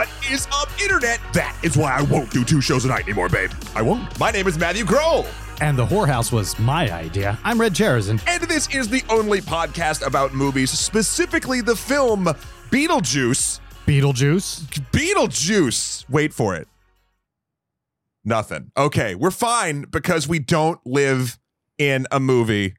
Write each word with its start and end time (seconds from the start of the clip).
What 0.00 0.32
is 0.32 0.48
up, 0.50 0.70
Internet? 0.80 1.20
That 1.34 1.54
is 1.62 1.76
why 1.76 1.94
I 1.94 2.00
won't 2.00 2.30
do 2.30 2.42
two 2.42 2.62
shows 2.62 2.86
a 2.86 2.88
night 2.88 3.04
anymore, 3.04 3.28
babe. 3.28 3.50
I 3.74 3.82
won't. 3.82 4.18
My 4.18 4.30
name 4.30 4.46
is 4.46 4.56
Matthew 4.56 4.86
Kroll. 4.86 5.26
And 5.60 5.76
the 5.76 5.84
whorehouse 5.84 6.32
was 6.32 6.58
my 6.58 6.90
idea. 6.90 7.38
I'm 7.44 7.60
Red 7.60 7.74
Charyszyn. 7.74 8.18
And 8.26 8.42
this 8.44 8.74
is 8.74 8.88
the 8.88 9.02
only 9.10 9.42
podcast 9.42 10.06
about 10.06 10.32
movies, 10.32 10.70
specifically 10.70 11.60
the 11.60 11.76
film 11.76 12.24
Beetlejuice. 12.70 13.60
Beetlejuice. 13.86 14.62
Beetlejuice. 14.90 16.08
Wait 16.08 16.32
for 16.32 16.56
it. 16.56 16.66
Nothing. 18.24 18.72
Okay, 18.78 19.14
we're 19.14 19.30
fine 19.30 19.82
because 19.82 20.26
we 20.26 20.38
don't 20.38 20.80
live 20.86 21.38
in 21.76 22.06
a 22.10 22.18
movie, 22.18 22.72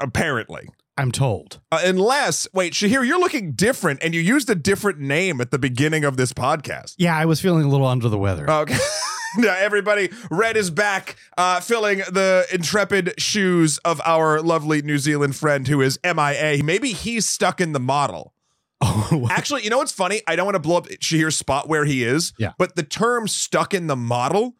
apparently. 0.00 0.68
I'm 0.96 1.10
told. 1.10 1.60
Uh, 1.70 1.80
unless, 1.84 2.46
wait, 2.52 2.74
Shahir, 2.74 3.06
you're 3.06 3.18
looking 3.20 3.52
different 3.52 4.00
and 4.02 4.14
you 4.14 4.20
used 4.20 4.50
a 4.50 4.54
different 4.54 4.98
name 4.98 5.40
at 5.40 5.50
the 5.50 5.58
beginning 5.58 6.04
of 6.04 6.16
this 6.16 6.32
podcast. 6.32 6.94
Yeah, 6.98 7.16
I 7.16 7.24
was 7.24 7.40
feeling 7.40 7.64
a 7.64 7.68
little 7.68 7.86
under 7.86 8.08
the 8.08 8.18
weather. 8.18 8.48
Okay. 8.48 8.76
now, 9.38 9.54
everybody, 9.56 10.10
Red 10.30 10.56
is 10.56 10.70
back, 10.70 11.16
uh, 11.38 11.60
filling 11.60 11.98
the 11.98 12.46
intrepid 12.52 13.14
shoes 13.18 13.78
of 13.78 14.02
our 14.04 14.42
lovely 14.42 14.82
New 14.82 14.98
Zealand 14.98 15.34
friend 15.34 15.66
who 15.66 15.80
is 15.80 15.98
MIA. 16.04 16.62
Maybe 16.62 16.92
he's 16.92 17.26
stuck 17.26 17.60
in 17.60 17.72
the 17.72 17.80
model. 17.80 18.34
Oh, 18.84 19.28
Actually, 19.30 19.62
you 19.62 19.70
know 19.70 19.78
what's 19.78 19.92
funny? 19.92 20.22
I 20.26 20.34
don't 20.34 20.44
want 20.44 20.56
to 20.56 20.60
blow 20.60 20.76
up 20.76 20.88
Shahir's 20.88 21.36
spot 21.36 21.68
where 21.68 21.84
he 21.84 22.02
is. 22.02 22.32
Yeah. 22.36 22.52
But 22.58 22.74
the 22.74 22.82
term 22.82 23.28
stuck 23.28 23.74
in 23.74 23.86
the 23.86 23.94
model 23.94 24.56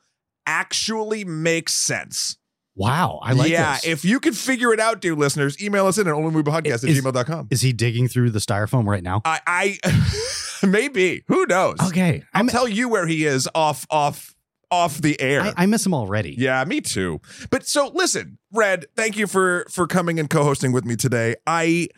actually 0.47 1.25
makes 1.25 1.75
sense. 1.75 2.37
Wow. 2.75 3.21
I 3.23 3.33
like 3.33 3.51
yeah. 3.51 3.75
this. 3.75 3.87
If 3.87 4.05
you 4.05 4.21
could 4.21 4.37
figure 4.37 4.73
it 4.73 4.81
out, 4.81 5.01
dear 5.01 5.15
listeners, 5.15 5.63
email 5.63 5.87
us 5.87 5.99
in 5.99 6.07
at 6.07 6.15
onlymoviepodcast 6.15 6.85
at 6.85 6.91
Is- 6.91 7.03
gmail.com. 7.03 7.49
Is 7.51 7.63
he 7.63 7.73
digging 7.73 8.09
through 8.09 8.31
the 8.31 8.39
styrofoam 8.39 8.87
right 8.87 9.03
now? 9.03 9.23
I, 9.25 9.41
I 9.47 10.67
maybe. 10.67 11.25
Who 11.29 11.47
knows? 11.47 11.77
Okay. 11.89 12.23
I'll 12.33 12.41
I'm, 12.41 12.49
tell 12.49 12.69
you 12.69 12.89
where 12.89 13.07
he 13.07 13.25
is 13.25 13.49
off 13.55 13.87
off 13.91 14.35
off 14.73 14.99
the 14.99 15.21
air. 15.21 15.43
I, 15.43 15.53
I 15.59 15.67
miss 15.67 15.85
him 15.85 15.95
already. 15.95 16.35
Yeah, 16.37 16.65
me 16.65 16.81
too. 16.81 17.21
But 17.51 17.67
so 17.67 17.91
listen, 17.95 18.39
Red, 18.53 18.87
thank 18.97 19.17
you 19.17 19.27
for 19.27 19.67
for 19.71 19.87
coming 19.87 20.19
and 20.19 20.29
co-hosting 20.29 20.73
with 20.73 20.85
me 20.85 20.97
today. 20.97 21.37
I 21.47 21.89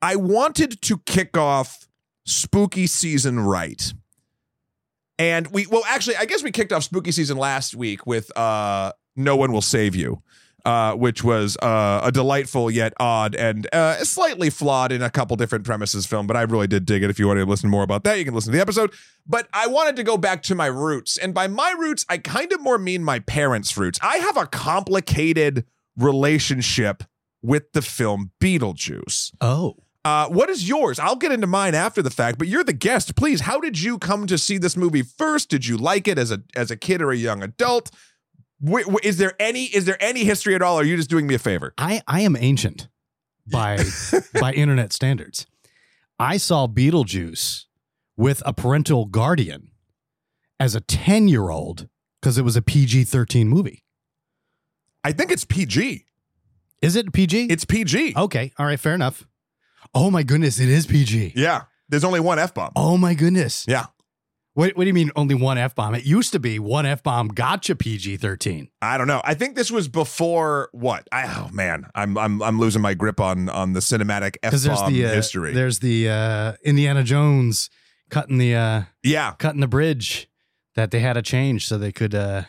I 0.00 0.16
wanted 0.16 0.80
to 0.82 0.98
kick 0.98 1.36
off 1.36 1.86
spooky 2.24 2.86
season 2.86 3.40
right. 3.40 3.92
And 5.18 5.46
we 5.48 5.66
well 5.66 5.82
actually 5.86 6.16
I 6.16 6.24
guess 6.24 6.42
we 6.42 6.50
kicked 6.50 6.72
off 6.72 6.84
spooky 6.84 7.12
season 7.12 7.36
last 7.36 7.74
week 7.74 8.06
with 8.06 8.36
uh 8.36 8.92
No 9.16 9.36
One 9.36 9.52
Will 9.52 9.62
Save 9.62 9.96
You. 9.96 10.22
Uh, 10.64 10.96
which 10.96 11.22
was 11.22 11.56
uh, 11.58 12.00
a 12.02 12.10
delightful 12.10 12.68
yet 12.68 12.92
odd 12.98 13.36
and 13.36 13.72
uh, 13.72 14.02
slightly 14.02 14.50
flawed 14.50 14.90
in 14.90 15.00
a 15.00 15.08
couple 15.08 15.36
different 15.36 15.64
premises 15.64 16.06
film, 16.06 16.26
but 16.26 16.36
I 16.36 16.42
really 16.42 16.66
did 16.66 16.84
dig 16.84 17.04
it. 17.04 17.10
If 17.10 17.20
you 17.20 17.28
want 17.28 17.38
to 17.38 17.46
listen 17.46 17.70
more 17.70 17.84
about 17.84 18.02
that, 18.02 18.18
you 18.18 18.24
can 18.24 18.34
listen 18.34 18.50
to 18.50 18.56
the 18.56 18.62
episode. 18.62 18.92
But 19.24 19.46
I 19.52 19.68
wanted 19.68 19.94
to 19.94 20.02
go 20.02 20.16
back 20.16 20.42
to 20.42 20.56
my 20.56 20.66
roots. 20.66 21.18
And 21.18 21.32
by 21.32 21.46
my 21.46 21.72
roots, 21.78 22.04
I 22.08 22.18
kind 22.18 22.52
of 22.52 22.60
more 22.60 22.78
mean 22.78 23.04
my 23.04 23.20
parents' 23.20 23.76
roots. 23.76 24.00
I 24.02 24.16
have 24.16 24.36
a 24.36 24.44
complicated 24.44 25.66
relationship 25.96 27.04
with 27.42 27.70
the 27.72 27.80
film 27.82 28.32
Beetlejuice. 28.40 29.34
Oh. 29.40 29.76
Uh, 30.04 30.28
what 30.28 30.50
is 30.50 30.68
yours? 30.68 30.98
I'll 30.98 31.14
get 31.14 31.30
into 31.30 31.46
mine 31.46 31.76
after 31.76 32.02
the 32.02 32.10
fact, 32.10 32.38
but 32.38 32.48
you're 32.48 32.64
the 32.64 32.72
guest. 32.72 33.16
Please, 33.16 33.42
how 33.42 33.60
did 33.60 33.80
you 33.80 33.98
come 33.98 34.26
to 34.26 34.36
see 34.38 34.58
this 34.58 34.76
movie 34.76 35.02
first? 35.02 35.48
Did 35.48 35.66
you 35.66 35.76
like 35.76 36.06
it 36.08 36.18
as 36.18 36.30
a 36.30 36.42
as 36.54 36.70
a 36.70 36.76
kid 36.76 37.02
or 37.02 37.10
a 37.10 37.16
young 37.16 37.42
adult? 37.42 37.90
Is 39.02 39.18
there 39.18 39.34
any 39.38 39.64
is 39.64 39.84
there 39.84 40.02
any 40.02 40.24
history 40.24 40.54
at 40.54 40.62
all? 40.62 40.78
Or 40.78 40.82
are 40.82 40.84
you 40.84 40.96
just 40.96 41.10
doing 41.10 41.26
me 41.26 41.34
a 41.34 41.38
favor? 41.38 41.74
I, 41.76 42.02
I 42.06 42.20
am 42.22 42.36
ancient 42.38 42.88
by 43.50 43.78
by 44.40 44.52
internet 44.52 44.92
standards. 44.92 45.46
I 46.18 46.38
saw 46.38 46.66
Beetlejuice 46.66 47.64
with 48.16 48.42
a 48.46 48.52
parental 48.54 49.04
guardian 49.04 49.70
as 50.58 50.74
a 50.74 50.80
10 50.80 51.28
year 51.28 51.50
old 51.50 51.88
because 52.20 52.38
it 52.38 52.42
was 52.42 52.56
a 52.56 52.62
PG 52.62 53.04
13 53.04 53.48
movie. 53.48 53.84
I 55.04 55.12
think 55.12 55.30
it's 55.30 55.44
PG. 55.44 56.04
Is 56.82 56.96
it 56.96 57.12
PG? 57.12 57.46
It's 57.46 57.64
PG. 57.64 58.14
okay. 58.16 58.52
All 58.58 58.66
right. 58.66 58.80
Fair 58.80 58.94
enough. 58.94 59.26
Oh 59.94 60.10
my 60.10 60.22
goodness. 60.22 60.58
It 60.58 60.68
is 60.68 60.86
PG. 60.86 61.34
Yeah. 61.36 61.64
There's 61.88 62.04
only 62.04 62.20
one 62.20 62.38
F 62.38 62.54
bomb. 62.54 62.72
Oh 62.74 62.96
my 62.96 63.14
goodness. 63.14 63.64
Yeah. 63.68 63.86
What, 64.56 64.74
what 64.74 64.84
do 64.84 64.88
you 64.88 64.94
mean 64.94 65.10
only 65.16 65.34
one 65.34 65.58
F 65.58 65.74
bomb? 65.74 65.94
It 65.94 66.04
used 66.04 66.32
to 66.32 66.40
be 66.40 66.58
one 66.58 66.86
F 66.86 67.02
bomb 67.02 67.28
gotcha 67.28 67.76
PG 67.76 68.16
13. 68.16 68.70
I 68.80 68.96
don't 68.96 69.06
know. 69.06 69.20
I 69.22 69.34
think 69.34 69.54
this 69.54 69.70
was 69.70 69.86
before 69.86 70.70
what? 70.72 71.06
I, 71.12 71.26
oh 71.26 71.50
man, 71.52 71.86
I'm 71.94 72.16
I'm 72.16 72.42
I'm 72.42 72.58
losing 72.58 72.80
my 72.80 72.94
grip 72.94 73.20
on 73.20 73.50
on 73.50 73.74
the 73.74 73.80
cinematic 73.80 74.36
F 74.42 74.52
bomb 74.64 74.90
the 74.90 75.04
uh, 75.04 75.12
history. 75.12 75.52
there's 75.52 75.80
the 75.80 76.08
uh, 76.08 76.52
Indiana 76.64 77.02
Jones 77.02 77.68
cutting 78.08 78.38
the 78.38 78.54
uh, 78.54 78.82
yeah, 79.02 79.34
cutting 79.38 79.60
the 79.60 79.68
bridge 79.68 80.26
that 80.74 80.90
they 80.90 81.00
had 81.00 81.12
to 81.12 81.22
change 81.22 81.68
so 81.68 81.76
they 81.76 81.92
could 81.92 82.14
uh, 82.14 82.44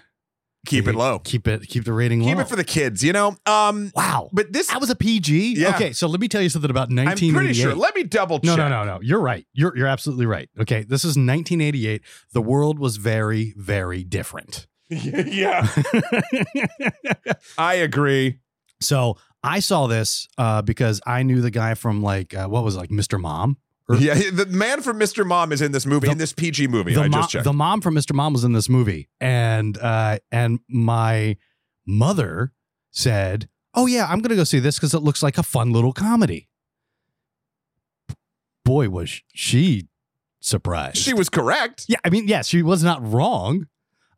keep 0.68 0.88
it 0.88 0.96
low. 0.96 1.20
Keep 1.20 1.48
it 1.48 1.68
keep 1.68 1.86
the 1.86 1.94
rating 1.94 2.22
low. 2.22 2.28
Keep 2.28 2.40
it 2.40 2.50
for 2.50 2.56
the 2.56 2.64
kids, 2.64 3.04
you 3.04 3.14
know. 3.14 3.36
Um, 3.46 3.92
wow. 3.96 4.30
but 4.32 4.54
this 4.54 4.68
That 4.68 4.80
was 4.80 4.90
a 4.90 4.96
PG. 4.96 5.56
Yeah. 5.58 5.70
Okay, 5.76 5.94
so 5.94 6.08
let 6.08 6.20
me 6.20 6.28
tell 6.28 6.42
you 6.42 6.50
something 6.50 6.70
about 6.70 6.90
I'm 6.90 6.96
1988. 6.98 7.34
pretty 7.34 7.54
sure. 7.60 7.76
Let 7.76 7.96
me 7.96 8.04
double 8.04 8.40
check. 8.40 8.58
no, 8.58 8.70
no, 8.70 8.70
no, 8.70 8.84
no. 8.84 9.02
You're 9.02 9.22
right. 9.22 9.46
You're 9.54 9.76
you're 9.76 9.88
absolutely 9.88 10.26
right. 10.26 10.50
Okay, 10.60 10.84
this 10.84 11.04
is 11.04 11.18
1988. 11.18 12.02
The 12.34 12.42
world 12.42 12.80
was 12.80 12.98
very, 12.98 13.54
very 13.58 14.04
different. 14.04 14.68
yeah, 14.90 15.68
I 17.58 17.76
agree. 17.76 18.40
so 18.80 19.18
I 19.44 19.60
saw 19.60 19.88
this 19.88 20.28
uh, 20.38 20.62
because 20.62 21.02
I 21.06 21.24
knew 21.24 21.42
the 21.42 21.52
guy 21.52 21.74
from 21.74 22.02
like 22.02 22.34
uh, 22.34 22.48
what 22.48 22.64
was 22.64 22.76
it, 22.76 22.80
like 22.80 22.90
Mr. 22.90 23.20
Mom. 23.20 23.58
Or- 23.90 23.96
Yeah, 23.98 24.16
the 24.32 24.46
man 24.48 24.82
from 24.82 25.00
Mr. 25.00 25.26
Mom 25.26 25.52
is 25.52 25.62
in 25.62 25.72
this 25.72 25.86
movie, 25.86 26.08
The- 26.08 26.12
in 26.12 26.18
this 26.18 26.34
PG 26.34 26.68
movie. 26.68 26.94
the, 26.94 27.02
I 27.04 27.08
mo- 27.08 27.18
just 27.20 27.30
checked. 27.32 27.44
the 27.46 27.54
mom 27.54 27.80
from 27.82 27.96
Mr. 27.96 28.14
Mom 28.14 28.34
was 28.34 28.44
in 28.44 28.52
this 28.54 28.68
movie, 28.70 29.08
and 29.22 29.78
uh, 29.78 30.20
and 30.32 30.60
my 30.68 31.38
mother 31.86 32.52
said, 32.92 33.48
"Oh 33.74 33.86
yeah, 33.86 34.06
I'm 34.10 34.20
gonna 34.20 34.36
go 34.36 34.44
see 34.44 34.60
this 34.60 34.76
because 34.78 34.94
it 34.94 35.00
looks 35.04 35.24
like 35.24 35.38
a 35.38 35.44
fun 35.44 35.72
little 35.72 35.94
comedy." 35.94 36.50
Boy, 38.66 38.90
was 38.90 39.22
she 39.34 39.88
surprised! 40.42 40.98
she 40.98 41.14
was 41.14 41.30
correct. 41.30 41.86
yeah, 41.88 41.98
I 42.04 42.10
mean, 42.10 42.28
yes, 42.28 42.48
she 42.48 42.62
was 42.64 42.84
not 42.84 43.06
wrong. 43.10 43.68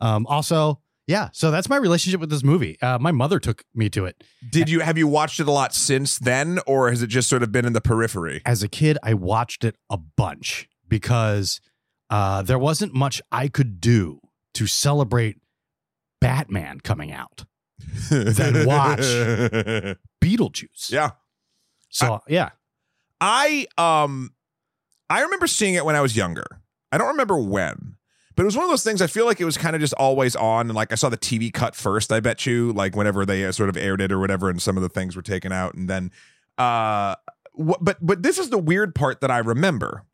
Um, 0.01 0.25
also, 0.27 0.79
yeah, 1.09 1.29
so 1.33 1.49
that's 1.49 1.67
my 1.67 1.77
relationship 1.77 2.19
with 2.21 2.29
this 2.29 2.43
movie. 2.43 2.79
Uh, 2.83 2.99
my 2.99 3.11
mother 3.11 3.39
took 3.39 3.63
me 3.73 3.89
to 3.89 4.05
it 4.05 4.23
Did 4.51 4.69
you 4.69 4.81
have 4.81 4.95
you 4.95 5.07
watched 5.07 5.39
it 5.39 5.47
a 5.47 5.51
lot 5.51 5.73
since 5.73 6.19
then, 6.19 6.59
or 6.67 6.91
has 6.91 7.01
it 7.01 7.07
just 7.07 7.27
sort 7.27 7.41
of 7.41 7.51
been 7.51 7.65
in 7.65 7.73
the 7.73 7.81
periphery? 7.81 8.43
as 8.45 8.61
a 8.61 8.67
kid. 8.67 8.99
I 9.01 9.15
watched 9.15 9.63
it 9.63 9.75
a 9.89 9.97
bunch 9.97 10.69
because 10.87 11.61
uh, 12.11 12.43
there 12.43 12.59
wasn't 12.59 12.93
much 12.93 13.23
I 13.31 13.47
could 13.47 13.81
do 13.81 14.19
to 14.53 14.67
celebrate 14.67 15.37
Batman 16.21 16.79
coming 16.79 17.11
out. 17.11 17.45
Then 18.11 18.65
watch. 18.67 18.99
Beetlejuice. 20.21 20.91
Yeah. 20.91 21.11
So 21.89 22.19
yeah. 22.27 22.49
I 23.19 23.65
um 23.79 24.35
I 25.09 25.21
remember 25.21 25.47
seeing 25.47 25.73
it 25.73 25.85
when 25.85 25.95
I 25.95 26.01
was 26.01 26.15
younger. 26.15 26.45
I 26.91 26.99
don't 26.99 27.07
remember 27.07 27.39
when. 27.39 27.95
But 28.39 28.43
it 28.43 28.45
was 28.45 28.55
one 28.55 28.63
of 28.63 28.69
those 28.69 28.85
things 28.85 29.01
I 29.01 29.07
feel 29.07 29.25
like 29.25 29.41
it 29.41 29.43
was 29.43 29.57
kind 29.57 29.75
of 29.75 29.81
just 29.81 29.93
always 29.95 30.33
on 30.33 30.67
and 30.67 30.73
like 30.73 30.93
I 30.93 30.95
saw 30.95 31.09
the 31.09 31.17
TV 31.17 31.51
cut 31.51 31.75
first, 31.75 32.09
I 32.09 32.21
bet 32.21 32.45
you, 32.45 32.71
like 32.71 32.95
whenever 32.95 33.25
they 33.25 33.43
uh, 33.43 33.51
sort 33.51 33.67
of 33.67 33.75
aired 33.75 33.99
it 33.99 34.13
or 34.13 34.19
whatever 34.21 34.49
and 34.49 34.61
some 34.61 34.77
of 34.77 34.81
the 34.81 34.87
things 34.87 35.13
were 35.17 35.21
taken 35.21 35.51
out 35.51 35.73
and 35.73 35.89
then 35.89 36.09
uh 36.57 37.15
wh- 37.57 37.73
but 37.81 37.97
but 37.99 38.23
this 38.23 38.37
is 38.37 38.49
the 38.49 38.57
weird 38.57 38.95
part 38.95 39.19
that 39.19 39.29
I 39.29 39.39
remember. 39.39 40.05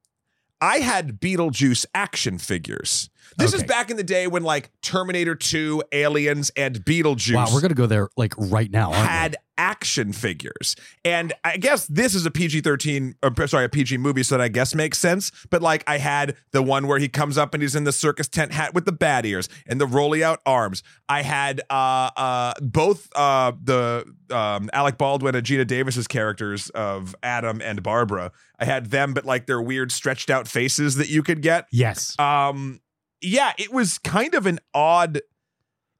I 0.59 0.79
had 0.79 1.21
Beetlejuice 1.21 1.85
action 1.93 2.39
figures. 2.39 3.11
This 3.37 3.53
is 3.53 3.61
back 3.61 3.91
in 3.91 3.97
the 3.97 4.03
day 4.03 4.25
when 4.25 4.41
like 4.41 4.71
Terminator 4.81 5.35
2, 5.35 5.83
Aliens 5.91 6.51
and 6.57 6.83
Beetlejuice 6.83 7.35
Wow, 7.35 7.49
we're 7.53 7.61
gonna 7.61 7.75
go 7.75 7.85
there 7.85 8.09
like 8.17 8.33
right 8.39 8.71
now. 8.71 8.91
Had 8.91 9.35
action 9.57 10.13
figures. 10.13 10.75
And 11.03 11.33
I 11.43 11.57
guess 11.57 11.87
this 11.87 12.15
is 12.15 12.25
a 12.25 12.31
PG 12.31 12.61
13, 12.61 13.15
sorry, 13.45 13.65
a 13.65 13.69
PG 13.69 13.97
movie, 13.97 14.23
so 14.23 14.37
that 14.37 14.43
I 14.43 14.47
guess 14.47 14.75
makes 14.75 14.97
sense. 14.97 15.31
But 15.49 15.61
like 15.61 15.83
I 15.87 15.97
had 15.97 16.35
the 16.51 16.61
one 16.61 16.87
where 16.87 16.99
he 16.99 17.07
comes 17.07 17.37
up 17.37 17.53
and 17.53 17.63
he's 17.63 17.75
in 17.75 17.83
the 17.83 17.91
circus 17.91 18.27
tent 18.27 18.51
hat 18.51 18.73
with 18.73 18.85
the 18.85 18.91
bat 18.91 19.25
ears 19.25 19.49
and 19.67 19.79
the 19.79 19.87
rolly 19.87 20.23
out 20.23 20.41
arms. 20.45 20.83
I 21.07 21.21
had 21.21 21.61
uh 21.69 22.09
uh 22.17 22.53
both 22.61 23.09
uh 23.15 23.53
the 23.61 24.05
um 24.31 24.69
Alec 24.73 24.97
Baldwin 24.97 25.35
and 25.35 25.45
Geena 25.45 25.65
Davis's 25.65 26.07
characters 26.07 26.69
of 26.71 27.15
Adam 27.23 27.61
and 27.61 27.83
Barbara. 27.83 28.31
I 28.59 28.65
had 28.65 28.87
them, 28.87 29.13
but 29.13 29.25
like 29.25 29.45
their 29.47 29.61
weird 29.61 29.91
stretched 29.91 30.29
out 30.29 30.47
faces 30.47 30.95
that 30.95 31.09
you 31.09 31.23
could 31.23 31.41
get. 31.41 31.67
Yes. 31.71 32.17
Um, 32.19 32.81
yeah, 33.21 33.53
it 33.57 33.71
was 33.71 33.97
kind 33.99 34.33
of 34.33 34.45
an 34.45 34.59
odd. 34.73 35.21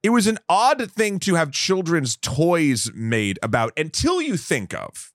It 0.05 0.09
was 0.09 0.27
an 0.27 0.37
odd 0.47 0.91
thing 0.91 1.17
to 1.21 1.33
have 1.33 1.49
children's 1.49 2.15
toys 2.15 2.91
made 2.93 3.39
about 3.41 3.73
until 3.75 4.21
you 4.21 4.37
think 4.37 4.71
of 4.71 5.11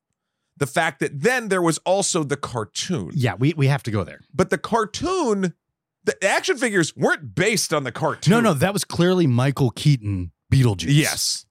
the 0.57 0.67
fact 0.67 0.99
that 0.99 1.21
then 1.21 1.47
there 1.47 1.63
was 1.63 1.79
also 1.87 2.25
the 2.25 2.37
cartoon. 2.37 3.13
Yeah, 3.15 3.37
we, 3.39 3.55
we 3.55 3.69
have 3.69 3.85
to 3.85 3.93
go 3.93 4.03
there. 4.03 4.19
But 4.35 4.51
the 4.51 4.59
cartoon, 4.59 5.55
the 6.03 6.25
action 6.25 6.59
figures 6.59 6.97
weren't 6.97 7.37
based 7.37 7.73
on 7.73 7.85
the 7.85 7.93
cartoon. 7.93 8.33
No, 8.33 8.41
no, 8.41 8.53
that 8.53 8.73
was 8.73 8.83
clearly 8.83 9.29
Michael 9.29 9.71
Keaton 9.71 10.33
Beetlejuice. 10.53 10.87
Yes. 10.89 11.47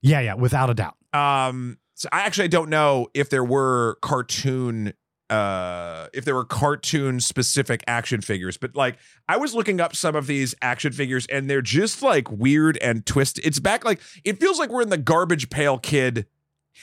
Yeah, 0.00 0.20
yeah, 0.20 0.34
without 0.34 0.70
a 0.70 0.74
doubt. 0.74 0.94
Um. 1.12 1.78
So 1.94 2.08
I 2.12 2.20
actually 2.20 2.46
don't 2.46 2.70
know 2.70 3.08
if 3.12 3.28
there 3.28 3.42
were 3.42 3.98
cartoon 4.02 4.92
uh 5.30 6.06
if 6.12 6.24
there 6.26 6.34
were 6.34 6.44
cartoon 6.44 7.18
specific 7.18 7.82
action 7.86 8.20
figures 8.20 8.58
but 8.58 8.76
like 8.76 8.98
i 9.26 9.36
was 9.38 9.54
looking 9.54 9.80
up 9.80 9.96
some 9.96 10.14
of 10.14 10.26
these 10.26 10.54
action 10.60 10.92
figures 10.92 11.24
and 11.26 11.48
they're 11.48 11.62
just 11.62 12.02
like 12.02 12.30
weird 12.30 12.76
and 12.78 13.06
twisted 13.06 13.44
it's 13.46 13.58
back 13.58 13.84
like 13.86 14.00
it 14.22 14.38
feels 14.38 14.58
like 14.58 14.68
we're 14.68 14.82
in 14.82 14.90
the 14.90 14.98
garbage 14.98 15.48
pail 15.48 15.78
kid 15.78 16.26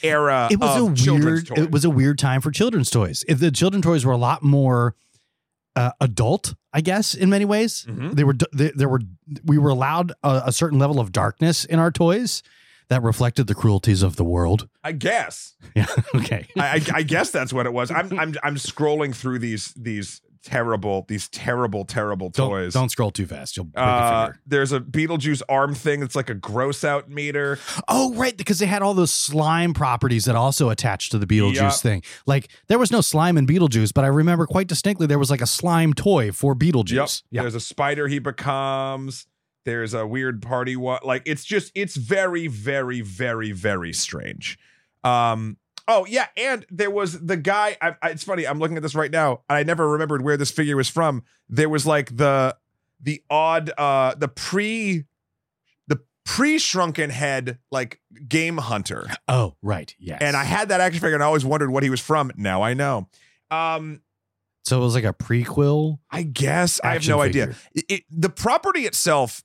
era 0.01 0.47
it 0.49 0.59
was 0.59 0.75
a 0.75 0.85
weird 0.85 1.45
toys. 1.47 1.59
it 1.59 1.71
was 1.71 1.85
a 1.85 1.89
weird 1.89 2.17
time 2.17 2.41
for 2.41 2.49
children's 2.49 2.89
toys 2.89 3.23
if 3.27 3.39
the 3.39 3.51
children's 3.51 3.83
toys 3.83 4.05
were 4.05 4.13
a 4.13 4.17
lot 4.17 4.41
more 4.41 4.95
uh, 5.75 5.91
adult 6.01 6.55
i 6.73 6.81
guess 6.81 7.13
in 7.13 7.29
many 7.29 7.45
ways 7.45 7.85
Mhm. 7.87 8.13
they 8.15 8.23
were 8.23 8.35
they, 8.53 8.71
there 8.71 8.89
were 8.89 9.01
we 9.45 9.59
were 9.59 9.69
allowed 9.69 10.13
a, 10.23 10.43
a 10.47 10.51
certain 10.51 10.79
level 10.79 10.99
of 10.99 11.11
darkness 11.11 11.63
in 11.63 11.77
our 11.77 11.91
toys 11.91 12.41
that 12.91 13.01
reflected 13.01 13.47
the 13.47 13.55
cruelties 13.55 14.03
of 14.03 14.17
the 14.17 14.25
world? 14.25 14.67
I 14.83 14.91
guess. 14.91 15.55
Yeah 15.75 15.85
okay. 16.13 16.47
I, 16.57 16.61
I, 16.61 16.81
I 16.95 17.03
guess 17.03 17.31
that's 17.31 17.53
what 17.53 17.65
it 17.65 17.71
was. 17.71 17.91
I'm 17.91 18.19
i'm 18.19 18.35
i'm 18.43 18.55
scrolling 18.55 19.15
through 19.15 19.39
these 19.39 19.73
these 19.75 20.21
terrible 20.43 21.05
these 21.07 21.29
terrible 21.29 21.85
terrible 21.85 22.29
don't, 22.29 22.49
toys. 22.49 22.73
don't 22.73 22.89
scroll 22.89 23.11
too 23.11 23.25
fast. 23.25 23.55
You'll 23.55 23.65
break 23.65 23.85
a 23.85 23.87
uh, 23.87 24.25
finger. 24.25 24.39
there's 24.45 24.71
a 24.71 24.79
Beetlejuice 24.79 25.41
arm 25.47 25.75
thing 25.75 25.99
that's 25.99 26.15
like 26.15 26.29
a 26.29 26.33
gross 26.33 26.83
out 26.83 27.09
meter. 27.09 27.59
oh 27.87 28.13
right 28.15 28.35
because 28.35 28.59
they 28.59 28.65
had 28.65 28.81
all 28.81 28.93
those 28.93 29.13
slime 29.13 29.73
properties 29.73 30.25
that 30.25 30.35
also 30.35 30.69
attached 30.69 31.11
to 31.11 31.19
the 31.19 31.27
beetlejuice 31.27 31.55
Yup. 31.55 31.75
thing. 31.75 32.03
Like 32.25 32.49
there 32.67 32.79
was 32.79 32.91
no 32.91 33.01
slime 33.01 33.37
in 33.37 33.45
beetlejuice 33.47 33.93
but 33.93 34.03
i 34.03 34.07
remember 34.07 34.45
quite 34.45 34.67
distinctly 34.67 35.07
there 35.07 35.19
was 35.19 35.29
like 35.29 35.41
a 35.41 35.47
slime 35.47 35.93
toy 35.93 36.31
for 36.31 36.55
beetlejuice. 36.55 37.23
Yeah. 37.31 37.43
There's 37.43 37.55
a 37.55 37.59
spider 37.61 38.07
he 38.07 38.19
becomes. 38.19 39.27
There's 39.65 39.93
a 39.93 40.05
weird 40.07 40.41
party 40.41 40.75
one. 40.75 40.99
Like 41.03 41.23
it's 41.25 41.43
just 41.45 41.71
it's 41.75 41.95
very 41.95 42.47
very 42.47 43.01
very 43.01 43.51
very 43.51 43.93
strange. 43.93 44.57
Um. 45.03 45.57
Oh 45.87 46.05
yeah, 46.05 46.27
and 46.37 46.65
there 46.69 46.91
was 46.91 47.19
the 47.19 47.35
guy. 47.37 47.75
I, 47.81 47.95
I, 48.01 48.09
it's 48.09 48.23
funny. 48.23 48.45
I'm 48.47 48.59
looking 48.59 48.77
at 48.77 48.83
this 48.83 48.95
right 48.95 49.11
now, 49.11 49.41
and 49.49 49.57
I 49.57 49.63
never 49.63 49.89
remembered 49.89 50.21
where 50.23 50.37
this 50.37 50.51
figure 50.51 50.75
was 50.77 50.87
from. 50.89 51.23
There 51.49 51.69
was 51.69 51.85
like 51.85 52.15
the 52.15 52.55
the 53.01 53.23
odd 53.29 53.71
uh 53.77 54.13
the 54.15 54.27
pre 54.27 55.05
the 55.87 55.99
pre 56.23 56.59
shrunken 56.59 57.09
head 57.09 57.57
like 57.71 57.99
game 58.27 58.57
hunter. 58.59 59.07
oh 59.27 59.55
right 59.63 59.95
yes 59.99 60.19
And 60.21 60.37
I 60.37 60.43
had 60.43 60.69
that 60.69 60.79
action 60.81 61.01
figure 61.01 61.15
and 61.15 61.23
I 61.23 61.25
always 61.25 61.43
wondered 61.43 61.71
what 61.71 61.81
he 61.83 61.89
was 61.89 61.99
from. 61.99 62.31
Now 62.37 62.61
I 62.61 62.75
know. 62.75 63.09
Um, 63.49 64.01
So 64.63 64.77
it 64.79 64.83
was 64.83 64.93
like 64.93 65.03
a 65.03 65.13
prequel. 65.13 65.97
I 66.11 66.21
guess 66.21 66.79
I 66.83 66.93
have 66.93 67.07
no 67.07 67.21
figure. 67.23 67.43
idea. 67.43 67.55
It, 67.73 67.85
it- 67.89 68.03
the 68.11 68.29
property 68.29 68.81
itself 68.81 69.41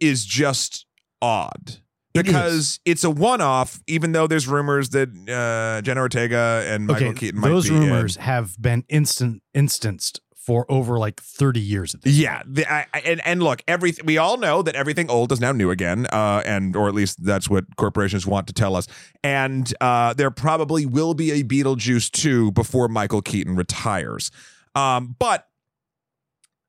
is 0.00 0.24
just 0.24 0.86
odd 1.22 1.78
It 2.14 2.24
because 2.24 2.80
it's 2.84 3.04
a 3.04 3.10
one-off. 3.10 3.80
Even 3.86 4.12
though 4.12 4.26
there's 4.26 4.46
rumors 4.48 4.90
that 4.90 5.08
uh, 5.08 5.82
Jenna 5.82 6.00
Ortega 6.00 6.64
and 6.68 6.86
Michael 6.86 7.08
okay, 7.08 7.18
Keaton 7.18 7.40
might 7.40 7.48
those 7.48 7.68
be 7.68 7.74
in. 7.74 7.82
rumors 7.82 8.16
have 8.16 8.60
been 8.60 8.84
instant 8.88 9.42
instanced 9.54 10.20
for 10.36 10.64
over 10.70 10.98
like 10.98 11.20
30 11.20 11.60
years 11.60 11.94
at 11.94 12.00
this 12.00 12.14
Yeah, 12.14 12.42
the, 12.46 12.64
I, 12.72 12.86
I- 12.94 13.00
and 13.00 13.20
and 13.26 13.42
look, 13.42 13.62
everything 13.68 14.06
we 14.06 14.16
all 14.16 14.38
know 14.38 14.62
that 14.62 14.74
everything 14.76 15.10
old 15.10 15.30
is 15.30 15.40
now 15.40 15.52
new 15.52 15.70
again, 15.70 16.06
uh, 16.06 16.42
and 16.46 16.74
or 16.74 16.88
at 16.88 16.94
least 16.94 17.22
that's 17.22 17.50
what 17.50 17.64
corporations 17.76 18.26
want 18.26 18.46
to 18.46 18.54
tell 18.54 18.74
us. 18.74 18.86
And 19.22 19.70
uh, 19.82 20.14
there 20.14 20.30
probably 20.30 20.86
will 20.86 21.12
be 21.12 21.32
a 21.32 21.44
Beetlejuice 21.44 22.10
two 22.10 22.50
before 22.52 22.88
Michael 22.88 23.20
Keaton 23.20 23.56
retires. 23.56 24.30
Um, 24.74 25.16
but 25.18 25.48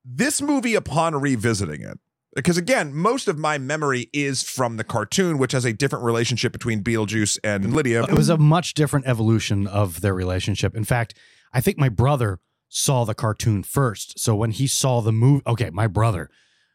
this 0.03 0.41
movie, 0.41 0.75
upon 0.75 1.15
revisiting 1.15 1.81
it, 1.81 1.99
because 2.39 2.57
again, 2.57 2.93
most 2.93 3.27
of 3.27 3.37
my 3.37 3.57
memory 3.57 4.09
is 4.13 4.43
from 4.43 4.77
the 4.77 4.83
cartoon, 4.83 5.37
which 5.37 5.51
has 5.51 5.65
a 5.65 5.73
different 5.73 6.05
relationship 6.05 6.51
between 6.51 6.83
Beetlejuice 6.83 7.37
and 7.43 7.73
Lydia. 7.73 8.03
It 8.03 8.13
was 8.13 8.29
a 8.29 8.37
much 8.37 8.73
different 8.73 9.07
evolution 9.07 9.67
of 9.67 10.01
their 10.01 10.13
relationship. 10.13 10.75
In 10.75 10.83
fact, 10.83 11.13
I 11.53 11.61
think 11.61 11.77
my 11.77 11.89
brother 11.89 12.39
saw 12.69 13.03
the 13.03 13.15
cartoon 13.15 13.63
first. 13.63 14.19
So 14.19 14.35
when 14.35 14.51
he 14.51 14.67
saw 14.67 15.01
the 15.01 15.11
movie, 15.11 15.43
okay, 15.47 15.69
my 15.71 15.87
brother, 15.87 16.29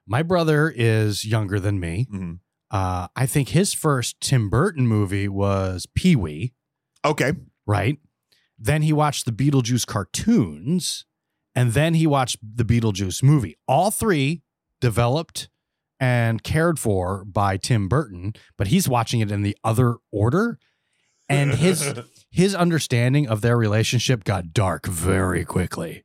my 0.06 0.22
brother 0.22 0.72
is 0.74 1.24
younger 1.24 1.60
than 1.60 1.78
me. 1.80 2.06
Mhm. 2.12 2.38
Uh, 2.70 3.06
I 3.14 3.26
think 3.26 3.50
his 3.50 3.72
first 3.72 4.20
Tim 4.20 4.50
Burton 4.50 4.86
movie 4.86 5.28
was 5.28 5.86
Pee 5.94 6.16
Wee, 6.16 6.54
okay. 7.04 7.32
right? 7.66 7.98
Then 8.58 8.82
he 8.82 8.92
watched 8.92 9.26
the 9.26 9.32
Beetlejuice 9.32 9.86
cartoons, 9.86 11.04
and 11.54 11.72
then 11.72 11.94
he 11.94 12.06
watched 12.06 12.38
the 12.42 12.64
Beetlejuice 12.64 13.22
movie. 13.22 13.56
All 13.68 13.90
three 13.92 14.42
developed 14.80 15.48
and 16.04 16.42
cared 16.42 16.78
for 16.78 17.24
by 17.24 17.56
Tim 17.56 17.88
Burton, 17.88 18.34
but 18.58 18.66
he's 18.66 18.86
watching 18.86 19.20
it 19.20 19.30
in 19.30 19.40
the 19.40 19.56
other 19.64 19.96
order. 20.12 20.58
And 21.30 21.54
his 21.54 21.94
his 22.30 22.54
understanding 22.54 23.26
of 23.26 23.40
their 23.40 23.56
relationship 23.56 24.22
got 24.22 24.52
dark 24.52 24.84
very 24.86 25.46
quickly, 25.46 26.04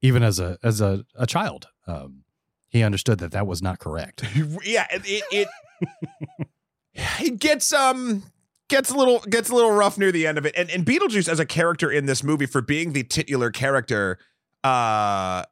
even 0.00 0.22
as 0.22 0.40
a 0.40 0.56
as 0.62 0.80
a, 0.80 1.04
a 1.16 1.26
child. 1.26 1.68
Um, 1.86 2.24
he 2.68 2.82
understood 2.82 3.18
that 3.18 3.32
that 3.32 3.46
was 3.46 3.60
not 3.60 3.78
correct. 3.78 4.24
yeah, 4.64 4.86
it 4.90 5.02
it, 5.04 5.24
it 5.30 6.48
it 7.20 7.38
gets 7.38 7.74
um 7.74 8.22
gets 8.68 8.88
a 8.88 8.96
little 8.96 9.18
gets 9.18 9.50
a 9.50 9.54
little 9.54 9.72
rough 9.72 9.98
near 9.98 10.12
the 10.12 10.26
end 10.26 10.38
of 10.38 10.46
it. 10.46 10.54
And 10.56 10.70
and 10.70 10.86
Beetlejuice 10.86 11.28
as 11.28 11.40
a 11.40 11.46
character 11.46 11.90
in 11.90 12.06
this 12.06 12.22
movie 12.22 12.46
for 12.46 12.62
being 12.62 12.94
the 12.94 13.02
titular 13.02 13.50
character, 13.50 14.18
uh 14.64 15.44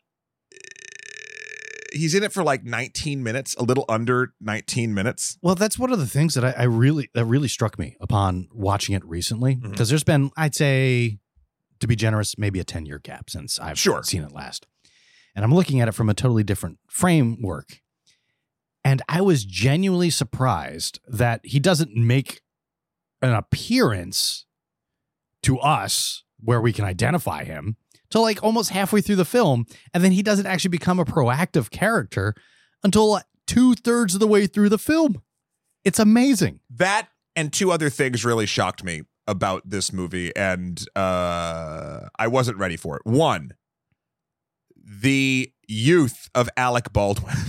he's 1.94 2.14
in 2.14 2.23
it 2.23 2.32
for 2.32 2.43
like 2.43 2.64
19 2.64 3.23
minutes, 3.23 3.55
a 3.56 3.62
little 3.62 3.85
under 3.88 4.35
19 4.41 4.93
minutes. 4.93 5.38
Well, 5.43 5.55
that's 5.55 5.79
one 5.79 5.93
of 5.93 5.99
the 5.99 6.06
things 6.06 6.35
that 6.35 6.44
I, 6.44 6.55
I 6.58 6.62
really 6.64 7.11
that 7.14 7.25
really 7.25 7.49
struck 7.49 7.79
me 7.79 7.96
upon 8.00 8.49
watching 8.52 8.94
it 8.94 9.05
recently 9.05 9.56
mm-hmm. 9.56 9.70
because 9.70 9.88
there's 9.88 10.05
been, 10.05 10.31
I'd 10.37 10.55
say, 10.55 11.19
to 11.81 11.87
be 11.87 11.96
generous, 11.96 12.37
maybe 12.38 12.61
a 12.61 12.64
ten 12.64 12.87
year 12.87 12.99
gap 12.99 13.31
since 13.31 13.58
I've 13.58 13.79
Sure. 13.79 14.02
seen 14.02 14.23
it 14.23 14.32
last, 14.32 14.67
and 15.35 15.44
I'm 15.44 15.55
looking 15.55 15.81
at 15.81 15.88
it 15.88 15.93
from 15.93 16.08
a 16.11 16.14
totally 16.14 16.44
different 16.44 16.79
framework. 16.88 17.81
And 18.85 19.00
I 19.08 19.23
was 19.23 19.44
genuinely 19.44 20.11
surprised 20.11 21.00
that 21.08 21.40
he 21.43 21.58
doesn't 21.58 21.97
make 21.97 22.43
an 23.23 23.32
appearance 23.32 24.44
to 25.43 25.58
us 25.58 26.23
where 26.38 26.61
we 26.61 26.73
can 26.73 26.85
identify 26.85 27.44
him 27.44 27.76
till 28.14 28.22
like 28.22 28.44
almost 28.44 28.70
halfway 28.70 29.00
through 29.00 29.16
the 29.16 29.25
film. 29.25 29.66
And 29.93 30.05
then 30.05 30.12
he 30.12 30.22
doesn't 30.22 30.46
actually 30.46 30.69
become 30.69 31.00
a 31.00 31.05
proactive 31.05 31.70
character 31.70 32.32
until 32.84 33.20
two 33.49 33.75
thirds 33.75 34.14
of 34.14 34.20
the 34.20 34.28
way 34.28 34.46
through 34.46 34.69
the 34.69 34.78
film. 34.78 35.21
It's 35.85 35.99
amazing. 35.99 36.61
That 36.71 37.09
and 37.35 37.52
two 37.52 37.73
other 37.73 37.90
things 37.90 38.25
really 38.25 38.47
shocked 38.47 38.85
me 38.85 39.02
about 39.26 39.68
this 39.68 39.92
movie 39.92 40.35
and 40.37 40.80
uh 40.94 42.02
I 42.16 42.28
wasn't 42.28 42.56
ready 42.59 42.76
for 42.76 42.97
it. 42.99 43.02
One, 43.04 43.54
the 44.76 45.52
youth 45.66 46.30
of 46.37 46.49
Alec 46.56 46.92
Baldwin. 46.92 47.37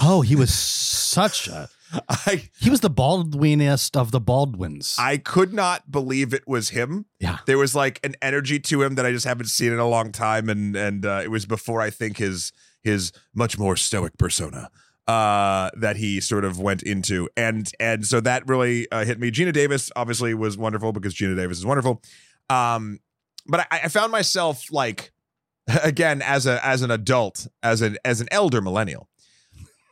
Oh, 0.00 0.22
he 0.22 0.34
was 0.34 0.52
such 0.52 1.46
a. 1.46 1.68
I 2.08 2.48
He 2.60 2.70
was 2.70 2.80
the 2.80 2.90
Baldwinest 2.90 3.96
of 3.96 4.10
the 4.10 4.20
Baldwins. 4.20 4.96
I 4.98 5.16
could 5.16 5.52
not 5.52 5.90
believe 5.90 6.32
it 6.32 6.46
was 6.46 6.70
him. 6.70 7.06
yeah. 7.20 7.38
There 7.46 7.58
was 7.58 7.74
like 7.74 8.00
an 8.04 8.14
energy 8.22 8.58
to 8.60 8.82
him 8.82 8.94
that 8.96 9.06
I 9.06 9.12
just 9.12 9.26
haven't 9.26 9.46
seen 9.46 9.72
in 9.72 9.78
a 9.78 9.88
long 9.88 10.12
time, 10.12 10.48
and 10.48 10.76
and 10.76 11.06
uh, 11.06 11.20
it 11.22 11.30
was 11.30 11.46
before 11.46 11.80
I 11.80 11.90
think 11.90 12.18
his 12.18 12.52
his 12.82 13.12
much 13.34 13.58
more 13.58 13.76
stoic 13.76 14.16
persona 14.18 14.70
uh 15.06 15.68
that 15.76 15.96
he 15.96 16.18
sort 16.18 16.46
of 16.46 16.58
went 16.58 16.82
into 16.82 17.28
and 17.36 17.70
and 17.78 18.06
so 18.06 18.20
that 18.20 18.46
really 18.48 18.90
uh, 18.90 19.04
hit 19.04 19.20
me 19.20 19.30
geena 19.30 19.52
davis 19.52 19.90
obviously 19.96 20.32
was 20.32 20.56
wonderful 20.56 20.92
because 20.92 21.14
geena 21.14 21.36
davis 21.36 21.58
is 21.58 21.66
wonderful 21.66 22.00
um 22.48 22.98
but 23.46 23.66
i, 23.70 23.80
I 23.84 23.88
found 23.88 24.12
myself 24.12 24.72
like 24.72 25.12
again 25.82 26.22
as 26.22 26.46
a 26.46 26.64
as 26.64 26.80
an 26.80 26.90
adult 26.90 27.46
as 27.62 27.82
an 27.82 27.98
as 28.02 28.22
an 28.22 28.28
elder 28.30 28.62
millennial 28.62 29.10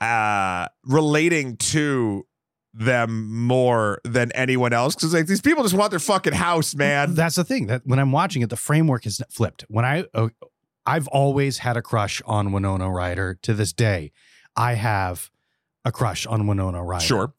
uh 0.02 0.68
relating 0.85 1.56
to 1.59 2.26
them 2.75 3.30
more 3.47 4.00
than 4.04 4.32
anyone 4.32 4.73
else 4.73 4.94
because 4.94 5.12
like 5.12 5.26
these 5.26 5.42
people 5.42 5.62
just 5.62 5.75
want 5.75 5.90
their 5.90 5.99
fucking 5.99 6.32
house 6.32 6.75
man 6.75 7.14
That's 7.14 7.37
the 7.37 7.44
thing 7.44 7.66
that 7.66 7.82
when 7.85 7.99
I'm 7.99 8.12
watching 8.12 8.40
it, 8.42 8.49
the 8.50 8.56
framework 8.56 9.04
is 9.06 9.21
flipped. 9.30 9.66
When 9.68 9.85
I, 9.85 10.04
uh, 10.14 10.28
I've 10.87 11.06
always 11.09 11.59
had 11.59 11.76
a 11.76 11.82
crush 11.82 12.23
on 12.25 12.50
Winona 12.50 12.90
Ryder. 12.90 13.38
To 13.42 13.52
this 13.54 13.73
day, 13.75 14.11
I 14.56 14.75
have 14.75 15.30
a 15.85 15.92
crush 15.92 16.26
on 16.26 16.47
Winona 16.47 16.82
Ryder. 16.82 17.04
sure 17.04 17.35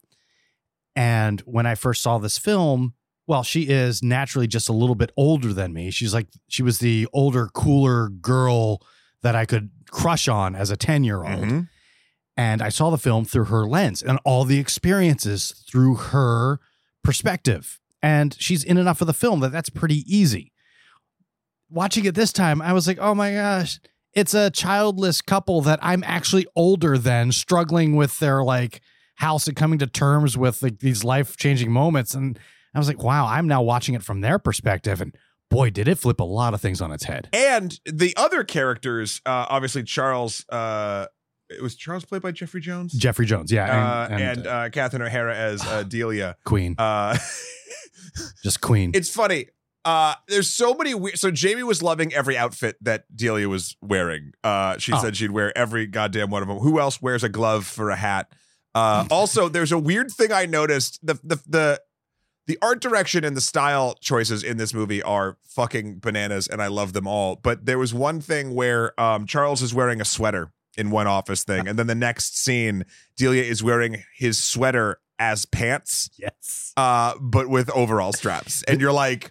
And 0.94 1.40
when 1.40 1.66
I 1.66 1.74
first 1.74 2.00
saw 2.02 2.18
this 2.18 2.38
film, 2.38 2.94
well, 3.26 3.42
she 3.42 3.62
is 3.68 4.02
naturally 4.02 4.46
just 4.46 4.68
a 4.68 4.72
little 4.72 4.94
bit 4.94 5.10
older 5.16 5.52
than 5.52 5.72
me. 5.72 5.90
She's 5.90 6.14
like, 6.14 6.28
she 6.46 6.62
was 6.62 6.78
the 6.78 7.08
older, 7.12 7.48
cooler 7.52 8.08
girl 8.08 8.80
that 9.22 9.34
I 9.34 9.46
could 9.46 9.70
crush 9.90 10.28
on 10.28 10.54
as 10.54 10.70
a 10.70 10.76
10 10.76 11.02
year 11.04 11.24
old. 11.24 11.44
Mhm. 11.44 11.68
And 12.36 12.60
I 12.62 12.68
saw 12.68 12.90
the 12.90 12.98
film 12.98 13.24
through 13.24 13.44
her 13.46 13.66
lens 13.66 14.02
and 14.02 14.18
all 14.24 14.44
the 14.44 14.58
experiences 14.58 15.64
through 15.70 15.94
her 15.96 16.58
perspective. 17.02 17.78
And 18.02 18.36
she's 18.38 18.64
in 18.64 18.76
enough 18.76 19.00
of 19.00 19.06
the 19.06 19.14
film 19.14 19.40
that 19.40 19.52
that's 19.52 19.70
pretty 19.70 20.02
easy. 20.06 20.52
Watching 21.70 22.04
it 22.04 22.14
this 22.14 22.32
time, 22.32 22.60
I 22.60 22.72
was 22.72 22.86
like, 22.86 22.98
oh 23.00 23.14
my 23.14 23.32
gosh, 23.32 23.80
it's 24.12 24.34
a 24.34 24.50
childless 24.50 25.22
couple 25.22 25.60
that 25.62 25.78
I'm 25.82 26.04
actually 26.04 26.46
older 26.54 26.98
than, 26.98 27.32
struggling 27.32 27.96
with 27.96 28.18
their 28.18 28.42
like 28.42 28.80
house 29.16 29.46
and 29.46 29.56
coming 29.56 29.78
to 29.78 29.86
terms 29.86 30.36
with 30.36 30.62
like 30.62 30.80
these 30.80 31.04
life 31.04 31.36
changing 31.36 31.72
moments. 31.72 32.14
And 32.14 32.38
I 32.74 32.78
was 32.78 32.88
like, 32.88 33.02
wow, 33.02 33.26
I'm 33.26 33.46
now 33.46 33.62
watching 33.62 33.94
it 33.94 34.02
from 34.02 34.20
their 34.20 34.38
perspective. 34.38 35.00
And 35.00 35.14
boy, 35.50 35.70
did 35.70 35.88
it 35.88 35.98
flip 35.98 36.20
a 36.20 36.24
lot 36.24 36.54
of 36.54 36.60
things 36.60 36.80
on 36.80 36.90
its 36.92 37.04
head. 37.04 37.28
And 37.32 37.78
the 37.86 38.14
other 38.16 38.44
characters, 38.44 39.20
uh, 39.24 39.46
obviously 39.48 39.84
Charles, 39.84 40.44
uh, 40.48 41.06
it 41.56 41.62
was 41.62 41.74
Charles 41.76 42.04
played 42.04 42.22
by 42.22 42.30
Jeffrey 42.32 42.60
Jones. 42.60 42.92
Jeffrey 42.92 43.26
Jones, 43.26 43.50
yeah, 43.52 43.64
uh, 43.64 44.04
and, 44.10 44.20
and, 44.22 44.38
and, 44.38 44.46
uh, 44.46 44.50
uh, 44.50 44.68
Catherine 44.70 45.02
O'Hara 45.02 45.34
as 45.36 45.62
uh, 45.64 45.82
Delia. 45.88 46.36
Queen, 46.44 46.74
Uh, 46.78 47.16
just 48.42 48.60
Queen. 48.60 48.92
it's 48.94 49.10
funny. 49.10 49.46
Uh, 49.84 50.14
there's 50.28 50.48
so 50.48 50.72
many 50.74 50.94
weird. 50.94 51.18
So 51.18 51.30
Jamie 51.30 51.62
was 51.62 51.82
loving 51.82 52.12
every 52.14 52.38
outfit 52.38 52.76
that 52.80 53.04
Delia 53.14 53.48
was 53.50 53.76
wearing. 53.82 54.32
Uh, 54.42 54.78
she 54.78 54.92
Oh. 54.94 55.00
said 55.02 55.14
she'd 55.16 55.30
wear 55.30 55.56
every 55.56 55.86
goddamn 55.86 56.30
one 56.30 56.40
of 56.40 56.48
them. 56.48 56.58
Who 56.58 56.80
else 56.80 57.02
wears 57.02 57.22
a 57.22 57.28
glove 57.28 57.66
for 57.66 57.90
a 57.90 57.96
hat? 57.96 58.32
Uh, 58.74 59.06
also, 59.10 59.48
there's 59.50 59.72
a 59.72 59.78
weird 59.78 60.10
thing 60.10 60.32
I 60.32 60.46
noticed. 60.46 61.00
The 61.06 61.18
the 61.22 61.38
the 61.46 61.80
the 62.46 62.58
art 62.62 62.80
direction 62.80 63.24
and 63.24 63.36
the 63.36 63.40
style 63.42 63.94
choices 64.00 64.42
in 64.42 64.56
this 64.56 64.72
movie 64.72 65.02
are 65.02 65.36
fucking 65.42 65.98
bananas, 65.98 66.46
and 66.46 66.62
I 66.62 66.68
love 66.68 66.94
them 66.94 67.06
all. 67.06 67.36
But 67.36 67.66
there 67.66 67.78
was 67.78 67.92
one 67.92 68.22
thing 68.22 68.54
where 68.54 68.98
um, 68.98 69.26
Charles 69.26 69.60
is 69.60 69.74
wearing 69.74 70.00
a 70.00 70.04
sweater 70.06 70.50
in 70.76 70.90
one 70.90 71.06
office 71.06 71.44
thing, 71.44 71.68
and 71.68 71.78
then 71.78 71.86
the 71.86 71.94
next 71.94 72.38
scene, 72.38 72.84
Delia 73.16 73.42
is 73.42 73.62
wearing 73.62 74.02
his 74.16 74.42
sweater 74.42 74.98
as 75.18 75.46
pants 75.46 76.10
yes. 76.18 76.72
uh, 76.76 77.14
but 77.20 77.48
with 77.48 77.70
overall 77.70 78.12
straps. 78.12 78.62
And 78.64 78.80
you're 78.80 78.92
like, 78.92 79.30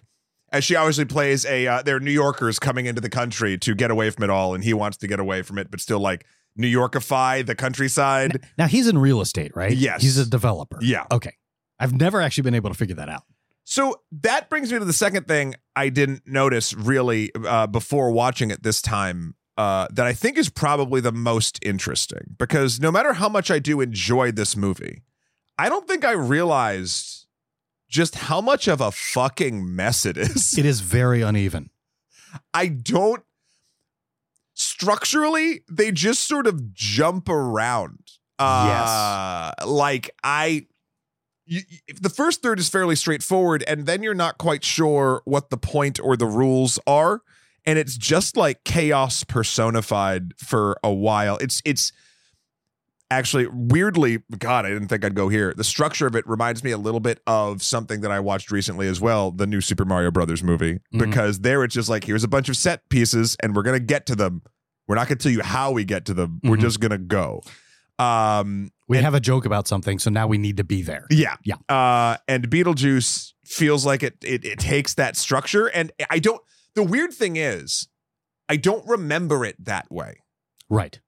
as 0.50 0.64
she 0.64 0.76
obviously 0.76 1.04
plays 1.04 1.44
a, 1.44 1.66
uh, 1.66 1.82
they're 1.82 2.00
New 2.00 2.12
Yorkers 2.12 2.58
coming 2.58 2.86
into 2.86 3.00
the 3.00 3.10
country 3.10 3.58
to 3.58 3.74
get 3.74 3.90
away 3.90 4.10
from 4.10 4.24
it 4.24 4.30
all, 4.30 4.54
and 4.54 4.64
he 4.64 4.72
wants 4.72 4.96
to 4.98 5.06
get 5.06 5.20
away 5.20 5.42
from 5.42 5.58
it, 5.58 5.70
but 5.70 5.80
still 5.80 6.00
like 6.00 6.24
New 6.56 6.68
Yorkify 6.68 7.44
the 7.44 7.54
countryside. 7.54 8.44
Now 8.56 8.66
he's 8.66 8.88
in 8.88 8.98
real 8.98 9.20
estate, 9.20 9.52
right? 9.54 9.72
Yes. 9.72 10.02
He's 10.02 10.16
a 10.18 10.26
developer. 10.26 10.78
Yeah. 10.80 11.06
Okay. 11.10 11.34
I've 11.78 11.92
never 11.92 12.20
actually 12.20 12.42
been 12.42 12.54
able 12.54 12.70
to 12.70 12.76
figure 12.76 12.94
that 12.96 13.08
out. 13.08 13.24
So 13.64 14.00
that 14.12 14.50
brings 14.50 14.72
me 14.72 14.78
to 14.78 14.84
the 14.84 14.92
second 14.92 15.26
thing 15.26 15.54
I 15.74 15.88
didn't 15.88 16.22
notice 16.26 16.74
really 16.74 17.32
uh, 17.34 17.66
before 17.66 18.10
watching 18.10 18.50
it 18.50 18.62
this 18.62 18.80
time. 18.80 19.34
Uh, 19.56 19.86
that 19.92 20.04
I 20.04 20.12
think 20.12 20.36
is 20.36 20.48
probably 20.48 21.00
the 21.00 21.12
most 21.12 21.60
interesting 21.64 22.34
because 22.38 22.80
no 22.80 22.90
matter 22.90 23.12
how 23.12 23.28
much 23.28 23.52
I 23.52 23.60
do 23.60 23.80
enjoy 23.80 24.32
this 24.32 24.56
movie, 24.56 25.02
I 25.56 25.68
don't 25.68 25.86
think 25.86 26.04
I 26.04 26.10
realized 26.10 27.26
just 27.88 28.16
how 28.16 28.40
much 28.40 28.66
of 28.66 28.80
a 28.80 28.90
fucking 28.90 29.76
mess 29.76 30.04
it 30.04 30.16
is. 30.16 30.58
It 30.58 30.66
is 30.66 30.80
very 30.80 31.22
uneven. 31.22 31.70
I 32.52 32.66
don't 32.66 33.22
structurally 34.54 35.60
they 35.70 35.90
just 35.92 36.26
sort 36.26 36.46
of 36.46 36.72
jump 36.74 37.28
around. 37.28 37.98
Uh 38.38 39.52
like 39.66 40.10
I 40.24 40.66
you, 41.46 41.60
you- 41.68 41.94
the 42.00 42.08
first 42.10 42.42
third 42.42 42.58
is 42.58 42.68
fairly 42.68 42.96
straightforward 42.96 43.62
and 43.68 43.86
then 43.86 44.02
you're 44.02 44.14
not 44.14 44.38
quite 44.38 44.64
sure 44.64 45.22
what 45.24 45.50
the 45.50 45.56
point 45.56 46.00
or 46.00 46.16
the 46.16 46.26
rules 46.26 46.78
are 46.86 47.22
and 47.66 47.78
it's 47.78 47.96
just 47.96 48.36
like 48.36 48.64
chaos 48.64 49.24
personified 49.24 50.34
for 50.38 50.76
a 50.84 50.92
while. 50.92 51.36
It's 51.38 51.60
it's 51.64 51.92
actually 53.10 53.46
weirdly 53.52 54.18
god 54.38 54.64
i 54.64 54.70
didn't 54.70 54.88
think 54.88 55.04
i'd 55.04 55.14
go 55.14 55.28
here 55.28 55.52
the 55.56 55.62
structure 55.62 56.06
of 56.06 56.16
it 56.16 56.26
reminds 56.26 56.64
me 56.64 56.70
a 56.70 56.78
little 56.78 57.00
bit 57.00 57.20
of 57.26 57.62
something 57.62 58.00
that 58.00 58.10
i 58.10 58.18
watched 58.18 58.50
recently 58.50 58.88
as 58.88 58.98
well 58.98 59.30
the 59.30 59.46
new 59.46 59.60
super 59.60 59.84
mario 59.84 60.10
brothers 60.10 60.42
movie 60.42 60.80
Mhm. 60.92 60.98
because 61.06 61.40
there 61.40 61.62
it's 61.62 61.74
just 61.74 61.88
like 61.90 62.02
here's 62.04 62.24
a 62.24 62.28
bunch 62.28 62.48
of 62.48 62.56
set 62.56 62.88
pieces 62.88 63.36
and 63.42 63.54
we're 63.54 63.62
gonna 63.62 63.78
get 63.78 64.06
to 64.06 64.16
them 64.16 64.42
we're 64.88 64.96
not 64.96 65.06
gonna 65.06 65.18
tell 65.18 65.30
you 65.30 65.42
how 65.42 65.70
we 65.70 65.84
get 65.84 66.06
to 66.06 66.14
them 66.14 66.40
we're 66.42 66.56
Mhm. 66.56 66.60
just 66.62 66.80
gonna 66.80 66.98
go 66.98 67.42
um 67.98 68.70
We 68.88 68.96
And- 68.96 69.04
have 69.04 69.14
a 69.14 69.20
joke 69.20 69.44
about 69.46 69.68
something, 69.68 69.98
so 69.98 70.10
now 70.10 70.26
we 70.26 70.36
need 70.38 70.56
to 70.56 70.64
be 70.64 70.82
there. 70.82 71.06
yeah 71.10 71.36
Yeah. 71.44 71.56
uh 71.68 72.16
and 72.26 72.48
beetlejuice 72.50 73.32
feels 73.44 73.84
like 73.86 74.02
it 74.02 74.16
it, 74.24 74.44
it 74.44 74.58
takes 74.58 74.94
that 74.94 75.16
structure 75.16 75.66
and 75.66 75.92
i 76.10 76.18
don't 76.18 76.40
the 76.74 76.82
weird 76.82 77.12
thing 77.12 77.36
is 77.36 77.88
i 78.48 78.56
don't 78.56 78.86
remember 78.88 79.44
it 79.44 79.56
that 79.64 79.90
way 79.90 80.16
Right. 80.70 80.98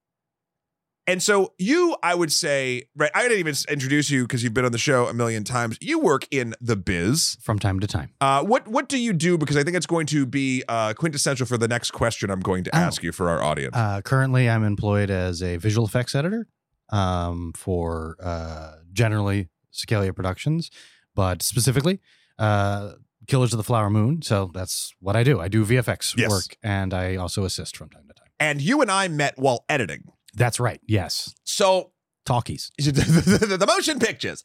And 1.08 1.22
so 1.22 1.54
you, 1.56 1.96
I 2.02 2.14
would 2.16 2.32
say, 2.32 2.88
right? 2.96 3.12
I 3.14 3.22
didn't 3.22 3.38
even 3.38 3.54
introduce 3.68 4.10
you 4.10 4.24
because 4.24 4.42
you've 4.42 4.52
been 4.54 4.64
on 4.64 4.72
the 4.72 4.78
show 4.78 5.06
a 5.06 5.14
million 5.14 5.44
times. 5.44 5.78
You 5.80 6.00
work 6.00 6.26
in 6.32 6.54
the 6.60 6.74
biz. 6.74 7.38
From 7.40 7.60
time 7.60 7.78
to 7.80 7.86
time. 7.86 8.10
Uh, 8.20 8.42
what 8.42 8.66
what 8.66 8.88
do 8.88 8.98
you 8.98 9.12
do? 9.12 9.38
Because 9.38 9.56
I 9.56 9.62
think 9.62 9.76
it's 9.76 9.86
going 9.86 10.06
to 10.08 10.26
be 10.26 10.64
uh, 10.68 10.94
quintessential 10.94 11.46
for 11.46 11.56
the 11.56 11.68
next 11.68 11.92
question 11.92 12.28
I'm 12.28 12.40
going 12.40 12.64
to 12.64 12.70
Oh. 12.74 12.78
ask 12.78 13.04
you 13.04 13.12
for 13.12 13.30
our 13.30 13.40
audience. 13.40 13.76
Uh, 13.76 14.02
currently, 14.02 14.50
I'm 14.50 14.64
employed 14.64 15.08
as 15.10 15.42
a 15.44 15.56
visual 15.58 15.86
effects 15.86 16.14
editor 16.16 16.48
um, 16.90 17.52
for 17.56 18.16
uh, 18.20 18.72
generally 18.92 19.48
Sikelia 19.72 20.12
Productions, 20.14 20.70
but 21.14 21.40
specifically 21.40 22.00
uh, 22.38 22.92
Killers 23.26 23.52
of 23.52 23.56
the 23.58 23.64
Flower 23.64 23.90
Moon. 23.90 24.22
So 24.22 24.50
that's 24.54 24.92
what 25.00 25.16
I 25.16 25.22
do. 25.22 25.40
I 25.40 25.48
do 25.48 25.64
VFX 25.64 26.16
Yes. 26.16 26.30
work 26.30 26.56
and 26.62 26.92
I 26.94 27.16
also 27.16 27.44
assist 27.44 27.76
from 27.76 27.90
time 27.90 28.06
to 28.08 28.14
time. 28.14 28.28
and 28.40 28.60
you 28.60 28.80
and 28.82 28.90
I 28.90 29.08
met 29.08 29.34
while 29.38 29.64
editing. 29.68 30.04
That's 30.34 30.60
right. 30.60 30.80
Yes. 30.86 31.34
So 31.44 31.92
Talkies. 32.24 32.70
the, 32.78 33.64
motion 33.66 33.98
pictures. 33.98 34.42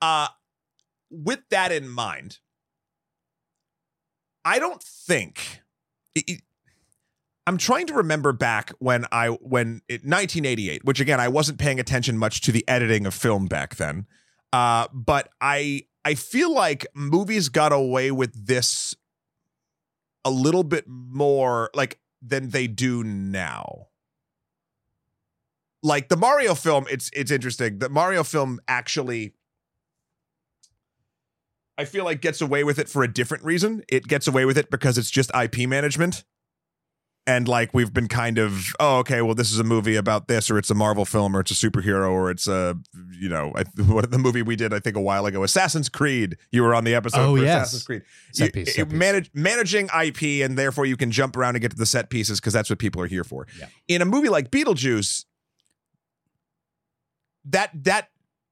Uh, 0.00 0.28
with 1.10 1.40
that 1.50 1.70
in 1.70 1.88
mind, 1.88 2.38
I 4.44 4.58
don't 4.58 4.82
think. 4.82 5.60
it- 6.14 6.24
it- 6.28 6.42
I'm 7.46 7.58
trying 7.58 7.86
to 7.88 7.94
remember 7.94 8.32
back 8.32 8.72
when 8.78 9.04
I 9.12 9.28
when 9.28 9.82
it 9.86 10.02
1988, 10.02 10.82
which 10.84 10.98
again 10.98 11.20
I 11.20 11.28
wasn't 11.28 11.58
paying 11.58 11.78
attention 11.78 12.16
much 12.16 12.40
to 12.42 12.52
the 12.52 12.66
editing 12.66 13.04
of 13.06 13.12
film 13.12 13.46
back 13.46 13.76
then. 13.76 14.06
Uh, 14.50 14.88
but 14.94 15.28
I 15.42 15.82
I 16.04 16.14
feel 16.14 16.52
like 16.52 16.86
movies 16.94 17.48
got 17.48 17.72
away 17.72 18.10
with 18.10 18.46
this 18.46 18.94
a 20.24 20.30
little 20.30 20.64
bit 20.64 20.84
more 20.86 21.70
like 21.74 21.98
than 22.22 22.50
they 22.50 22.66
do 22.66 23.02
now 23.04 23.88
like 25.84 26.08
the 26.08 26.16
Mario 26.16 26.54
film, 26.54 26.86
it's 26.90 27.10
it's 27.12 27.30
interesting. 27.30 27.78
The 27.78 27.90
Mario 27.90 28.24
film 28.24 28.58
actually 28.66 29.34
I 31.76 31.84
feel 31.84 32.04
like 32.04 32.20
gets 32.20 32.40
away 32.40 32.64
with 32.64 32.78
it 32.78 32.88
for 32.88 33.02
a 33.02 33.12
different 33.12 33.44
reason. 33.44 33.82
It 33.88 34.08
gets 34.08 34.26
away 34.26 34.44
with 34.46 34.56
it 34.56 34.70
because 34.70 34.96
it's 34.96 35.10
just 35.10 35.30
IP 35.34 35.68
management. 35.68 36.24
And 37.26 37.48
like 37.48 37.72
we've 37.72 37.90
been 37.92 38.06
kind 38.08 38.36
of, 38.36 38.66
oh, 38.78 38.98
okay, 38.98 39.22
well, 39.22 39.34
this 39.34 39.50
is 39.50 39.58
a 39.58 39.64
movie 39.64 39.96
about 39.96 40.28
this, 40.28 40.50
or 40.50 40.58
it's 40.58 40.68
a 40.70 40.74
Marvel 40.74 41.06
film, 41.06 41.34
or 41.34 41.40
it's 41.40 41.50
a 41.50 41.54
superhero, 41.54 42.10
or 42.10 42.30
it's 42.30 42.46
a, 42.46 42.76
you 43.18 43.30
know, 43.30 43.50
I, 43.56 43.62
what 43.84 44.10
the 44.10 44.18
movie 44.18 44.42
we 44.42 44.56
did, 44.56 44.74
I 44.74 44.78
think 44.78 44.94
a 44.94 45.00
while 45.00 45.24
ago, 45.24 45.42
Assassin's 45.42 45.88
Creed. 45.88 46.36
You 46.52 46.62
were 46.62 46.74
on 46.74 46.84
the 46.84 46.94
episode 46.94 47.20
Oh, 47.20 47.36
for 47.36 47.42
yes. 47.42 47.62
Assassin's 47.68 47.84
Creed. 47.84 48.02
Set 48.32 48.46
You- 48.48 48.52
piece, 48.64 48.74
set 48.74 48.88
piece. 48.90 48.98
manage, 48.98 49.30
managing 49.32 49.88
IP, 49.98 50.44
and 50.44 50.58
therefore 50.58 50.84
you 50.84 50.98
can 50.98 51.10
jump 51.10 51.34
around 51.34 51.54
and 51.54 51.62
get 51.62 51.70
to 51.70 51.78
the 51.78 51.86
set 51.86 52.10
pieces 52.10 52.40
because 52.40 52.52
that's 52.52 52.68
what 52.68 52.78
people 52.78 53.00
are 53.00 53.06
here 53.06 53.24
for. 53.24 53.46
Yeah. 53.58 53.68
In 53.88 54.02
a 54.02 54.04
movie 54.04 54.28
like 54.28 54.50
Beetlejuice, 54.50 55.24
that 57.46 57.70
that 57.84 58.08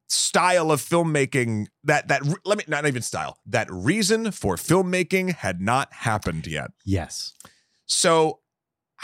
style 0.09 0.71
of 0.71 0.81
filmmaking 0.81 1.67
that 1.85 2.09
that 2.09 2.23
let 2.45 2.59
me 2.59 2.64
not 2.69 2.87
even 2.87 3.00
style 3.00 3.38
that 3.47 3.67
reason 3.71 4.31
for 4.31 4.57
filmmaking 4.57 5.35
had 5.37 5.61
not 5.62 5.91
happened 5.93 6.47
yet 6.47 6.71
Yes. 6.85 7.33
so 7.87 8.41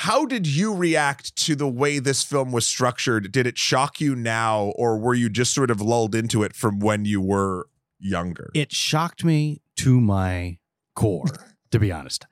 how 0.03 0.25
did 0.27 0.47
you 0.47 0.75
react 0.75 1.35
to 1.37 1.55
the 1.55 1.69
way 1.69 1.99
this 1.99 2.23
film 2.25 2.53
was 2.53 2.67
structured 2.67 3.33
did 3.33 3.47
it 3.47 3.59
shock 3.59 4.01
you 4.01 4.15
now 4.15 4.73
or 4.77 4.99
were 4.99 5.15
you 5.15 5.29
just 5.29 5.53
sort 5.53 5.71
of 5.71 5.81
lulled 5.81 6.15
into 6.15 6.43
it 6.43 6.55
from 6.55 6.79
when 6.79 7.05
you 7.05 7.21
were 7.21 7.69
younger 7.99 8.51
It 8.55 8.73
shocked 8.73 9.25
me 9.25 9.61
to 9.77 10.01
my 10.01 10.59
core, 10.95 11.25
to 11.71 11.79
be 11.79 11.91
honest. 11.93 12.27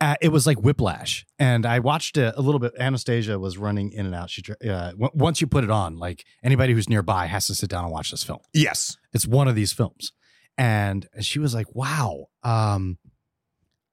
Uh, 0.00 0.14
it 0.20 0.28
was 0.28 0.46
like 0.46 0.58
whiplash. 0.60 1.24
And 1.38 1.64
I 1.66 1.78
watched 1.78 2.16
it 2.16 2.34
a 2.36 2.42
little 2.42 2.58
bit. 2.58 2.72
Anastasia 2.78 3.38
was 3.38 3.56
running 3.58 3.92
in 3.92 4.06
and 4.06 4.14
out. 4.14 4.30
She 4.30 4.42
uh, 4.50 4.90
w- 4.92 5.10
Once 5.14 5.40
you 5.40 5.46
put 5.46 5.64
it 5.64 5.70
on, 5.70 5.96
like 5.98 6.24
anybody 6.42 6.72
who's 6.72 6.88
nearby 6.88 7.26
has 7.26 7.46
to 7.48 7.54
sit 7.54 7.70
down 7.70 7.84
and 7.84 7.92
watch 7.92 8.10
this 8.10 8.22
film. 8.24 8.40
yes 8.52 8.96
It's 9.12 9.26
one 9.26 9.48
of 9.48 9.54
these 9.54 9.72
films. 9.72 10.12
And 10.58 11.08
she 11.20 11.38
was 11.38 11.54
like, 11.54 11.74
wow, 11.74 12.26
um, 12.42 12.98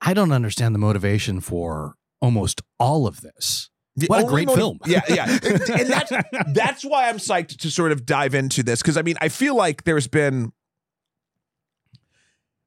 I 0.02 0.14
don't 0.14 0.32
understand 0.32 0.74
the 0.76 0.80
motivation 0.80 1.42
for 1.42 1.96
almost 2.22 2.62
all 2.80 3.08
of 3.08 3.22
this. 3.22 3.70
The 3.96 4.08
What 4.08 4.24
a 4.24 4.28
great 4.28 4.48
motiv- 4.48 4.60
film. 4.62 4.80
yeah 4.86 5.02
yeah 5.10 5.26
and 5.44 5.90
that's 5.90 6.12
that's 6.54 6.86
why 6.86 7.10
I'm 7.10 7.18
psyched 7.18 7.58
to 7.58 7.72
sort 7.72 7.92
of 7.92 8.06
dive 8.06 8.34
into 8.34 8.64
this 8.64 8.82
because 8.82 8.96
I 8.96 9.02
mean 9.02 9.16
I 9.20 9.28
feel 9.30 9.56
like 9.56 9.84
there's 9.84 10.08
been 10.08 10.54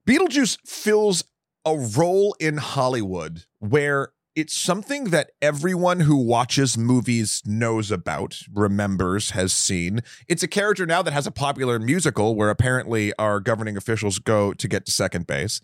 Beetlejuice 0.06 0.58
fills 0.66 1.24
a 1.64 1.76
role 1.76 2.34
in 2.40 2.56
Hollywood 2.56 3.44
where 3.60 4.08
it's 4.34 4.54
something 4.54 5.04
that 5.04 5.30
everyone 5.40 6.00
who 6.00 6.16
watches 6.16 6.76
movies 6.78 7.42
knows 7.44 7.90
about, 7.90 8.38
remembers, 8.52 9.30
has 9.30 9.52
seen. 9.52 10.00
It's 10.26 10.42
a 10.42 10.48
character 10.48 10.86
now 10.86 11.02
that 11.02 11.12
has 11.12 11.26
a 11.26 11.30
popular 11.30 11.78
musical 11.78 12.34
where 12.34 12.48
apparently 12.50 13.12
our 13.18 13.40
governing 13.40 13.76
officials 13.76 14.18
go 14.18 14.52
to 14.54 14.68
get 14.68 14.86
to 14.86 14.92
second 14.92 15.26
base. 15.26 15.60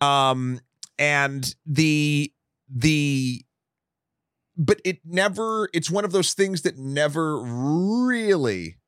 Um 0.00 0.60
and 0.98 1.54
the 1.66 2.32
the 2.68 3.44
but 4.56 4.80
it 4.84 5.00
never 5.04 5.68
it's 5.74 5.90
one 5.90 6.04
of 6.04 6.12
those 6.12 6.32
things 6.32 6.62
that 6.62 6.78
never 6.78 7.38
really 7.40 8.78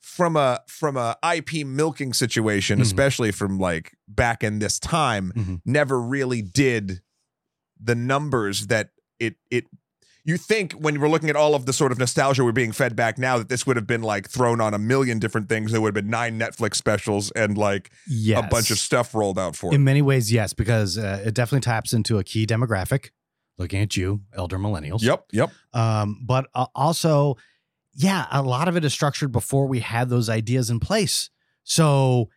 from 0.00 0.36
a 0.36 0.60
from 0.66 0.96
a 0.96 1.16
IP 1.22 1.64
milking 1.64 2.12
situation, 2.12 2.78
Mhm. 2.78 2.82
especially 2.82 3.30
from 3.32 3.58
like 3.58 3.96
back 4.08 4.42
in 4.42 4.58
this 4.58 4.78
time, 4.78 5.32
Mhm. 5.36 5.60
never 5.64 6.00
really 6.00 6.42
did 6.42 7.02
the 7.80 7.94
numbers 7.94 8.66
that 8.66 8.90
it 9.18 9.36
it 9.50 9.66
you 10.30 10.36
think 10.36 10.72
when 10.72 11.00
we're 11.00 11.08
looking 11.08 11.28
at 11.30 11.36
all 11.36 11.54
of 11.54 11.66
the 11.66 11.72
sort 11.72 11.92
of 11.92 11.98
nostalgia 11.98 12.44
we're 12.44 12.52
being 12.52 12.72
fed 12.72 12.94
back 12.96 13.18
now 13.18 13.36
that 13.38 13.48
this 13.48 13.66
would 13.66 13.76
have 13.76 13.86
been 13.86 14.02
like 14.02 14.28
thrown 14.28 14.60
on 14.60 14.72
a 14.74 14.78
million 14.78 15.18
different 15.18 15.48
things 15.48 15.72
there 15.72 15.80
would 15.80 15.94
have 15.94 16.02
been 16.04 16.10
nine 16.10 16.38
netflix 16.38 16.76
specials 16.76 17.30
and 17.32 17.56
like 17.58 17.90
Yes. 18.06 18.44
a 18.44 18.48
bunch 18.48 18.70
of 18.70 18.78
stuff 18.78 19.14
rolled 19.14 19.38
out 19.38 19.54
for 19.56 19.70
it 19.72 19.74
In 19.74 19.84
many 19.84 20.02
ways, 20.02 20.32
yes, 20.32 20.52
because 20.52 20.96
uh, 20.98 21.22
it 21.26 21.34
definitely 21.34 21.64
taps 21.64 21.92
into 21.92 22.18
a 22.18 22.24
key 22.24 22.46
demographic. 22.46 23.10
Looking 23.58 23.80
at 23.82 23.96
you, 23.96 24.22
elder 24.32 24.58
millennials. 24.58 25.02
yep 25.02 25.26
yep 25.32 25.50
Um, 25.74 26.22
but 26.24 26.46
uh, 26.54 26.66
also, 26.74 27.36
yeah, 27.94 28.26
a 28.30 28.42
lot 28.42 28.68
of 28.68 28.76
it 28.76 28.84
is 28.84 28.92
structured 28.92 29.32
before 29.32 29.66
we 29.66 29.80
had 29.80 30.08
those 30.08 30.28
ideas 30.30 30.70
in 30.70 30.80
place. 30.80 31.28
So 31.64 32.30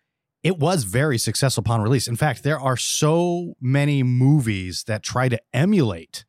it 0.43 0.57
was 0.59 0.83
very 0.83 1.17
successful 1.17 1.61
upon 1.61 1.81
release. 1.81 2.07
In 2.09 2.17
fact, 2.17 2.43
there 2.43 2.59
are 2.59 2.75
so 2.75 3.53
many 3.61 4.03
movies 4.03 4.83
that 4.87 5.01
try 5.03 5.29
to 5.29 5.39
emulate 5.53 6.25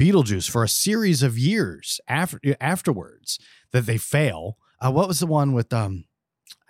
Beetlejuice 0.00 0.50
for 0.50 0.64
a 0.64 0.68
series 0.68 1.22
of 1.22 1.38
years 1.38 2.00
after 2.08 2.40
afterwards 2.60 3.38
that 3.72 3.86
they 3.86 3.98
fail. 3.98 4.56
Uh, 4.80 4.90
what 4.90 5.06
was 5.06 5.20
the 5.20 5.26
one 5.26 5.52
with 5.52 5.72
um? 5.72 6.04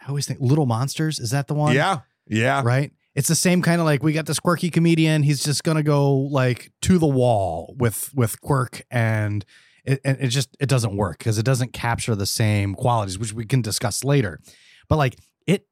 I 0.02 0.08
always 0.08 0.26
think 0.26 0.40
Little 0.40 0.66
Monsters. 0.66 1.18
Is 1.18 1.30
that 1.30 1.46
the 1.46 1.54
one? 1.54 1.74
yeah 1.74 2.00
yeah 2.26 2.62
right? 2.64 2.92
It's 3.14 3.28
the 3.28 3.34
same 3.34 3.60
kind 3.60 3.80
of 3.80 3.84
like 3.84 4.02
we 4.02 4.12
got 4.12 4.26
this 4.26 4.40
quirky 4.40 4.70
comedian. 4.70 5.22
He's 5.22 5.42
just 5.44 5.64
gonna 5.64 5.82
go 5.82 6.12
like 6.12 6.72
to 6.82 6.98
the 6.98 7.06
wall 7.06 7.74
with 7.78 8.10
with 8.14 8.40
quirk, 8.40 8.82
and 8.90 9.44
it, 9.84 10.00
and 10.04 10.16
it 10.20 10.28
just 10.28 10.56
it 10.60 10.68
doesn't 10.68 10.96
work 10.96 11.18
because 11.18 11.38
it 11.38 11.44
doesn't 11.44 11.72
capture 11.72 12.14
the 12.14 12.26
same 12.26 12.74
qualities, 12.74 13.18
which 13.18 13.32
we 13.32 13.44
can 13.44 13.62
discuss 13.62 14.04
later. 14.04 14.40
But 14.88 14.96
like 14.96 15.16
it, 15.46 15.66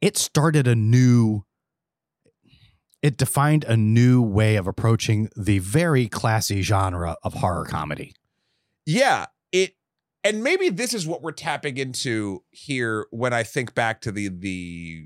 it 0.00 0.16
started 0.16 0.66
a 0.66 0.74
new. 0.74 1.44
It 3.06 3.16
defined 3.18 3.62
a 3.68 3.76
new 3.76 4.20
way 4.20 4.56
of 4.56 4.66
approaching 4.66 5.28
the 5.36 5.60
very 5.60 6.08
classy 6.08 6.60
genre 6.62 7.14
of 7.22 7.34
horror 7.34 7.64
comedy. 7.64 8.14
Yeah, 8.84 9.26
it 9.52 9.76
and 10.24 10.42
maybe 10.42 10.70
this 10.70 10.92
is 10.92 11.06
what 11.06 11.22
we're 11.22 11.30
tapping 11.30 11.76
into 11.76 12.42
here 12.50 13.06
when 13.12 13.32
I 13.32 13.44
think 13.44 13.76
back 13.76 14.00
to 14.00 14.10
the 14.10 14.28
the 14.28 15.04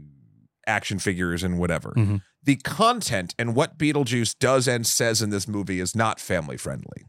action 0.67 0.99
figures 0.99 1.43
and 1.43 1.59
whatever. 1.59 1.93
Mhm. 1.95 2.23
The 2.43 2.57
content 2.57 3.35
and 3.39 3.55
what 3.55 3.77
Beetlejuice 3.77 4.35
does 4.39 4.67
and 4.67 4.87
says 4.87 5.21
in 5.21 5.29
this 5.29 5.47
movie 5.47 5.79
is 5.79 5.95
not 5.95 6.19
family 6.19 6.57
friendly. 6.57 7.05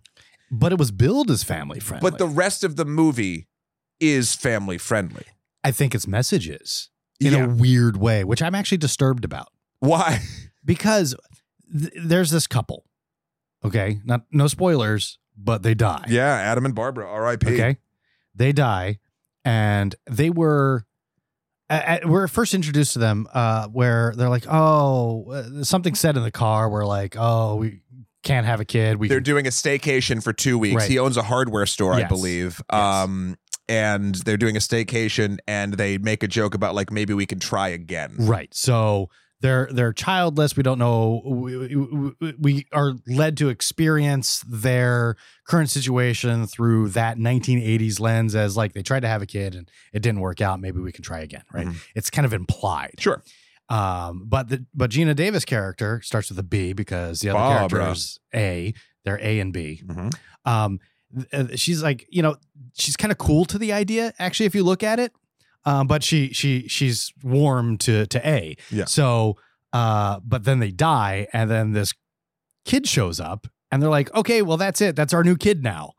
But 0.52 0.74
it 0.74 0.78
was 0.78 0.92
billed 0.92 1.32
as 1.32 1.42
family 1.42 1.80
friendly. 1.80 2.12
But 2.12 2.18
the 2.20 2.28
rest 2.28 2.66
of 2.66 2.76
the 2.76 2.84
movie 2.84 3.48
is 4.02 4.36
family 4.36 4.78
friendly. 4.78 5.24
I 5.64 5.72
think 5.72 5.96
its 5.96 6.06
message 6.06 6.50
is 6.50 6.90
in 7.22 7.32
Yeah. 7.32 7.46
a 7.46 7.48
weird 7.48 7.96
way, 7.96 8.26
which 8.26 8.42
I'm 8.42 8.56
actually 8.56 8.80
disturbed 8.80 9.24
about. 9.24 9.48
Why? 9.80 10.20
because 10.64 11.16
th- 11.72 11.94
there's 12.04 12.32
this 12.32 12.48
couple. 12.48 12.86
Okay, 13.64 14.00
not 14.04 14.22
no 14.32 14.48
spoilers, 14.48 15.20
but 15.38 15.62
they 15.64 15.74
die. 15.74 16.06
Yeah, 16.08 16.28
Adam 16.34 16.66
and 16.66 16.74
Barbara, 16.76 17.08
R.I.P. 17.08 17.54
Okay, 17.54 17.78
they 18.36 18.52
die, 18.52 19.00
and 19.46 19.96
they 20.10 20.30
were. 20.30 20.86
Uh, 21.70 22.00
we're 22.04 22.28
first 22.28 22.54
introduced 22.54 22.94
to 22.94 23.00
them 23.00 23.28
uh, 23.34 23.68
where 23.68 24.14
they're 24.18 24.30
like, 24.30 24.46
"Oh, 24.50 25.32
uh, 25.32 25.64
something 25.64 25.96
said 25.96 26.18
in 26.18 26.24
the 26.24 26.32
car. 26.32 26.70
We're 26.70 26.86
like, 26.86 27.16
oh, 27.18 27.56
we 27.56 27.82
can't 28.24 28.46
have 28.46 28.60
a 28.60 28.66
kid. 28.66 28.98
We 28.98 29.08
They're 29.08 29.18
can- 29.20 29.24
doing 29.24 29.48
a 29.48 29.52
staycation 29.52 30.22
for 30.24 30.34
two 30.34 30.58
weeks. 30.58 30.76
Right. 30.82 30.90
He 30.90 31.00
owns 31.00 31.18
a 31.18 31.24
hardware 31.24 31.66
store, 31.66 31.94
I 31.94 32.04
believe. 32.04 32.62
Yes. 32.72 32.82
Um, 32.82 33.38
and 33.70 34.16
they're 34.16 34.38
doing 34.38 34.58
a 34.58 34.60
staycation, 34.60 35.38
and 35.48 35.76
they 35.76 35.98
make 35.98 36.24
a 36.24 36.28
joke 36.28 36.56
about 36.56 36.76
like 36.76 36.92
maybe 36.92 37.14
we 37.14 37.26
can 37.26 37.40
try 37.40 37.70
again. 37.70 38.16
Right. 38.20 38.54
So 38.54 39.10
they're 39.42 39.68
they're 39.72 39.92
childless. 39.94 40.56
We 40.56 40.64
don't 40.64 40.80
know. 40.80 41.22
We, 41.26 41.76
we, 41.76 42.34
we 42.40 42.66
are 42.72 42.94
led 43.08 43.38
to 43.38 43.50
experience 43.50 44.44
their 44.48 45.16
current 45.48 45.70
situation 45.70 46.48
through 46.48 46.90
that 46.90 47.18
1980s 47.18 48.00
lens 48.00 48.36
as 48.36 48.56
like 48.56 48.74
they 48.74 48.82
tried 48.84 49.02
to 49.02 49.08
have 49.08 49.22
a 49.22 49.26
kid 49.26 49.56
and 49.56 49.70
it 49.94 50.02
didn't 50.02 50.22
work 50.22 50.42
out. 50.42 50.60
Maybe 50.60 50.80
we 50.80 50.92
can 50.92 51.04
try 51.04 51.20
again. 51.20 51.44
Right. 51.52 51.68
Mhm. 51.68 51.76
It's 51.96 52.10
kind 52.10 52.26
of 52.26 52.34
implied. 52.34 52.96
Sure. 53.00 53.22
Um, 53.70 54.26
but 54.28 54.50
the 54.50 54.66
but 54.74 54.92
Geena 54.92 55.16
Davis 55.16 55.46
character 55.46 56.02
starts 56.04 56.30
with 56.30 56.38
a 56.40 56.44
B 56.44 56.74
because 56.74 57.22
the 57.22 57.30
other 57.30 57.40
Barbara. 57.40 57.80
characters 57.80 58.20
A. 58.36 58.74
They're 59.06 59.20
A 59.22 59.40
and 59.40 59.52
B. 59.52 59.82
Mhm. 59.86 60.14
Um, 60.46 60.80
uh, 61.34 61.48
she's 61.56 61.82
like, 61.82 62.06
you 62.10 62.22
know, 62.22 62.36
she's 62.78 62.96
kind 62.96 63.12
of 63.12 63.18
cool 63.18 63.46
to 63.46 63.58
the 63.58 63.74
idea, 63.74 64.14
actually, 64.20 64.46
if 64.46 64.56
you 64.56 64.64
look 64.64 64.84
at 64.84 65.00
it. 65.00 65.12
Um, 65.66 65.88
but 65.88 66.04
she 66.04 66.34
she 66.34 66.68
she's 66.68 67.12
warm 67.24 67.78
to 67.80 68.06
to 68.08 68.28
A. 68.28 68.56
Yeah. 68.72 68.86
So, 68.86 69.38
uh, 69.74 70.20
but 70.24 70.44
then 70.44 70.60
they 70.60 70.72
die, 70.72 71.28
and 71.34 71.50
then 71.50 71.74
this 71.74 71.94
kid 72.66 72.88
shows 72.88 73.20
up, 73.20 73.48
and 73.72 73.82
they're 73.82 73.90
like, 73.90 74.14
okay, 74.16 74.42
well, 74.42 74.58
that's 74.58 74.82
it. 74.82 74.96
That's 74.96 75.14
our 75.14 75.24
new 75.24 75.38
kid 75.38 75.64
now. 75.64 75.92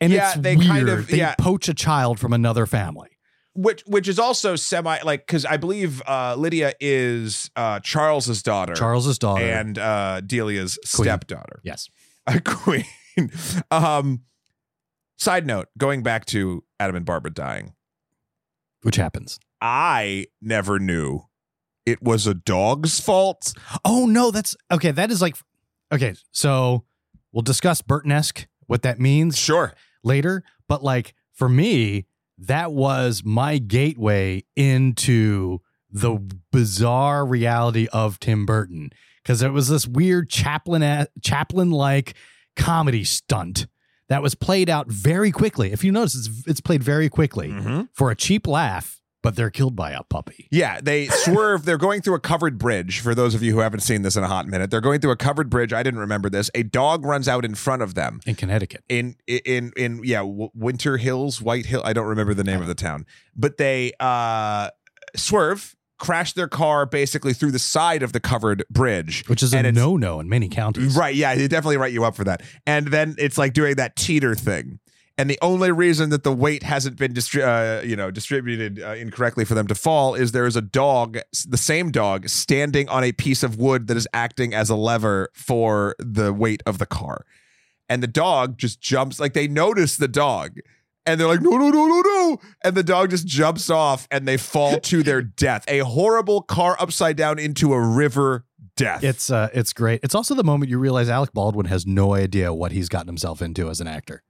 And 0.00 0.12
Yeah, 0.12 0.32
it's 0.32 0.40
they 0.40 0.56
weird. 0.56 0.68
kind 0.68 0.88
of- 0.88 1.06
they 1.06 1.18
yeah. 1.18 1.34
poach 1.38 1.68
a 1.68 1.74
child 1.74 2.18
from 2.18 2.32
another 2.32 2.66
family. 2.66 3.08
Which 3.54 3.82
which 3.86 4.08
is 4.08 4.18
also 4.18 4.56
semi 4.56 4.98
like 5.04 5.26
because 5.26 5.44
I 5.44 5.58
believe 5.58 6.02
uh, 6.08 6.34
Lydia 6.38 6.72
is 6.80 7.50
uh, 7.54 7.80
Charles's 7.80 8.42
daughter, 8.42 8.72
Charles's 8.74 9.18
daughter. 9.18 9.44
and 9.44 9.78
uh, 9.78 10.22
Delia's 10.22 10.78
Queen. 10.94 11.04
stepdaughter, 11.04 11.60
yes. 11.62 11.88
a 12.26 12.40
queen. 12.44 12.86
um, 13.70 14.22
side 15.18 15.46
note: 15.46 15.68
going 15.78 16.02
back 16.02 16.24
to 16.26 16.64
Adam 16.80 16.96
and 16.96 17.04
Barbara 17.04 17.30
dying, 17.32 17.74
Which 18.82 18.96
happens. 18.96 19.38
I 19.60 20.26
never 20.40 20.78
knew 20.78 21.22
it 21.86 22.02
was 22.02 22.26
a 22.26 22.34
dog's 22.34 23.00
fault. 23.00 23.52
Oh 23.84 24.06
no, 24.06 24.30
that's 24.30 24.56
okay. 24.70 24.90
That 24.90 25.10
is 25.10 25.22
like 25.22 25.36
okay. 25.92 26.14
So 26.32 26.84
we'll 27.32 27.42
discuss 27.42 27.82
Burton-esque 27.82 28.46
what 28.66 28.82
that 28.82 29.00
means 29.00 29.38
Sure, 29.38 29.72
later. 30.02 30.42
But 30.68 30.82
like 30.82 31.14
for 31.32 31.48
me, 31.48 32.06
that 32.38 32.72
was 32.72 33.22
my 33.24 33.58
gateway 33.58 34.44
into 34.56 35.60
the 35.90 36.18
bizarre 36.50 37.24
reality 37.26 37.86
of 37.92 38.18
Tim 38.18 38.46
Burton 38.46 38.90
because 39.22 39.42
it 39.42 39.52
was 39.52 39.68
this 39.68 39.86
weird 39.86 40.28
Chaplin 40.30 41.06
Chaplin 41.22 41.70
like 41.70 42.14
comedy 42.56 43.04
stunt 43.04 43.66
that 44.12 44.22
was 44.22 44.34
played 44.34 44.68
out 44.70 44.86
very 44.88 45.30
quickly. 45.32 45.72
If 45.72 45.82
you 45.82 45.90
notice, 45.92 46.14
it's 46.14 46.46
it's 46.46 46.60
played 46.60 46.82
very 46.82 47.08
quickly 47.08 47.48
Mhm. 47.48 47.88
for 47.92 48.10
a 48.10 48.14
cheap 48.14 48.46
laugh, 48.46 49.00
but 49.22 49.36
they're 49.36 49.50
killed 49.50 49.74
by 49.76 49.92
a 49.92 50.02
puppy. 50.02 50.48
Yeah, 50.50 50.80
they 50.82 51.06
swerve. 51.24 51.64
They're 51.64 51.78
going 51.78 52.02
through 52.02 52.14
a 52.16 52.20
covered 52.20 52.58
bridge. 52.58 53.00
For 53.00 53.14
those 53.14 53.34
of 53.34 53.42
you 53.42 53.52
who 53.54 53.60
haven't 53.60 53.80
seen 53.80 54.02
this 54.02 54.16
in 54.16 54.22
a 54.24 54.28
hot 54.28 54.46
minute, 54.48 54.70
they're 54.70 54.80
going 54.80 55.00
through 55.00 55.12
a 55.12 55.16
covered 55.16 55.48
bridge. 55.48 55.72
I 55.72 55.82
didn't 55.82 56.00
remember 56.00 56.28
this. 56.28 56.50
A 56.54 56.62
dog 56.62 57.04
runs 57.04 57.26
out 57.28 57.44
in 57.44 57.54
front 57.54 57.82
of 57.82 57.94
them. 57.94 58.20
In 58.26 58.34
Connecticut, 58.34 58.82
in 58.88 59.16
in 59.26 59.72
in 59.76 60.00
yeah 60.04 60.22
winter 60.24 60.96
hills 60.98 61.40
white 61.40 61.66
hill 61.66 61.82
i 61.84 61.92
don't 61.92 62.06
remember 62.06 62.34
the 62.34 62.44
name 62.44 62.60
of 62.60 62.66
the 62.68 62.74
town 62.74 63.06
but 63.34 63.56
they 63.56 63.92
uh 64.00 64.68
swerve 65.16 65.74
crash 66.02 66.32
their 66.32 66.48
car 66.48 66.84
basically 66.84 67.32
through 67.32 67.52
the 67.52 67.58
side 67.60 68.02
of 68.02 68.12
the 68.12 68.20
covered 68.20 68.64
bridge. 68.68 69.24
Which 69.28 69.42
is 69.42 69.54
And 69.54 69.66
a 69.66 69.72
no 69.72 69.96
no 69.96 70.18
in 70.20 70.28
many 70.28 70.48
counties. 70.48 70.96
right 70.96 71.14
yeah 71.14 71.34
they 71.36 71.46
definitely 71.48 71.76
write 71.78 71.92
you 71.92 72.04
up 72.04 72.16
for 72.16 72.24
that. 72.24 72.42
And 72.66 72.88
then 72.88 73.14
it's 73.18 73.38
like 73.38 73.52
doing 73.52 73.76
that 73.76 73.94
teeter 73.96 74.34
thing. 74.34 74.80
And 75.18 75.28
the 75.30 75.38
only 75.42 75.70
reason 75.70 76.08
that 76.10 76.24
the 76.24 76.32
weight 76.32 76.62
hasn't 76.64 76.96
been 76.96 77.12
distri- 77.14 77.46
uh, 77.46 77.82
you 77.90 77.94
know 77.96 78.10
distributed 78.10 78.82
uh, 78.82 78.94
incorrectly 79.04 79.44
for 79.44 79.54
them 79.54 79.66
to 79.68 79.74
fall 79.76 80.14
is 80.14 80.32
there 80.32 80.46
is 80.46 80.56
a 80.56 80.62
dog 80.62 81.18
the 81.46 81.58
same 81.58 81.90
dog 81.92 82.28
standing 82.28 82.88
on 82.88 83.04
a 83.04 83.12
piece 83.12 83.42
of 83.44 83.56
wood 83.56 83.86
that 83.86 83.96
is 83.96 84.08
acting 84.12 84.52
as 84.54 84.70
a 84.70 84.76
lever 84.76 85.28
for 85.34 85.94
the 86.00 86.32
weight 86.32 86.62
of 86.66 86.78
the 86.78 86.86
car. 86.86 87.24
And 87.88 88.02
the 88.02 88.06
dog 88.24 88.58
just 88.58 88.80
jumps 88.80 89.20
like 89.20 89.34
they 89.34 89.46
notice 89.46 89.96
the 89.98 90.08
dog 90.08 90.58
and 91.06 91.18
they're 91.20 91.26
like 91.28 91.40
no 91.42 91.50
no 91.50 91.68
no 91.70 91.86
no 91.86 92.00
no 92.00 92.38
and 92.64 92.74
the 92.76 92.82
dog 92.82 93.10
just 93.10 93.26
jumps 93.26 93.68
off 93.70 94.06
and 94.10 94.26
they 94.26 94.36
fall 94.36 94.78
to 94.80 95.02
their 95.02 95.22
death 95.46 95.64
a 95.68 95.80
horrible 95.80 96.42
car 96.42 96.76
upside 96.78 97.16
down 97.16 97.38
into 97.38 97.72
a 97.72 97.80
river 97.80 98.44
death 98.76 99.04
It's 99.04 99.30
uh, 99.30 99.48
it's 99.52 99.72
great. 99.74 100.00
It's 100.02 100.14
also 100.14 100.34
the 100.34 100.44
moment 100.44 100.70
you 100.70 100.78
realize 100.78 101.08
Alec 101.10 101.32
Baldwin 101.34 101.66
has 101.66 101.86
no 101.86 102.14
idea 102.14 102.54
what 102.54 102.72
he's 102.72 102.88
gotten 102.88 103.06
himself 103.06 103.42
into 103.42 103.68
as 103.68 103.80
an 103.82 103.86
actor. 103.86 104.22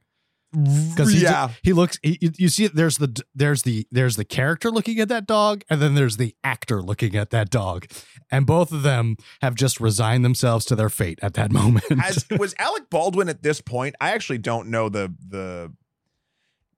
Because 0.53 1.15
yeah 1.15 1.51
he 1.63 1.73
looks. 1.73 1.99
He, 2.03 2.19
you- 2.21 2.33
you 2.37 2.49
see, 2.51 2.67
there's 2.67 2.99
the 2.99 3.23
there's 3.35 3.63
the 3.63 3.87
there's 3.91 4.17
the 4.17 4.25
character 4.25 4.71
looking 4.71 5.01
at 5.01 5.09
that 5.09 5.27
dog, 5.27 5.63
and 5.71 5.81
then 5.81 5.95
there's 5.95 6.19
the 6.19 6.35
actor 6.45 6.83
looking 6.83 7.17
at 7.17 7.31
that 7.31 7.49
dog, 7.49 7.87
and 8.31 8.45
both 8.45 8.71
of 8.71 8.83
them 8.83 9.17
have 9.41 9.55
just 9.55 9.81
resigned 9.81 10.25
themselves 10.27 10.67
to 10.67 10.77
their 10.77 10.91
fate 10.91 11.19
at 11.23 11.33
that 11.35 11.51
moment. 11.61 11.85
As, 12.05 12.27
was 12.39 12.55
Alec 12.59 12.91
Baldwin 12.91 13.31
at 13.31 13.43
this 13.43 13.63
point? 13.63 13.95
I 13.99 14.11
actually 14.11 14.39
don't 14.39 14.69
know 14.69 14.91
the 14.91 15.15
the 15.27 15.73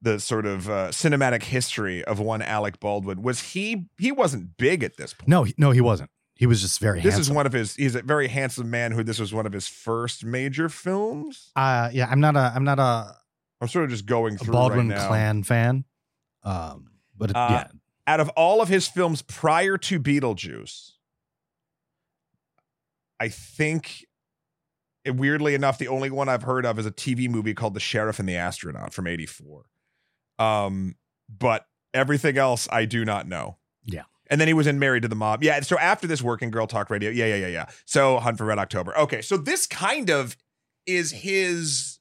the 0.05 0.19
sort 0.19 0.45
of 0.45 0.69
uh, 0.69 0.87
cinematic 0.89 1.43
history 1.43 2.03
of 2.05 2.19
one 2.19 2.41
Alec 2.41 2.79
Baldwin. 2.79 3.21
Was 3.21 3.41
he? 3.41 3.87
He 3.97 4.11
wasn't 4.13 4.55
big 4.55 4.83
at 4.83 4.95
this 4.97 5.13
point. 5.13 5.27
no, 5.27 5.45
no, 5.57 5.71
he 5.71 5.81
wasn't. 5.81 6.09
He 6.35 6.45
was 6.45 6.61
just 6.61 6.79
very 6.79 6.99
This 7.01 7.13
handsome. 7.15 7.21
is 7.33 7.35
one 7.35 7.45
of 7.45 7.53
his. 7.53 7.75
He's 7.75 7.95
a 7.95 8.01
very 8.01 8.27
handsome 8.27 8.69
man 8.69 8.91
who. 8.91 9.03
This 9.03 9.19
was 9.19 9.33
one 9.33 9.45
of 9.45 9.51
his 9.53 9.67
first 9.67 10.23
major 10.23 10.69
films. 10.69 11.51
uh, 11.55 11.89
yeah, 11.91 12.07
I'm 12.09 12.19
not 12.19 12.35
a 12.35 12.51
I'm 12.55 12.63
not 12.63 12.77
a, 12.79 13.15
I'm 13.61 13.67
sort 13.67 13.85
of 13.85 13.91
just 13.91 14.05
going 14.05 14.35
a 14.35 14.37
through 14.37 14.53
Baldwin 14.53 14.89
right 14.89 14.97
now. 14.97 15.07
clan 15.07 15.43
fan, 15.43 15.85
um, 16.43 16.91
but 17.17 17.29
it, 17.31 17.35
Uh, 17.35 17.47
yeah, 17.51 17.67
out 18.07 18.19
of 18.19 18.29
all 18.29 18.61
of 18.61 18.67
his 18.69 18.87
films 18.87 19.21
prior 19.21 19.77
to 19.77 19.99
Beetlejuice, 19.99 20.91
I 23.19 23.29
think 23.29 24.05
weirdly 25.07 25.55
enough, 25.55 25.77
the 25.77 25.87
only 25.87 26.09
one 26.09 26.27
I've 26.29 26.43
heard 26.43 26.65
of 26.65 26.77
is 26.79 26.85
a 26.85 26.91
TV 26.91 27.29
movie 27.29 27.53
called 27.53 27.73
The 27.75 27.79
Sheriff 27.79 28.19
and 28.19 28.27
the 28.27 28.35
Astronaut 28.35 28.93
from 28.93 29.07
84. 29.07 29.65
Um, 30.39 30.95
but 31.29 31.65
everything 31.93 32.37
else 32.37 32.67
I 32.71 32.85
do 32.85 33.05
not 33.05 33.27
know. 33.27 33.57
Yeah. 33.83 34.03
And 34.29 34.41
then 34.41 34.47
he 34.47 34.53
was 34.53 34.67
in 34.67 34.79
Married 34.79 35.03
to 35.03 35.07
the 35.07 35.15
Mob. 35.15 35.43
Yeah. 35.43 35.59
So 35.61 35.77
after 35.77 36.07
this 36.07 36.21
Working 36.21 36.49
Girl 36.51 36.67
Talk 36.67 36.89
Radio. 36.89 37.09
Yeah, 37.11 37.25
yeah, 37.27 37.35
yeah, 37.35 37.47
yeah. 37.47 37.65
So 37.85 38.19
Hunt 38.19 38.37
for 38.37 38.45
Red 38.45 38.57
October. 38.59 38.97
Okay. 38.97 39.21
So 39.21 39.37
this 39.37 39.67
kind 39.67 40.09
of 40.09 40.35
is 40.87 41.11
his 41.11 41.99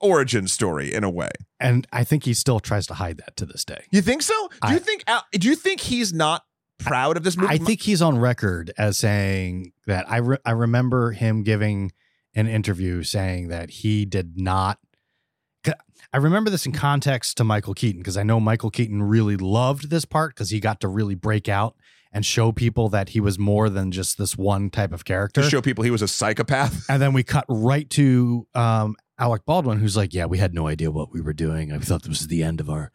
origin 0.00 0.48
story 0.48 0.92
in 0.92 1.04
a 1.04 1.10
way. 1.10 1.30
And 1.58 1.86
I 1.92 2.04
think 2.04 2.24
he 2.24 2.34
still 2.34 2.58
tries 2.60 2.86
to 2.88 2.94
hide 2.94 3.18
that 3.18 3.36
to 3.36 3.46
this 3.46 3.64
day. 3.64 3.84
You 3.90 4.02
think 4.02 4.22
so? 4.22 4.34
Do 4.48 4.58
I- 4.62 4.72
you 4.74 4.78
think 4.78 5.04
do 5.32 5.48
you 5.48 5.54
think 5.54 5.80
he's 5.80 6.12
not 6.12 6.42
proud 6.78 7.16
of 7.16 7.22
this 7.24 7.36
movie? 7.36 7.52
I 7.54 7.58
think 7.58 7.82
he's 7.82 8.00
on 8.02 8.18
record 8.18 8.72
as 8.78 8.96
saying 8.96 9.72
that 9.86 10.10
I 10.10 10.16
re- 10.18 10.38
I 10.44 10.52
remember 10.52 11.12
him 11.12 11.42
giving 11.42 11.92
an 12.34 12.46
interview 12.46 13.02
saying 13.02 13.48
that 13.48 13.70
he 13.70 14.04
did 14.04 14.38
not. 14.38 14.78
I 16.12 16.16
remember 16.16 16.50
this 16.50 16.66
in 16.66 16.72
context 16.72 17.36
to 17.36 17.44
Michael 17.44 17.74
Keaton 17.74 18.00
because 18.00 18.16
I 18.16 18.22
know 18.22 18.40
Michael 18.40 18.70
Keaton 18.70 19.02
really 19.02 19.36
loved 19.36 19.90
this 19.90 20.04
part 20.04 20.34
because 20.34 20.50
he 20.50 20.58
got 20.58 20.80
to 20.80 20.88
really 20.88 21.14
break 21.14 21.48
out 21.48 21.76
and 22.12 22.26
show 22.26 22.50
people 22.50 22.88
that 22.88 23.10
he 23.10 23.20
was 23.20 23.38
more 23.38 23.68
than 23.70 23.92
just 23.92 24.18
this 24.18 24.36
one 24.36 24.70
type 24.70 24.92
of 24.92 25.04
character. 25.04 25.42
to 25.42 25.48
show 25.48 25.62
people 25.62 25.84
he 25.84 25.90
was 25.92 26.02
a 26.02 26.08
psychopath. 26.08 26.84
And 26.88 27.00
then 27.00 27.12
we 27.12 27.22
cut 27.22 27.44
right 27.48 27.88
to 27.90 28.48
um, 28.54 28.96
Alec 29.18 29.44
Baldwin, 29.44 29.78
who's 29.78 29.96
like, 29.96 30.12
"Yeah, 30.12 30.26
we 30.26 30.38
had 30.38 30.52
no 30.54 30.66
idea 30.66 30.90
what 30.90 31.12
we 31.12 31.20
were 31.20 31.32
doing. 31.32 31.72
I 31.72 31.78
thought 31.78 32.02
this 32.02 32.08
was 32.08 32.26
the 32.26 32.42
end 32.42 32.58
of 32.58 32.68
our 32.68 32.90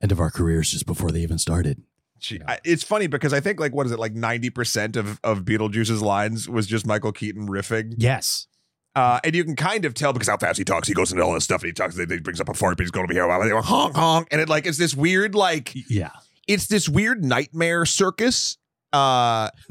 end 0.00 0.12
of 0.12 0.20
our 0.20 0.30
careers 0.30 0.70
just 0.70 0.86
before 0.86 1.10
they 1.10 1.20
even 1.20 1.38
started." 1.38 1.82
Gee, 2.18 2.40
I, 2.48 2.58
it's 2.64 2.82
funny 2.82 3.08
because 3.08 3.34
I 3.34 3.40
think 3.40 3.60
like 3.60 3.74
what 3.74 3.84
is 3.84 3.92
it 3.92 3.98
like 3.98 4.14
ninety 4.14 4.48
percent 4.48 4.96
of 4.96 5.20
of 5.22 5.40
Beetlejuice's 5.44 6.00
lines 6.00 6.48
was 6.48 6.66
just 6.66 6.86
Michael 6.86 7.12
Keaton 7.12 7.48
riffing, 7.48 7.94
Yes, 7.98 8.46
uh, 8.96 9.20
and 9.22 9.36
you 9.36 9.44
can 9.44 9.54
kind 9.54 9.84
of 9.84 9.94
tell 9.94 10.12
because 10.12 10.28
how 10.28 10.36
fast 10.38 10.58
he 10.58 10.64
talks. 10.64 10.88
He 10.88 10.94
goes 10.94 11.12
into 11.12 11.22
all 11.22 11.34
this 11.34 11.44
stuff 11.44 11.60
and 11.62 11.68
he 11.68 11.72
talks. 11.72 11.96
He 11.96 12.04
brings 12.04 12.40
up 12.40 12.48
a 12.48 12.54
fart, 12.54 12.76
but 12.76 12.82
he's 12.82 12.90
going 12.90 13.06
to 13.06 13.08
be 13.08 13.14
here. 13.14 13.28
While 13.28 13.40
they 13.42 13.50
go 13.50 13.60
honk 13.62 13.94
honk, 13.94 14.28
and 14.32 14.40
it 14.40 14.48
like 14.48 14.66
it's 14.66 14.78
this 14.78 14.94
weird 14.96 15.34
like 15.36 15.72
yeah, 15.88 16.10
it's 16.48 16.66
this 16.66 16.88
weird 16.88 17.24
nightmare 17.24 17.86
circus. 17.86 18.56
Uh, 18.92 19.50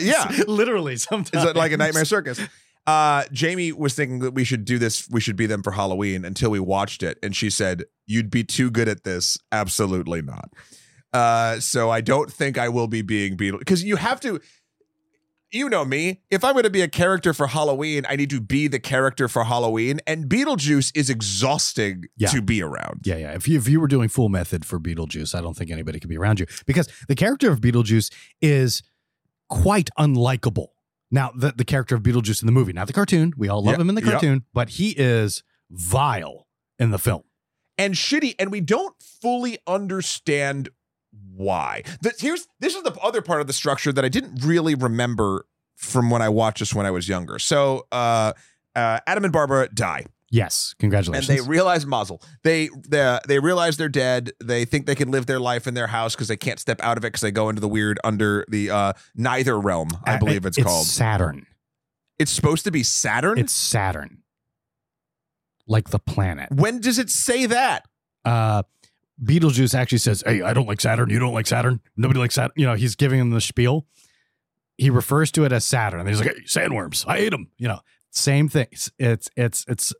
Yeah. 0.00 0.30
literally. 0.46 0.96
Sometimes 0.96 1.44
it's 1.44 1.56
like 1.56 1.72
a 1.72 1.76
nightmare 1.76 2.04
circus. 2.04 2.40
Uh, 2.86 3.24
Jamie 3.32 3.72
was 3.72 3.94
thinking 3.94 4.20
that 4.20 4.32
we 4.32 4.44
should 4.44 4.64
do 4.64 4.78
this. 4.78 5.08
We 5.10 5.20
should 5.20 5.34
be 5.36 5.46
them 5.46 5.62
for 5.64 5.72
Halloween 5.72 6.24
until 6.24 6.50
we 6.50 6.60
watched 6.60 7.02
it, 7.02 7.18
and 7.22 7.34
she 7.34 7.50
said, 7.50 7.84
"You'd 8.06 8.30
be 8.30 8.44
too 8.44 8.70
good 8.70 8.86
at 8.88 9.02
this." 9.02 9.36
Absolutely 9.50 10.22
not. 10.22 10.50
Uh, 11.12 11.58
so 11.58 11.90
I 11.90 12.00
don't 12.00 12.32
think 12.32 12.58
I 12.58 12.68
will 12.68 12.86
be 12.86 13.02
being 13.02 13.36
Beetle 13.36 13.58
because 13.58 13.82
you 13.82 13.96
have 13.96 14.20
to. 14.20 14.40
You 15.52 15.68
know 15.68 15.84
me. 15.84 16.22
If 16.30 16.42
I'm 16.44 16.52
going 16.54 16.64
to 16.64 16.70
be 16.70 16.82
a 16.82 16.88
character 16.88 17.32
for 17.32 17.46
Halloween, 17.46 18.04
I 18.08 18.16
need 18.16 18.30
to 18.30 18.40
be 18.40 18.66
the 18.68 18.80
character 18.80 19.28
for 19.28 19.44
Halloween, 19.44 20.00
and 20.06 20.26
Beetlejuice 20.28 20.90
is 20.96 21.08
exhausting 21.08 22.04
Yeah. 22.16 22.28
to 22.30 22.42
be 22.42 22.62
around. 22.62 23.02
Yeah, 23.04 23.16
yeah. 23.16 23.32
If 23.34 23.46
you 23.48 23.56
if 23.58 23.68
you 23.68 23.80
were 23.80 23.86
doing 23.86 24.08
full 24.08 24.28
method 24.28 24.64
for 24.64 24.80
Beetlejuice, 24.80 25.34
I 25.34 25.40
don't 25.40 25.54
think 25.56 25.70
anybody 25.70 26.00
could 26.00 26.10
be 26.10 26.18
around 26.18 26.40
you 26.40 26.46
because 26.66 26.88
the 27.08 27.14
character 27.14 27.50
of 27.50 27.60
Beetlejuice 27.60 28.12
is 28.42 28.82
quite 29.48 29.88
unlikable. 29.98 30.68
Now, 31.12 31.30
the 31.36 31.52
the 31.56 31.64
character 31.64 31.94
of 31.94 32.02
Beetlejuice 32.02 32.42
in 32.42 32.46
the 32.46 32.52
movie, 32.52 32.72
not 32.72 32.88
the 32.88 32.92
cartoon. 32.92 33.32
We 33.36 33.48
all 33.48 33.62
love 33.62 33.74
Yep, 33.74 33.80
him 33.80 33.88
in 33.90 33.94
the 33.94 34.02
yep. 34.02 34.10
cartoon, 34.12 34.44
but 34.52 34.70
he 34.70 34.90
is 34.90 35.44
vile 35.70 36.46
in 36.78 36.90
the 36.90 36.98
film. 36.98 37.22
and 37.78 37.94
shitty, 37.94 38.34
and 38.38 38.50
we 38.50 38.60
don't 38.60 38.94
fully 39.02 39.58
understand 39.66 40.70
why. 41.36 41.82
The, 42.02 42.12
here's 42.18 42.46
this 42.60 42.74
is 42.74 42.82
the 42.82 42.92
other 43.02 43.22
part 43.22 43.40
of 43.40 43.46
the 43.46 43.52
structure 43.52 43.92
that 43.92 44.04
I 44.04 44.08
didn't 44.08 44.44
really 44.44 44.74
remember 44.74 45.46
from 45.76 46.10
when 46.10 46.22
I 46.22 46.28
watched 46.28 46.60
this 46.60 46.74
when 46.74 46.86
I 46.86 46.90
was 46.90 47.08
younger. 47.08 47.38
So, 47.38 47.86
uh, 47.92 48.32
uh, 48.74 49.00
Adam 49.06 49.24
and 49.24 49.32
Barbara 49.32 49.68
die, 49.72 50.04
Yes, 50.30 50.74
congratulations. 50.78 51.28
and 51.30 51.38
they 51.38 51.48
realize 51.48 51.86
Mazel. 51.86 52.20
They 52.42 52.68
they 52.88 53.18
they 53.28 53.38
realize 53.38 53.76
they're 53.76 53.88
dead. 53.88 54.32
They 54.42 54.64
think 54.64 54.86
they 54.86 54.94
can 54.94 55.10
live 55.10 55.26
their 55.26 55.38
life 55.40 55.66
in 55.66 55.74
their 55.74 55.86
house 55.86 56.14
because 56.14 56.28
they 56.28 56.36
can't 56.36 56.58
step 56.58 56.80
out 56.82 56.96
of 56.98 57.04
it 57.04 57.08
because 57.08 57.20
they 57.20 57.30
go 57.30 57.48
into 57.48 57.60
the 57.60 57.68
weird 57.68 57.98
under 58.04 58.44
the 58.48 58.70
uh, 58.70 58.92
Neither 59.14 59.58
realm. 59.58 59.90
I 60.04 60.16
believe 60.18 60.44
it's, 60.44 60.60
called. 60.62 60.86
Saturn. 60.86 61.46
It's 62.18 62.32
supposed 62.32 62.64
to 62.64 62.70
be 62.70 62.82
Saturn. 62.82 63.38
It's 63.38 63.52
Saturn, 63.52 64.22
like 65.66 65.90
the 65.90 65.98
planet. 65.98 66.50
when 66.50 66.80
does 66.80 66.98
it 66.98 67.10
say 67.10 67.46
that? 67.46 67.86
uh 68.24 68.62
Beetlejuice 69.22 69.74
actually 69.74 69.98
says, 69.98 70.22
Hey, 70.26 70.42
I 70.42 70.52
don't 70.52 70.66
like 70.66 70.80
Saturn. 70.80 71.10
You 71.10 71.18
don't 71.18 71.32
like 71.34 71.46
Saturn. 71.46 71.80
Nobody 71.96 72.20
likes 72.20 72.34
Saturn. 72.34 72.52
You 72.56 72.66
know, 72.66 72.74
he's 72.74 72.96
giving 72.96 73.18
him 73.20 73.30
the 73.30 73.40
spiel. 73.40 73.86
He 74.76 74.90
refers 74.90 75.32
to 75.32 75.44
it 75.44 75.52
as 75.52 75.64
Saturn. 75.64 76.00
And 76.00 76.08
he's 76.08 76.20
like, 76.20 76.34
Hey, 76.36 76.42
sandworms. 76.42 77.04
I 77.08 77.18
ate 77.18 77.30
them. 77.30 77.48
You 77.56 77.68
know, 77.68 77.80
same 78.10 78.48
thing. 78.48 78.66
It's 78.72 78.90
it's 78.98 79.30
it's, 79.36 79.64
it's 79.68 79.94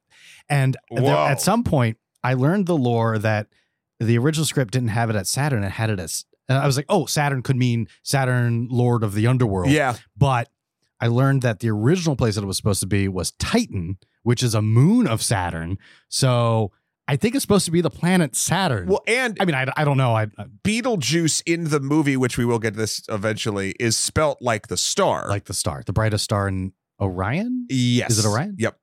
and 0.49 0.77
there- 0.91 1.15
at 1.15 1.41
some 1.41 1.65
point 1.65 1.97
I 2.23 2.35
learned 2.35 2.67
the 2.67 2.77
lore 2.77 3.19
that 3.19 3.47
the 4.01 4.19
original 4.19 4.45
script 4.45 4.73
didn't 4.73 4.89
have 4.89 5.09
it 5.11 5.17
at 5.17 5.27
Saturn. 5.27 5.65
It 5.65 5.71
had 5.73 5.89
it 5.91 5.99
as 6.01 6.25
and 6.49 6.59
I 6.59 6.67
was 6.67 6.77
like, 6.77 6.87
oh, 6.89 7.07
Saturn 7.07 7.43
could 7.43 7.57
mean 7.57 7.89
Saturn, 8.03 8.69
Lord 8.71 9.03
of 9.03 9.15
the 9.15 9.27
Underworld. 9.27 9.71
Yeah, 9.71 9.97
But 10.17 10.49
I 11.01 11.09
learned 11.09 11.43
that 11.43 11.59
the 11.61 11.71
original 11.71 12.15
place 12.17 12.37
that 12.37 12.43
it 12.45 12.47
was 12.47 12.57
supposed 12.57 12.79
to 12.81 12.87
be 12.87 13.09
was 13.09 13.33
Titan, 13.33 13.99
which 14.23 14.43
is 14.45 14.55
a 14.55 14.63
moon 14.63 15.07
of 15.09 15.23
Saturn. 15.23 15.77
So 16.09 16.71
I 17.09 17.17
think 17.17 17.35
it's 17.37 17.43
supposed 17.43 17.65
to 17.67 17.71
be 17.71 17.81
the 17.81 17.91
planet 17.91 18.35
Saturn. 18.35 18.89
well, 18.89 19.03
and 19.07 19.37
I 19.41 19.45
mean, 19.45 19.55
I, 19.55 19.67
I 19.77 19.85
don't 19.85 19.97
know. 19.97 20.15
I, 20.15 20.23
I 20.39 20.45
Beetlejuice 20.65 21.43
in 21.47 21.71
the 21.71 21.79
movie, 21.81 22.17
which 22.17 22.37
we 22.37 22.45
will 22.45 22.59
get 22.59 22.75
to 22.75 22.79
this 22.81 23.03
eventually, 23.09 23.75
is 23.79 23.97
spelt 23.97 24.39
like 24.43 24.67
the 24.69 24.77
star. 24.77 25.29
like 25.29 25.45
the 25.45 25.55
star, 25.55 25.83
the 25.87 25.93
brightest 25.93 26.25
star 26.25 26.49
in 26.49 26.73
Orion. 27.01 27.67
yes, 27.71 28.11
Is 28.11 28.25
it 28.25 28.29
Orion? 28.29 28.57
Yep. 28.59 28.77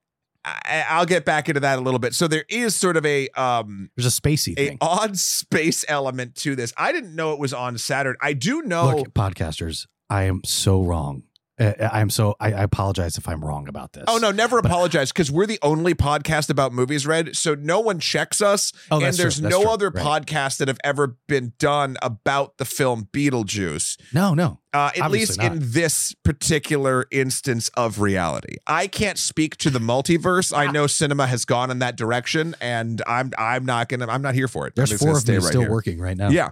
I, 0.46 0.84
I'll 0.90 1.06
get 1.06 1.24
back 1.24 1.48
into 1.48 1.60
that 1.60 1.78
a 1.78 1.82
little 1.82 1.98
bit. 1.98 2.14
So 2.14 2.28
there 2.28 2.44
is 2.50 2.76
sort 2.76 2.96
of 2.98 3.06
a 3.06 3.28
um 3.30 3.90
There's 3.96 4.06
a 4.06 4.20
spacey 4.20 4.52
a 4.52 4.68
thing. 4.68 4.78
odd 4.80 5.16
space 5.18 5.84
element 5.88 6.34
to 6.36 6.54
this. 6.54 6.72
I 6.76 6.92
didn't 6.92 7.14
know 7.14 7.32
it 7.32 7.38
was 7.38 7.52
on 7.54 7.78
Saturn. 7.78 8.16
I 8.20 8.34
do 8.34 8.60
know. 8.62 8.96
Look, 8.96 9.14
podcasters, 9.14 9.86
I 10.10 10.24
am 10.24 10.42
so 10.44 10.82
wrong. 10.82 11.22
Uh, 11.58 11.72
I 11.92 12.00
am 12.00 12.10
so. 12.10 12.34
I, 12.40 12.52
I 12.52 12.62
apologize 12.64 13.16
if 13.16 13.28
I'm 13.28 13.44
wrong 13.44 13.68
about 13.68 13.92
this. 13.92 14.02
Oh 14.08 14.18
no, 14.18 14.32
never 14.32 14.60
But- 14.60 14.70
apologize 14.72 15.12
because 15.12 15.30
we're 15.30 15.46
the 15.46 15.60
only 15.62 15.94
podcast 15.94 16.50
about 16.50 16.72
movies, 16.72 17.06
Red. 17.06 17.36
So 17.36 17.54
no 17.54 17.78
one 17.78 18.00
checks 18.00 18.40
us, 18.42 18.72
Oh, 18.90 19.00
and 19.00 19.14
there's 19.16 19.40
no 19.40 19.62
true. 19.62 19.70
other 19.70 19.90
Right. 19.90 20.04
podcasts 20.26 20.56
that 20.58 20.66
have 20.66 20.80
ever 20.82 21.16
been 21.28 21.52
done 21.60 21.96
about 22.02 22.58
the 22.58 22.64
film 22.64 23.08
Beetlejuice. 23.12 23.96
No, 24.12 24.34
no. 24.34 24.58
Uh, 24.72 24.90
at 25.00 25.12
least 25.12 25.38
Obviously 25.38 25.46
in 25.46 25.72
this 25.72 26.12
particular 26.24 27.06
instance 27.12 27.68
of 27.76 28.00
reality, 28.00 28.56
I 28.66 28.88
can't 28.88 29.16
speak 29.18 29.56
to 29.58 29.70
the 29.70 29.78
multiverse. 29.78 30.56
I 30.56 30.66
know 30.66 30.88
cinema 30.88 31.28
has 31.28 31.44
gone 31.44 31.70
in 31.70 31.78
that 31.78 31.94
direction, 31.96 32.56
and 32.60 33.00
I'm 33.06 33.30
I'm 33.38 33.64
not 33.64 33.88
gonna 33.88 34.08
I'm 34.08 34.22
not 34.22 34.34
here 34.34 34.48
for 34.48 34.66
it. 34.66 34.74
There's 34.74 34.90
I'm 34.90 34.98
four 34.98 35.16
of 35.16 35.24
them 35.24 35.36
right 35.36 35.44
still 35.44 35.60
here. 35.60 35.70
working 35.70 36.00
right 36.00 36.16
now. 36.16 36.30
Yeah. 36.30 36.50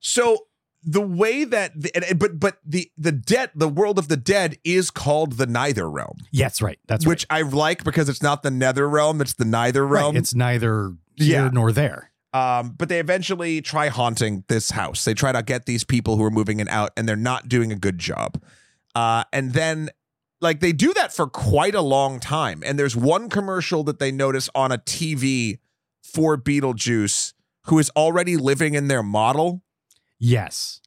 So 0.00 0.46
the 0.84 1.00
way 1.00 1.44
that 1.44 1.72
the, 1.80 2.14
but 2.16 2.38
but 2.38 2.58
the 2.64 2.90
the 2.98 3.12
dead 3.12 3.50
the 3.54 3.68
world 3.68 3.98
of 3.98 4.08
the 4.08 4.16
dead 4.16 4.58
is 4.64 4.90
called 4.90 5.32
the 5.32 5.46
Neither 5.46 5.88
realm, 5.88 6.18
that's 6.32 6.60
right. 6.60 6.78
That's 6.86 7.06
which 7.06 7.26
I 7.30 7.42
like 7.42 7.84
because 7.84 8.08
it's 8.08 8.22
not 8.22 8.42
the 8.42 8.50
Nether 8.50 8.88
realm, 8.88 9.20
it's 9.20 9.34
the 9.34 9.44
Neither 9.44 9.86
realm. 9.86 10.14
Right. 10.14 10.20
It's 10.22 10.34
neither 10.34 10.92
here 11.16 11.44
Yeah. 11.44 11.50
nor 11.52 11.72
there. 11.72 12.10
Um, 12.32 12.74
but 12.76 12.88
they 12.88 12.98
eventually 12.98 13.62
try 13.62 13.88
haunting 13.88 14.42
this 14.48 14.72
house. 14.72 15.04
They 15.04 15.14
try 15.14 15.30
to 15.32 15.42
get 15.42 15.66
these 15.66 15.84
people 15.84 16.16
who 16.16 16.24
are 16.24 16.30
moving 16.32 16.58
in 16.58 16.68
out, 16.68 16.90
and 16.96 17.08
they're 17.08 17.14
not 17.14 17.48
doing 17.48 17.70
a 17.70 17.76
good 17.76 17.98
job. 17.98 18.42
Uh, 18.96 19.22
and 19.32 19.52
then, 19.52 19.88
like, 20.40 20.58
they 20.58 20.72
do 20.72 20.92
that 20.94 21.14
for 21.14 21.28
quite 21.28 21.76
a 21.76 21.80
long 21.80 22.18
time. 22.18 22.60
And 22.66 22.76
there's 22.76 22.96
one 22.96 23.28
commercial 23.28 23.84
that 23.84 24.00
they 24.00 24.10
notice 24.10 24.50
on 24.52 24.72
a 24.72 24.78
TV 24.78 25.58
for 26.02 26.36
Beetlejuice, 26.36 27.34
who 27.66 27.78
is 27.78 27.88
already 27.96 28.36
living 28.36 28.74
in 28.74 28.88
their 28.88 29.02
model. 29.04 29.62
Yes. 30.24 30.80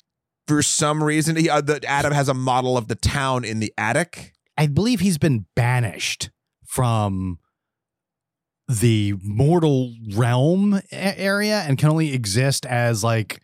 For 0.48 0.64
some 0.64 1.04
reason, 1.04 1.36
he, 1.36 1.48
uh, 1.48 1.62
the, 1.62 1.86
Adam 1.88 2.12
has 2.12 2.28
a 2.28 2.34
model 2.34 2.76
of 2.76 2.88
the 2.88 2.96
town 2.96 3.46
in 3.46 3.60
the 3.60 3.72
attic. 3.78 4.34
I 4.58 4.66
believe 4.66 5.00
he's 5.00 5.20
been 5.20 5.46
banished 5.56 6.32
from 6.66 7.38
the 8.68 9.14
mortal 9.22 9.94
realm 10.16 10.82
area 10.92 11.64
and 11.68 11.78
can 11.78 11.90
only 11.90 12.14
exist 12.14 12.66
as 12.66 13.04
like 13.04 13.40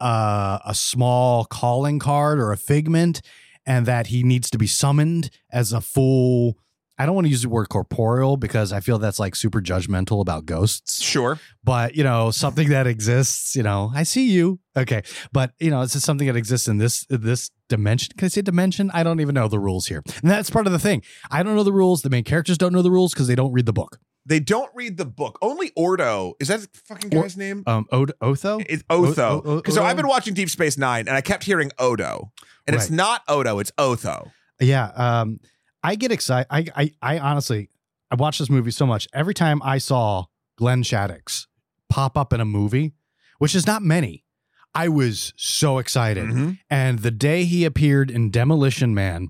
uh, 0.00 0.60
a 0.64 0.74
small 0.74 1.44
calling 1.44 1.98
card 1.98 2.38
or 2.38 2.50
a 2.50 2.56
figment, 2.56 3.20
and 3.66 3.84
that 3.84 4.06
he 4.06 4.22
needs 4.22 4.48
to 4.50 4.56
be 4.56 4.66
summoned 4.66 5.30
as 5.52 5.74
a 5.74 5.82
full. 5.82 6.56
I 6.98 7.06
don't 7.06 7.14
want 7.16 7.26
to 7.26 7.30
use 7.30 7.42
the 7.42 7.48
word 7.48 7.68
corporeal 7.68 8.36
because 8.36 8.72
I 8.72 8.80
feel 8.80 8.98
that's 8.98 9.18
like 9.18 9.34
super 9.34 9.60
judgmental 9.60 10.20
about 10.20 10.46
ghosts 10.46 11.02
Sure. 11.02 11.38
but 11.64 11.94
you 11.96 12.04
know 12.04 12.30
something 12.30 12.68
that 12.68 12.86
exists 12.86 13.56
you 13.56 13.62
know 13.62 13.90
i 13.94 14.02
see 14.04 14.30
you 14.30 14.58
okay 14.76 15.02
but 15.32 15.52
you 15.58 15.70
know 15.70 15.82
it's 15.82 15.92
just 15.94 16.04
something 16.06 16.26
that 16.26 16.36
exists 16.36 16.68
in 16.68 16.78
this 16.78 17.04
this 17.08 17.50
dimension 17.68 18.12
can 18.16 18.26
i 18.26 18.28
say 18.28 18.42
dimension 18.42 18.90
i 18.94 19.02
don't 19.02 19.20
even 19.20 19.34
know 19.34 19.48
the 19.48 19.58
rules 19.58 19.86
here 19.88 20.02
and 20.22 20.30
that's 20.30 20.50
part 20.50 20.66
of 20.66 20.72
the 20.72 20.78
thing 20.78 21.02
i 21.30 21.42
don't 21.42 21.56
know 21.56 21.62
the 21.64 21.72
rules 21.72 22.02
the 22.02 22.10
main 22.10 22.24
characters 22.24 22.56
don't 22.58 22.72
know 22.72 22.82
the 22.82 22.90
rules 22.90 23.12
because 23.12 23.26
they 23.26 23.34
don't 23.34 23.52
read 23.52 23.66
the 23.66 23.72
book 23.72 23.98
They 24.26 24.40
don't 24.40 24.70
read 24.74 24.96
the 24.96 25.04
book. 25.04 25.38
Only 25.42 25.70
Ordo 25.76 26.32
is 26.40 26.48
that 26.48 26.60
the 26.60 26.68
fucking 26.88 27.14
Or- 27.16 27.22
guy's 27.22 27.36
name? 27.36 27.62
Um, 27.66 27.84
Od- 27.92 28.12
Otho. 28.22 28.58
It's 28.66 28.82
O- 28.88 29.04
Otho. 29.06 29.22
O- 29.22 29.42
O- 29.44 29.56
Because 29.56 29.74
so 29.74 29.84
I've 29.84 29.96
been 29.98 30.08
watching 30.08 30.32
Deep 30.32 30.48
Space 30.48 30.78
Nine, 30.78 31.08
and 31.08 31.14
I 31.16 31.20
kept 31.20 31.44
hearing 31.44 31.70
Odo, 31.78 32.32
and 32.66 32.74
it's 32.74 32.88
not 32.88 33.20
Odo, 33.28 33.58
it's 33.58 33.70
Otho. 33.76 34.30
Yeah. 34.60 34.86
Um, 34.96 35.40
I 35.84 35.94
get 35.96 36.10
excited. 36.10 36.46
I, 36.50 36.66
I, 36.74 36.92
I 37.02 37.18
honestly, 37.18 37.68
I 38.10 38.14
watched 38.16 38.38
this 38.40 38.50
movie 38.50 38.70
so 38.70 38.86
much. 38.86 39.06
Every 39.12 39.34
time 39.34 39.60
I 39.62 39.78
saw 39.78 40.24
Glenn 40.56 40.82
Shadix 40.82 41.46
pop 41.88 42.16
up 42.16 42.32
in 42.32 42.40
a 42.40 42.44
movie, 42.44 42.94
which 43.38 43.54
is 43.54 43.66
not 43.66 43.82
many, 43.82 44.24
I 44.74 44.88
was 44.88 45.32
so 45.36 45.78
excited. 45.78 46.24
Mhm. 46.24 46.58
And 46.68 47.00
the 47.00 47.10
day 47.12 47.44
he 47.44 47.64
appeared 47.64 48.10
in 48.10 48.30
Demolition 48.30 48.94
Man 48.94 49.28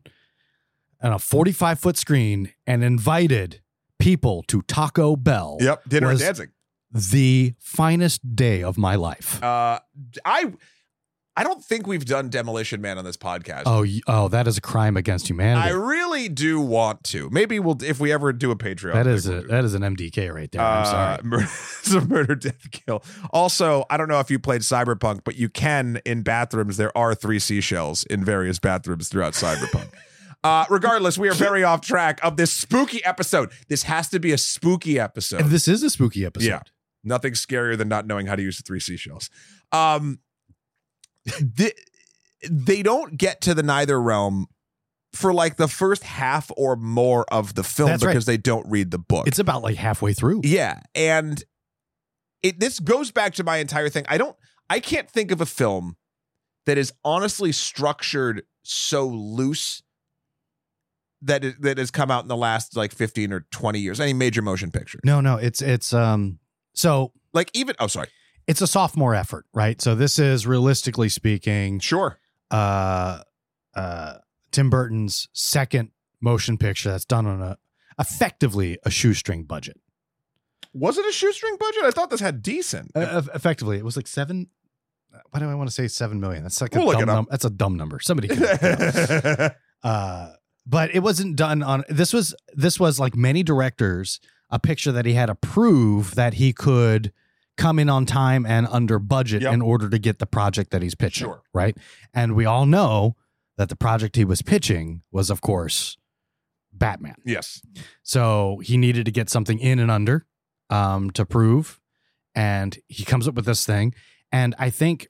on 1.03 1.13
a 1.13 1.19
45 1.19 1.79
foot 1.79 1.97
screen 1.99 2.53
and 2.67 2.83
invited 2.83 3.61
people 3.99 4.43
to 4.45 4.63
Taco 4.63 5.17
Bell, 5.17 5.59
Yep, 5.61 5.83
dinner 5.89 6.11
and 6.11 6.19
dancing. 6.19 6.49
the 6.93 7.55
finest 7.61 8.37
day 8.37 8.63
of 8.63 8.79
my 8.79 8.95
life. 8.95 9.43
Uh, 9.43 9.81
I, 10.25 10.53
I 11.37 11.43
don't 11.43 11.65
think 11.65 11.87
we've 11.89 12.05
done 12.05 12.29
Demolition 12.29 12.81
Man 12.81 12.97
on 12.97 13.05
this 13.05 13.17
podcast. 13.17 13.65
oh, 13.67 13.85
oh, 14.07 14.29
that 14.29 14.47
is 14.47 14.57
a 14.57 14.61
crime 14.61 14.97
against 14.97 15.29
humanity. 15.29 15.69
I 15.69 15.73
really 15.73 16.29
do 16.29 16.61
want 16.61 17.03
to. 17.05 17.29
Maybe 17.31 17.59
we'll 17.59 17.83
if 17.83 17.99
we 17.99 18.13
ever 18.13 18.33
do 18.33 18.53
a 18.53 18.57
Patreon. 18.57 18.93
That 18.93 19.07
is 19.09 19.27
is 19.27 19.31
we'll 19.31 19.39
a, 19.41 19.47
that 19.49 19.65
is 19.65 19.75
an 19.75 19.83
MDK 19.83 20.33
right 20.33 20.51
there. 20.53 20.63
I'm 20.63 20.85
sorry. 20.87 21.15
Uh, 21.35 21.47
it's 21.81 21.93
a 21.93 22.01
murder, 22.03 22.35
death, 22.35 22.71
kill. 22.71 23.03
Also, 23.31 23.85
I 23.91 23.97
don't 23.97 24.09
know 24.09 24.21
if 24.21 24.31
you 24.31 24.39
played 24.39 24.61
Cyberpunk, 24.63 25.21
but 25.25 25.37
you 25.37 25.49
can 25.49 26.01
in 26.05 26.23
bathrooms. 26.23 26.77
There 26.77 26.97
are 26.97 27.15
three 27.15 27.39
seashells 27.39 28.05
in 28.05 28.25
various 28.25 28.59
bathrooms 28.59 29.09
throughout 29.09 29.33
Cyberpunk. 29.33 29.89
Uh, 30.45 30.67
regardless, 30.69 31.17
we 31.17 31.27
are 31.27 31.33
very 31.33 31.65
off 31.65 31.81
track 31.81 32.21
of 32.23 32.37
this 32.37 32.53
spooky 32.53 33.03
episode. 33.03 33.51
This 33.69 33.85
has 33.85 34.11
to 34.11 34.21
be 34.21 34.31
a 34.31 34.37
spooky 34.37 35.01
episode. 35.01 35.41
And 35.41 35.51
this 35.51 35.67
is 35.67 35.83
a 35.83 35.89
spooky 35.89 36.27
episode. 36.27 36.47
Yeah. 36.47 36.61
Nothing 37.03 37.33
scarier 37.33 37.79
than 37.79 37.89
not 37.89 38.07
knowing 38.07 38.27
how 38.27 38.37
to 38.37 38.43
use 38.43 38.59
the 38.59 38.63
three 38.63 38.79
seashells. 38.79 39.31
Um, 39.73 40.19
the, 41.25 41.73
they 42.51 42.83
don't 42.83 43.17
get 43.17 43.41
to 43.43 43.55
the 43.55 43.63
neither 43.63 44.01
realm 44.01 44.47
for 45.13 45.33
like 45.33 45.57
the 45.57 45.69
first 45.69 46.03
half 46.03 46.51
or 46.57 46.77
more 46.77 47.25
of 47.33 47.55
the 47.55 47.63
film 47.63 47.89
That's 47.91 48.03
right. 48.05 48.13
because 48.13 48.27
they 48.27 48.37
don't 48.37 48.69
read 48.69 48.91
the 48.91 48.99
book. 48.99 49.27
It's 49.29 49.39
about 49.39 49.63
like 49.63 49.77
halfway 49.77 50.13
through. 50.13 50.41
Yeah, 50.45 50.81
and 50.95 51.43
it 52.43 52.61
this 52.61 52.81
goes 52.81 53.11
back 53.11 53.35
to 53.35 53.45
my 53.45 53.59
entire 53.59 53.89
thing. 53.89 54.05
I 54.09 54.19
don't 54.19 54.37
I 54.69 54.81
can't 54.81 55.09
think 55.09 55.31
of 55.31 55.41
a 55.41 55.47
film 55.47 55.97
that 56.67 56.79
is 56.79 56.93
honestly 57.05 57.53
structured 57.53 58.43
so 58.63 59.07
loose 59.07 59.83
that 61.23 61.45
it, 61.45 61.63
that 61.63 61.79
has 61.79 61.91
come 61.91 62.11
out 62.11 62.23
in 62.23 62.29
the 62.29 62.37
last 62.37 62.77
like 62.77 62.93
15 62.93 63.33
or 63.33 63.47
20 63.51 63.79
years. 63.79 64.01
Any 64.01 64.13
major 64.13 64.43
motion 64.43 64.71
picture. 64.71 65.01
No, 65.05 65.21
no, 65.21 65.37
it's 65.37 65.63
it's 65.63 65.93
um 65.93 66.39
so 66.75 67.13
Like 67.33 67.51
even 67.55 67.77
oh 67.79 67.87
sorry. 67.87 68.09
It's 68.47 68.61
a 68.61 68.67
sophomore 68.67 69.15
effort, 69.15 69.47
right? 69.55 69.81
So 69.81 69.95
this 69.95 70.19
is 70.19 70.47
realistically 70.47 71.09
speaking 71.09 71.79
Sure. 71.81 72.19
uh 72.51 73.21
uh 73.75 74.15
Tim 74.51 74.71
Burton's 74.71 75.29
second 75.33 75.91
motion 76.21 76.57
picture 76.59 76.91
that's 76.91 77.05
done 77.05 77.27
on 77.27 77.43
a 77.43 77.59
effectively 77.99 78.79
a 78.85 78.91
shoestring 78.91 79.45
budget. 79.45 79.81
Was 80.73 80.99
it 80.99 81.07
a 81.07 81.13
shoestring 81.13 81.57
budget? 81.59 81.85
I 81.85 81.91
thought 81.91 82.11
this 82.11 82.21
had 82.21 82.43
decent. 82.43 82.91
Uh, 82.95 83.23
effectively, 83.35 83.79
it 83.79 83.85
was 83.85 83.97
like 83.97 84.07
7 84.07 84.49
why 85.31 85.39
do 85.41 85.49
I 85.49 85.55
want 85.55 85.69
to 85.69 85.75
say 85.75 85.87
7 85.87 86.19
million? 86.19 86.43
That's 86.43 86.61
like 86.61 86.75
a 86.75 86.79
We'll 86.79 86.89
look 86.89 86.99
dumb 86.99 87.07
num- 87.07 87.27
that's 87.31 87.45
a 87.45 87.51
dumb 87.51 87.77
number. 87.77 88.01
Somebody 88.01 88.29
can 88.29 88.41
look 88.41 88.59
it 88.63 89.41
up. 89.41 89.57
uh 89.83 90.33
but 90.67 90.95
it 90.95 91.01
wasn't 91.01 91.37
done 91.37 91.63
on 91.63 91.85
this 91.89 92.13
was 92.13 92.35
this 92.55 92.81
was 92.81 92.99
like 92.99 93.15
many 93.15 93.43
directors 93.43 94.19
a 94.51 94.59
picture 94.59 94.93
that 94.93 95.05
he 95.07 95.15
had 95.15 95.27
to 95.27 95.35
prove 95.35 96.15
that 96.15 96.35
he 96.35 96.53
could 96.53 97.13
come 97.57 97.79
in 97.79 97.89
on 97.89 98.05
time 98.07 98.45
and 98.47 98.67
under 98.71 98.99
budget 98.99 99.43
Yep. 99.43 99.53
in 99.55 99.63
order 99.63 99.89
to 99.89 99.99
get 99.99 100.19
the 100.19 100.27
project 100.27 100.71
that 100.71 100.83
he's 100.83 100.95
pitching 100.95 101.27
Sure. 101.27 101.43
right 101.53 101.77
and 102.13 102.35
we 102.35 102.45
all 102.45 102.67
know 102.67 103.17
that 103.57 103.69
the 103.69 103.77
project 103.77 104.17
he 104.17 104.25
was 104.25 104.43
pitching 104.43 105.03
was 105.13 105.31
of 105.31 105.41
course 105.41 105.97
batman 106.73 107.15
yes. 107.25 107.63
so 108.03 108.61
he 108.65 108.77
needed 108.77 109.05
to 109.05 109.13
get 109.13 109.31
something 109.31 109.59
in 109.61 109.79
and 109.79 109.91
under 109.91 110.27
um, 110.71 111.11
to 111.13 111.25
prove 111.25 111.81
and 112.35 112.79
he 112.89 113.05
comes 113.05 113.29
up 113.29 113.35
with 113.35 113.45
this 113.47 113.65
thing 113.65 113.95
and 114.33 114.55
i 114.59 114.71
think 114.71 115.09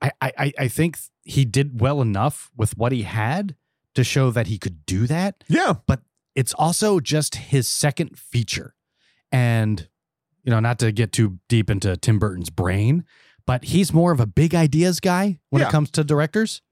I, 0.00 0.12
I 0.20 0.32
I- 0.38 0.52
I 0.60 0.68
think 0.68 0.98
he 1.24 1.44
did 1.44 1.80
well 1.80 2.00
enough 2.02 2.50
with 2.56 2.76
what 2.76 2.92
he 2.92 3.02
had 3.02 3.56
to 3.94 4.04
show 4.04 4.30
that 4.30 4.46
he 4.46 4.56
could 4.58 4.86
do 4.86 5.06
that. 5.08 5.42
Yeah. 5.48 5.74
But 5.86 6.02
it's 6.36 6.54
also 6.54 7.00
just 7.00 7.34
his 7.34 7.68
second 7.68 8.16
feature. 8.16 8.74
And, 9.32 9.88
you 10.48 10.54
know, 10.54 10.60
not 10.60 10.78
to 10.78 10.90
get 10.92 11.12
too 11.12 11.38
deep 11.50 11.68
into 11.68 11.94
Tim 11.98 12.18
Burton's 12.18 12.48
brain, 12.48 13.04
but 13.46 13.64
he's 13.64 13.92
more 13.92 14.12
of 14.12 14.18
a 14.20 14.24
big 14.26 14.54
ideas 14.54 14.98
guy 14.98 15.40
when 15.50 15.60
Yeah. 15.60 15.68
it 15.68 15.70
comes 15.72 15.90
to 15.90 16.02
directors. 16.04 16.62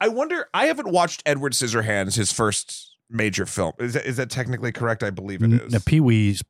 I 0.00 0.08
wonder 0.08 0.46
I 0.54 0.64
haven't 0.64 0.88
watched 0.88 1.22
Edward 1.26 1.52
Scissorhands 1.52 2.16
his 2.16 2.32
first 2.32 2.96
major 3.10 3.44
film. 3.44 3.74
Is 3.78 3.92
that, 3.92 4.06
is 4.06 4.16
that 4.16 4.30
technically 4.30 4.72
correct? 4.72 5.02
I 5.02 5.10
believe 5.10 5.42
it 5.42 5.52
is. 5.52 5.82
Pee 5.84 6.00
Wee's 6.00 6.42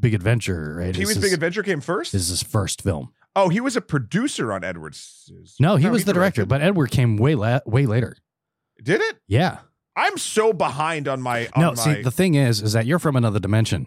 Big 0.00 0.12
Adventure, 0.12 0.74
right? 0.76 0.92
Pee 0.92 1.06
Wee's 1.06 1.18
Big 1.18 1.32
Adventure 1.32 1.62
came 1.62 1.80
first? 1.80 2.10
This 2.10 2.22
is 2.22 2.28
his 2.30 2.42
first 2.42 2.82
film. 2.82 3.12
oh, 3.36 3.48
he 3.48 3.60
was 3.60 3.76
a 3.76 3.80
producer 3.80 4.52
on 4.52 4.64
Edward's. 4.64 5.30
No, 5.60 5.76
he 5.76 5.88
was 5.88 6.04
the 6.04 6.12
director, 6.12 6.44
but 6.44 6.62
Edward 6.62 6.90
came 6.90 7.16
way 7.16 7.36
la- 7.36 7.60
way 7.64 7.86
later. 7.86 8.16
Did 8.82 9.00
it? 9.00 9.18
Yeah. 9.28 9.58
I'm 9.96 10.18
so 10.18 10.52
behind 10.52 11.06
on 11.06 11.22
my. 11.22 11.46
On 11.54 11.62
No, 11.62 11.68
my, 11.70 11.74
see, 11.76 12.02
the 12.02 12.10
thing 12.10 12.34
is, 12.34 12.60
is 12.60 12.72
that 12.72 12.86
you're 12.86 12.98
from 12.98 13.14
another 13.14 13.38
dimension, 13.38 13.86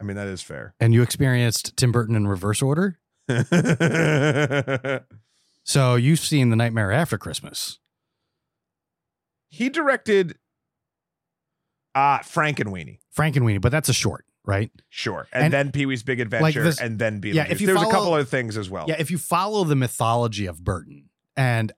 I 0.00 0.04
mean, 0.04 0.16
that 0.16 0.26
is 0.28 0.42
fair. 0.42 0.74
and 0.80 0.92
you 0.92 1.02
experienced 1.02 1.76
Tim 1.76 1.92
Burton 1.92 2.16
in 2.16 2.26
reverse 2.26 2.60
order. 2.62 2.98
So 5.66 5.94
you've 5.94 6.18
seen 6.20 6.50
The 6.50 6.56
Nightmare 6.56 6.92
After 6.92 7.16
Christmas. 7.16 7.78
he 9.48 9.70
directed 9.70 10.36
uh 11.94 12.18
Frankenweenie. 12.18 12.98
Frankenweenie, 13.16 13.62
but 13.62 13.72
that's 13.72 13.88
a 13.88 13.94
short, 13.94 14.26
right? 14.44 14.70
Sure. 14.90 15.26
And, 15.32 15.44
And- 15.44 15.52
then 15.54 15.72
Pee 15.72 15.86
Wee's 15.86 16.02
Big 16.02 16.20
Adventure 16.20 16.62
this- 16.64 16.80
and 16.80 16.98
then 16.98 17.20
Beetlejuice. 17.20 17.34
Yeah, 17.34 17.46
if 17.48 17.60
you 17.62 17.66
There's 17.68 17.80
a 17.80 17.86
couple 17.86 18.12
other 18.12 18.24
things 18.24 18.58
as 18.58 18.68
well. 18.68 18.84
Yeah, 18.88 18.96
if 18.98 19.10
you 19.10 19.16
follow 19.16 19.64
the 19.64 19.76
mythology 19.76 20.44
of 20.46 20.62
Burton, 20.62 21.08
and 21.34 21.72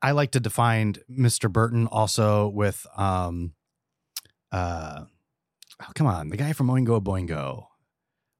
I 0.00 0.12
like 0.12 0.30
to 0.30 0.40
define 0.40 0.94
Mr. 1.10 1.52
Burton 1.52 1.88
also 1.88 2.48
with 2.48 2.86
um 2.96 3.52
uh 4.50 5.04
oh 5.80 5.92
come 5.94 6.06
on, 6.06 6.28
the 6.28 6.36
guy 6.36 6.52
from 6.52 6.68
Oingo 6.68 7.02
Boingo. 7.02 7.66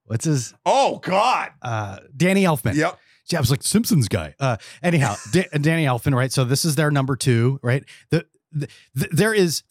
What's 0.04 0.24
his 0.24 0.54
Oh 0.66 0.98
God. 0.98 1.50
uh 1.62 1.98
Danny 2.16 2.44
Elfman. 2.44 2.74
Yep. 2.74 2.98
Yeah, 3.30 3.38
I 3.38 3.40
was 3.40 3.50
like 3.50 3.62
Simpsons 3.62 4.08
guy. 4.08 4.34
Uh, 4.40 4.56
anyhow, 4.82 5.14
Da- 5.32 5.46
Danny 5.60 5.84
Elfman, 5.84 6.14
right? 6.16 6.32
So 6.32 6.44
this 6.44 6.64
is 6.64 6.74
their 6.74 6.90
number 6.90 7.14
two, 7.14 7.60
right? 7.62 7.84
The, 8.10 8.26
the, 8.50 8.68
the 8.94 9.08
there 9.12 9.32
is 9.32 9.62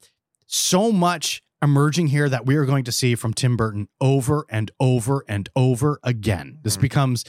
so 0.47 0.91
much 0.93 1.43
emerging 1.61 2.07
here 2.07 2.29
that 2.29 2.45
we 2.45 2.55
are 2.55 2.63
going 2.65 2.85
to 2.85 2.91
see 2.93 3.15
from 3.15 3.33
Tim 3.33 3.57
Burton 3.57 3.89
over 3.99 4.45
and 4.49 4.71
over 4.79 5.25
and 5.27 5.49
over 5.57 5.99
again. 6.03 6.59
This 6.63 6.77
Mhm. 6.77 6.81
becomes. 6.81 7.25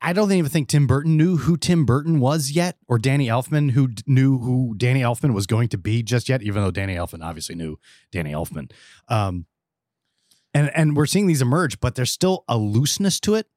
I 0.00 0.12
don't 0.12 0.30
even 0.32 0.50
think 0.50 0.68
Tim 0.68 0.86
Burton 0.86 1.16
knew 1.16 1.38
who 1.38 1.56
Tim 1.56 1.84
Burton 1.86 2.20
was 2.20 2.50
yet, 2.52 2.76
or 2.86 2.98
Danny 2.98 3.26
Elfman 3.26 3.70
who 3.72 3.88
d- 3.88 4.02
knew 4.06 4.38
who 4.38 4.74
Danny 4.76 5.00
Elfman 5.00 5.32
was 5.34 5.46
going 5.46 5.68
to 5.70 5.78
be 5.78 6.02
just 6.04 6.28
yet. 6.28 6.42
Even 6.42 6.62
though 6.62 6.70
Danny 6.70 6.94
Elfman 6.94 7.24
obviously 7.24 7.54
knew 7.56 7.78
Danny 8.12 8.30
Elfman, 8.30 8.70
um, 9.08 9.46
and 10.54 10.70
and 10.74 10.96
we're 10.96 11.06
seeing 11.06 11.26
these 11.26 11.42
emerge, 11.42 11.80
but 11.80 11.94
there's 11.94 12.10
still 12.10 12.44
a 12.48 12.56
looseness 12.56 13.20
to 13.20 13.34
it 13.34 13.48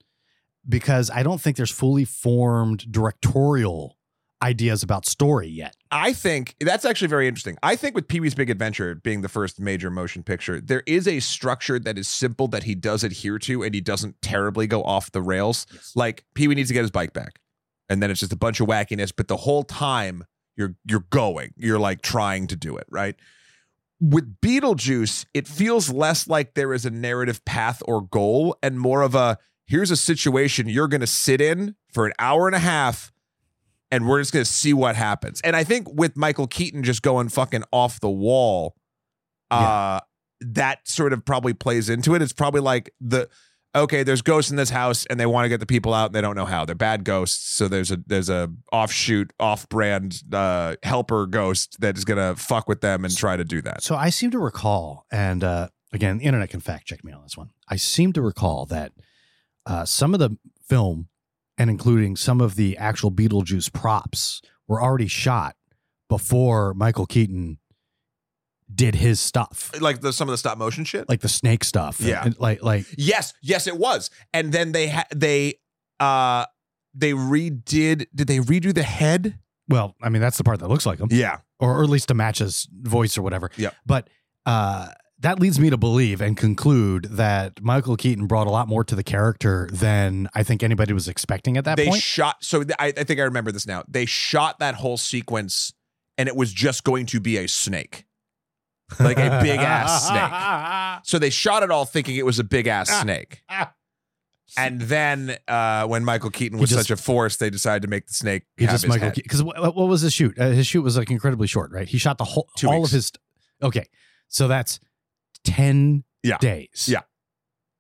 because 0.67 1.09
I 1.09 1.23
don't 1.23 1.39
think 1.39 1.55
there's 1.55 1.71
fully 1.71 2.05
formed 2.05 2.91
directorial 2.91 3.97
ideas 4.41 4.83
about 4.83 5.05
story 5.05 5.47
yet. 5.47 5.75
I 5.89 6.13
think 6.13 6.55
that's 6.59 6.85
actually 6.85 7.07
very 7.07 7.27
interesting. 7.27 7.57
I 7.63 7.75
think 7.75 7.95
with 7.95 8.07
Pee 8.07 8.19
Wee's 8.19 8.35
Big 8.35 8.49
Adventure 8.49 8.95
being 8.95 9.21
the 9.21 9.29
first 9.29 9.59
major 9.59 9.89
motion 9.89 10.21
picture, 10.21 10.61
there 10.61 10.83
is 10.85 11.07
a 11.07 11.19
structure 11.19 11.79
that 11.79 11.97
is 11.97 12.07
simple 12.07 12.47
that 12.49 12.63
he 12.63 12.75
does 12.75 13.03
adhere 13.03 13.39
to 13.39 13.63
and 13.63 13.73
he 13.73 13.81
doesn't 13.81 14.21
terribly 14.21 14.67
go 14.67 14.83
off 14.83 15.11
the 15.11 15.21
rails. 15.21 15.65
Like 15.95 16.25
Pee 16.35 16.47
Wee 16.47 16.55
needs 16.55 16.69
to 16.69 16.73
get 16.73 16.81
his 16.81 16.91
bike 16.91 17.13
back. 17.13 17.39
And 17.89 18.03
then 18.03 18.11
it's 18.11 18.19
just 18.19 18.33
a 18.33 18.37
bunch 18.37 18.59
of 18.59 18.67
wackiness, 18.67 19.13
but 19.15 19.27
the 19.27 19.37
whole 19.37 19.63
time 19.63 20.25
you're 20.57 20.75
you're 20.85 21.05
going. 21.09 21.53
You're 21.55 21.79
like 21.79 22.01
trying 22.01 22.47
to 22.47 22.55
do 22.55 22.75
it, 22.77 22.87
right? 22.89 23.15
With 23.99 24.39
Beetlejuice, 24.41 25.25
it 25.33 25.47
feels 25.47 25.91
less 25.91 26.27
like 26.27 26.53
there 26.53 26.73
is 26.73 26.85
a 26.85 26.91
narrative 26.91 27.43
path 27.45 27.81
or 27.87 28.01
goal 28.01 28.55
and 28.61 28.79
more 28.79 29.01
of 29.01 29.15
a 29.15 29.37
here's 29.65 29.91
a 29.91 29.97
situation 29.97 30.69
you're 30.69 30.87
going 30.87 31.01
to 31.01 31.07
sit 31.07 31.41
in 31.41 31.75
for 31.91 32.05
an 32.05 32.13
hour 32.19 32.47
and 32.47 32.55
a 32.55 32.59
half 32.59 33.11
and 33.91 34.07
we're 34.07 34.19
just 34.19 34.33
going 34.33 34.45
to 34.45 34.51
see 34.51 34.73
what 34.73 34.95
happens. 34.95 35.41
And 35.41 35.55
I 35.55 35.63
think 35.63 35.87
with 35.91 36.15
Michael 36.15 36.47
Keaton 36.47 36.83
just 36.83 37.01
going 37.01 37.29
fucking 37.29 37.63
off 37.71 37.99
the 37.99 38.09
wall, 38.09 38.75
uh 39.49 39.99
that 40.39 40.87
sort 40.87 41.13
of 41.13 41.25
probably 41.25 41.53
plays 41.53 41.89
into 41.89 42.13
it. 42.13 42.21
It's 42.21 42.33
probably 42.33 42.61
like 42.61 42.93
the 43.01 43.27
okay, 43.79 44.03
there's 44.03 44.21
ghosts 44.21 44.51
in 44.51 44.57
this 44.57 44.69
house 44.69 45.05
and 45.07 45.19
they 45.19 45.25
want 45.25 45.45
to 45.45 45.49
get 45.49 45.59
the 45.59 45.65
people 45.65 45.93
out 45.93 46.07
and 46.07 46.15
they 46.15 46.21
don't 46.21 46.35
know 46.35 46.45
how. 46.45 46.65
They're 46.65 46.75
bad 46.75 47.03
ghosts, 47.03 47.49
so 47.51 47.67
there's 47.67 47.91
a 47.91 47.97
there's 48.05 48.29
a 48.29 48.49
offshoot, 48.71 49.31
off-brand 49.39 50.21
uh 50.31 50.75
helper 50.83 51.25
ghost 51.25 51.79
that 51.81 51.97
is 51.97 52.05
to 52.05 52.35
fuck 52.35 52.67
with 52.67 52.81
them 52.81 53.05
and 53.05 53.15
try 53.15 53.37
to 53.37 53.43
do 53.43 53.61
that. 53.61 53.83
So 53.83 53.95
I 53.95 54.09
seem 54.09 54.31
to 54.31 54.39
recall, 54.39 55.05
and 55.11 55.43
uh, 55.43 55.69
again, 55.93 56.17
the 56.17 56.25
internet 56.25 56.49
can 56.49 56.59
fact 56.59 56.87
check 56.87 57.03
me 57.03 57.11
on 57.11 57.23
this 57.23 57.37
one. 57.37 57.49
I 57.67 57.75
seem 57.75 58.13
to 58.13 58.21
recall 58.21 58.65
that 58.67 58.91
uh, 59.65 59.85
some 59.85 60.13
of 60.13 60.19
the 60.19 60.37
film 60.67 61.07
and 61.57 61.69
including 61.69 62.15
some 62.15 62.39
of 62.39 62.55
the 62.55 62.77
actual 62.77 63.11
Beetlejuice 63.11 63.73
props 63.73 64.41
were 64.67 64.81
already 64.81 65.07
shot 65.07 65.55
before 66.07 66.73
Michael 66.73 67.05
Keaton 67.05 67.57
did 68.73 68.95
his 68.95 69.19
stuff, 69.19 69.71
Like 69.79 70.01
the 70.01 70.11
some 70.11 70.27
of 70.27 70.33
the 70.33 70.37
stop 70.37 70.57
motion 70.57 70.83
shit. 70.85 71.07
like 71.09 71.21
the 71.21 71.29
snake 71.29 71.63
stuff. 71.63 72.01
Yeah. 72.01 72.23
and, 72.25 72.39
like 72.39 72.61
like 72.63 72.85
yes, 72.97 73.33
yes, 73.41 73.65
it 73.67 73.77
was. 73.77 74.09
And 74.33 74.51
then 74.51 74.71
they 74.73 74.87
had 74.87 75.07
they 75.15 75.55
uh 75.99 76.45
they 76.93 77.13
redid. 77.13 78.07
Did 78.13 78.27
they 78.27 78.39
redo 78.39 78.73
the 78.73 78.83
head? 78.83 79.39
well, 79.69 79.95
I 80.01 80.09
mean 80.09 80.21
that's 80.21 80.37
the 80.37 80.43
part 80.43 80.59
that 80.59 80.67
looks 80.69 80.85
like 80.85 80.99
him, 80.99 81.07
Yeah. 81.11 81.37
or, 81.59 81.79
or 81.79 81.83
at 81.83 81.89
least 81.89 82.07
to 82.09 82.13
match 82.13 82.39
his 82.39 82.67
voice 82.71 83.17
or 83.17 83.21
whatever. 83.21 83.51
Yeah, 83.57 83.71
But 83.85 84.09
uh, 84.45 84.89
that 85.19 85.39
leads 85.39 85.59
me 85.59 85.69
to 85.69 85.77
believe 85.77 86.21
and 86.21 86.37
conclude 86.37 87.05
that 87.05 87.61
Michael 87.61 87.97
Keaton 87.97 88.27
brought 88.27 88.47
a 88.47 88.49
lot 88.49 88.67
more 88.69 88.83
to 88.85 88.95
the 88.95 89.03
character 89.03 89.67
than 89.73 90.29
I 90.35 90.43
think 90.43 90.63
anybody 90.63 90.93
was 90.93 91.07
expecting 91.09 91.57
at 91.57 91.65
that 91.65 91.75
they 91.75 91.87
point. 91.87 92.01
shot. 92.01 92.37
So 92.43 92.63
I, 92.79 92.93
I 92.97 93.03
think 93.03 93.19
I 93.19 93.23
remember 93.23 93.51
this 93.51 93.65
now. 93.67 93.83
They 93.89 94.05
shot 94.05 94.59
that 94.59 94.75
whole 94.75 94.95
sequence, 94.97 95.73
and 96.17 96.29
it 96.29 96.35
was 96.35 96.53
just 96.53 96.83
going 96.85 97.05
to 97.07 97.19
be 97.19 97.35
a 97.37 97.47
snake, 97.47 98.05
like 98.99 99.17
a 99.17 99.39
big 99.41 99.59
ass 99.59 100.07
snake. 101.01 101.05
So 101.05 101.19
they 101.19 101.29
shot 101.29 101.63
it 101.63 101.71
all 101.71 101.85
thinking 101.85 102.15
it 102.15 102.25
was 102.25 102.39
a 102.39 102.43
big 102.43 102.67
ass 102.67 102.89
snake. 103.01 103.43
And 104.57 104.79
then 104.81 105.37
uh, 105.47 105.85
when 105.87 106.05
Michael 106.05 106.29
Keaton 106.31 106.57
was 106.57 106.69
just- 106.69 106.87
such 106.87 106.91
a 106.91 106.95
force, 107.01 107.35
they 107.35 107.49
decided 107.49 107.81
to 107.81 107.89
make 107.89 108.07
the 108.07 108.13
snake 108.13 108.43
He 108.55 108.65
just 108.65 108.87
Michael 108.87 109.11
because 109.13 109.43
what, 109.43 109.59
what 109.75 109.87
was 109.87 110.01
his 110.01 110.13
shoot? 110.13 110.39
Uh, 110.39 110.47
his 110.51 110.65
shoot 110.65 110.81
was 110.81 110.97
like 110.97 111.11
incredibly 111.11 111.47
short, 111.47 111.71
right? 111.71 111.87
He 111.87 111.97
shot 111.97 112.17
the 112.17 112.23
whole 112.23 112.47
Two 112.57 112.67
all 112.69 112.77
weeks. 112.79 112.91
of 112.91 112.95
his. 112.95 113.11
Okay, 113.61 113.85
so 114.29 114.47
that's 114.47 114.79
ten 115.43 116.05
Yeah. 116.23 116.37
days. 116.37 116.87
Yeah. 116.89 117.01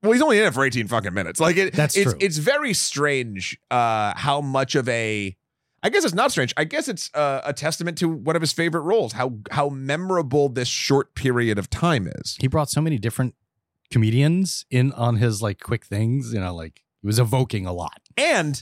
Well, 0.03 0.11
he's 0.11 0.21
only 0.21 0.39
in 0.39 0.45
it 0.45 0.53
for 0.53 0.63
18 0.63 0.87
fucking 0.87 1.13
minutes. 1.13 1.39
Like 1.39 1.55
it, 1.57 1.73
That's 1.73 1.95
it's 1.97 2.11
true. 2.11 2.19
it's 2.21 2.37
very 2.37 2.73
strange 2.73 3.57
uh 3.71 4.13
how 4.15 4.41
much 4.41 4.75
of 4.75 4.87
a 4.89 5.35
I 5.83 5.89
guess 5.89 6.03
it's 6.03 6.13
not 6.13 6.31
strange. 6.31 6.53
I 6.57 6.63
guess 6.63 6.87
it's 6.87 7.09
uh, 7.13 7.41
a 7.43 7.53
testament 7.53 7.97
to 7.99 8.09
one 8.09 8.35
of 8.35 8.41
his 8.41 8.51
favorite 8.51 8.81
roles. 8.81 9.13
How 9.13 9.33
how 9.51 9.69
memorable 9.69 10.49
this 10.49 10.67
short 10.67 11.15
period 11.15 11.57
of 11.59 11.69
time 11.69 12.07
is. 12.07 12.35
he 12.39 12.47
brought 12.47 12.69
so 12.69 12.81
many 12.81 12.97
different 12.97 13.35
comedians 13.91 14.65
in 14.69 14.91
on 14.93 15.17
his 15.17 15.41
like 15.41 15.59
quick 15.59 15.85
things. 15.85 16.33
You 16.33 16.39
know, 16.39 16.53
like 16.55 16.83
he 17.01 17.07
was 17.07 17.19
evoking 17.19 17.65
a 17.65 17.73
lot. 17.73 18.01
And 18.17 18.61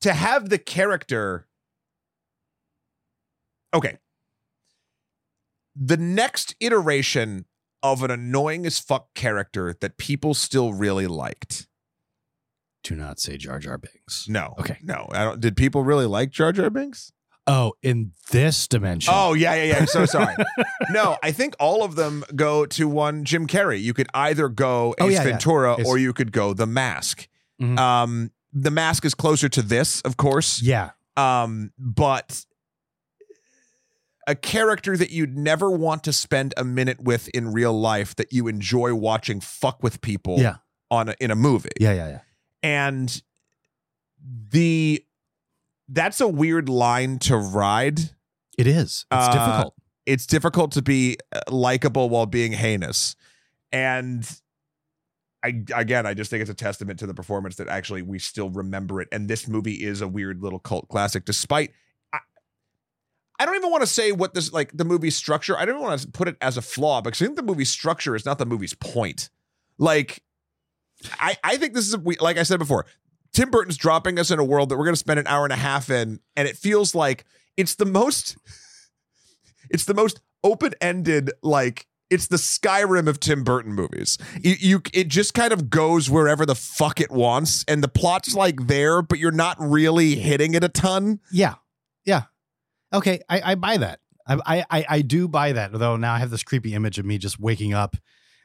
to 0.00 0.14
have 0.14 0.48
the 0.48 0.58
character 0.58 1.46
Okay. 3.72 3.98
The 5.76 5.96
next 5.96 6.54
iteration 6.60 7.46
of 7.82 8.02
an 8.02 8.10
annoying 8.10 8.66
as 8.66 8.78
fuck 8.78 9.14
character 9.14 9.76
that 9.80 9.96
people 9.96 10.34
still 10.34 10.72
really 10.74 11.06
liked. 11.06 11.68
Do 12.82 12.96
not 12.96 13.20
say 13.20 13.36
Jar 13.36 13.58
Jar 13.58 13.76
Binks. 13.78 14.26
No. 14.28 14.54
Okay. 14.58 14.78
No. 14.82 15.06
I 15.12 15.24
don't 15.24 15.40
did 15.40 15.56
people 15.56 15.82
really 15.84 16.06
like 16.06 16.30
Jar 16.30 16.52
Jar 16.52 16.70
Binks? 16.70 17.12
Oh, 17.46 17.72
in 17.82 18.12
this 18.30 18.68
dimension. 18.68 19.12
Oh 19.16 19.32
yeah, 19.34 19.54
yeah, 19.54 19.64
yeah. 19.64 19.78
I'm 19.78 19.86
so 19.86 20.06
sorry. 20.06 20.34
no, 20.90 21.16
I 21.22 21.32
think 21.32 21.54
all 21.58 21.82
of 21.82 21.96
them 21.96 22.22
go 22.36 22.64
to 22.66 22.86
one 22.88 23.24
Jim 23.24 23.46
Carrey. 23.46 23.80
You 23.80 23.92
could 23.92 24.06
either 24.14 24.48
go 24.48 24.90
Ace 24.98 25.04
Oh, 25.04 25.08
yeah, 25.08 25.18
yeah. 25.18 25.24
Ventura 25.24 25.72
It's- 25.74 25.86
or 25.86 25.98
you 25.98 26.12
could 26.12 26.32
go 26.32 26.52
The 26.54 26.66
Mask. 26.66 27.28
Mhm. 27.60 27.78
Um, 27.78 28.30
The 28.52 28.70
Mask 28.70 29.04
is 29.04 29.14
closer 29.14 29.48
to 29.48 29.62
this, 29.62 30.00
of 30.02 30.16
course. 30.16 30.62
yeah. 30.62 30.90
Um, 31.16 31.72
but 31.78 32.44
a 34.26 34.34
character 34.34 34.96
that 34.96 35.10
you'd 35.10 35.36
never 35.36 35.70
want 35.70 36.04
to 36.04 36.12
spend 36.12 36.54
a 36.56 36.64
minute 36.64 37.00
with 37.02 37.28
in 37.28 37.52
real 37.52 37.78
life 37.78 38.14
that 38.16 38.32
you 38.32 38.46
enjoy 38.48 38.94
watching 38.94 39.40
fuck 39.40 39.82
with 39.82 40.00
people 40.02 40.38
Yeah. 40.38 40.56
on 40.90 41.08
a, 41.08 41.16
in 41.20 41.30
a 41.30 41.36
movie 41.36 41.70
Yeah. 41.80 41.92
Yeah. 41.92 42.08
Yeah. 42.08 42.20
And 42.62 43.22
the 44.50 45.04
that's 45.88 46.20
a 46.20 46.28
weird 46.28 46.68
line 46.68 47.18
to 47.20 47.36
ride 47.36 47.98
It 48.58 48.66
is. 48.66 49.06
It's 49.10 49.26
Uh, 49.28 49.32
difficult. 49.32 49.74
it's 50.06 50.26
difficult 50.26 50.72
to 50.72 50.82
be 50.82 51.16
uh, 51.32 51.40
likable 51.50 52.08
while 52.08 52.26
being 52.26 52.52
heinous 52.52 53.16
and 53.72 54.28
I 55.42 55.62
again 55.74 56.04
I 56.06 56.14
just 56.14 56.30
think 56.30 56.42
it's 56.42 56.50
a 56.50 56.54
testament 56.54 56.98
to 57.00 57.06
the 57.06 57.14
performance 57.14 57.56
that 57.56 57.68
actually 57.68 58.02
we 58.02 58.18
still 58.18 58.50
remember 58.50 59.00
it 59.00 59.08
and 59.10 59.28
this 59.28 59.48
movie 59.48 59.82
is 59.84 60.00
a 60.02 60.08
weird 60.08 60.42
little 60.42 60.58
cult 60.58 60.88
classic 60.88 61.24
despite 61.24 61.72
I, 62.12 62.18
I 63.38 63.46
don't 63.46 63.56
even 63.56 63.70
want 63.70 63.82
to 63.82 63.86
say 63.86 64.12
what 64.12 64.34
this 64.34 64.52
like 64.52 64.76
the 64.76 64.84
movie's 64.84 65.16
structure 65.16 65.56
I 65.56 65.64
don't 65.64 65.76
even 65.76 65.88
want 65.88 66.00
to 66.02 66.08
put 66.08 66.28
it 66.28 66.36
as 66.42 66.56
a 66.58 66.62
flaw 66.62 67.00
because 67.00 67.22
I 67.22 67.24
think 67.24 67.36
the 67.36 67.42
movie's 67.42 67.70
structure 67.70 68.14
is 68.14 68.26
not 68.26 68.38
the 68.38 68.44
movie's 68.46 68.74
point 68.74 69.30
like 69.78 70.22
I 71.18 71.36
I 71.42 71.56
think 71.56 71.74
this 71.74 71.86
is 71.86 71.94
a, 71.94 71.98
like 72.20 72.38
I 72.38 72.42
said 72.42 72.58
before 72.58 72.86
Tim 73.32 73.50
Burton's 73.50 73.76
dropping 73.76 74.18
us 74.18 74.30
in 74.30 74.38
a 74.38 74.44
world 74.44 74.68
that 74.68 74.76
we're 74.76 74.84
going 74.84 74.94
to 74.94 74.98
spend 75.00 75.20
an 75.20 75.26
hour 75.26 75.44
and 75.44 75.52
a 75.52 75.56
half 75.56 75.90
in 75.90 76.20
and 76.36 76.48
it 76.48 76.56
feels 76.56 76.94
like 76.94 77.24
it's 77.56 77.76
the 77.76 77.84
most 77.86 78.36
it's 79.70 79.84
the 79.84 79.94
most 79.94 80.20
open-ended 80.42 81.30
like 81.42 81.86
it's 82.08 82.26
the 82.26 82.38
Skyrim 82.38 83.06
of 83.06 83.20
Tim 83.20 83.44
Burton 83.44 83.72
movies. 83.72 84.18
You, 84.42 84.56
you 84.58 84.82
it 84.92 85.06
just 85.06 85.32
kind 85.32 85.52
of 85.52 85.70
goes 85.70 86.10
wherever 86.10 86.44
the 86.44 86.56
fuck 86.56 87.00
it 87.00 87.10
wants 87.10 87.64
and 87.68 87.84
the 87.84 87.88
plot's 87.88 88.34
like 88.34 88.66
there 88.66 89.00
but 89.00 89.18
you're 89.18 89.30
not 89.30 89.56
really 89.60 90.16
hitting 90.16 90.54
it 90.54 90.64
a 90.64 90.68
ton. 90.68 91.20
Yeah. 91.30 91.54
Yeah. 92.04 92.24
Okay. 92.92 93.20
I, 93.28 93.52
I 93.52 93.54
buy 93.54 93.76
that. 93.76 94.00
I, 94.26 94.64
I 94.70 94.84
I 94.88 95.02
do 95.02 95.26
buy 95.26 95.52
that. 95.52 95.72
Though 95.72 95.96
now 95.96 96.14
I 96.14 96.18
have 96.18 96.30
this 96.30 96.42
creepy 96.42 96.74
image 96.74 96.98
of 96.98 97.04
me 97.04 97.18
just 97.18 97.40
waking 97.40 97.74
up 97.74 97.96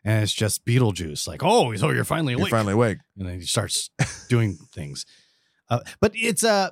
and 0.05 0.23
it's 0.23 0.31
just 0.31 0.65
Beetlejuice. 0.65 1.27
Like, 1.27 1.43
oh, 1.43 1.75
so 1.75 1.89
you're 1.89 2.05
finally 2.05 2.35
You're 2.37 2.47
finally 2.47 2.73
awake. 2.73 2.99
and 3.17 3.27
then 3.27 3.39
he 3.39 3.45
starts 3.45 3.89
doing 4.29 4.57
things. 4.71 5.05
Uh, 5.69 5.79
but 5.99 6.11
it's 6.15 6.43
a, 6.43 6.49
uh, 6.49 6.69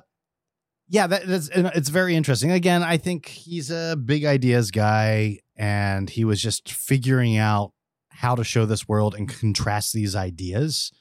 yeah, 0.88 1.06
that, 1.08 1.26
that's 1.26 1.48
it's 1.48 1.88
very 1.88 2.14
interesting. 2.14 2.50
Again, 2.50 2.82
I 2.82 2.96
think 2.96 3.26
he's 3.26 3.70
a 3.70 3.96
big 3.96 4.24
ideas 4.24 4.70
guy, 4.70 5.38
and 5.56 6.08
he 6.08 6.24
was 6.24 6.40
just 6.40 6.70
figuring 6.70 7.36
out 7.36 7.72
how 8.10 8.34
to 8.34 8.44
show 8.44 8.66
this 8.66 8.86
world 8.86 9.14
and 9.14 9.28
contrast 9.28 9.92
these 9.92 10.14
ideas 10.14 10.92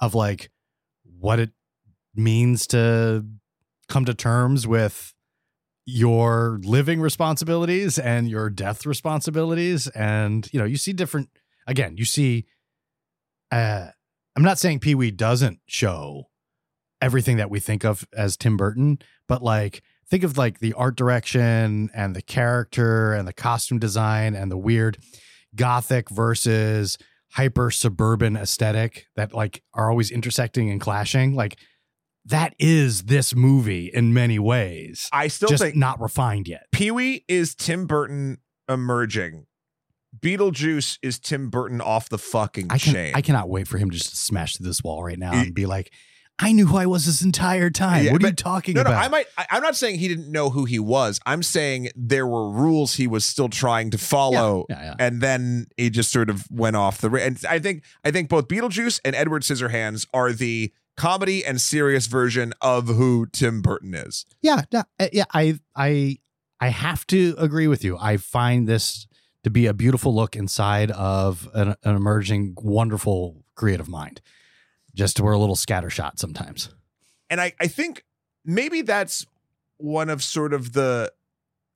of 0.00 0.14
like 0.14 0.50
what 1.18 1.38
it 1.38 1.50
means 2.14 2.66
to 2.68 3.24
come 3.88 4.04
to 4.06 4.14
terms 4.14 4.66
with 4.66 5.12
your 5.84 6.58
living 6.64 7.00
responsibilities 7.00 7.98
and 7.98 8.28
your 8.28 8.50
death 8.50 8.84
responsibilities 8.84 9.86
and 9.88 10.48
you 10.52 10.58
know 10.58 10.64
you 10.64 10.76
see 10.76 10.92
different 10.92 11.28
again 11.66 11.96
you 11.96 12.04
see 12.04 12.46
uh 13.52 13.86
i'm 14.36 14.42
not 14.42 14.58
saying 14.58 14.78
pee-wee 14.78 15.10
doesn't 15.10 15.60
show 15.66 16.24
everything 17.00 17.36
that 17.36 17.50
we 17.50 17.60
think 17.60 17.84
of 17.84 18.06
as 18.16 18.36
tim 18.36 18.56
burton 18.56 18.98
but 19.28 19.42
like 19.42 19.82
think 20.08 20.24
of 20.24 20.38
like 20.38 20.60
the 20.60 20.72
art 20.74 20.96
direction 20.96 21.90
and 21.94 22.14
the 22.14 22.22
character 22.22 23.12
and 23.12 23.26
the 23.26 23.32
costume 23.32 23.78
design 23.78 24.34
and 24.34 24.50
the 24.50 24.58
weird 24.58 24.98
gothic 25.54 26.08
versus 26.10 26.96
hyper 27.32 27.70
suburban 27.70 28.36
aesthetic 28.36 29.06
that 29.16 29.34
like 29.34 29.62
are 29.74 29.90
always 29.90 30.10
intersecting 30.10 30.70
and 30.70 30.80
clashing 30.80 31.34
like 31.34 31.56
that 32.24 32.54
is 32.58 33.04
this 33.04 33.34
movie 33.34 33.90
in 33.92 34.12
many 34.12 34.38
ways 34.38 35.08
I 35.12 35.28
still 35.28 35.48
just 35.48 35.62
think 35.62 35.76
not 35.76 36.00
refined 36.00 36.48
yet 36.48 36.66
Pee-wee 36.72 37.24
is 37.28 37.54
Tim 37.54 37.86
Burton 37.86 38.38
emerging. 38.68 39.45
Beetlejuice 40.20 40.98
is 41.02 41.18
Tim 41.18 41.50
Burton 41.50 41.80
off 41.80 42.08
the 42.08 42.18
fucking 42.18 42.66
I 42.70 42.78
can 42.78 42.94
chain. 42.94 43.12
I 43.14 43.22
cannot 43.22 43.48
wait 43.48 43.68
for 43.68 43.78
him 43.78 43.90
to 43.90 43.96
just 43.96 44.16
smash 44.16 44.56
through 44.56 44.66
this 44.66 44.82
wall 44.82 45.02
right 45.02 45.18
now 45.18 45.32
and 45.32 45.54
be 45.54 45.66
like, 45.66 45.92
I 46.38 46.52
knew 46.52 46.66
who 46.66 46.76
I 46.76 46.86
was 46.86 47.06
this 47.06 47.22
entire 47.22 47.70
time. 47.70 48.04
Yeah, 48.04 48.12
what 48.12 48.22
are 48.22 48.26
you 48.26 48.34
talking 48.34 48.74
no, 48.74 48.82
no, 48.82 48.90
about? 48.90 49.02
I 49.02 49.08
might. 49.08 49.26
I, 49.38 49.46
I'm 49.52 49.62
not 49.62 49.74
saying 49.74 49.98
he 49.98 50.08
didn't 50.08 50.30
know 50.30 50.50
who 50.50 50.66
he 50.66 50.78
was. 50.78 51.18
I'm 51.24 51.42
saying 51.42 51.88
there 51.96 52.26
were 52.26 52.50
rules 52.50 52.94
he 52.94 53.06
was 53.06 53.24
still 53.24 53.48
trying 53.48 53.90
to 53.92 53.98
follow, 53.98 54.66
yeah, 54.68 54.82
yeah. 54.82 54.94
and 54.98 55.22
then 55.22 55.68
he 55.78 55.88
just 55.88 56.12
sort 56.12 56.28
of 56.28 56.44
went 56.50 56.76
off 56.76 56.98
the. 56.98 57.10
And 57.10 57.42
I 57.48 57.58
think 57.58 57.84
I 58.04 58.10
think 58.10 58.28
both 58.28 58.48
Beetlejuice 58.48 59.00
and 59.02 59.16
Edward 59.16 59.42
Scissorhands 59.42 60.06
are 60.12 60.32
the 60.32 60.72
comedy 60.98 61.42
and 61.42 61.58
serious 61.58 62.06
version 62.06 62.52
of 62.60 62.88
who 62.88 63.26
Tim 63.32 63.62
Burton 63.62 63.94
is. 63.94 64.26
Yeah, 64.42 64.62
no, 64.70 64.82
uh, 65.00 65.08
yeah. 65.14 65.24
I 65.32 65.58
I 65.74 66.18
I 66.60 66.68
have 66.68 67.06
to 67.08 67.34
agree 67.38 67.66
with 67.66 67.82
you. 67.82 67.96
I 67.98 68.18
find 68.18 68.68
this 68.68 69.05
to 69.46 69.50
be 69.50 69.66
a 69.66 69.72
beautiful 69.72 70.12
look 70.12 70.34
inside 70.34 70.90
of 70.90 71.48
an, 71.54 71.76
an 71.84 71.94
emerging, 71.94 72.52
wonderful 72.56 73.44
creative 73.54 73.86
mind. 73.86 74.20
Just 74.92 75.20
we're 75.20 75.30
a 75.30 75.38
little 75.38 75.54
scattershot 75.54 76.18
sometimes. 76.18 76.70
and 77.30 77.40
I, 77.40 77.52
I 77.60 77.68
think 77.68 78.02
maybe 78.44 78.82
that's 78.82 79.24
one 79.76 80.10
of 80.10 80.24
sort 80.24 80.52
of 80.52 80.72
the 80.72 81.12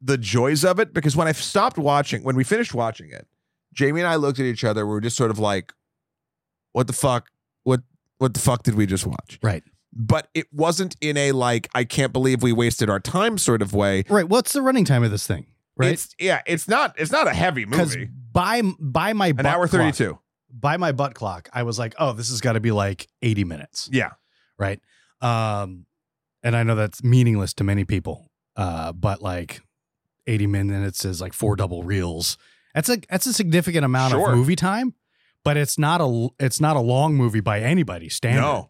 the 0.01 0.19
joys 0.19 0.65
of 0.65 0.81
it 0.81 0.93
because 0.93 1.15
when 1.15 1.29
I 1.29 1.33
stopped 1.33 1.79
watching, 1.79 2.25
when 2.25 2.35
we 2.35 2.43
finished 2.43 2.75
watching 2.75 3.11
it, 3.11 3.29
Jamie 3.73 4.01
and 4.01 4.09
I 4.09 4.17
looked 4.17 4.41
at 4.41 4.47
each 4.47 4.65
other. 4.65 4.85
We 4.85 4.91
were 4.91 5.01
just 5.01 5.17
sort 5.17 5.31
of 5.31 5.39
like, 5.39 5.73
"What 6.73 6.89
the 6.89 6.93
fuck? 6.93 7.29
What 7.63 7.83
what 8.19 8.35
the 8.35 8.41
fuck 8.41 8.65
did 8.65 8.75
we 8.75 8.85
just 8.85 9.07
watch?" 9.07 9.39
Right. 9.45 9.63
But 9.93 10.29
it 10.35 10.53
wasn't 10.53 10.97
in 11.01 11.17
a 11.17 11.31
like, 11.31 11.69
"I 11.73 11.85
can't 11.85 12.13
believe 12.13 12.43
we 12.43 12.53
wasted 12.53 12.91
our 12.91 12.99
time" 12.99 13.39
sort 13.39 13.63
of 13.63 13.73
way. 13.73 14.03
Right. 14.09 14.29
What's 14.29 14.55
the 14.55 14.63
running 14.63 14.85
time 14.85 15.05
of 15.05 15.13
this 15.13 15.25
thing? 15.25 15.47
Right? 15.81 15.93
It's 15.93 16.15
yeah, 16.19 16.43
it's 16.47 16.69
not 16.69 16.95
it's 16.99 17.11
not 17.13 17.27
a 17.27 17.33
heavy 17.35 17.67
movie. 17.67 18.09
by 18.33 18.63
by 18.79 19.13
my 19.13 19.29
An 19.29 19.37
butt 19.37 19.47
hour 19.47 19.67
clock- 19.69 19.95
32. 19.95 20.19
by 20.53 20.77
my 20.77 20.93
butt 20.93 21.15
clock, 21.15 21.49
I 21.53 21.63
was 21.65 21.79
like, 21.79 21.95
oh, 21.99 22.13
this 22.13 22.29
has 22.31 22.41
got 22.41 22.53
to 22.55 22.61
be 22.61 22.71
like 22.73 23.09
80 23.23 23.45
minutes. 23.45 23.89
Yeah. 23.93 24.11
right? 24.59 24.81
Um, 25.21 25.87
and 26.43 26.57
I 26.57 26.63
know 26.63 26.75
that's 26.75 27.03
meaningless 27.05 27.53
to 27.55 27.65
many 27.65 27.85
people, 27.85 28.31
uh, 28.57 28.93
but 28.93 29.21
like 29.23 29.61
80 30.27 30.47
minutes 30.47 31.05
is 31.05 31.21
like 31.21 31.33
four 31.33 31.57
double 31.57 31.83
reels. 31.83 32.39
That's 32.75 32.89
a 32.89 32.99
that's 33.11 33.27
a 33.27 33.33
significant 33.33 33.85
amount 33.85 34.13
Sure. 34.13 34.31
of 34.31 34.37
movie 34.39 34.57
time, 34.57 34.95
but 35.45 35.57
it's 35.57 35.79
not 35.79 36.01
a 36.01 36.29
it's 36.39 36.61
not 36.61 36.77
a 36.77 36.81
long 36.81 37.15
movie 37.15 37.41
by 37.41 37.61
anybody's 37.61 38.15
standard. 38.15 38.41
No. 38.41 38.70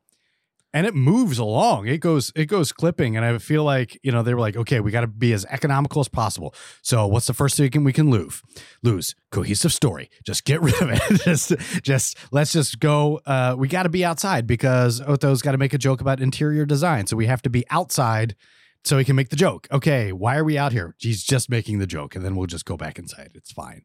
And 0.73 0.87
it 0.87 0.95
moves 0.95 1.39
along. 1.39 1.89
It 1.89 1.99
goes 1.99 2.33
it 2.37 2.47
goes 2.47 2.71
clipping, 2.71 3.17
and 3.17 3.25
I 3.25 3.39
feel 3.39 3.65
like 3.65 3.99
you 4.03 4.13
know 4.13 4.23
they 4.23 4.35
were 4.35 4.41
like, 4.41 4.57
okay, 4.57 4.79
we 4.79 4.93
got 4.93 5.01
to 5.01 5.09
be 5.09 5.33
as 5.33 5.45
economical 5.47 6.01
as 6.01 6.09
possible. 6.09 6.55
So 6.83 7.07
what's 7.09 7.27
the 7.27 7.35
first 7.35 7.57
thing 7.57 7.83
we 7.83 7.93
can 7.93 8.09
lose? 8.09 8.41
Lose 8.83 9.17
cohesive 9.33 9.73
story. 9.73 10.11
Just 10.25 10.45
get 10.45 10.61
rid 10.61 10.81
of 10.81 10.91
it. 10.91 11.03
just 11.25 11.53
just 11.83 12.17
let's 12.31 12.53
just 12.53 12.79
go. 12.79 13.21
Uh, 13.27 13.57
we 13.59 13.67
got 13.67 13.83
to 13.83 13.89
be 13.89 14.05
outside 14.05 14.47
because 14.47 15.01
Otho's 15.01 15.43
got 15.43 15.53
to 15.53 15.59
make 15.59 15.75
a 15.75 15.79
joke 15.79 16.01
about 16.01 16.21
interior 16.21 16.65
design, 16.65 17.07
so 17.07 17.17
we 17.17 17.27
have 17.27 17.43
to 17.43 17.51
be 17.51 17.65
outside 17.71 18.37
so 18.85 18.97
he 18.97 19.05
can 19.05 19.17
make 19.17 19.29
the 19.29 19.37
joke. 19.37 19.67
Okay, 19.71 20.13
why 20.13 20.37
are 20.37 20.45
we 20.45 20.57
out 20.57 20.73
here? 20.73 20.95
He's 20.99 21.25
just 21.25 21.51
making 21.51 21.81
the 21.81 21.87
joke, 21.87 22.15
and 22.15 22.25
then 22.25 22.37
we'll 22.37 22.47
just 22.47 22.65
go 22.65 22.77
back 22.77 22.99
inside. 22.99 23.33
It's 23.35 23.53
fine. 23.53 23.83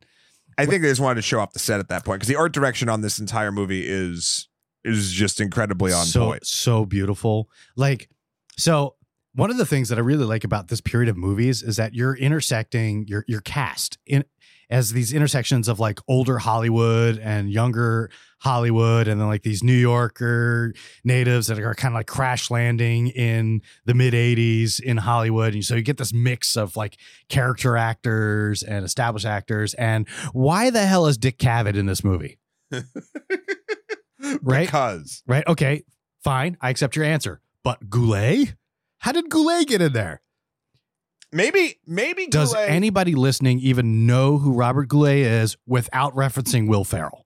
I 0.58 0.66
think 0.66 0.82
they 0.82 0.90
just 0.90 1.02
wanted 1.02 1.16
to 1.16 1.22
show 1.22 1.40
off 1.40 1.54
the 1.54 1.60
set 1.60 1.80
at 1.80 1.90
that 1.90 2.06
point 2.06 2.20
because 2.20 2.30
the 2.30 2.38
art 2.38 2.54
direction 2.54 2.88
on 2.88 3.02
this 3.02 3.20
entire 3.20 3.52
movie 3.52 3.86
is 3.86 4.48
is 4.86 5.12
just 5.12 5.42
incredibly 5.42 5.92
on 5.92 6.06
so, 6.06 6.28
point. 6.28 6.46
So 6.46 6.86
beautiful. 6.86 7.50
Like, 7.76 8.10
so 8.58 8.96
one 9.34 9.52
of 9.52 9.58
the 9.58 9.66
things 9.66 9.90
that 9.90 9.98
I 9.98 10.02
really 10.02 10.26
like 10.26 10.44
about 10.44 10.70
this 10.70 10.82
period 10.82 11.10
of 11.10 11.18
movies 11.18 11.62
is 11.62 11.76
that 11.76 11.94
you're 11.94 12.16
intersecting 12.16 13.06
your 13.08 13.26
your 13.28 13.42
cast 13.42 13.98
in 14.06 14.24
as 14.70 14.94
these 14.94 15.14
intersections 15.14 15.68
of 15.68 15.80
like 15.80 16.00
older 16.08 16.40
Hollywood 16.40 17.20
and 17.20 17.52
younger 17.52 18.10
Hollywood, 18.40 19.08
and 19.08 19.20
then 19.20 19.28
like 19.28 19.44
these 19.44 19.64
New 19.64 19.74
Yorker 19.74 20.74
natives 21.04 21.48
that 21.48 21.60
are 21.60 21.74
kind 21.74 21.94
of 21.94 21.98
like 21.98 22.08
crash 22.08 22.50
landing 22.52 23.08
in 23.08 23.62
the 23.86 23.94
mid 23.94 24.14
80s 24.14 24.80
in 24.80 24.98
Hollywood. 24.98 25.54
And 25.54 25.64
so 25.64 25.76
you 25.76 25.82
get 25.82 25.98
this 25.98 26.14
mix 26.14 26.56
of 26.56 26.76
like 26.76 26.98
character 27.30 27.78
actors 27.78 28.64
and 28.64 28.86
established 28.86 29.26
actors. 29.26 29.74
And 29.76 30.08
why 30.34 30.70
the 30.70 30.86
hell 30.86 31.08
is 31.08 31.18
Dick 31.18 31.38
Cavett 31.38 31.76
in 31.76 31.86
this 31.86 32.04
movie? 32.04 32.38
Right? 34.42 34.66
Because 34.68 35.24
Right? 35.28 35.46
Okay, 35.48 35.84
fine. 36.24 36.58
I 36.62 36.70
accept 36.70 36.96
your 36.96 37.06
answer. 37.06 37.42
But 37.64 37.90
Goulet? 37.90 38.56
How 39.00 39.12
did 39.12 39.30
Goulet 39.30 39.68
get 39.68 39.82
in 39.82 39.94
there? 39.94 40.22
maybe 41.32 41.80
maybe 41.86 42.28
Does 42.28 42.54
Goulet- 42.54 42.70
anybody 42.70 43.14
listening 43.16 43.60
even 43.60 44.06
know 44.06 44.38
who 44.38 44.54
Robert 44.54 44.88
Goulet 44.88 45.18
is 45.18 45.58
without 45.68 46.14
referencing 46.16 46.68
Will 46.68 46.84
Ferrell? 46.84 47.26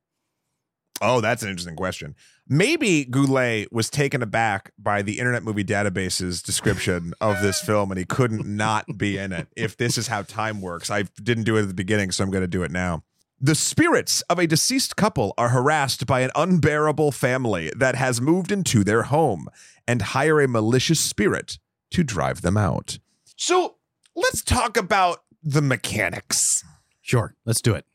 Oh, 1.01 1.21
that's 1.21 1.43
an 1.43 1.49
interesting 1.49 1.77
question. 1.77 2.13
Maybe 2.47 3.05
Goulet 3.05 3.71
was 3.71 3.89
taken 3.89 4.21
aback 4.21 4.71
by 4.77 5.01
the 5.01 5.19
Internet 5.19 5.43
Movie 5.43 5.63
Database's 5.63 6.41
description 6.41 7.13
of 7.21 7.41
this 7.41 7.61
film 7.61 7.91
and 7.91 7.97
he 7.97 8.03
couldn't 8.05 8.45
not 8.45 8.85
be 8.97 9.17
in 9.17 9.31
it. 9.31 9.47
If 9.55 9.77
this 9.77 9.97
is 9.97 10.07
how 10.07 10.23
time 10.23 10.59
works, 10.59 10.89
I 10.91 11.03
didn't 11.23 11.43
do 11.45 11.55
it 11.55 11.61
at 11.61 11.67
the 11.69 11.73
beginning, 11.73 12.11
so 12.11 12.23
I'm 12.23 12.31
going 12.31 12.43
to 12.43 12.47
do 12.47 12.63
it 12.63 12.71
now. 12.71 13.03
The 13.41 13.55
spirits 13.55 14.21
of 14.23 14.37
a 14.37 14.47
deceased 14.47 14.95
couple 14.97 15.33
are 15.37 15.49
harassed 15.49 16.05
by 16.05 16.21
an 16.21 16.31
unbearable 16.35 17.11
family 17.11 17.71
that 17.75 17.95
has 17.95 18.19
moved 18.19 18.51
into 18.51 18.83
their 18.83 19.03
home 19.03 19.47
and 19.87 20.01
hire 20.01 20.41
a 20.41 20.47
malicious 20.47 20.99
spirit 20.99 21.57
to 21.91 22.03
drive 22.03 22.41
them 22.41 22.57
out. 22.57 22.99
So 23.37 23.75
let's 24.15 24.41
talk 24.41 24.75
about 24.75 25.23
the 25.41 25.61
mechanics. 25.61 26.63
Sure, 27.01 27.33
let's 27.45 27.61
do 27.61 27.73
it. 27.75 27.85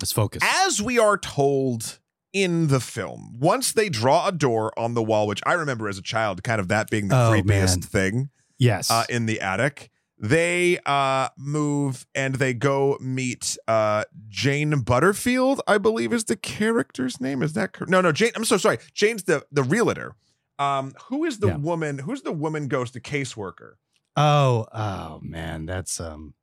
Let's 0.00 0.12
focus. 0.12 0.42
As 0.66 0.80
we 0.80 0.98
are 0.98 1.18
told 1.18 1.98
in 2.32 2.68
the 2.68 2.80
film, 2.80 3.36
once 3.38 3.72
they 3.72 3.88
draw 3.90 4.26
a 4.28 4.32
door 4.32 4.76
on 4.78 4.94
the 4.94 5.02
wall, 5.02 5.26
which 5.26 5.42
I 5.44 5.52
remember 5.52 5.88
as 5.88 5.98
a 5.98 6.02
child, 6.02 6.42
kind 6.42 6.60
of 6.60 6.68
that 6.68 6.88
being 6.88 7.08
the 7.08 7.16
Oh, 7.16 7.30
creepiest 7.32 7.46
man. 7.46 7.80
thing 7.82 8.30
yes. 8.58 8.90
uh, 8.90 9.04
in 9.10 9.26
the 9.26 9.40
attic, 9.40 9.90
they 10.20 10.78
uh, 10.84 11.28
move 11.36 12.06
and 12.14 12.34
they 12.36 12.54
go 12.54 12.96
meet 13.00 13.56
uh, 13.68 14.04
Jane 14.28 14.80
Butterfield, 14.80 15.60
I 15.66 15.78
believe 15.78 16.12
is 16.12 16.24
the 16.24 16.36
character's 16.36 17.20
name. 17.20 17.42
Is 17.42 17.52
that 17.54 17.72
correct? 17.72 17.90
No, 17.90 18.00
no, 18.00 18.12
Jane. 18.12 18.32
I'm 18.36 18.44
so 18.44 18.56
sorry. 18.56 18.78
Jane's 18.94 19.24
the 19.24 19.44
the 19.52 19.62
realtor. 19.62 20.14
Um, 20.58 20.92
who 21.08 21.24
is 21.24 21.38
the 21.38 21.48
Yeah. 21.48 21.56
woman? 21.56 21.98
Who's 22.00 22.22
the 22.22 22.32
woman 22.32 22.66
ghost? 22.68 22.92
The 22.94 23.00
caseworker. 23.00 23.74
oh, 24.16 24.66
oh 24.72 25.20
man, 25.22 25.66
that's 25.66 26.00
um 26.00 26.34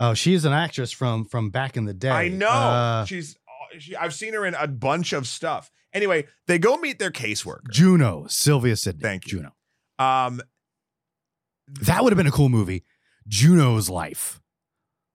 Oh, 0.00 0.12
she's 0.14 0.44
an 0.44 0.52
actress 0.52 0.90
from 0.90 1.24
from 1.24 1.50
back 1.50 1.76
in 1.76 1.84
the 1.84 1.94
day. 1.94 2.10
I 2.10 2.28
know. 2.28 2.48
Uh, 2.48 3.04
She's. 3.04 3.36
She, 3.78 3.94
I've 3.96 4.14
seen 4.14 4.34
her 4.34 4.44
in 4.46 4.54
a 4.54 4.66
bunch 4.68 5.12
of 5.12 5.26
stuff. 5.26 5.70
Anyway, 5.92 6.26
they 6.46 6.58
go 6.58 6.76
meet 6.76 6.98
their 6.98 7.10
caseworker. 7.10 7.70
Juno, 7.70 8.26
Sylvia 8.28 8.76
Sidney. 8.76 9.00
Thank 9.02 9.26
you. 9.26 9.38
Juno. 9.38 9.52
Um, 9.98 10.40
That 11.68 12.02
would 12.04 12.12
have 12.12 12.16
been 12.18 12.26
a 12.26 12.30
cool 12.32 12.48
movie. 12.48 12.84
Juno's 13.28 13.88
life. 13.88 14.40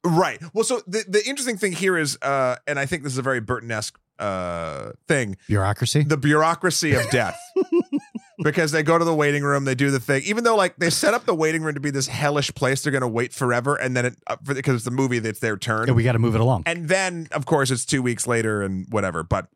right. 0.04 0.42
Well, 0.54 0.64
so 0.64 0.82
the 0.88 1.04
the 1.08 1.24
interesting 1.28 1.58
thing 1.58 1.74
here 1.74 1.98
is, 1.98 2.18
uh, 2.22 2.56
and 2.68 2.80
I 2.80 2.86
think 2.86 3.04
this 3.04 3.12
is 3.14 3.18
a 3.20 3.22
very 3.24 3.40
Burton-esque 3.40 4.00
uh 4.18 4.92
thing, 5.08 5.38
Bureaucracy. 5.48 6.04
the 6.04 6.18
bureaucracy 6.18 6.94
of 6.94 7.10
death. 7.10 7.40
because 8.44 8.72
they 8.72 8.84
go 8.84 8.98
to 8.98 9.06
the 9.06 9.14
waiting 9.16 9.44
room, 9.44 9.64
they 9.66 9.76
do 9.76 9.92
the 9.92 10.00
thing, 10.00 10.22
even 10.26 10.44
though 10.44 10.56
like 10.58 10.76
they 10.78 10.90
set 10.90 11.14
up 11.14 11.26
the 11.26 11.34
waiting 11.36 11.62
room 11.62 11.74
to 11.76 11.80
be 11.80 11.90
this 11.92 12.08
hellish 12.08 12.54
place, 12.54 12.82
they're 12.84 12.92
gonna 12.92 13.08
wait 13.08 13.34
forever, 13.34 13.76
and 13.76 13.96
then 13.96 14.06
it 14.08 14.16
uh, 14.28 14.36
for, 14.44 14.54
because 14.54 14.76
it's 14.76 14.84
the 14.86 14.92
movie 14.92 15.20
that's 15.20 15.40
their 15.40 15.56
turn, 15.58 15.88
Yeah, 15.88 15.94
we 15.94 16.04
got 16.04 16.14
to 16.14 16.20
move 16.20 16.36
it 16.36 16.42
along. 16.42 16.64
and 16.66 16.88
then 16.90 17.28
of 17.32 17.46
course 17.46 17.72
it's 17.72 17.86
two 17.86 18.02
weeks 18.02 18.28
later 18.28 18.62
and 18.62 18.88
whatever 18.90 19.24
but 19.24 19.48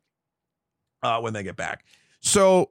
uh 1.01 1.19
when 1.19 1.33
they 1.33 1.43
get 1.43 1.55
back 1.57 1.83
so 2.21 2.69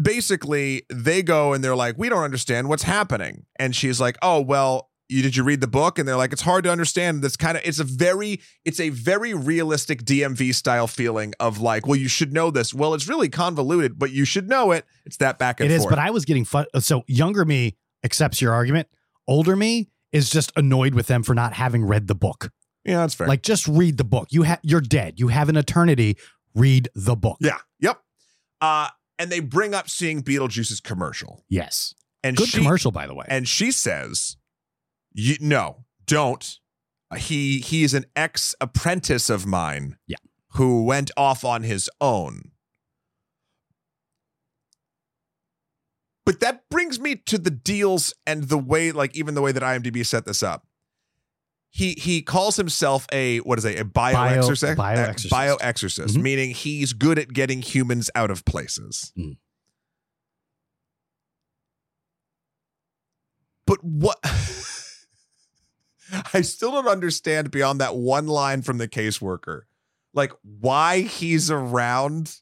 basically 0.00 0.82
they 0.92 1.22
go 1.22 1.52
and 1.52 1.62
they're 1.62 1.76
like 1.76 1.96
we 1.98 2.08
don't 2.08 2.22
understand 2.22 2.68
what's 2.68 2.84
happening 2.84 3.44
and 3.56 3.74
she's 3.74 4.00
like 4.00 4.16
oh 4.22 4.40
well 4.40 4.90
you 5.08 5.22
did 5.22 5.34
you 5.34 5.42
read 5.42 5.60
the 5.60 5.66
book 5.66 5.98
and 5.98 6.06
they're 6.06 6.16
like 6.16 6.32
it's 6.32 6.42
hard 6.42 6.62
to 6.64 6.70
understand 6.70 7.22
that's 7.22 7.36
kind 7.36 7.56
of 7.56 7.62
it's 7.64 7.78
a 7.80 7.84
very 7.84 8.40
it's 8.64 8.78
a 8.78 8.90
very 8.90 9.34
realistic 9.34 10.04
dmv 10.04 10.54
style 10.54 10.86
feeling 10.86 11.32
of 11.40 11.60
like 11.60 11.86
well 11.86 11.96
you 11.96 12.08
should 12.08 12.32
know 12.32 12.50
this 12.50 12.72
well 12.74 12.94
it's 12.94 13.08
really 13.08 13.28
convoluted 13.28 13.98
but 13.98 14.10
you 14.12 14.24
should 14.24 14.48
know 14.48 14.70
it 14.70 14.84
it's 15.04 15.16
that 15.16 15.38
back 15.38 15.60
and 15.60 15.70
It 15.70 15.74
is, 15.74 15.82
forth 15.82 15.90
but 15.90 15.98
I 15.98 16.10
was 16.10 16.24
getting 16.24 16.44
fun. 16.44 16.66
So 16.78 17.02
younger 17.06 17.44
me 17.44 17.76
accepts 18.04 18.40
your 18.40 18.52
argument. 18.52 18.86
Older 19.26 19.56
me 19.56 19.88
is 20.12 20.30
just 20.30 20.52
annoyed 20.56 20.94
with 20.94 21.06
them 21.06 21.22
for 21.22 21.34
not 21.34 21.52
having 21.54 21.84
read 21.84 22.06
the 22.06 22.14
book. 22.14 22.50
yeah 22.84 22.98
that's 22.98 23.14
fair 23.14 23.26
Like, 23.26 23.42
just 23.42 23.66
read 23.66 23.96
the 23.96 24.04
book. 24.04 24.28
You 24.30 24.42
have 24.44 24.60
you're 24.62 24.80
dead. 24.80 25.18
You 25.18 25.28
have 25.28 25.48
an 25.48 25.56
eternity. 25.56 26.16
Read 26.54 26.88
the 26.94 27.16
book. 27.16 27.38
yeah 27.40 27.58
yep 27.80 28.00
uh 28.60 28.88
and 29.18 29.30
they 29.30 29.40
bring 29.40 29.74
up 29.74 29.88
seeing 29.88 30.22
beetlejuice's 30.22 30.80
commercial 30.80 31.44
Yes. 31.48 31.94
and 32.22 32.36
Good 32.36 32.48
she, 32.48 32.58
commercial, 32.58 32.90
by 32.92 33.06
the 33.06 33.14
way. 33.14 33.26
and 33.28 33.48
she 33.48 33.70
says, 33.70 34.36
"You 35.12 35.36
no, 35.40 35.84
don't. 36.06 36.58
He 37.16 37.58
he 37.60 37.84
is 37.84 37.94
an 37.94 38.04
ex 38.14 38.54
apprentice 38.60 39.30
of 39.30 39.46
mine. 39.46 39.96
Yeah. 40.06 40.16
who 40.52 40.84
went 40.84 41.10
off 41.16 41.44
on 41.44 41.62
his 41.62 41.88
own." 42.00 42.50
But 46.26 46.40
that 46.40 46.68
brings 46.68 47.00
me 47.00 47.16
to 47.16 47.38
the 47.38 47.50
deals 47.50 48.12
and 48.26 48.44
the 48.50 48.58
way, 48.58 48.92
like 48.92 49.16
even 49.16 49.34
the 49.34 49.40
way 49.40 49.50
that 49.52 49.62
IMDb 49.62 50.04
set 50.04 50.26
this 50.26 50.42
up. 50.42 50.66
He 51.70 51.92
he 51.92 52.22
calls 52.22 52.56
himself 52.56 53.06
a 53.12 53.38
what 53.38 53.58
is 53.58 53.64
it? 53.64 53.78
A 53.78 53.84
bioexorcist. 53.84 54.76
bioexorcist. 54.76 55.28
Bioexorcist, 55.28 56.16
Mhm. 56.16 56.22
meaning 56.22 56.50
he's 56.50 56.92
good 56.92 57.18
at 57.18 57.32
getting 57.32 57.60
humans 57.62 58.10
out 58.14 58.30
of 58.30 58.44
places. 58.44 59.12
Mm. 59.18 59.36
But 63.66 63.82
what? 63.84 64.18
I 66.32 66.40
still 66.40 66.72
don't 66.72 66.88
understand 66.88 67.50
beyond 67.50 67.80
that 67.82 67.94
one 67.96 68.26
line 68.26 68.62
from 68.62 68.78
the 68.78 68.88
caseworker, 68.88 69.62
like 70.14 70.32
why 70.42 71.00
he's 71.02 71.50
around. 71.50 72.36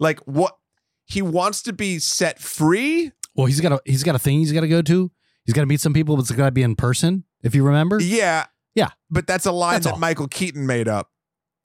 Like 0.00 0.18
what 0.26 0.56
he 1.04 1.22
wants 1.22 1.62
to 1.62 1.72
be 1.72 2.00
set 2.00 2.40
free. 2.40 3.12
well, 3.36 3.46
he's 3.46 3.60
got 3.60 3.70
a 3.72 3.80
he's 3.84 4.02
got 4.02 4.16
a 4.16 4.18
thing 4.18 4.40
he's 4.40 4.50
got 4.52 4.62
to 4.62 4.68
go 4.68 4.82
to. 4.82 5.12
He's 5.44 5.54
got 5.54 5.60
to 5.60 5.66
meet 5.66 5.80
some 5.80 5.92
people, 5.92 6.16
but 6.16 6.22
it's 6.22 6.32
got 6.32 6.46
to 6.46 6.50
be 6.50 6.62
in 6.62 6.74
person. 6.74 7.22
If 7.42 7.54
you 7.54 7.62
remember. 7.64 8.00
Yeah, 8.02 8.46
Yeah. 8.74 8.88
But 9.10 9.26
that's 9.26 9.46
a 9.46 9.52
line 9.52 9.74
That's 9.74 9.86
that 9.86 9.92
all. 9.94 9.98
Michael 9.98 10.28
Keaton 10.28 10.66
made 10.66 10.88
up. 10.88 11.10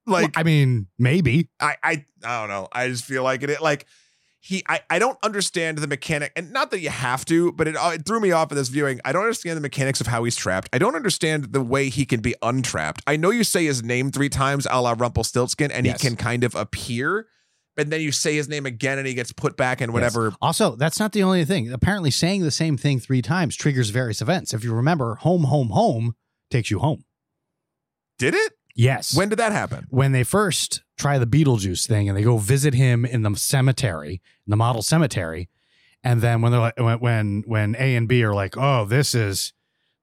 Well, 0.05 0.23
Like 0.23 0.37
I 0.37 0.43
mean, 0.43 0.87
maybe. 0.97 1.49
I, 1.59 1.75
I 1.83 2.05
I 2.23 2.39
don't 2.41 2.49
know. 2.49 2.67
I 2.71 2.87
just 2.87 3.05
feel 3.05 3.23
like 3.23 3.43
it. 3.43 3.61
Like 3.61 3.85
he, 4.41 4.63
I, 4.69 4.79
I 4.89 4.99
don't 4.99 5.17
understand 5.21 5.79
the 5.79 5.87
mechanic, 5.87 6.31
and 6.35 6.51
not 6.53 6.71
that 6.71 6.79
you 6.79 6.89
have 6.89 7.25
to, 7.25 7.51
but 7.51 7.67
it, 7.67 7.75
uh, 7.75 7.91
it 7.95 8.05
threw 8.05 8.19
me 8.21 8.31
off 8.31 8.51
in 8.51 8.57
this 8.57 8.69
viewing. 8.69 9.01
I 9.03 9.11
don't 9.11 9.23
understand 9.23 9.57
the 9.57 9.61
mechanics 9.61 9.99
of 9.99 10.07
how 10.07 10.23
he's 10.23 10.35
trapped. 10.37 10.69
I 10.71 10.77
don't 10.77 10.95
understand 10.95 11.51
the 11.51 11.61
way 11.61 11.89
he 11.89 12.05
can 12.05 12.21
be 12.21 12.33
untrapped. 12.41 13.01
I 13.05 13.17
know 13.17 13.31
you 13.31 13.43
say 13.43 13.65
his 13.65 13.83
name 13.83 14.11
three 14.11 14.29
times, 14.29 14.65
a 14.71 14.81
la 14.81 14.95
Rumpelstiltskin, 14.97 15.71
and 15.71 15.85
Yes. 15.85 16.01
he 16.01 16.07
can 16.07 16.15
kind 16.15 16.45
of 16.45 16.55
appear, 16.55 17.27
and 17.75 17.91
then 17.91 17.99
you 17.99 18.13
say 18.13 18.35
his 18.35 18.47
name 18.47 18.65
again, 18.65 18.97
and 18.97 19.05
he 19.05 19.13
gets 19.13 19.33
put 19.33 19.57
back 19.57 19.81
in 19.81 19.91
whatever. 19.91 20.33
Also, 20.41 20.75
that's 20.77 20.99
not 20.99 21.11
the 21.11 21.21
only 21.21 21.43
thing. 21.43 21.71
Apparently, 21.71 22.09
saying 22.09 22.41
the 22.43 22.49
same 22.49 22.77
thing 22.77 22.99
three 23.01 23.21
times 23.21 23.57
triggers 23.57 23.89
various 23.89 24.21
events. 24.21 24.53
If 24.53 24.63
you 24.63 24.73
remember, 24.73 25.15
home, 25.15 25.43
home, 25.43 25.69
home 25.71 26.15
takes 26.49 26.69
you 26.71 26.79
home. 26.79 27.03
Did 28.17 28.33
it? 28.33 28.53
Yes. 28.75 29.15
When 29.15 29.29
did 29.29 29.39
that 29.39 29.51
happen? 29.51 29.85
when 29.89 30.11
they 30.13 30.23
first 30.23 30.83
try 30.97 31.17
the 31.17 31.25
Beetlejuice 31.27 31.87
thing 31.87 32.07
and 32.07 32.17
they 32.17 32.23
go 32.23 32.37
visit 32.37 32.73
him 32.73 33.05
in 33.05 33.21
the 33.23 33.35
cemetery, 33.35 34.21
in 34.45 34.51
the 34.51 34.55
model 34.57 34.81
cemetery, 34.81 35.49
and 36.03 36.21
then 36.21 36.41
when 36.41 36.51
they're 36.51 36.61
like, 36.61 37.01
when 37.01 37.43
when 37.45 37.75
A 37.77 37.95
and 37.95 38.07
B 38.07 38.23
are 38.23 38.33
like, 38.33 38.55
oh, 38.57 38.85
this 38.85 39.13
is 39.15 39.53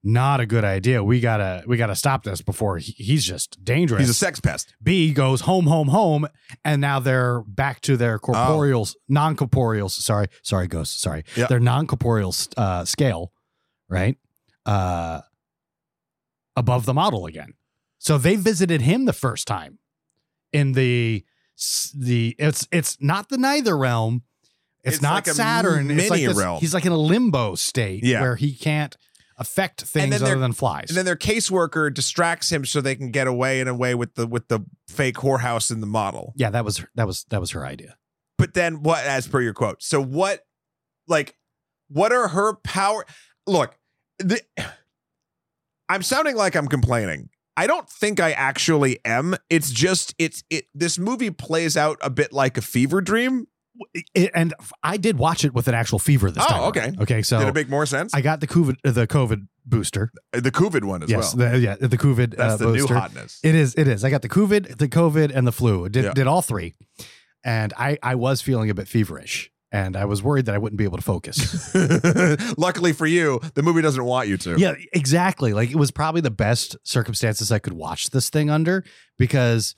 not 0.05 0.41
a 0.41 0.47
good 0.47 0.63
idea. 0.65 1.03
We 1.03 1.21
gotta 1.21 1.65
we 1.67 1.77
gotta 1.79 1.97
stop 1.97 2.23
this 2.23 2.43
before 2.43 2.77
he, 2.79 2.93
he's 2.93 3.25
just 3.25 3.65
dangerous. 3.65 4.01
He's 4.01 4.11
a 4.11 4.15
sex 4.15 4.41
pest. 4.41 4.75
B 4.83 5.13
goes 5.15 5.43
home, 5.43 5.67
home, 5.67 5.89
home, 5.89 6.27
and 6.65 6.81
now 6.81 7.01
they're 7.01 7.41
back 7.47 7.81
to 7.83 7.95
Oh. 7.95 7.97
their 7.97 8.19
corporeal, 8.19 8.87
non-corporeal. 9.09 9.89
Sorry, 9.89 10.29
sorry, 10.43 10.67
ghost, 10.69 11.01
Sorry, 11.01 11.25
Yeah. 11.35 11.47
their 11.47 11.61
non-corporeal 11.61 12.35
uh, 12.59 12.85
scale, 12.85 13.33
right? 13.89 14.17
Uh, 14.67 15.23
above 16.57 16.87
the 16.87 16.95
model 16.95 17.27
again. 17.27 17.55
So 17.99 18.19
they 18.19 18.37
visited 18.37 18.83
him 18.83 19.05
the 19.05 19.13
first 19.13 19.47
time 19.47 19.79
in 20.53 20.73
the 20.73 21.25
the 21.95 22.37
it's 22.39 22.67
it's 22.71 22.99
not 23.01 23.29
the 23.29 23.39
neither 23.39 23.77
realm. 23.77 24.23
It's, 24.85 24.97
It's 24.97 25.03
not 25.03 25.15
like 25.15 25.27
a 25.27 25.35
Saturn. 25.35 25.91
it's 25.91 26.11
like 26.11 26.21
mini 26.21 26.27
this- 26.29 26.37
realm. 26.39 26.61
He's 26.61 26.75
like 26.75 26.87
in 26.87 26.93
a 26.93 26.97
limbo 26.99 27.55
state 27.57 28.05
Yeah. 28.05 28.21
where 28.21 28.37
he 28.37 28.55
can't 28.55 28.97
affect 29.39 29.83
things 29.83 30.23
other 30.23 30.39
than 30.39 30.53
flies. 30.53 30.87
And 30.89 30.97
then 30.97 31.05
their 31.05 31.17
caseworker 31.17 31.93
distracts 31.93 32.51
him 32.51 32.65
so 32.65 32.81
they 32.81 32.95
can 32.95 33.11
get 33.11 33.27
away 33.27 33.61
and 33.61 33.69
away 33.69 33.95
with 33.95 34.15
the 34.15 34.27
with 34.27 34.49
the 34.49 34.61
fake 34.89 35.17
whorehouse 35.17 35.71
in 35.71 35.81
the 35.81 35.87
model. 35.87 36.33
yeah, 36.37 36.51
that 36.51 36.65
was 36.65 36.85
that 36.95 37.07
was 37.07 37.25
that 37.31 37.41
was 37.41 37.51
her 37.51 37.67
idea. 37.67 37.97
But 38.39 38.55
then 38.55 38.83
what 38.83 39.05
as 39.05 39.27
per 39.27 39.41
your 39.41 39.55
quote? 39.55 39.83
So 39.83 40.01
what 40.03 40.47
like 41.09 41.37
what 41.89 42.13
are 42.13 42.29
her 42.29 42.55
power 42.57 43.05
look, 43.47 43.77
the, 44.19 44.41
I'm 45.89 46.03
sounding 46.03 46.37
like 46.37 46.55
I'm 46.57 46.69
complaining. 46.69 47.29
I 47.57 47.67
don't 47.67 47.89
think 47.89 48.21
I 48.21 48.33
actually 48.33 48.99
am. 49.05 49.35
It's 49.49 49.71
just 49.71 50.15
it's 50.19 50.43
it 50.51 50.67
this 50.75 50.99
movie 50.99 51.31
plays 51.31 51.77
out 51.77 51.99
a 52.03 52.11
bit 52.11 52.33
like 52.33 52.59
a 52.59 52.63
fever 52.63 53.01
dream. 53.01 53.47
It, 54.15 54.31
and 54.35 54.55
I 54.83 54.97
did 54.97 55.19
watch 55.19 55.45
it 55.45 55.53
with 55.53 55.69
an 55.69 55.75
actual 55.75 55.99
fever 55.99 56.31
this 56.31 56.43
Oh, 56.47 56.51
time. 56.51 56.63
okay. 56.65 56.93
Okay, 56.99 57.23
so 57.23 57.39
Did 57.39 57.49
it 57.49 57.55
make 57.55 57.69
more 57.69 57.85
sense? 57.85 58.15
I 58.15 58.23
got 58.23 58.41
the 58.41 58.47
COVID 58.47 58.77
the 58.83 59.07
COVID 59.07 59.49
booster. 59.67 60.11
the 60.33 60.51
COVID 60.51 60.85
one 60.85 61.03
as 61.03 61.11
yes, 61.11 61.35
well. 61.35 61.51
the, 61.53 61.59
yeah, 61.59 61.77
the 61.79 61.99
COVID 61.99 62.37
That's 62.37 62.55
uh, 62.55 62.57
the 62.57 62.65
booster. 62.67 62.95
new 62.95 63.01
hotness. 63.01 63.41
It 63.43 63.55
is. 63.55 63.75
It 63.75 63.87
is. 63.87 64.03
I 64.05 64.09
got 64.11 64.23
the 64.23 64.29
COVID, 64.31 64.79
the 64.79 64.89
COVID, 64.89 65.31
and 65.35 65.47
the 65.47 65.53
flu. 65.53 65.89
Did 65.91 66.05
Yeah. 66.05 66.13
did 66.15 66.27
all 66.27 66.41
three, 66.43 66.75
and 67.45 67.73
I 67.79 67.99
I 68.03 68.15
was 68.15 68.41
feeling 68.41 68.71
a 68.71 68.75
bit 68.75 68.89
feverish, 68.89 69.51
and 69.77 69.95
I 69.95 70.07
was 70.07 70.23
worried 70.23 70.47
that 70.47 70.55
I 70.55 70.59
wouldn't 70.59 70.79
be 70.79 70.85
able 70.85 70.97
to 70.97 71.03
focus. 71.03 71.75
Luckily 72.59 72.95
for 72.95 73.07
you, 73.07 73.41
the 73.55 73.63
movie 73.63 73.83
doesn't 73.83 74.03
want 74.03 74.27
you 74.27 74.39
to. 74.39 74.59
yeah, 74.59 74.75
exactly. 74.95 75.53
Like 75.53 75.71
it 75.71 75.77
was 75.77 75.91
probably 75.91 76.23
the 76.23 76.31
best 76.31 76.77
circumstances 76.83 77.53
I 77.53 77.59
could 77.59 77.75
watch 77.75 78.09
this 78.09 78.31
thing 78.31 78.49
under 78.49 78.85
because, 79.19 79.75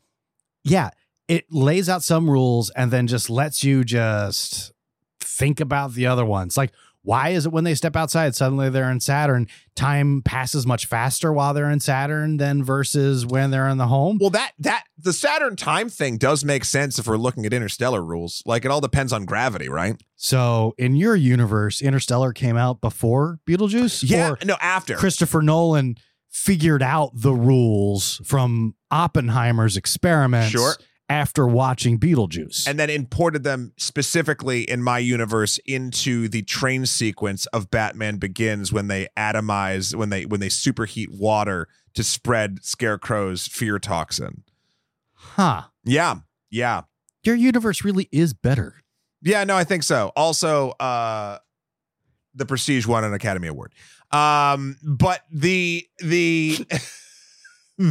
yeah, 0.63 0.91
it 1.27 1.47
lays 1.51 1.89
out 1.89 2.05
some 2.05 2.31
rules 2.31 2.71
and 2.71 2.93
then 2.93 3.09
just 3.09 3.29
lets 3.29 3.65
you 3.65 3.83
just 3.83 4.73
think 5.21 5.59
about 5.59 5.95
the 5.95 6.07
other 6.07 6.25
ones. 6.25 6.57
Like, 6.57 6.73
why 7.03 7.31
is 7.31 7.47
it 7.47 7.53
when 7.53 7.65
they 7.65 7.75
step 7.75 7.97
outside, 7.97 8.35
suddenly 8.35 8.69
they're 8.71 8.91
in 8.91 9.01
Saturn? 9.01 9.47
Time 9.75 10.23
passes 10.25 10.67
much 10.67 10.87
faster 10.87 11.33
while 11.33 11.55
they're 11.55 11.71
in 11.71 11.81
Saturn 11.81 12.37
than 12.37 12.63
versus 12.65 13.25
when 13.25 13.51
they're 13.51 13.69
in 13.69 13.79
the 13.79 13.87
home. 13.87 14.19
Well, 14.21 14.31
that 14.31 14.53
that 14.59 14.85
the 14.99 15.13
Saturn 15.13 15.57
time 15.57 15.89
thing 15.89 16.19
does 16.19 16.45
make 16.45 16.65
sense 16.65 16.99
if 16.99 17.07
we're 17.07 17.17
looking 17.17 17.47
at 17.47 17.53
interstellar 17.53 18.03
rules. 18.03 18.43
Like 18.45 18.65
it 18.65 18.71
all 18.71 18.81
depends 18.81 19.13
on 19.13 19.25
gravity, 19.25 19.69
right? 19.69 19.97
So, 20.17 20.75
in 20.79 20.97
your 20.97 21.15
universe, 21.15 21.81
Interstellar 21.81 22.33
came 22.33 22.57
out 22.57 22.81
before 22.81 23.39
Beetlejuice? 23.47 24.03
Or 24.33 24.45
no, 24.45 24.57
after. 24.61 24.97
Christopher 24.97 25.43
Nolan 25.43 25.97
figured 26.29 26.83
out 26.83 27.13
the 27.15 27.33
rules 27.33 28.21
from 28.25 28.75
Oppenheimer's 28.91 29.77
experiments 29.77 30.51
Sure. 30.51 30.75
After 31.09 31.47
watching 31.47 31.99
Beetlejuice. 31.99 32.67
and 32.69 32.79
then 32.79 32.91
imported 32.91 33.43
them 33.43 33.73
specifically 33.79 34.63
in 34.63 34.83
my 34.83 34.99
universe 34.99 35.59
into 35.65 36.29
the 36.29 36.43
train 36.43 36.85
sequence 36.87 37.47
of 37.47 37.71
Batman 37.71 38.19
Begins 38.19 38.73
when 38.73 38.89
they 38.89 39.09
atomize 39.17 39.95
when 39.95 40.11
they 40.11 40.27
when 40.27 40.41
they 40.41 40.49
superheat 40.49 41.09
water 41.11 41.67
to 41.95 42.05
spread 42.05 42.63
Scarecrow's 42.65 43.47
fear 43.47 43.79
toxin. 43.79 44.43
huh. 45.15 45.63
Yeah. 45.85 46.17
Yeah. 46.51 46.83
Your 47.23 47.35
universe 47.35 47.83
really 47.85 48.09
is 48.13 48.35
better. 48.35 48.77
Yeah, 49.23 49.45
no, 49.45 49.57
I 49.57 49.65
think 49.65 49.83
so. 49.83 50.13
Also, 50.15 50.71
uh 50.73 51.39
the 52.35 52.47
Prestige 52.47 52.87
won 52.87 53.03
an 53.05 53.15
Academy 53.15 53.49
Award. 53.49 53.73
Um, 54.13 54.77
but 54.83 55.23
the 55.31 55.87
the 55.99 56.59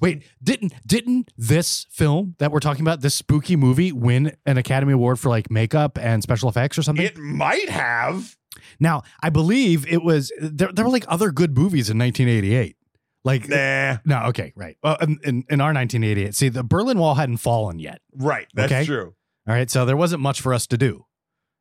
Wait, 0.00 0.22
didn't 0.42 0.72
didn't 0.86 1.30
this 1.36 1.86
film 1.90 2.34
that 2.38 2.50
we're 2.50 2.60
talking 2.60 2.82
about, 2.82 3.00
this 3.02 3.14
spooky 3.14 3.56
movie, 3.56 3.92
win 3.92 4.34
an 4.46 4.56
Academy 4.56 4.92
Award 4.92 5.18
for 5.18 5.28
like 5.28 5.50
makeup 5.50 5.98
and 6.00 6.22
special 6.22 6.48
effects 6.48 6.78
or 6.78 6.82
something? 6.82 7.04
it 7.04 7.18
might 7.18 7.68
have. 7.68 8.36
now, 8.80 9.02
I 9.22 9.28
believe 9.30 9.86
it 9.86 10.02
was 10.02 10.32
there. 10.40 10.70
There 10.72 10.84
were 10.84 10.90
like 10.90 11.04
other 11.08 11.30
good 11.30 11.56
movies 11.56 11.90
in 11.90 11.98
1988. 11.98 12.76
Like 13.24 13.48
Nah. 13.48 13.96
no, 14.04 14.26
okay, 14.28 14.52
right. 14.56 14.76
Well, 14.82 14.96
in, 15.02 15.18
in 15.24 15.44
in 15.50 15.60
our 15.60 15.74
1988, 15.74 16.34
see, 16.34 16.48
the 16.48 16.62
Berlin 16.62 16.98
Wall 16.98 17.16
hadn't 17.16 17.38
fallen 17.38 17.78
yet. 17.78 18.00
Right. 18.14 18.46
That's 18.54 18.72
Okay. 18.72 18.84
true. 18.86 19.14
All 19.48 19.54
right, 19.54 19.70
so 19.70 19.84
there 19.84 19.96
wasn't 19.96 20.22
much 20.22 20.40
for 20.40 20.54
us 20.54 20.66
to 20.68 20.78
do, 20.78 21.06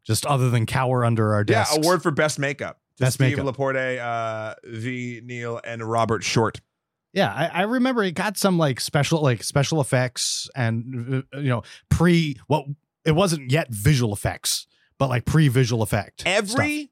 just 0.05 0.25
other 0.25 0.49
than 0.49 0.65
cower 0.65 1.03
under 1.03 1.33
our 1.33 1.43
desk. 1.43 1.71
Yeah, 1.71 1.75
desks. 1.75 1.85
award 1.85 2.01
for 2.03 2.11
best 2.11 2.39
makeup. 2.39 2.79
Best 2.99 3.15
Steve 3.15 3.31
makeup. 3.31 3.45
Laporte, 3.45 3.75
uh, 3.99 4.55
Ve 4.63 5.21
Neill, 5.23 5.59
and 5.65 5.83
Robert 5.83 6.23
Short. 6.23 6.61
Yeah, 7.15 7.33
I, 7.33 7.47
I 7.47 7.61
remember 7.61 8.03
it 8.03 8.11
got 8.11 8.37
some 8.37 8.57
like 8.57 8.81
special 8.81 9.21
like 9.21 9.41
special 9.41 9.79
effects 9.79 10.49
and 10.53 11.23
uh, 11.33 11.39
you 11.39 11.47
know 11.47 11.63
pre 11.89 12.35
what 12.47 12.65
it 13.05 13.13
wasn't 13.13 13.51
yet 13.51 13.69
visual 13.71 14.11
effects, 14.13 14.67
but 14.99 15.07
like 15.07 15.23
pre 15.25 15.47
visual 15.47 15.81
effect. 15.81 16.23
Every 16.25 16.91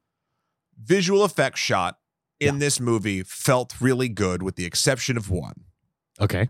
visual 0.82 1.24
effect 1.24 1.58
shot 1.58 1.98
in 2.40 2.60
this 2.60 2.80
movie 2.80 3.22
felt 3.24 3.80
really 3.82 4.10
good, 4.10 4.42
with 4.44 4.56
the 4.56 4.66
exception 4.66 5.18
of 5.18 5.30
one. 5.30 5.66
okay. 6.20 6.50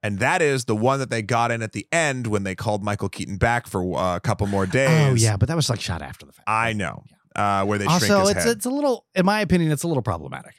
And 0.00 0.20
that 0.20 0.40
is 0.42 0.66
the 0.66 0.76
one 0.76 1.00
that 1.00 1.10
they 1.10 1.22
got 1.22 1.50
in 1.50 1.60
at 1.60 1.72
the 1.72 1.84
end 1.90 2.28
when 2.28 2.44
they 2.44 2.54
called 2.54 2.84
Michael 2.84 3.08
Keaton 3.08 3.36
back 3.36 3.66
for 3.66 3.98
uh, 3.98 4.14
a 4.14 4.20
couple 4.20 4.46
more 4.46 4.64
days. 4.64 4.88
Oh 4.88 5.14
yeah, 5.14 5.36
but 5.36 5.48
that 5.48 5.56
was 5.56 5.68
like 5.68 5.80
shot 5.80 6.02
after 6.02 6.24
the 6.24 6.32
fact. 6.32 6.48
I 6.48 6.72
know. 6.72 7.02
Uh, 7.34 7.64
where 7.64 7.78
they 7.78 7.84
shrink 7.84 8.02
also, 8.02 8.20
his 8.20 8.30
it's 8.30 8.44
head. 8.44 8.56
it's 8.56 8.66
a 8.66 8.70
little, 8.70 9.06
in 9.16 9.26
my 9.26 9.40
opinion, 9.40 9.72
it's 9.72 9.82
a 9.82 9.88
little 9.88 10.02
problematic. 10.02 10.54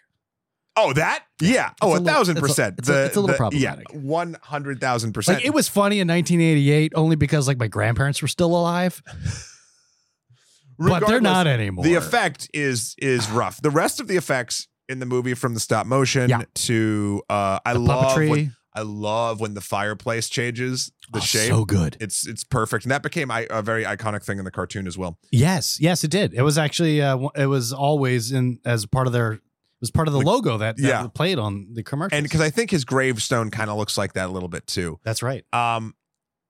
Oh, 0.88 0.94
that? 0.94 1.24
Yeah. 1.42 1.72
Oh, 1.82 1.88
a 1.88 1.90
a 1.90 1.94
little- 1.94 2.08
thousand 2.08 2.38
it's 2.38 2.46
a- 2.46 2.48
percent. 2.48 2.76
it's 2.80 2.90
a- 2.90 3.06
it's 3.06 3.16
a 3.16 3.20
little 3.22 3.34
the- 3.34 3.38
problematic. 3.38 3.88
Yeah, 3.92 4.00
one 4.00 4.38
hundred 4.42 4.80
thousand 4.80 5.14
percent. 5.14 5.40
Like 5.40 5.46
it 5.46 5.54
was 5.54 5.68
funny 5.68 6.00
in 6.00 6.08
1988 6.08 6.94
only 6.96 7.16
because 7.16 7.48
like 7.48 7.58
my 7.58 7.68
grandparents 7.68 8.22
were 8.22 8.28
still 8.28 8.56
alive, 8.56 9.02
but 10.78 11.06
they're 11.08 11.22
not 11.22 11.48
anymore. 11.48 11.84
The 11.84 11.96
effect 11.96 12.50
is 12.54 12.96
is 12.98 13.30
rough. 13.30 13.62
The 13.62 13.70
rest 13.70 14.00
of 14.00 14.08
the 14.08 14.18
effects 14.18 14.68
in 14.88 15.00
the 15.00 15.06
movie, 15.06 15.34
from 15.34 15.54
the 15.54 15.60
stop 15.60 15.86
motion 15.86 16.30
Yeah. 16.30 16.44
to 16.56 17.22
uh, 17.30 17.60
I 17.66 17.74
the 17.74 17.80
love 17.80 18.18
when, 18.18 18.56
I 18.74 18.82
love 18.82 19.40
when 19.40 19.54
the 19.54 19.62
fireplace 19.62 20.30
changes 20.30 20.92
the 21.12 21.20
oh, 21.20 21.22
shape. 21.22 21.50
so 21.50 21.66
good. 21.66 21.98
it's 22.00 22.28
it's 22.28 22.44
perfect, 22.44 22.86
and 22.86 22.92
that 22.92 23.04
became 23.04 23.30
a 23.32 23.62
very 23.62 23.84
iconic 23.84 24.24
thing 24.24 24.40
in 24.40 24.46
the 24.46 24.52
cartoon 24.52 24.88
as 24.88 24.98
well. 24.98 25.18
Yes, 25.32 25.78
yes, 25.80 26.04
it 26.04 26.12
did. 26.12 26.34
It 26.34 26.42
was 26.44 26.58
actually 26.58 27.02
uh, 27.02 27.18
it 27.36 27.48
was 27.48 27.74
always 27.74 28.32
in 28.32 28.60
as 28.66 28.86
part 28.86 29.06
of 29.08 29.14
their 29.14 29.40
was 29.82 29.92
part 29.92 30.08
of 30.08 30.14
the 30.14 30.20
Like, 30.20 30.28
logo 30.28 30.58
that, 30.58 30.78
that 30.78 30.84
yeah. 30.84 31.08
played 31.08 31.40
on 31.40 31.68
the 31.74 31.84
commercials. 31.84 32.18
And 32.18 32.24
because 32.24 32.42
I 32.42 32.50
think 32.50 32.72
his 32.72 32.86
gravestone 32.86 33.50
kind 33.52 33.70
of 33.70 33.78
looks 33.78 33.98
like 33.98 34.14
that 34.14 34.28
a 34.30 34.32
little 34.32 34.50
bit 34.50 34.68
too. 34.68 35.00
that's 35.04 35.24
right. 35.24 35.46
Um, 35.54 35.96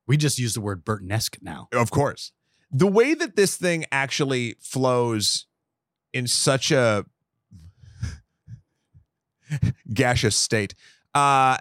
We 0.07 0.17
just 0.17 0.39
use 0.39 0.53
the 0.55 0.61
word 0.61 0.83
Burtonesque 0.83 1.37
now. 1.41 1.67
Of 1.71 1.91
course. 1.91 2.31
The 2.71 2.87
way 2.87 3.13
that 3.13 3.35
this 3.35 3.55
thing 3.57 3.85
actually 3.91 4.55
flows 4.59 5.45
in 6.13 6.25
such 6.27 6.71
a 6.71 7.05
gaseous 9.93 10.35
state. 10.35 10.73
Uh 11.13 11.57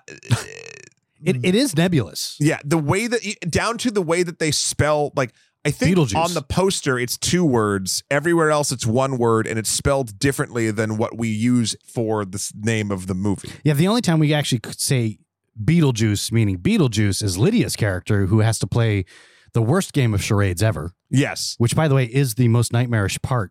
It, 1.21 1.45
it 1.45 1.57
is 1.57 1.77
nebulous. 1.77 2.37
yeah, 2.39 2.61
the 2.65 2.79
way 2.79 3.09
that 3.09 3.21
down 3.51 3.77
to 3.79 3.91
the 3.91 4.01
way 4.03 4.23
that 4.23 4.39
they 4.39 4.53
spell 4.53 5.11
like 5.17 5.33
I 5.69 5.71
think 5.71 5.97
Beetlejuice. 5.97 6.17
on 6.17 6.35
the 6.35 6.43
poster 6.43 6.99
it's 6.99 7.17
two 7.17 7.45
words. 7.45 8.03
Everywhere 8.11 8.51
else 8.51 8.73
it's 8.73 8.87
one 8.87 9.19
word 9.19 9.47
and 9.47 9.59
it's 9.59 9.71
spelled 9.71 10.19
differently 10.19 10.71
than 10.71 10.97
what 10.97 11.17
we 11.19 11.29
use 11.29 11.77
for 11.87 12.25
the 12.25 12.41
name 12.55 12.91
of 12.91 13.07
the 13.07 13.15
movie. 13.15 13.51
Yeah, 13.65 13.75
the 13.75 13.89
only 13.89 14.01
time 14.01 14.19
we 14.19 14.33
actually 14.35 14.61
could 14.61 14.81
say 14.81 15.19
Beetlejuice, 15.63 16.31
meaning 16.33 16.59
Beetlejuice, 16.59 17.23
is 17.23 17.37
Lydia's 17.37 17.77
character 17.77 18.27
who 18.27 18.41
has 18.41 18.59
to 18.61 18.67
play 18.67 19.05
the 19.55 19.63
worst 19.63 19.93
game 19.93 20.15
of 20.15 20.23
charades 20.23 20.63
ever, 20.63 20.93
Yes. 21.11 21.55
which, 21.59 21.75
by 21.75 21.89
the 21.89 21.95
way, 21.95 22.05
is 22.05 22.35
the 22.35 22.49
most 22.49 22.73
nightmarish 22.73 23.21
part 23.23 23.51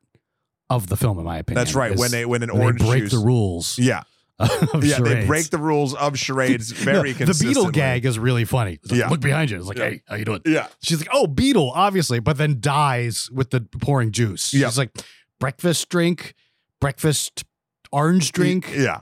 of 0.70 0.88
the 0.88 0.96
film, 0.96 1.18
in 1.20 1.26
my 1.26 1.38
opinion. 1.40 1.64
That's 1.64 1.76
right. 1.76 1.98
When 1.98 2.12
they 2.12 2.26
when 2.26 2.44
an 2.44 2.54
when 2.54 2.62
orange 2.62 2.80
they 2.82 2.86
break 2.88 3.04
juice, 3.04 3.12
the 3.12 3.20
rules. 3.20 3.78
Yeah. 3.80 4.04
Yeah, 4.40 5.00
they 5.00 5.26
break 5.26 5.50
the 5.50 5.58
rules 5.58 5.96
of 5.96 6.18
charades 6.18 6.72
very 6.72 7.14
the, 7.14 7.26
the 7.26 7.34
beetle 7.34 7.66
consistently. 7.66 7.72
gag 7.72 8.06
is 8.06 8.20
really 8.20 8.46
funny. 8.46 8.80
Like, 8.84 9.00
Yeah. 9.00 9.10
Look 9.10 9.20
behind 9.22 9.50
you. 9.50 9.58
It's 9.58 9.66
like, 9.68 9.78
Yeah. 9.78 9.90
hey, 9.90 10.02
how 10.08 10.16
you 10.16 10.26
doing? 10.26 10.42
Yeah. 10.46 10.68
She's 10.82 11.00
like, 11.00 11.10
oh, 11.12 11.26
beetle, 11.28 11.72
obviously, 11.74 12.20
but 12.20 12.38
then 12.38 12.58
dies 12.60 13.30
with 13.32 13.50
the 13.50 13.62
pouring 13.62 14.12
juice. 14.12 14.54
Yeah. 14.54 14.68
She's 14.68 14.78
like, 14.78 14.92
breakfast 15.40 15.90
drink, 15.90 16.36
breakfast 16.80 17.46
orange 17.92 18.32
drink. 18.32 18.72
Yeah. 18.76 19.02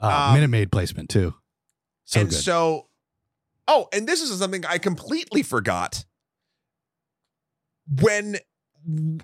Uh, 0.00 0.26
Um, 0.28 0.34
Minute 0.34 0.48
Maid 0.48 0.72
placement 0.72 1.08
too. 1.08 1.34
So 2.04 2.20
and 2.20 2.30
good. 2.30 2.36
so, 2.36 2.88
oh, 3.68 3.86
and 3.92 4.08
this 4.08 4.20
is 4.22 4.36
something 4.38 4.64
I 4.66 4.78
completely 4.78 5.42
forgot. 5.44 6.04
When 8.00 8.38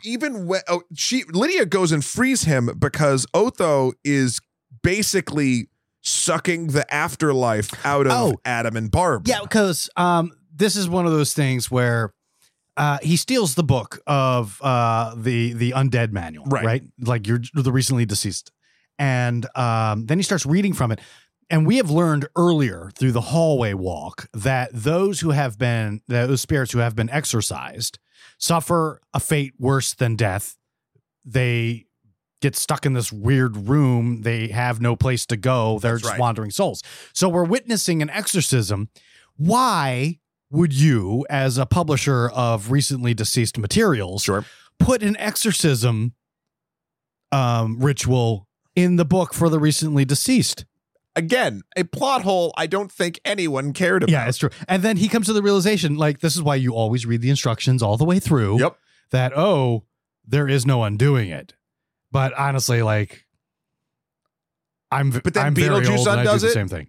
even 0.05 0.47
when 0.47 0.63
oh, 0.69 0.83
she 0.95 1.25
Lydia 1.25 1.67
goes 1.67 1.93
and 1.93 2.05
frees 2.05 2.45
him 2.45 2.71
because 2.79 3.27
Otho 3.35 3.93
is 4.05 4.41
basically 4.85 5.69
sucking 6.03 6.69
the 6.69 6.93
afterlife 6.95 7.71
out 7.85 8.07
of 8.07 8.13
Oh. 8.13 8.35
Adam 8.45 8.77
and 8.77 8.91
Barb. 8.91 9.27
Yeah, 9.27 9.41
because 9.41 9.91
um, 9.97 10.31
this 10.55 10.77
is 10.77 10.89
one 10.89 11.07
of 11.07 11.13
those 11.13 11.33
things 11.33 11.71
where 11.71 12.13
uh, 12.77 12.99
he 13.03 13.17
steals 13.17 13.55
the 13.55 13.65
book 13.65 14.01
of 14.07 14.61
uh, 14.63 15.15
the 15.17 15.53
the 15.55 15.71
undead 15.73 16.13
manual, 16.13 16.45
Right. 16.47 16.65
Right, 16.65 16.83
like 17.01 17.27
you're 17.27 17.41
the 17.55 17.73
recently 17.73 18.05
deceased, 18.05 18.53
and 18.99 19.47
um, 19.57 20.07
then 20.07 20.19
he 20.19 20.23
starts 20.23 20.45
reading 20.47 20.73
from 20.75 20.93
it. 20.93 21.01
And 21.51 21.67
we 21.67 21.77
have 21.77 21.91
learned 21.91 22.27
earlier 22.37 22.91
through 22.97 23.13
the 23.13 23.21
hallway 23.21 23.75
walk 23.75 24.29
that 24.33 24.71
those 24.73 25.21
who 25.21 25.31
have 25.31 25.59
been 25.59 26.01
those 26.09 26.41
spirits 26.41 26.73
who 26.73 26.79
have 26.81 26.97
been 26.97 27.11
exorcised 27.11 27.99
suffer 28.39 29.01
a 29.13 29.21
fate 29.21 29.53
worse 29.59 29.95
than 29.95 30.17
death. 30.17 30.57
They 31.25 31.85
get 32.45 32.55
stuck 32.57 32.85
in 32.85 32.93
this 32.93 33.11
weird 33.11 33.57
room. 33.69 34.21
They 34.23 34.49
have 34.49 34.81
no 34.81 34.95
place 34.97 35.25
to 35.27 35.37
go. 35.37 35.79
They're 35.79 35.93
That's 35.93 36.03
just 36.03 36.13
right. 36.13 36.21
wandering 36.21 36.51
souls. 36.51 36.83
So 37.15 37.29
we're 37.29 37.45
witnessing 37.45 38.03
an 38.03 38.11
exorcism. 38.11 38.91
Why 39.37 40.21
would 40.51 40.73
you, 40.73 41.25
as 41.31 41.57
a 41.59 41.65
publisher 41.67 42.29
of 42.29 42.71
recently 42.71 43.15
deceased 43.15 43.57
materials, 43.59 44.23
Sure. 44.23 44.45
put 44.79 45.03
an 45.03 45.17
exorcism 45.17 46.13
um, 47.33 47.79
ritual 47.81 48.47
in 48.77 48.97
the 48.97 49.05
book 49.05 49.33
for 49.35 49.49
the 49.49 49.59
recently 49.59 50.05
deceased? 50.05 50.65
Again, 51.17 51.63
a 51.77 51.85
plot 51.85 52.23
hole 52.23 52.53
I 52.57 52.67
don't 52.67 52.91
think 52.93 53.21
anyone 53.25 53.73
cared 53.73 54.03
about. 54.03 54.13
Yeah, 54.13 54.29
it's 54.29 54.39
true. 54.39 54.51
And 54.69 54.83
then 54.83 54.97
he 54.97 55.09
comes 55.09 55.27
to 55.27 55.33
the 55.33 55.43
realization, 55.43 55.97
like, 55.97 56.21
this 56.21 56.35
is 56.37 56.43
why 56.43 56.57
you 56.57 56.75
always 56.75 57.07
read 57.07 57.23
the 57.23 57.31
instructions 57.31 57.83
all 57.83 57.97
the 57.97 58.05
way 58.05 58.19
through. 58.19 58.59
Yep. 58.61 58.77
That, 59.11 59.33
oh, 59.37 59.85
there 60.27 60.49
is 60.49 60.67
no 60.67 60.83
undoing 60.83 61.31
it. 61.31 61.55
But 62.15 62.33
honestly, 62.39 62.81
like, 62.81 63.27
I'm 64.93 65.11
But 65.11 65.35
then 65.35 65.47
I'm 65.47 65.55
very 65.57 65.85
Beetlejuice 65.85 65.99
old 65.99 66.07
and 66.09 66.15
do 66.15 66.21
undoes 66.21 66.43
the 66.43 66.49
it? 66.49 66.53
same 66.53 66.69
thing. 66.69 66.87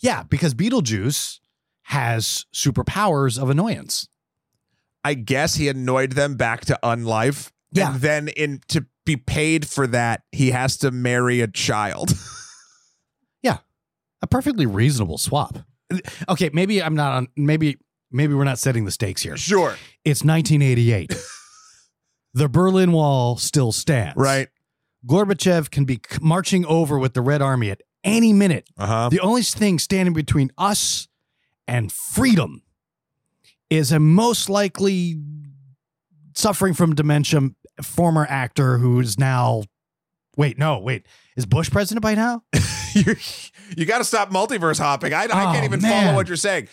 Yeah, 0.00 0.22
because 0.22 0.54
Beetlejuice 0.54 1.40
has 1.82 2.46
superpowers 2.54 3.42
of 3.42 3.50
annoyance. 3.50 4.06
I 5.02 5.14
guess 5.14 5.56
he 5.56 5.66
annoyed 5.66 6.12
them 6.12 6.36
back 6.36 6.64
to 6.66 6.78
unlife. 6.84 7.50
Yeah. 7.72 7.92
And 7.94 8.00
then 8.00 8.28
in 8.28 8.60
to 8.68 8.86
be 9.04 9.16
paid 9.16 9.66
for 9.66 9.88
that, 9.88 10.22
he 10.30 10.52
has 10.52 10.76
to 10.78 10.92
marry 10.92 11.40
a 11.42 11.48
child. 11.48 12.12
Yeah. 13.42 13.58
A 14.22 14.26
perfectly 14.26 14.66
reasonable 14.66 15.16
swap. 15.18 15.58
Okay, 16.28 16.50
maybe 16.52 16.82
I'm 16.82 16.94
not 16.96 17.12
on 17.12 17.28
maybe 17.36 17.78
maybe 18.10 18.34
we're 18.34 18.44
not 18.44 18.58
setting 18.58 18.84
the 18.84 18.90
stakes 18.90 19.22
here. 19.22 19.36
sure. 19.36 19.76
It's 20.04 20.24
1988. 20.24 21.14
the 22.34 22.48
Berlin 22.48 22.92
Wall 22.92 23.36
still 23.36 23.70
stands. 23.72 24.16
Right. 24.16 24.48
Gorbachev 25.08 25.70
can 25.70 25.84
be 25.84 26.00
marching 26.20 26.64
over 26.66 26.98
with 26.98 27.14
the 27.14 27.20
Red 27.20 27.40
Army 27.42 27.70
at 27.70 27.80
any 28.04 28.32
minute. 28.32 28.68
Uh-huh. 28.76 29.08
The 29.08 29.20
only 29.20 29.42
thing 29.42 29.78
standing 29.78 30.12
between 30.14 30.50
us 30.58 31.08
and 31.66 31.90
freedom 31.92 32.62
is 33.70 33.90
a 33.92 33.98
most 33.98 34.48
likely 34.48 35.18
suffering 36.34 36.74
from 36.74 36.94
dementia 36.94 37.40
former 37.82 38.26
actor 38.28 38.78
who 38.78 39.00
is 39.00 39.18
now. 39.18 39.62
Wait, 40.36 40.58
no, 40.58 40.78
wait. 40.78 41.06
Is 41.36 41.46
Bush 41.46 41.70
president 41.70 42.02
by 42.02 42.14
now? 42.14 42.42
you 42.94 43.16
you 43.76 43.84
got 43.86 43.98
to 43.98 44.04
stop 44.04 44.30
multiverse 44.30 44.78
hopping. 44.78 45.12
I, 45.12 45.24
I 45.24 45.26
can't 45.26 45.62
Oh, 45.62 45.64
even 45.64 45.80
man. 45.82 46.04
follow 46.04 46.16
what 46.16 46.28
you're 46.28 46.36
saying. 46.36 46.68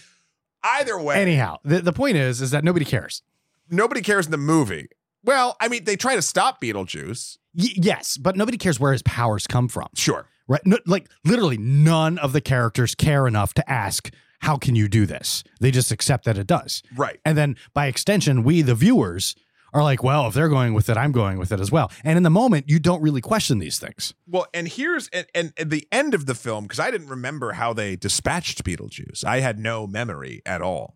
Either 0.63 0.99
way, 0.99 1.21
Anyhow, 1.21 1.57
the, 1.63 1.79
the 1.81 1.93
point 1.93 2.17
is, 2.17 2.41
is 2.41 2.51
that 2.51 2.63
nobody 2.63 2.85
cares. 2.85 3.21
nobody 3.69 4.01
cares 4.01 4.25
in 4.25 4.31
the 4.31 4.37
movie. 4.37 4.87
Well, 5.23 5.55
I 5.59 5.67
mean, 5.67 5.83
they 5.83 5.95
try 5.95 6.15
to 6.15 6.21
stop 6.21 6.61
Beetlejuice. 6.61 7.37
Y- 7.57 7.69
yes, 7.75 8.17
but 8.17 8.35
nobody 8.35 8.57
cares 8.57 8.79
where 8.79 8.91
his 8.91 9.03
powers 9.03 9.47
come 9.47 9.67
from. 9.67 9.87
Sure. 9.95 10.27
Right? 10.47 10.61
No, 10.65 10.77
like 10.85 11.09
literally, 11.23 11.57
none 11.57 12.17
of 12.17 12.33
the 12.33 12.41
characters 12.41 12.93
care 12.95 13.27
enough 13.27 13.53
to 13.55 13.69
ask, 13.69 14.11
"How 14.41 14.57
can 14.57 14.75
you 14.75 14.87
do 14.87 15.05
this?" 15.05 15.43
They 15.59 15.71
just 15.71 15.91
accept 15.91 16.25
that 16.25 16.37
it 16.37 16.47
does. 16.47 16.83
Right. 16.95 17.19
And 17.25 17.37
then 17.37 17.55
by 17.73 17.87
extension, 17.87 18.43
we, 18.43 18.61
the 18.61 18.75
viewers, 18.75 19.35
are 19.75 19.83
like, 19.83 20.01
well, 20.01 20.27
if 20.27 20.33
they're 20.33 20.47
going 20.47 20.73
with 20.73 20.89
it, 20.89 20.95
I'm 20.95 21.11
going 21.11 21.37
with 21.37 21.51
it 21.51 21.59
as 21.59 21.69
well. 21.69 21.91
And 22.05 22.15
in 22.15 22.23
the 22.23 22.29
moment, 22.29 22.69
you 22.69 22.79
don't 22.79 23.01
really 23.01 23.19
question 23.19 23.59
these 23.59 23.77
things. 23.77 24.13
Well, 24.25 24.47
and 24.53 24.69
here's 24.69 25.09
and, 25.09 25.27
and 25.35 25.53
at 25.57 25.69
the 25.69 25.85
end 25.91 26.13
of 26.13 26.27
the 26.27 26.33
film 26.33 26.63
because 26.63 26.79
I 26.79 26.89
didn't 26.91 27.09
remember 27.09 27.51
how 27.51 27.73
they 27.73 27.97
dispatched 27.97 28.63
Beetlejuice. 28.63 29.25
I 29.25 29.41
had 29.41 29.59
no 29.59 29.85
memory 29.85 30.41
at 30.45 30.61
all. 30.61 30.95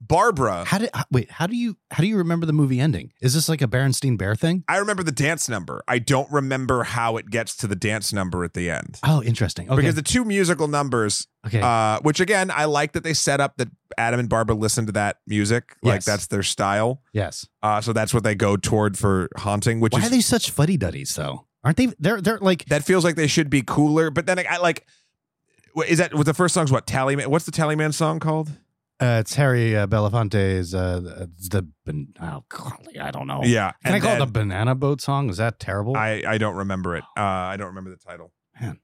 Barbara, 0.00 0.64
How 0.64 0.78
did, 0.78 0.90
wait, 1.10 1.30
how 1.30 1.46
do 1.46 1.56
you, 1.56 1.76
how 1.90 2.02
do 2.02 2.06
you 2.08 2.16
remember 2.16 2.46
the 2.46 2.52
movie 2.52 2.78
ending? 2.78 3.12
Is 3.20 3.34
this 3.34 3.48
like 3.48 3.60
a 3.60 3.66
Berenstein 3.66 4.16
Bear 4.16 4.36
thing? 4.36 4.62
I 4.68 4.76
remember 4.76 5.02
the 5.02 5.12
dance 5.12 5.48
number. 5.48 5.82
I 5.88 5.98
don't 5.98 6.30
remember 6.30 6.84
how 6.84 7.16
it 7.16 7.30
gets 7.30 7.56
to 7.56 7.66
the 7.66 7.74
dance 7.74 8.12
number 8.12 8.44
at 8.44 8.54
the 8.54 8.70
end. 8.70 9.00
Oh, 9.02 9.22
interesting. 9.22 9.68
Okay. 9.68 9.76
Because 9.76 9.96
the 9.96 10.02
two 10.02 10.24
musical 10.24 10.68
numbers, 10.68 11.26
okay. 11.46 11.60
uh, 11.60 11.98
which 12.02 12.20
again, 12.20 12.50
I 12.50 12.66
like 12.66 12.92
that 12.92 13.02
they 13.02 13.12
set 13.12 13.40
up 13.40 13.56
that 13.56 13.68
Adam 13.98 14.20
and 14.20 14.28
Barbara 14.28 14.54
listen 14.54 14.86
to 14.86 14.92
that 14.92 15.16
music. 15.26 15.74
Like 15.82 15.96
Yes. 15.96 16.04
that's 16.04 16.26
their 16.28 16.44
style. 16.44 17.02
yes. 17.12 17.46
Uh, 17.62 17.80
so 17.80 17.92
that's 17.92 18.14
what 18.14 18.22
they 18.22 18.36
go 18.36 18.56
toward 18.56 18.96
for 18.96 19.28
haunting, 19.36 19.80
which 19.80 19.92
Why 19.92 19.98
is 20.00 20.06
are 20.06 20.10
they 20.10 20.20
such 20.20 20.50
fuddy 20.52 20.76
duddies 20.76 21.14
though? 21.16 21.46
Aren't 21.64 21.76
they? 21.76 21.88
They're, 21.98 22.20
they're 22.20 22.38
like, 22.38 22.64
that 22.66 22.84
feels 22.84 23.02
like 23.04 23.16
they 23.16 23.26
should 23.26 23.50
be 23.50 23.62
cooler. 23.62 24.10
But 24.12 24.26
then 24.26 24.38
I, 24.38 24.44
I 24.48 24.56
like, 24.58 24.86
Is 25.88 25.98
that 25.98 26.14
was 26.14 26.24
the 26.24 26.34
first 26.34 26.54
song's 26.54 26.70
what 26.70 26.86
Tallyman? 26.86 27.26
What's 27.26 27.46
the 27.46 27.52
Tallyman 27.52 27.92
song 27.92 28.20
called? 28.20 28.50
Uh, 29.00 29.18
it's 29.20 29.34
Harry 29.34 29.76
uh, 29.76 29.86
Belafonte's, 29.86 30.74
uh, 30.74 31.26
the, 31.50 31.68
ban- 31.86 32.14
oh, 32.20 32.44
golly, 32.48 32.98
I 33.00 33.10
don't 33.10 33.26
know. 33.26 33.42
Yeah, 33.44 33.72
Can 33.84 33.92
I 33.92 33.96
and 33.96 34.02
call 34.04 34.12
it 34.14 34.18
then- 34.18 34.26
the 34.26 34.32
banana 34.32 34.74
boat 34.74 35.00
song? 35.00 35.30
Is 35.30 35.36
that 35.38 35.58
terrible? 35.60 35.96
I 35.96 36.22
I 36.26 36.38
don't 36.38 36.56
remember 36.56 36.96
it. 36.96 37.04
Uh, 37.16 37.20
I 37.22 37.56
don't 37.56 37.68
remember 37.68 37.90
the 37.90 37.96
title. 37.96 38.32
Man. 38.60 38.78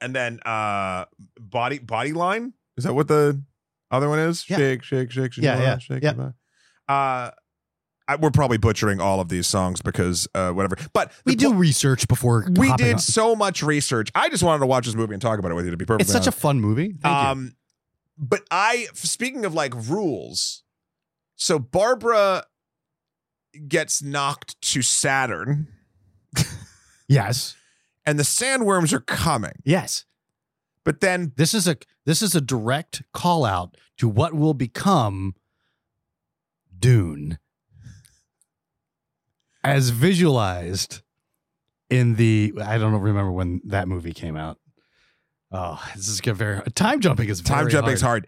And 0.00 0.14
then 0.14 0.40
uh, 0.46 1.04
body 1.38 1.78
body 1.78 2.12
line 2.12 2.54
is 2.78 2.84
that 2.84 2.94
what 2.94 3.08
the 3.08 3.42
other 3.90 4.08
one 4.08 4.18
is? 4.18 4.48
Yeah. 4.48 4.56
Shake 4.56 4.82
shake 4.82 5.10
shake 5.10 5.32
shake. 5.34 5.44
Yeah, 5.44 5.60
yeah, 5.60 5.78
shake. 5.78 6.02
yeah. 6.02 6.30
Uh, 6.88 7.30
I, 8.08 8.16
we're 8.16 8.30
probably 8.30 8.56
butchering 8.58 9.00
all 9.00 9.20
of 9.20 9.28
these 9.28 9.46
songs 9.46 9.82
because 9.82 10.26
uh, 10.34 10.50
whatever. 10.50 10.76
But 10.92 11.12
we 11.24 11.34
the 11.34 11.38
do 11.38 11.50
po- 11.52 11.56
research 11.58 12.08
before 12.08 12.44
we 12.56 12.68
hopping 12.68 12.86
did 12.86 12.92
on. 12.94 12.98
so 12.98 13.36
much 13.36 13.62
research. 13.62 14.10
I 14.14 14.28
just 14.30 14.42
wanted 14.42 14.60
to 14.60 14.66
watch 14.66 14.86
this 14.86 14.94
movie 14.96 15.12
and 15.12 15.22
talk 15.22 15.38
about 15.38 15.52
it 15.52 15.54
with 15.54 15.66
you. 15.66 15.70
To 15.70 15.76
be 15.76 15.84
perfectly 15.84 16.04
It's 16.04 16.12
such 16.12 16.26
a 16.26 16.30
honest. 16.30 16.38
fun 16.38 16.60
movie. 16.60 16.94
Thank 17.00 17.04
you. 17.04 17.10
um, 17.30 17.52
but 18.20 18.42
I 18.50 18.86
speaking 18.92 19.44
of 19.44 19.54
like 19.54 19.72
rules, 19.74 20.62
so 21.34 21.58
Barbara 21.58 22.44
gets 23.66 24.02
knocked 24.02 24.60
to 24.62 24.82
Saturn, 24.82 25.68
Yes. 27.08 27.56
and 28.06 28.18
the 28.18 28.22
sandworms 28.24 28.92
are 28.92 29.00
coming. 29.00 29.54
Yes. 29.64 30.04
But 30.84 31.00
then 31.00 31.32
This 31.36 31.54
is 31.54 31.66
a 31.66 31.76
this 32.06 32.22
is 32.22 32.34
a 32.34 32.40
direct 32.40 33.02
call 33.12 33.44
out 33.44 33.76
to 33.98 34.08
what 34.08 34.34
will 34.34 34.54
become 34.54 35.34
Dune 36.78 37.38
as 39.62 39.90
visualized 39.90 41.02
in 41.90 42.14
the 42.14 42.52
I 42.62 42.78
don't 42.78 42.94
remember 42.94 43.30
when 43.32 43.60
that 43.64 43.88
movie 43.88 44.12
came 44.14 44.36
out. 44.36 44.58
Oh, 45.52 45.82
this 45.96 46.08
is 46.08 46.20
get 46.20 46.36
very 46.36 46.56
hard. 46.56 46.74
time 46.76 47.00
jumping 47.00 47.28
is 47.28 47.40
time 47.42 47.60
very 47.60 47.72
jumping's 47.72 48.00
hard. 48.00 48.26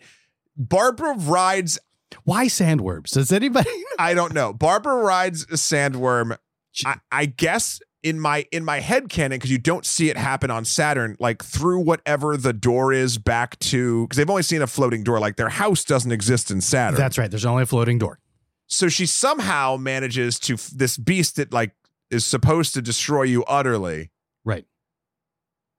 Barbara 0.57 1.15
rides. 1.19 1.79
Why 2.25 2.47
sandworms? 2.47 3.11
Does 3.11 3.33
anybody? 3.33 3.71
I 3.99 4.15
don't 4.15 4.35
know. 4.35 4.53
Barbara 4.53 4.97
rides 4.97 5.45
a 5.45 5.55
sandworm. 5.55 6.37
I, 6.85 6.97
I 7.11 7.27
guess 7.27 7.81
in 8.03 8.19
my 8.19 8.47
in 8.51 8.65
my 8.65 8.81
head 8.81 9.09
canon 9.09 9.37
because 9.39 9.51
you 9.51 9.59
don't 9.59 9.87
see 9.87 10.11
it 10.11 10.17
happen 10.17 10.51
on 10.51 10.65
Saturn, 10.65 11.17
like 11.21 11.45
through 11.45 11.81
whatever 11.81 12.37
the 12.37 12.53
door 12.53 12.93
is 12.93 13.17
back 13.19 13.59
to 13.61 14.05
because 14.07 14.17
they've 14.17 14.29
only 14.29 14.43
seen 14.43 14.61
a 14.63 14.67
floating 14.67 15.05
door. 15.05 15.21
Like 15.21 15.37
their 15.37 15.49
house 15.51 15.85
doesn't 15.85 16.11
exist 16.13 16.51
in 16.51 16.61
Saturn. 16.61 16.99
That's 16.99 17.17
right. 17.19 17.31
There's 17.31 17.47
only 17.47 17.63
a 17.63 17.67
floating 17.67 17.99
door. 17.99 18.19
so 18.67 18.89
she 18.89 19.07
somehow 19.07 19.77
manages 19.77 20.39
to 20.41 20.57
this 20.75 20.97
beast 20.99 21.37
that 21.37 21.53
like 21.53 21.73
is 22.11 22.27
supposed 22.27 22.75
to 22.75 22.83
destroy 22.83 23.23
you 23.23 23.45
utterly 23.45 24.11
Right. 24.45 24.67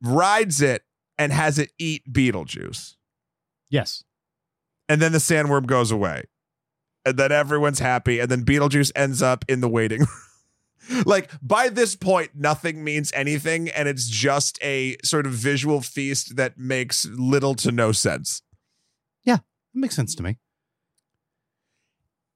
rides 0.02 0.62
it 0.62 0.84
and 1.24 1.34
has 1.34 1.58
it 1.60 1.72
eat 1.80 2.04
Beetlejuice. 2.12 2.96
Yes. 3.70 4.04
and 4.88 5.02
then 5.02 5.12
the 5.14 5.18
sandworm 5.18 5.66
goes 5.66 5.92
away 5.92 6.26
and 7.06 7.18
then 7.18 7.32
everyone's 7.32 7.80
happy 7.80 8.20
and 8.20 8.30
then 8.30 8.46
beetlejuice 8.46 8.92
ends 8.96 9.22
up 9.22 9.44
in 9.48 9.62
the 9.62 9.68
waiting 9.70 10.00
room 10.90 11.04
like 11.06 11.32
by 11.42 11.70
this 11.70 11.96
point 11.96 12.32
nothing 12.36 12.84
means 12.84 13.12
anything 13.16 13.70
and 13.70 13.88
it's 13.90 14.08
just 14.08 14.60
a 14.62 14.96
sort 15.04 15.26
of 15.26 15.32
visual 15.34 15.82
feast 15.82 16.36
that 16.36 16.58
makes 16.58 17.06
little 17.08 17.56
to 17.56 17.72
no 17.72 17.92
sense 17.92 18.42
yeah 19.24 19.38
That 19.38 19.80
makes 19.80 19.96
sense 19.96 20.14
to 20.16 20.24
me. 20.24 20.38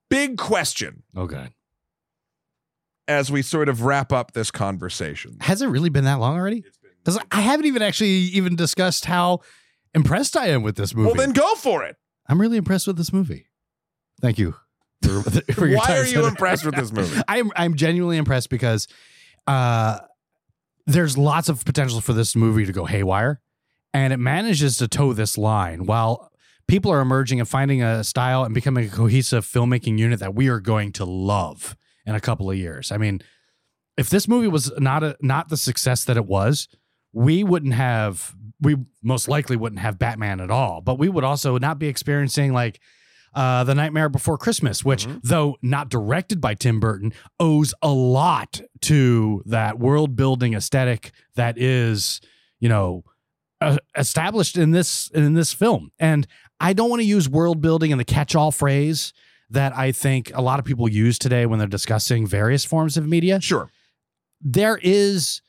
big 0.09 0.37
question 0.37 1.03
Okay. 1.15 1.49
as 3.07 3.31
we 3.31 3.41
sort 3.41 3.69
of 3.69 3.81
wrap 3.83 4.11
up 4.11 4.31
this 4.33 4.49
conversation. 4.51 5.37
Has 5.41 5.61
it 5.61 5.67
really 5.67 5.89
been 5.89 6.05
that 6.05 6.19
long 6.19 6.35
already? 6.37 6.63
Because 7.07 7.23
I 7.31 7.39
haven't 7.39 7.67
even 7.67 7.81
actually 7.81 8.09
even 8.09 8.57
discussed 8.57 9.05
how 9.05 9.39
impressed 9.93 10.35
I 10.35 10.47
am 10.47 10.61
with 10.61 10.75
this 10.75 10.93
movie. 10.93 11.07
Well, 11.07 11.15
then 11.15 11.31
go 11.31 11.55
for 11.55 11.85
it. 11.85 11.95
I'm 12.27 12.41
really 12.41 12.57
impressed 12.57 12.85
with 12.85 12.97
this 12.97 13.13
movie. 13.13 13.47
Thank 14.19 14.37
you. 14.37 14.55
For, 15.01 15.21
for 15.53 15.67
your 15.67 15.77
Why 15.77 15.99
are 15.99 16.05
you 16.05 16.25
impressed 16.25 16.65
with 16.65 16.75
this 16.75 16.91
movie? 16.91 17.21
I'm 17.29 17.49
I'm 17.55 17.75
genuinely 17.75 18.17
impressed 18.17 18.49
because 18.49 18.89
uh, 19.47 19.99
there's 20.85 21.17
lots 21.17 21.47
of 21.47 21.63
potential 21.63 22.01
for 22.01 22.11
this 22.11 22.35
movie 22.35 22.65
to 22.65 22.73
go 22.73 22.83
haywire, 22.83 23.39
and 23.93 24.11
it 24.11 24.17
manages 24.17 24.75
to 24.79 24.89
toe 24.89 25.13
this 25.13 25.37
line 25.37 25.85
while 25.85 26.29
people 26.67 26.91
are 26.91 26.99
emerging 26.99 27.39
and 27.39 27.47
finding 27.47 27.81
a 27.81 28.03
style 28.03 28.43
and 28.43 28.53
becoming 28.53 28.85
a 28.85 28.89
cohesive 28.89 29.45
filmmaking 29.45 29.97
unit 29.97 30.19
that 30.19 30.35
we 30.35 30.49
are 30.49 30.59
going 30.59 30.91
to 30.91 31.05
love 31.05 31.77
in 32.05 32.15
a 32.15 32.19
couple 32.19 32.51
of 32.51 32.57
years. 32.57 32.91
I 32.91 32.97
mean, 32.97 33.21
if 33.95 34.09
this 34.09 34.27
movie 34.27 34.49
was 34.49 34.73
not 34.77 35.05
a 35.05 35.15
not 35.21 35.47
the 35.47 35.55
success 35.55 36.03
that 36.03 36.17
it 36.17 36.25
was, 36.25 36.67
we 37.17 37.43
wouldn't 37.43 37.73
have 37.73 38.35
we 38.59 38.75
most 39.03 39.27
likely 39.27 39.55
wouldn't 39.55 39.79
have 39.81 39.99
Batman 39.99 40.39
at 40.39 40.49
all, 40.49 40.81
but 40.81 40.97
we 40.97 41.09
would 41.09 41.23
also 41.23 41.57
not 41.59 41.77
be 41.79 41.87
experiencing 41.87 42.53
like 42.53 42.79
uh, 43.35 43.63
The 43.63 43.75
Nightmare 43.75 44.09
Before 44.09 44.35
Christmas, 44.37 44.83
which, 44.83 45.05
Mhm. 45.05 45.19
though 45.23 45.57
not 45.61 45.89
directed 45.89 46.41
by 46.41 46.55
Tim 46.55 46.79
Burton, 46.79 47.13
owes 47.39 47.73
a 47.83 47.89
lot 47.89 48.61
to 48.81 49.43
that 49.45 49.77
world 49.77 50.15
building 50.15 50.55
aesthetic 50.55 51.11
that 51.35 51.55
is, 51.59 52.19
you 52.59 52.67
know, 52.67 53.03
uh, 53.61 53.77
established 53.95 54.57
in 54.57 54.71
this 54.71 55.09
in 55.13 55.33
this 55.35 55.53
film. 55.53 55.91
And 55.99 56.25
I 56.59 56.73
don't 56.73 56.89
want 56.89 57.01
to 57.01 57.07
use 57.07 57.29
world 57.29 57.61
building 57.61 57.91
in 57.91 57.99
the 57.99 58.05
catch 58.05 58.33
all 58.35 58.51
phrase 58.51 59.13
that 59.51 59.75
I 59.77 59.91
think 59.91 60.31
a 60.33 60.41
lot 60.41 60.57
of 60.57 60.65
people 60.65 60.89
use 60.89 61.19
today 61.19 61.45
when 61.45 61.59
they're 61.59 61.67
discussing 61.67 62.25
various 62.25 62.65
forms 62.65 62.97
of 62.97 63.07
media 63.07 63.39
Sure. 63.39 63.69
there 64.41 64.79
is 64.81 65.41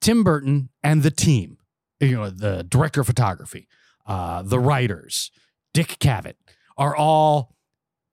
Tim 0.00 0.24
Burton 0.24 0.70
and 0.82 1.02
the 1.02 1.10
team, 1.10 1.58
you 2.00 2.16
know, 2.16 2.30
the 2.30 2.64
director 2.64 3.00
of 3.02 3.06
photography, 3.06 3.68
uh, 4.06 4.42
the 4.42 4.58
writers, 4.58 5.30
Dick 5.74 5.96
Cavett, 6.00 6.36
are 6.76 6.96
all 6.96 7.54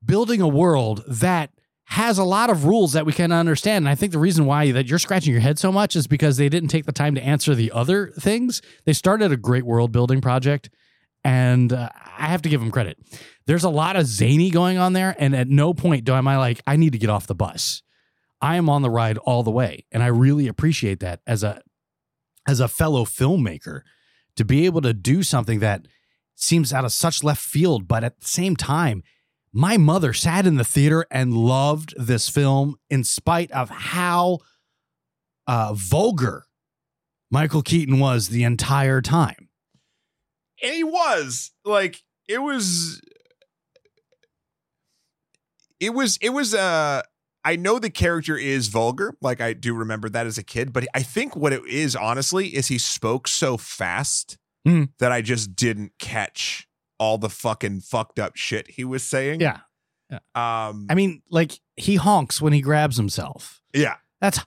building 0.04 0.42
a 0.42 0.48
world 0.48 1.04
that 1.08 1.52
has 1.86 2.18
a 2.18 2.24
lot 2.24 2.50
of 2.50 2.66
rules 2.66 2.92
that 2.94 3.06
we 3.06 3.14
can 3.14 3.32
understand. 3.32 3.84
And 3.86 3.90
I 3.90 3.96
think 3.96 4.12
the 4.12 4.20
reason 4.20 4.46
why 4.46 4.72
that 4.74 4.88
you're 4.88 5.00
scratching 5.00 5.32
your 5.32 5.42
head 5.42 5.58
so 5.58 5.72
much 5.72 5.96
is 5.96 6.06
because 6.06 6.36
they 6.36 6.50
didn't 6.50 6.68
take 6.70 6.86
the 6.86 6.92
time 6.92 7.16
to 7.16 7.22
answer 7.22 7.56
the 7.56 7.72
other 7.72 8.08
things. 8.20 8.62
They 8.86 8.92
started 8.92 9.32
a 9.32 9.38
great 9.38 9.64
world 9.66 9.94
building 9.94 10.20
project, 10.20 10.70
and 11.24 11.72
uh, 11.72 11.90
I 12.18 12.26
have 12.26 12.42
to 12.42 12.50
give 12.50 12.60
them 12.60 12.72
credit. 12.72 12.98
There's 13.46 13.64
a 13.64 13.70
lot 13.70 13.96
of 13.96 14.06
zany 14.06 14.50
going 14.50 14.78
on 14.78 14.92
there, 14.92 15.16
and 15.18 15.34
at 15.34 15.48
no 15.48 15.74
point 15.74 16.04
do 16.04 16.14
am 16.14 16.28
I 16.28 16.38
like, 16.38 16.62
I 16.68 16.76
need 16.76 16.92
to 16.92 17.00
get 17.00 17.10
off 17.10 17.26
the 17.26 17.36
bus. 17.36 17.82
I 18.42 18.58
am 18.58 18.70
on 18.70 18.82
the 18.82 18.90
ride 18.90 19.18
all 19.20 19.44
the 19.44 19.52
way, 19.52 19.86
and 19.90 20.04
I 20.04 20.08
really 20.08 20.48
appreciate 20.48 21.00
that 21.00 21.22
as 21.26 21.42
a 21.42 21.62
as 22.48 22.60
a 22.60 22.68
fellow 22.68 23.04
filmmaker 23.04 23.82
to 24.38 24.46
be 24.46 24.66
able 24.66 24.82
to 24.82 24.94
do 24.94 25.22
something 25.22 25.60
that 25.60 25.88
seems 26.36 26.72
out 26.72 26.86
of 26.86 26.94
such 26.94 27.24
left 27.24 27.42
field, 27.42 27.88
but 27.88 28.04
at 28.04 28.20
the 28.20 28.28
same 28.28 28.56
time, 28.56 29.04
my 29.52 29.76
mother 29.76 30.14
sat 30.14 30.46
in 30.46 30.56
the 30.56 30.64
theater 30.64 31.06
and 31.10 31.34
loved 31.34 31.94
this 31.98 32.30
film 32.30 32.76
in 32.90 33.04
spite 33.04 33.52
of 33.52 33.70
how 33.70 34.40
uh, 35.48 35.74
vulgar 35.74 36.46
Michael 37.32 37.64
Keaton 37.64 38.00
was 38.00 38.30
the 38.30 38.44
entire 38.44 39.02
time. 39.02 39.50
And 40.62 40.74
he 40.74 40.84
was 40.84 41.52
like, 41.66 42.04
it 42.28 42.40
was, 42.40 43.02
it 45.80 45.94
was, 45.94 46.18
it 46.22 46.30
was, 46.30 46.54
uh, 46.54 47.02
I 47.48 47.56
know 47.56 47.80
the 47.80 47.90
character 47.90 48.36
is 48.38 48.68
vulgar. 48.68 49.14
Like 49.22 49.40
I 49.42 49.54
do 49.54 49.74
remember 49.74 50.10
that 50.10 50.26
as 50.28 50.38
a 50.38 50.44
kid, 50.44 50.74
but 50.74 50.86
I 50.94 51.02
think 51.02 51.36
what 51.36 51.54
it 51.54 51.66
is 51.66 51.96
honestly 51.96 52.48
is 52.50 52.68
he 52.68 52.78
spoke 52.78 53.28
so 53.28 53.58
fast 53.58 54.38
Hmm. 54.66 54.86
that 55.00 55.12
I 55.14 55.22
just 55.22 55.56
didn't 55.56 55.94
catch 55.98 56.68
all 57.00 57.18
the 57.18 57.30
fucking 57.30 57.82
fucked 57.82 58.20
up 58.20 58.36
shit 58.36 58.72
he 58.72 58.84
was 58.84 59.02
saying. 59.04 59.40
Yeah. 59.40 59.60
Um, 60.36 60.88
I 60.90 60.96
mean, 60.96 61.22
like 61.30 61.60
he 61.78 61.96
honks 61.96 62.42
when 62.42 62.52
he 62.54 62.60
grabs 62.62 62.98
himself. 62.98 63.62
yeah. 63.74 63.96
That's 64.20 64.40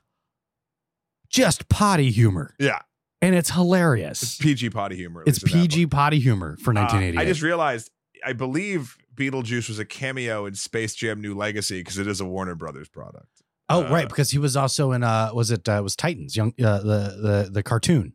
just 1.30 1.68
potty 1.68 2.10
humor, 2.10 2.54
Yeah. 2.58 2.80
and 3.22 3.34
it's 3.34 3.50
hilarious. 3.50 4.22
It's. 4.22 4.36
PG 4.38 4.70
potty 4.70 4.96
humor. 4.96 5.22
It's 5.26 5.42
least 5.42 5.54
in 5.54 5.60
that 5.60 5.68
PG 5.68 5.86
potty 5.86 6.18
humor 6.18 6.56
for 6.56 6.76
Uh, 6.76 6.82
I 7.18 7.24
just 7.24 7.40
realized, 7.42 7.90
I 8.24 8.32
believe 8.32 8.96
Beetlejuice 9.20 9.68
was 9.68 9.78
a 9.78 9.84
cameo 9.84 10.46
in 10.46 10.54
Space 10.54 10.94
Jam 10.94 11.20
New 11.20 11.34
Legacy 11.34 11.80
because 11.80 11.98
it 11.98 12.06
is 12.06 12.20
a 12.20 12.24
Warner 12.24 12.54
Brothers 12.54 12.88
product. 12.88 13.26
oh, 13.68 13.84
uh, 13.84 13.90
right, 13.90 14.08
because 14.08 14.30
he 14.30 14.38
was 14.38 14.56
also 14.56 14.92
in 14.92 15.04
uh, 15.04 15.30
was 15.34 15.50
it 15.50 15.68
uh, 15.68 15.80
was 15.82 15.94
Titans, 15.94 16.36
young 16.36 16.54
uh, 16.62 16.78
the 16.78 17.16
the 17.20 17.50
the 17.52 17.62
cartoon. 17.62 18.14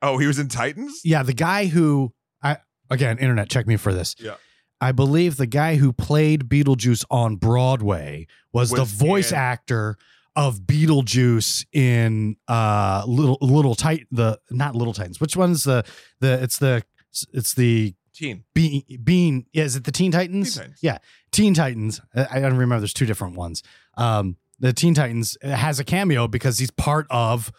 Oh, 0.00 0.16
he 0.16 0.26
was 0.26 0.38
in 0.38 0.48
Titans? 0.48 1.00
Yeah, 1.04 1.22
the 1.22 1.34
guy 1.34 1.66
who 1.66 2.14
I 2.42 2.58
again, 2.90 3.18
internet, 3.18 3.50
check 3.50 3.66
me 3.66 3.76
for 3.76 3.92
this. 3.92 4.16
Yeah. 4.18 4.34
I 4.80 4.92
believe 4.92 5.36
the 5.36 5.46
guy 5.46 5.74
who 5.76 5.92
played 5.92 6.48
Beetlejuice 6.48 7.04
on 7.10 7.34
Broadway 7.36 8.28
was, 8.52 8.70
the 8.70 8.84
voice 8.84 9.32
in- 9.32 9.36
actor 9.36 9.98
of 10.36 10.60
Beetlejuice 10.60 11.66
in 11.72 12.36
uh 12.46 13.02
little 13.06 13.38
little 13.40 13.74
tight 13.74 14.06
the 14.12 14.38
not 14.50 14.76
little 14.76 14.94
titans 14.94 15.20
which 15.20 15.36
one's 15.36 15.64
the 15.64 15.84
the 16.20 16.40
it's 16.40 16.58
the 16.58 16.84
it's 17.32 17.54
the 17.54 17.92
Teen. 18.18 18.44
bean 18.54 18.82
bean 19.04 19.46
yeah, 19.52 19.64
is 19.64 19.76
it 19.76 19.84
the 19.84 19.92
teen 19.92 20.10
titans? 20.12 20.54
Teen 20.54 20.62
Titans. 20.62 20.78
yeah 20.82 20.98
teen 21.30 21.54
titans 21.54 22.00
i, 22.14 22.40
don't 22.40 22.52
remember 22.56 22.78
there's 22.80 22.92
two 22.92 23.06
different 23.06 23.36
ones 23.36 23.62
um 23.96 24.36
the 24.58 24.72
teen 24.72 24.92
titans 24.94 25.36
has 25.42 25.78
a 25.78 25.84
cameo 25.84 26.26
because 26.26 26.58
he's 26.58 26.70
part 26.72 27.06
of 27.10 27.52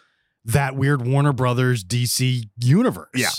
that 0.45 0.76
weird 0.76 1.05
warner 1.07 1.32
brothers 1.34 1.84
dc 1.84 2.43
universe 2.62 3.07
Yeah. 3.16 3.30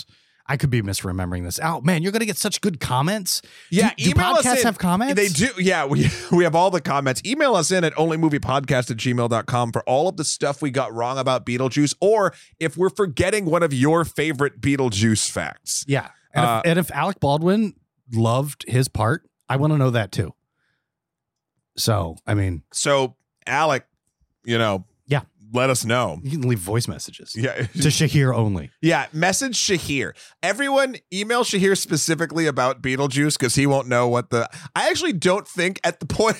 I 0.47 0.57
could 0.57 0.69
be 0.71 0.81
misremembering 0.81 1.43
this. 1.45 1.61
Oh 1.63 1.79
man, 1.79 2.03
you're 2.03 2.11
gonna 2.11 2.25
get 2.25 2.35
such 2.35 2.59
good 2.59 2.81
comments. 2.81 3.41
Yeah, 3.69 3.91
do, 3.95 4.05
do 4.05 4.11
podcasts 4.19 4.57
in. 4.57 4.63
have 4.63 4.77
comments? 4.77 5.15
They 5.15 5.29
do. 5.29 5.47
Yeah, 5.57 5.85
we 5.85 6.09
we 6.31 6.43
have 6.43 6.55
all 6.55 6.69
the 6.69 6.81
comments. 6.81 7.21
Email 7.25 7.55
us 7.55 7.71
in 7.71 7.85
at 7.85 7.93
onlymoviepodcast 7.93 8.91
at 8.91 8.97
gmail.com 8.97 9.71
for 9.71 9.81
all 9.83 10.09
of 10.09 10.17
the 10.17 10.25
stuff 10.25 10.61
we 10.61 10.69
got 10.69 10.93
wrong 10.93 11.17
about 11.17 11.45
Beetlejuice, 11.45 11.95
or 12.01 12.33
if 12.59 12.75
we're 12.75 12.89
forgetting 12.89 13.45
one 13.45 13.63
of 13.63 13.71
your 13.73 14.03
favorite 14.03 14.59
Beetlejuice 14.59 15.29
facts. 15.29 15.85
Yeah, 15.87 16.09
and, 16.33 16.45
Uh, 16.45 16.61
if, 16.65 16.69
and 16.69 16.79
if 16.79 16.91
Alec 16.91 17.19
Baldwin 17.19 17.73
loved 18.13 18.65
his 18.67 18.87
part, 18.87 19.27
I 19.49 19.57
want 19.57 19.73
to 19.73 19.77
know 19.77 19.89
that 19.91 20.11
too. 20.11 20.33
So, 21.77 22.17
I 22.27 22.33
mean, 22.33 22.63
So, 22.73 23.15
Alec, 23.47 23.85
you 24.43 24.57
know, 24.57 24.85
Yeah. 25.07 25.21
let 25.53 25.69
us 25.69 25.85
know. 25.85 26.19
you 26.23 26.31
can 26.31 26.47
leave 26.47 26.59
voice 26.59 26.87
messages 26.87 27.33
Yeah. 27.35 27.53
to 27.73 27.87
Shahir 27.89 28.33
only. 28.35 28.71
Yeah, 28.81 29.07
message 29.13 29.57
Shahir. 29.57 30.11
Everyone 30.43 30.97
email 31.13 31.43
Shahir 31.43 31.77
specifically 31.77 32.45
about 32.45 32.81
Beetlejuice 32.81 33.37
because 33.37 33.55
he 33.55 33.65
won't 33.65 33.87
know 33.87 34.07
what 34.07 34.29
the. 34.29 34.49
I 34.75 34.89
actually 34.89 35.13
don't 35.13 35.47
think 35.47 35.79
at 35.83 35.99
the 35.99 36.05
point 36.17 36.37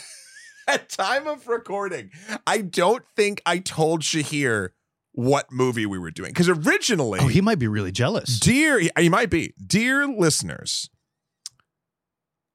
at 0.67 0.89
time 0.89 1.27
of 1.27 1.47
recording, 1.47 2.11
I 2.45 2.59
don't 2.59 3.03
think 3.15 3.41
I 3.45 3.59
told 3.59 4.01
Shahir 4.01 4.69
what 5.13 5.51
movie 5.51 5.85
we 5.85 5.99
were 5.99 6.11
doing 6.11 6.29
because 6.31 6.47
originally, 6.49 7.19
Oh, 7.21 7.27
he 7.27 7.41
might 7.41 7.59
be 7.59 7.67
really 7.67 7.91
jealous. 7.91 8.39
dear, 8.39 8.79
he, 8.97 9.09
might 9.09 9.29
be, 9.29 9.53
dear 9.65 10.07
listeners. 10.07 10.89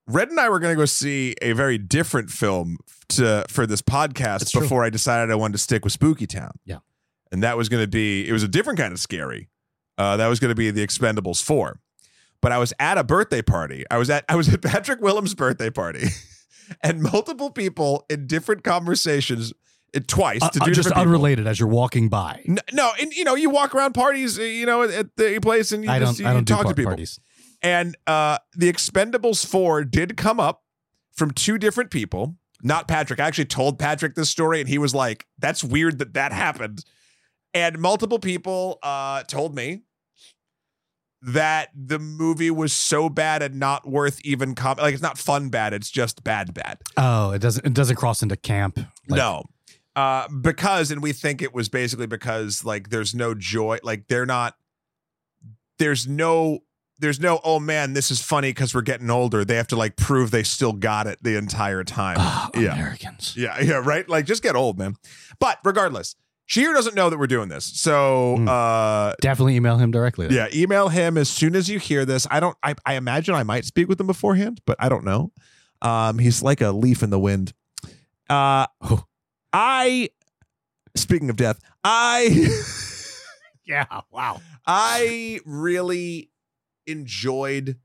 Red 0.09 0.29
and 0.31 0.39
I 0.39 0.49
were 0.49 0.61
going 0.61 0.73
to 0.73 0.77
go 0.79 0.85
see 0.85 1.35
a 1.43 1.53
very 1.53 1.79
different 1.79 2.31
film 2.31 2.79
to 3.11 3.45
for 3.49 3.67
this 3.67 3.83
podcast 3.83 4.39
That's 4.39 4.51
true. 4.53 4.63
before 4.63 4.85
I 4.85 4.91
decided 4.91 5.33
I 5.33 5.35
wanted 5.35 5.53
to 5.55 5.59
stick 5.59 5.85
with 5.85 5.93
Spooky 5.93 6.27
Town. 6.27 6.53
Yeah. 6.65 6.79
and 7.33 7.43
that 7.43 7.57
was 7.57 7.69
going 7.69 7.83
to 7.83 7.89
be 7.89 8.27
it 8.29 8.33
was 8.33 8.43
a 8.45 8.49
different 8.49 8.79
kind 8.79 8.93
of 8.93 9.01
scary. 9.01 9.49
Uh, 9.99 10.17
that 10.19 10.29
was 10.29 10.39
going 10.41 10.51
to 10.51 10.55
be 10.55 10.71
The 10.71 10.87
Expendables 10.87 11.43
Four, 11.43 11.81
but 12.41 12.53
I 12.53 12.59
was 12.59 12.73
at 12.79 12.99
a 12.99 13.05
birthday 13.05 13.43
party. 13.43 13.85
I 13.91 13.97
was 13.99 14.09
at 14.11 14.25
I 14.29 14.37
was 14.37 14.49
at 14.53 14.63
Patrick 14.63 15.01
Willems' 15.01 15.35
birthday 15.35 15.71
party, 15.71 16.07
and 16.83 17.03
multiple 17.03 17.51
people 17.51 18.05
in 18.09 18.27
different 18.27 18.63
conversations. 18.63 19.53
Twice 20.01 20.43
Uh, 20.43 20.51
to 20.51 20.63
uh, 20.63 20.65
do 20.67 20.73
just 20.73 20.89
different 20.89 20.97
people. 20.97 21.03
unrelated 21.15 21.47
as 21.47 21.59
you're 21.61 21.69
walking 21.69 22.09
by. 22.09 22.43
N- 22.49 22.59
No, 22.73 22.91
and 23.01 23.13
you 23.13 23.25
know, 23.25 23.35
you 23.35 23.51
walk 23.51 23.75
around 23.75 23.93
parties, 23.95 24.39
uh, 24.39 24.43
you 24.43 24.67
know, 24.67 24.83
at 24.83 25.17
the 25.17 25.39
place, 25.41 25.73
and 25.73 25.85
you 25.85 25.91
I 25.91 25.99
just 25.99 26.19
don't. 26.19 26.37
you 26.37 26.43
do 26.43 26.55
talk 26.55 26.67
to 26.67 26.75
people. 26.75 26.91
parties. 26.91 27.19
And 27.63 27.97
uh, 28.07 28.39
the 28.55 28.71
Expendables 28.73 29.45
4 29.47 29.85
did 29.85 30.17
come 30.17 30.39
up 30.39 30.63
from 31.15 31.31
two 31.31 31.57
different 31.59 31.91
people, 31.91 32.37
not 32.63 32.87
Patrick. 32.87 33.19
I 33.19 33.27
actually 33.27 33.47
told 33.47 33.79
Patrick 33.79 34.15
this 34.15 34.29
story, 34.31 34.61
and 34.61 34.69
he 34.69 34.79
was 34.79 34.95
like, 34.95 35.27
that's 35.39 35.65
weird 35.65 35.99
that 35.99 36.13
that 36.15 36.33
happened. 36.33 36.85
And 37.55 37.79
multiple 37.79 38.19
people 38.19 38.79
uh, 38.83 39.23
told 39.23 39.55
me 39.55 39.83
that 41.23 41.71
the 41.75 41.99
movie 41.99 42.51
was 42.51 42.73
so 42.73 43.09
bad 43.09 43.43
and 43.43 43.59
not 43.59 43.89
worth 43.89 44.21
even 44.25 44.55
com- 44.55 44.77
like 44.77 44.93
it's 44.93 45.03
not 45.03 45.17
fun 45.19 45.49
bad 45.49 45.73
it's 45.73 45.91
just 45.91 46.23
bad 46.23 46.53
bad 46.53 46.79
Oh, 46.97 47.31
it 47.33 47.41
doesn't. 47.41 47.65
It 47.67 47.73
doesn't 47.75 47.97
cross 47.97 48.23
into 48.23 48.37
camp. 48.37 48.79
Like, 49.09 49.19
no 49.19 49.45
uh 49.97 50.29
because 50.29 50.93
and 50.93 51.03
we 51.03 51.13
think 51.13 51.43
it 51.43 51.53
was 51.53 51.69
basically 51.69 52.07
because 52.07 52.65
like 52.65 52.91
there's 52.91 53.15
no 53.15 53.35
joy 53.35 53.79
like 53.83 54.07
they're 54.09 54.27
not 54.27 54.55
there's 55.79 56.07
no 56.07 56.61
there's 56.99 57.21
no 57.21 57.41
oh 57.45 57.59
man 57.61 57.93
this 57.93 58.11
is 58.11 58.21
funny 58.23 58.51
because 58.51 58.75
we're 58.75 58.81
getting 58.83 59.11
older 59.11 59.45
they 59.45 59.57
have 59.57 59.67
to 59.67 59.77
like 59.77 59.97
prove 59.97 60.31
they 60.31 60.43
still 60.43 60.73
got 60.73 61.07
it 61.07 61.19
the 61.23 61.37
entire 61.37 61.83
time 61.85 62.17
ah, 62.19 62.49
yeah 62.55 62.73
Americans. 62.75 63.35
Yeah, 63.37 63.59
yeah, 63.63 63.83
right. 63.85 64.09
Like, 64.09 64.25
just 64.27 64.43
get 64.43 64.55
old, 64.57 64.79
man. 64.79 64.95
But 65.39 65.59
regardless, 65.65 66.15
Shahir 66.49 66.73
doesn't 66.75 66.95
know 66.95 67.11
that 67.11 67.19
we're 67.19 67.27
doing 67.27 67.49
this, 67.49 67.65
so 67.65 68.37
Hmm. 68.39 68.49
uh, 68.49 69.13
Definitely 69.21 69.57
email 69.57 69.77
him 69.79 69.91
directly. 69.91 70.29
then. 70.29 70.37
yeah, 70.37 70.49
email 70.59 70.89
him 70.89 71.19
as 71.19 71.29
soon 71.29 71.55
as 71.57 71.69
you 71.69 71.79
hear 71.79 72.05
this. 72.05 72.27
I 72.31 72.41
don't. 72.41 72.57
I, 72.63 72.75
I 72.87 72.95
imagine 72.95 73.35
I 73.35 73.43
might 73.43 73.65
speak 73.65 73.89
with 73.89 74.01
him 74.01 74.07
beforehand, 74.07 74.61
but 74.67 74.77
I 74.79 74.89
don't 74.89 75.05
know. 75.05 75.33
Um, 75.83 76.19
he's 76.19 76.43
like 76.43 76.61
a 76.63 76.71
leaf 76.71 77.03
in 77.03 77.11
the 77.11 77.19
wind. 77.19 77.53
Uh, 78.31 78.67
Oh. 78.83 79.05
I. 79.53 80.11
Speaking 80.95 81.31
of 81.31 81.37
death, 81.37 81.61
I. 81.85 82.49
Yeah. 83.67 83.87
Wow. 84.11 84.41
I 84.67 85.41
really 85.45 86.31
enjoyed 86.87 87.77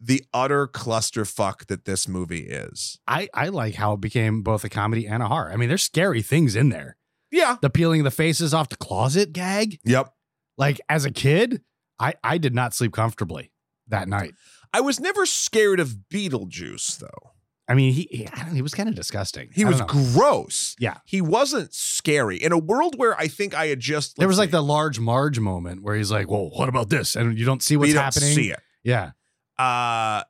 the 0.00 0.24
utter 0.32 0.66
clusterfuck 0.66 1.66
that 1.66 1.84
this 1.84 2.08
movie 2.08 2.46
is. 2.46 2.98
I, 3.06 3.28
I 3.32 3.48
like 3.48 3.74
how 3.74 3.92
it 3.94 4.00
became 4.00 4.42
both 4.42 4.64
a 4.64 4.68
comedy 4.68 5.06
and 5.06 5.22
a 5.22 5.28
horror. 5.28 5.50
I 5.52 5.56
mean, 5.56 5.68
there's 5.68 5.82
scary 5.82 6.22
things 6.22 6.56
in 6.56 6.70
there. 6.70 6.96
Yeah. 7.30 7.56
The 7.60 7.70
peeling 7.70 8.04
the 8.04 8.10
faces 8.10 8.54
off 8.54 8.68
the 8.68 8.76
closet 8.76 9.32
gag. 9.32 9.78
Yep. 9.84 10.12
Like 10.56 10.80
as 10.88 11.04
a 11.04 11.10
kid, 11.10 11.62
I, 11.98 12.14
I 12.22 12.38
did 12.38 12.54
not 12.54 12.74
sleep 12.74 12.92
comfortably 12.92 13.52
that 13.88 14.08
night. 14.08 14.34
I 14.72 14.80
was 14.80 15.00
never 15.00 15.26
scared 15.26 15.80
of 15.80 15.96
Beetlejuice 16.12 16.98
though. 16.98 17.32
I 17.66 17.74
mean, 17.74 17.94
he 17.94 18.08
he, 18.10 18.28
I 18.28 18.44
don't, 18.44 18.54
he 18.54 18.60
was 18.62 18.74
kind 18.74 18.88
of 18.88 18.94
disgusting. 18.94 19.48
He 19.54 19.64
I 19.64 19.68
was 19.68 19.80
gross. 19.82 20.76
Yeah. 20.78 20.98
He 21.06 21.20
wasn't 21.22 21.72
scary. 21.72 22.36
In 22.36 22.52
a 22.52 22.58
world 22.58 22.98
where 22.98 23.16
I 23.18 23.26
think 23.28 23.54
I 23.54 23.66
had 23.68 23.80
just 23.80 24.16
there 24.18 24.28
was 24.28 24.36
let's 24.38 24.44
like 24.48 24.50
the 24.50 24.62
large 24.62 25.00
Marge 25.00 25.38
moment 25.40 25.82
where 25.82 25.96
he's 25.96 26.10
like, 26.10 26.30
"Well, 26.30 26.50
what 26.50 26.68
about 26.68 26.90
this?" 26.90 27.16
And 27.16 27.38
you 27.38 27.44
don't 27.46 27.62
see 27.62 27.68
see, 27.72 27.76
what's 27.78 27.88
we 27.88 27.94
don't 27.94 28.04
happening. 28.04 28.34
see 28.34 28.50
it. 28.50 28.60
Yeah, 28.82 29.12
Uh 29.58 30.24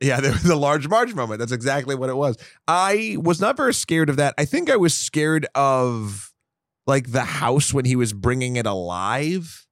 yeah, 0.00 0.20
there 0.20 0.32
was 0.32 0.42
the 0.42 0.56
large 0.56 0.88
Marge 0.88 1.14
moment. 1.14 1.38
That's 1.38 1.52
exactly 1.52 1.94
what 1.94 2.10
it 2.10 2.16
was. 2.16 2.36
I 2.66 3.16
was 3.20 3.40
not 3.40 3.56
very 3.56 3.74
scared 3.74 4.08
of 4.10 4.16
that. 4.16 4.34
I 4.38 4.44
think 4.44 4.68
I 4.70 4.76
was 4.76 4.92
scared 4.96 5.46
of 5.54 6.32
like 6.86 7.12
the 7.12 7.22
house 7.24 7.72
when 7.72 7.84
he 7.84 7.94
was 7.94 8.12
bringing 8.12 8.56
it 8.56 8.66
alive, 8.66 9.66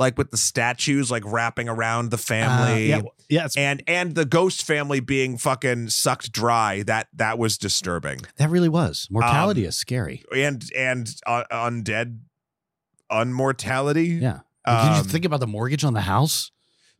like 0.00 0.18
with 0.18 0.32
the 0.32 0.36
statues 0.36 1.10
like 1.10 1.22
wrapping 1.24 1.68
around 1.68 2.10
the 2.10 2.18
family. 2.18 2.92
Uh, 2.92 2.96
yeah, 2.96 3.02
yeah. 3.28 3.44
It's, 3.44 3.56
and 3.56 3.82
and 3.86 4.14
the 4.16 4.24
ghost 4.24 4.64
family 4.64 4.98
being 4.98 5.38
fucking 5.38 5.90
sucked 5.90 6.32
dry 6.32 6.82
that 6.84 7.06
that 7.14 7.38
was 7.38 7.56
disturbing 7.58 8.18
that 8.38 8.50
really 8.50 8.68
was 8.68 9.06
Um, 9.10 9.14
mortality 9.14 9.64
is 9.66 9.76
scary. 9.76 10.24
and 10.34 10.64
and 10.76 11.08
uh, 11.26 11.44
undead 11.52 12.18
unmortality 13.12 14.20
Yeah. 14.20 14.40
Did 14.66 14.72
you 14.94 15.00
Um, 15.00 15.04
think 15.04 15.24
about 15.24 15.40
the 15.40 15.46
mortgage 15.46 15.84
on 15.84 15.94
the 15.94 16.02
house? 16.02 16.50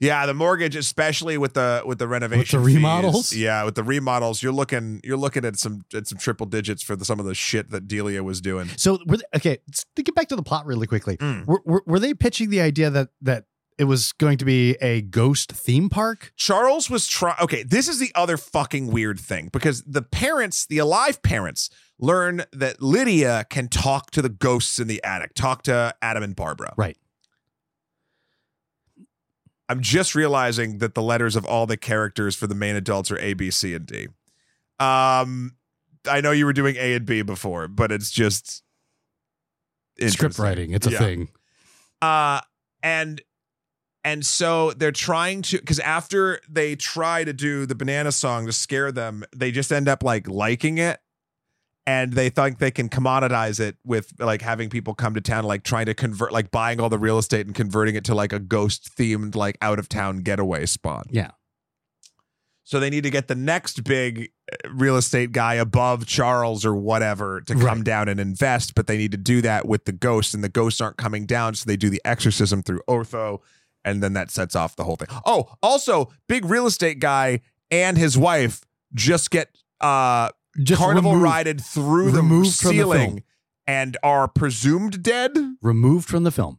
Yeah 0.00 0.26
the 0.26 0.34
mortgage 0.34 0.76
especially 0.76 1.38
with 1.38 1.54
the 1.54 1.82
with 1.86 1.98
the 1.98 2.08
renovation 2.08 2.60
with 2.60 2.70
the 2.70 2.74
remodels? 2.74 3.30
fees. 3.30 3.40
yeah 3.40 3.64
with 3.64 3.74
the 3.74 3.84
remodels 3.84 4.42
you're 4.42 4.52
looking 4.52 5.00
you're 5.04 5.16
looking 5.16 5.44
at 5.44 5.56
some 5.56 5.82
at 5.94 6.06
some 6.06 6.18
triple 6.18 6.46
digits 6.46 6.82
for 6.82 6.96
the, 6.96 7.04
some 7.04 7.20
of 7.20 7.26
the 7.26 7.34
shit 7.34 7.70
that 7.70 7.86
Delia 7.86 8.22
was 8.22 8.40
doing 8.40 8.68
So, 8.76 8.98
were 9.06 9.18
they, 9.18 9.24
okay, 9.36 9.58
let's 9.68 9.84
to 9.96 10.02
get 10.02 10.14
back 10.14 10.28
to 10.28 10.36
the 10.36 10.42
plot 10.42 10.66
really 10.66 10.86
quickly. 10.86 11.16
Mm. 11.16 11.46
Were, 11.46 11.62
were, 11.64 11.82
were 11.86 11.98
they 11.98 12.14
pitching 12.14 12.50
the 12.50 12.60
idea 12.60 12.90
that 12.90 13.08
that 13.20 13.44
it 13.78 13.84
was 13.84 14.12
going 14.12 14.36
to 14.38 14.44
be 14.44 14.76
a 14.82 15.02
ghost 15.02 15.52
theme 15.52 15.88
park? 15.88 16.32
Charles 16.36 16.90
was 16.90 17.06
trying. 17.06 17.36
Okay, 17.40 17.62
this 17.62 17.88
is 17.88 17.98
the 17.98 18.12
other 18.14 18.36
fucking 18.36 18.88
weird 18.88 19.18
thing 19.18 19.48
because 19.52 19.82
the 19.84 20.02
parents, 20.02 20.66
the 20.66 20.78
alive 20.78 21.22
parents, 21.22 21.70
learn 21.98 22.44
that 22.52 22.82
Lydia 22.82 23.46
can 23.48 23.68
talk 23.68 24.10
to 24.12 24.22
the 24.22 24.28
ghosts 24.28 24.78
in 24.78 24.86
the 24.86 25.02
attic, 25.02 25.34
talk 25.34 25.62
to 25.64 25.94
Adam 26.02 26.22
and 26.22 26.36
Barbara. 26.36 26.74
Right. 26.76 26.96
I'm 29.70 29.80
just 29.80 30.16
realizing 30.16 30.78
that 30.78 30.94
the 30.94 31.02
letters 31.02 31.36
of 31.36 31.44
all 31.46 31.64
the 31.64 31.76
characters 31.76 32.34
for 32.34 32.48
the 32.48 32.56
main 32.56 32.74
adults 32.74 33.10
are 33.12 33.18
A, 33.20 33.34
B, 33.34 33.52
C, 33.52 33.72
and 33.74 33.86
D. 33.86 34.08
Um, 34.80 35.52
I 36.08 36.20
know 36.20 36.32
you 36.32 36.44
were 36.44 36.52
doing 36.52 36.74
A 36.76 36.94
and 36.94 37.06
B 37.06 37.22
before, 37.22 37.68
but 37.68 37.92
it's 37.92 38.10
just 38.10 38.64
Script 40.08 40.38
writing, 40.38 40.72
it's 40.72 40.86
a 40.86 40.90
Yeah. 40.90 40.98
thing. 40.98 41.28
uh 42.02 42.40
and 42.82 43.20
and 44.02 44.24
so 44.24 44.72
they're 44.72 44.90
trying 44.92 45.42
to 45.42 45.58
because 45.58 45.78
after 45.78 46.40
they 46.48 46.74
try 46.74 47.22
to 47.22 47.32
do 47.34 47.66
the 47.66 47.74
banana 47.74 48.10
song 48.10 48.46
to 48.46 48.52
scare 48.52 48.90
them 48.90 49.22
they 49.36 49.50
just 49.52 49.70
end 49.70 49.86
up 49.88 50.02
like 50.02 50.26
liking 50.26 50.78
it 50.78 50.98
and 51.86 52.12
they 52.12 52.28
think 52.28 52.58
they 52.58 52.70
can 52.70 52.88
commoditize 52.88 53.58
it 53.60 53.76
with 53.84 54.12
like 54.18 54.42
having 54.42 54.68
people 54.70 54.94
come 54.94 55.14
to 55.14 55.20
town 55.20 55.44
like 55.44 55.62
trying 55.64 55.86
to 55.86 55.94
convert 55.94 56.32
like 56.32 56.50
buying 56.50 56.80
all 56.80 56.88
the 56.88 56.98
real 56.98 57.18
estate 57.18 57.46
and 57.46 57.54
converting 57.54 57.94
it 57.94 58.04
to 58.04 58.14
like 58.14 58.32
a 58.32 58.38
ghost 58.38 58.90
themed 58.96 59.34
like 59.34 59.56
out 59.62 59.78
of 59.78 59.88
town 59.88 60.18
getaway 60.18 60.66
spot 60.66 61.06
Yeah. 61.10 61.30
so 62.64 62.78
they 62.78 62.90
need 62.90 63.02
to 63.04 63.10
get 63.10 63.28
the 63.28 63.34
next 63.34 63.82
big 63.84 64.30
uh, 64.52 64.68
real 64.72 64.96
estate 64.96 65.32
guy 65.32 65.54
above 65.54 66.06
Charles 66.06 66.64
or 66.64 66.74
whatever 66.74 67.40
to 67.42 67.54
come 67.54 67.64
Right. 67.78 67.84
down 67.84 68.08
and 68.08 68.20
invest, 68.20 68.74
but 68.74 68.86
they 68.86 68.96
need 68.96 69.12
to 69.12 69.18
do 69.18 69.40
that 69.42 69.66
with 69.66 69.84
the 69.86 69.92
ghosts, 69.92 70.34
and 70.34 70.44
the 70.44 70.48
ghosts 70.48 70.80
aren't 70.80 70.96
coming 70.96 71.26
down, 71.26 71.54
so 71.54 71.64
they 71.66 71.76
do 71.76 71.90
the 71.90 72.00
exorcism 72.04 72.62
through 72.62 72.80
Otho, 72.86 73.42
and 73.84 74.02
then 74.02 74.12
that 74.12 74.30
sets 74.30 74.54
off 74.54 74.76
the 74.76 74.84
whole 74.84 74.96
thing. 74.96 75.08
Oh, 75.24 75.54
also, 75.62 76.10
big 76.28 76.44
real 76.44 76.66
estate 76.66 77.00
guy 77.00 77.40
and 77.70 77.96
his 77.96 78.16
wife 78.18 78.60
just 78.94 79.30
get 79.30 79.48
uh 79.80 80.28
Just 80.58 80.80
carnival 80.80 81.12
removed, 81.12 81.24
rided 81.24 81.60
through 81.60 82.10
the 82.10 82.18
removed 82.18 82.56
from 82.58 82.76
the 82.76 82.82
ceiling 82.82 83.10
film. 83.10 83.24
and 83.66 83.96
are 84.02 84.26
presumed 84.28 85.02
dead. 85.02 85.32
removed 85.62 86.08
from 86.08 86.24
the 86.24 86.30
film. 86.30 86.58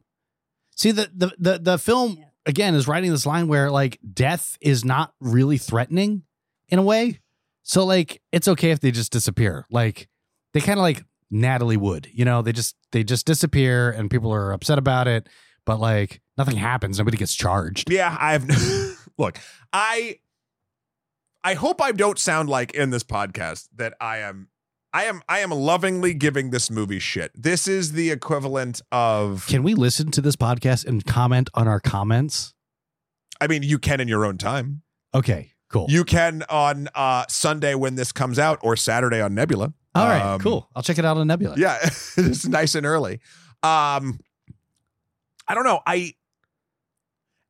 See 0.74 0.90
the, 0.90 1.10
the 1.14 1.32
the 1.38 1.58
the 1.58 1.78
film 1.78 2.24
again 2.46 2.74
is 2.74 2.88
writing 2.88 3.10
this 3.10 3.26
line 3.26 3.48
where 3.48 3.70
like 3.70 3.98
death 4.14 4.56
is 4.60 4.84
not 4.84 5.12
really 5.20 5.58
threatening 5.58 6.22
in 6.68 6.78
a 6.78 6.82
way. 6.82 7.20
So 7.62 7.84
like 7.84 8.22
it's 8.32 8.48
okay 8.48 8.70
if 8.70 8.80
they 8.80 8.90
just 8.90 9.12
disappear. 9.12 9.66
Like 9.70 10.08
they 10.54 10.60
kind 10.60 10.78
of 10.78 10.82
like 10.82 11.04
Natalie 11.30 11.76
Wood, 11.76 12.08
you 12.12 12.24
know, 12.24 12.42
they 12.42 12.52
just 12.52 12.76
they 12.92 13.04
just 13.04 13.26
disappear 13.26 13.90
and 13.90 14.10
people 14.10 14.32
are 14.32 14.52
upset 14.52 14.78
about 14.78 15.06
it, 15.06 15.28
but 15.66 15.78
like 15.78 16.20
nothing 16.38 16.56
happens, 16.56 16.98
nobody 16.98 17.16
gets 17.18 17.34
charged. 17.34 17.90
Yeah, 17.90 18.16
I've 18.18 18.48
look, 19.18 19.38
I 19.72 20.18
I 21.44 21.54
hope 21.54 21.80
I 21.82 21.92
don't 21.92 22.18
sound 22.18 22.48
like 22.48 22.72
in 22.74 22.90
this 22.90 23.02
podcast 23.02 23.68
that 23.76 23.94
I 24.00 24.18
am 24.18 24.48
I 24.92 25.04
am 25.04 25.22
I 25.28 25.40
am 25.40 25.50
lovingly 25.50 26.14
giving 26.14 26.50
this 26.50 26.70
movie 26.70 26.98
shit. 26.98 27.32
This 27.34 27.66
is 27.66 27.92
the 27.92 28.10
equivalent 28.10 28.80
of 28.92 29.46
Can 29.48 29.62
we 29.62 29.74
listen 29.74 30.10
to 30.12 30.20
this 30.20 30.36
podcast 30.36 30.84
and 30.86 31.04
comment 31.04 31.50
on 31.54 31.66
our 31.66 31.80
comments? 31.80 32.54
I 33.40 33.46
mean, 33.48 33.62
you 33.64 33.78
can 33.78 34.00
in 34.00 34.06
your 34.06 34.24
own 34.24 34.38
time. 34.38 34.82
Okay, 35.14 35.52
cool. 35.68 35.86
You 35.88 36.04
can 36.04 36.44
on 36.48 36.88
uh 36.94 37.24
Sunday 37.28 37.74
when 37.74 37.94
this 37.96 38.12
comes 38.12 38.38
out 38.38 38.58
or 38.62 38.76
Saturday 38.76 39.20
on 39.20 39.34
Nebula. 39.34 39.72
All 39.94 40.06
right, 40.06 40.22
Um, 40.22 40.40
cool. 40.40 40.68
I'll 40.76 40.82
check 40.82 40.98
it 40.98 41.04
out 41.04 41.16
on 41.16 41.26
Nebula. 41.26 41.56
Yeah, 41.58 41.78
it's 41.82 42.46
nice 42.46 42.74
and 42.76 42.86
early. 42.86 43.14
Um 43.64 44.20
I 45.48 45.54
don't 45.54 45.64
know. 45.64 45.80
I 45.86 46.14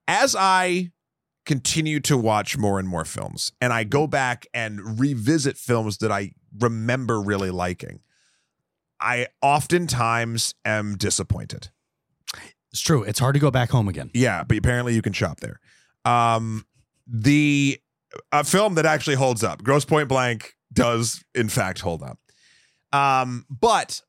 as 0.08 0.34
I 0.38 0.91
continue 1.44 2.00
to 2.00 2.16
watch 2.16 2.56
more 2.56 2.78
and 2.78 2.88
more 2.88 3.04
films 3.04 3.52
and 3.60 3.72
I 3.72 3.84
go 3.84 4.06
back 4.06 4.46
and 4.54 5.00
revisit 5.00 5.56
films 5.56 5.98
that 5.98 6.12
I 6.12 6.32
remember 6.58 7.20
really 7.20 7.50
liking, 7.50 8.00
I 9.00 9.26
oftentimes 9.40 10.54
am 10.64 10.96
disappointed. 10.96 11.70
It's 12.70 12.80
true. 12.80 13.02
It's 13.02 13.18
hard 13.18 13.34
to 13.34 13.40
go 13.40 13.50
back 13.50 13.70
home 13.70 13.88
again. 13.88 14.10
Yeah, 14.14 14.44
but 14.44 14.56
apparently 14.56 14.94
you 14.94 15.02
can 15.02 15.12
shop 15.12 15.40
there. 15.40 15.60
Um 16.04 16.64
the 17.06 17.78
a 18.30 18.44
film 18.44 18.74
that 18.74 18.86
actually 18.86 19.16
holds 19.16 19.42
up, 19.42 19.62
Grosse 19.62 19.84
Pointe 19.84 20.08
Blank 20.08 20.54
does 20.72 21.24
in 21.34 21.48
fact 21.48 21.80
hold 21.80 22.02
up. 22.02 22.18
Um 22.92 23.46
but 23.50 24.00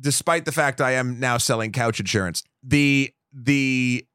despite 0.00 0.44
the 0.44 0.52
fact 0.52 0.80
I 0.80 0.92
am 0.92 1.18
now 1.18 1.38
selling 1.38 1.72
couch 1.72 1.98
insurance, 1.98 2.42
the 2.62 3.12
the 3.32 4.06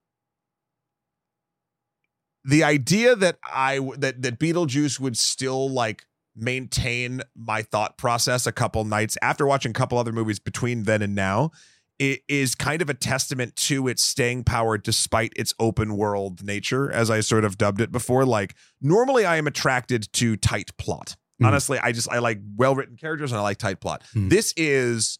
the 2.45 2.63
idea 2.63 3.15
that 3.15 3.37
I 3.43 3.79
that 3.97 4.21
that 4.21 4.39
Beetlejuice 4.39 4.99
would 4.99 5.17
still 5.17 5.69
like 5.69 6.05
maintain 6.35 7.21
my 7.35 7.61
thought 7.61 7.97
process 7.97 8.47
a 8.47 8.51
couple 8.51 8.83
nights 8.85 9.17
after 9.21 9.45
watching 9.45 9.69
a 9.69 9.73
couple 9.73 9.97
other 9.97 10.11
movies 10.11 10.39
between 10.39 10.83
then 10.83 11.01
and 11.01 11.13
now 11.15 11.51
it 11.99 12.21
is 12.27 12.55
kind 12.55 12.81
of 12.81 12.89
a 12.89 12.93
testament 12.95 13.55
to 13.55 13.87
its 13.87 14.01
staying 14.01 14.43
power 14.43 14.79
despite 14.79 15.31
its 15.35 15.53
open 15.59 15.95
world 15.95 16.43
nature 16.43 16.91
as 16.91 17.11
I 17.11 17.19
sort 17.19 17.45
of 17.45 17.57
dubbed 17.59 17.79
it 17.81 17.91
before 17.91 18.25
like 18.25 18.55
normally 18.81 19.25
I 19.25 19.35
am 19.37 19.45
attracted 19.45 20.11
to 20.13 20.35
tight 20.35 20.75
plot 20.77 21.15
Mhm. 21.41 21.47
honestly 21.47 21.77
I 21.79 21.91
just 21.91 22.11
I 22.11 22.17
like 22.17 22.39
well 22.55 22.75
written 22.75 22.97
characters 22.97 23.31
and 23.31 23.37
I 23.39 23.43
like 23.43 23.57
tight 23.59 23.79
plot 23.79 24.03
Mhm. 24.15 24.31
this 24.31 24.53
is 24.57 25.19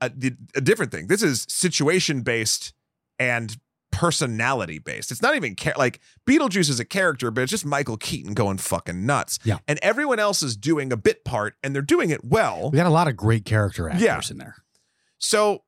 a, 0.00 0.12
a 0.54 0.60
different 0.60 0.92
thing 0.92 1.08
this 1.08 1.22
is 1.24 1.44
situation 1.48 2.22
based 2.22 2.72
and 3.18 3.56
personality 3.94 4.78
based 4.78 5.10
it's 5.12 5.22
not 5.22 5.34
even 5.36 5.54
ca- 5.56 5.72
like 5.78 6.00
Beetlejuice 6.28 6.68
is 6.68 6.80
a 6.80 6.84
character 6.84 7.30
but 7.30 7.42
it's 7.42 7.50
just 7.50 7.64
Michael 7.64 7.96
Keaton 7.96 8.34
going 8.34 8.58
fucking 8.58 9.06
nuts 9.06 9.38
Yeah. 9.44 9.58
and 9.68 9.78
everyone 9.82 10.18
else 10.18 10.42
is 10.42 10.56
doing 10.56 10.92
a 10.92 10.96
bit 10.96 11.24
part 11.24 11.54
and 11.62 11.74
they're 11.74 11.82
doing 11.82 12.10
it 12.10 12.24
well 12.24 12.70
We 12.70 12.76
got 12.76 12.86
a 12.86 12.90
lot 12.90 13.08
of 13.08 13.16
great 13.16 13.44
character 13.44 13.88
actors 13.88 14.02
Yeah. 14.02 14.20
in 14.30 14.38
there. 14.38 14.56
so 15.18 15.62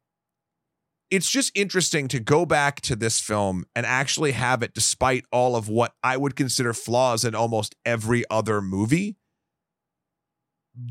it's 1.10 1.30
just 1.30 1.52
interesting 1.54 2.08
to 2.08 2.18
go 2.18 2.44
back 2.44 2.80
to 2.80 2.96
this 2.96 3.20
film 3.20 3.64
and 3.76 3.86
actually 3.86 4.32
have 4.32 4.62
it 4.62 4.74
despite 4.74 5.24
all 5.30 5.54
of 5.54 5.68
what 5.68 5.92
I 6.02 6.16
would 6.16 6.34
consider 6.34 6.72
flaws 6.72 7.24
in 7.24 7.32
almost 7.34 7.76
every 7.84 8.24
other 8.28 8.60
movie. 8.60 9.16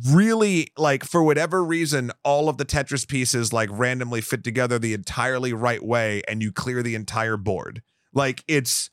Really, 0.09 0.69
like 0.77 1.03
for 1.03 1.23
whatever 1.23 1.63
reason, 1.63 2.11
all 2.23 2.49
of 2.49 2.57
the 2.57 2.65
Tetris 2.65 3.07
pieces 3.07 3.53
like 3.53 3.69
randomly 3.71 4.21
fit 4.21 4.43
together 4.43 4.79
the 4.79 4.93
entirely 4.93 5.53
right 5.53 5.83
way 5.83 6.21
and 6.27 6.41
you 6.41 6.51
clear 6.51 6.81
the 6.81 6.95
entire 6.95 7.37
board. 7.37 7.81
Like 8.13 8.43
it's 8.47 8.89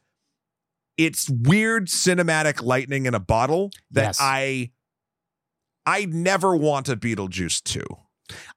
it's 0.99 1.30
weird 1.30 1.86
cinematic 1.86 2.62
lightning 2.62 3.07
in 3.07 3.14
a 3.14 3.20
bottle 3.20 3.70
that 3.90 4.03
Yes. 4.03 4.18
I 4.20 4.70
I 5.86 6.05
never 6.05 6.55
want 6.55 6.88
a 6.88 6.97
Beetlejuice 6.97 7.62
2. 7.62 7.82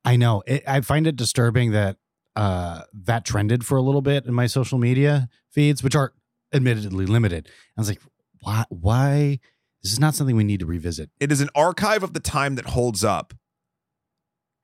I 0.03 0.15
know. 0.15 0.43
It, 0.45 0.63
I 0.67 0.81
find 0.81 1.07
it 1.07 1.15
disturbing 1.15 1.71
that 1.71 1.97
uh, 2.35 2.81
that 2.93 3.25
trended 3.25 3.65
for 3.65 3.77
a 3.77 3.81
little 3.81 4.01
bit 4.01 4.25
in 4.25 4.33
my 4.33 4.47
social 4.47 4.77
media 4.77 5.29
feeds, 5.49 5.81
which 5.81 5.95
are 5.95 6.13
admittedly 6.53 7.05
limited. 7.05 7.47
I 7.77 7.81
was 7.81 7.89
like, 7.89 8.01
why? 8.41 8.65
Why? 8.69 9.39
This 9.85 9.93
is 9.93 9.99
not 9.99 10.15
something 10.15 10.35
we 10.35 10.43
need 10.43 10.61
to 10.61 10.65
revisit. 10.65 11.11
It 11.19 11.31
is 11.31 11.41
an 11.41 11.49
archive 11.53 12.01
of 12.01 12.13
the 12.13 12.19
time 12.19 12.55
that 12.55 12.65
holds 12.69 13.03
up. 13.03 13.35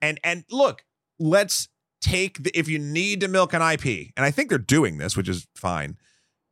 And 0.01 0.19
and 0.23 0.45
look, 0.49 0.83
let's 1.19 1.67
take 2.01 2.41
the 2.41 2.57
if 2.57 2.67
you 2.67 2.79
need 2.79 3.19
to 3.21 3.27
milk 3.27 3.53
an 3.53 3.61
IP, 3.61 4.09
and 4.17 4.25
I 4.25 4.31
think 4.31 4.49
they're 4.49 4.57
doing 4.57 4.97
this, 4.97 5.15
which 5.15 5.29
is 5.29 5.45
fine. 5.55 5.97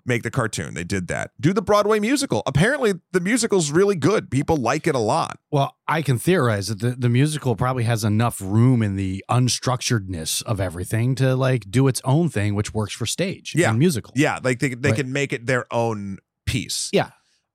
Make 0.05 0.22
the 0.22 0.30
cartoon. 0.30 0.76
They 0.76 0.84
did 0.84 1.07
that. 1.07 1.32
Do 1.39 1.51
the 1.51 1.63
Broadway 1.63 1.99
musical. 1.99 2.43
Apparently, 2.45 2.93
the 3.11 3.20
musical's 3.20 3.72
really 3.72 3.95
good. 3.95 4.30
People 4.30 4.55
like 4.55 4.86
it 4.86 4.93
a 4.93 4.99
lot. 4.99 5.39
Well, 5.51 5.76
I 5.88 6.03
can 6.03 6.20
theorize 6.20 6.67
that 6.67 6.80
the, 6.80 6.91
the 6.91 7.09
musical 7.09 7.55
probably 7.55 7.84
has 7.86 8.03
enough 8.03 8.39
room 8.39 8.84
in 8.84 8.95
the 8.97 9.26
unstructuredness 9.32 10.43
of 10.43 10.59
everything 10.61 11.15
to 11.15 11.36
like 11.36 11.72
do 11.72 11.88
its 11.88 12.01
own 12.05 12.30
thing, 12.30 12.53
which 12.53 12.72
works 12.72 12.93
for 12.93 13.07
stage 13.07 13.53
Yeah. 13.55 13.72
and 13.72 13.80
musical. 13.80 14.13
Yeah, 14.15 14.39
like 14.43 14.59
they 14.59 14.70
they 14.76 14.89
Right. 14.89 14.95
can 14.99 15.11
make 15.11 15.34
it 15.34 15.47
their 15.47 15.65
own 15.74 16.20
piece. 16.45 16.89
Yeah. 16.93 17.09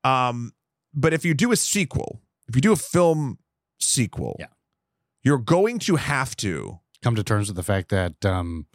Um, 0.04 0.52
but 0.95 1.12
if 1.12 1.24
you 1.24 1.34
do 1.34 1.53
a 1.53 1.57
sequel, 1.57 2.22
if 2.49 2.55
you 2.55 2.62
do 2.62 2.72
a 2.72 2.76
film 2.76 3.38
sequel, 3.80 4.36
Yeah. 4.38 4.47
you're 5.22 5.38
going 5.38 5.78
to 5.80 5.97
have 5.97 6.36
to 6.36 6.80
Come 7.03 7.16
to 7.16 7.22
terms 7.22 7.49
with 7.49 7.57
the 7.57 7.62
fact 7.62 7.90
that 7.90 8.24
um, 8.24 8.66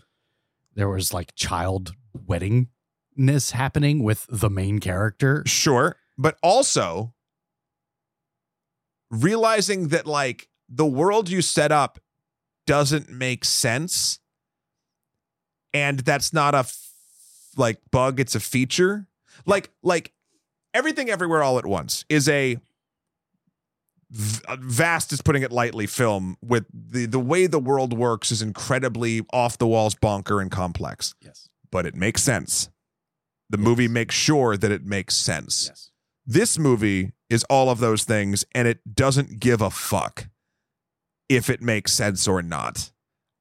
there 0.75 0.87
was 0.87 1.11
like 1.11 1.33
child 1.35 1.93
weddingness 2.15 3.51
happening 3.51 4.03
with 4.03 4.27
the 4.29 4.51
main 4.51 4.77
character. 4.79 5.41
Sure. 5.47 5.95
But 6.15 6.37
also 6.43 7.15
realizing 9.09 9.87
that 9.87 10.05
like 10.05 10.47
the 10.67 10.85
world 10.85 11.29
you 11.29 11.41
set 11.41 11.71
up 11.71 11.99
doesn't 12.67 13.09
make 13.09 13.45
sense. 13.45 14.19
And 15.73 15.99
that's 16.01 16.31
not 16.33 16.53
a 16.53 16.59
f- 16.59 16.77
like 17.57 17.79
bug, 17.91 18.19
it's 18.19 18.35
a 18.35 18.39
feature. 18.39 19.07
Like 19.45 19.71
like 19.81 20.13
everything 20.73 21.09
everywhere 21.09 21.43
all 21.43 21.57
at 21.57 21.65
once 21.65 22.05
is 22.09 22.27
a 22.29 22.57
vast 24.11 25.13
is 25.13 25.21
putting 25.21 25.43
it 25.43 25.51
lightly 25.51 25.85
film 25.85 26.35
with 26.41 26.65
the 26.73 27.05
the 27.05 27.19
way 27.19 27.45
the 27.45 27.59
world 27.59 27.93
works 27.93 28.31
is 28.31 28.41
incredibly 28.41 29.21
off 29.31 29.57
the 29.59 29.67
walls 29.67 29.93
bonker 29.95 30.41
and 30.41 30.49
complex 30.49 31.13
Yes. 31.21 31.47
but 31.71 31.85
it 31.85 31.93
makes 31.93 32.23
sense 32.23 32.69
the 33.51 33.57
movie 33.59 33.87
makes 33.87 34.15
sure 34.15 34.57
that 34.57 34.71
it 34.71 34.83
makes 34.83 35.15
sense 35.15 35.67
Yes. 35.67 35.91
this 36.25 36.57
movie 36.57 37.11
is 37.29 37.43
all 37.51 37.69
of 37.69 37.79
those 37.79 38.03
things 38.03 38.45
and 38.55 38.67
it 38.67 38.79
doesn't 38.95 39.39
give 39.39 39.61
a 39.61 39.69
fuck 39.69 40.27
if 41.27 41.47
it 41.47 41.61
makes 41.61 41.93
sense 41.93 42.27
or 42.27 42.41
not 42.41 42.91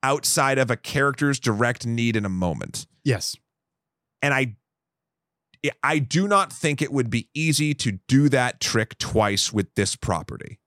outside 0.02 0.58
of 0.58 0.70
a 0.70 0.76
character's 0.76 1.40
direct 1.40 1.86
need 1.86 2.14
in 2.14 2.26
a 2.26 2.30
moment 2.30 2.86
Yes. 3.04 3.36
and 4.20 4.34
i 4.34 4.54
i 5.82 5.98
do 5.98 6.28
not 6.28 6.52
think 6.52 6.80
it 6.82 6.92
would 6.92 7.10
be 7.10 7.28
easy 7.34 7.74
to 7.74 7.92
do 8.08 8.28
that 8.28 8.60
trick 8.60 8.96
twice 8.98 9.52
with 9.52 9.74
this 9.74 9.96
property 9.96 10.58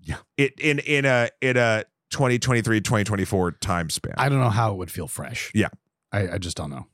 Yeah. 0.00 0.16
it 0.36 0.58
in 0.60 0.78
in 0.80 1.04
a 1.04 1.30
in 1.40 1.56
a 1.56 1.84
2023 2.10 2.80
2024 2.80 3.52
time 3.52 3.90
span 3.90 4.14
I 4.16 4.28
don't 4.28 4.40
know 4.40 4.48
how 4.50 4.72
it 4.72 4.76
would 4.78 4.90
feel 4.90 5.08
fresh. 5.08 5.50
Yeah. 5.54 5.68
I, 6.10 6.30
I 6.34 6.38
just 6.38 6.56
don't 6.56 6.70
know. 6.70 6.86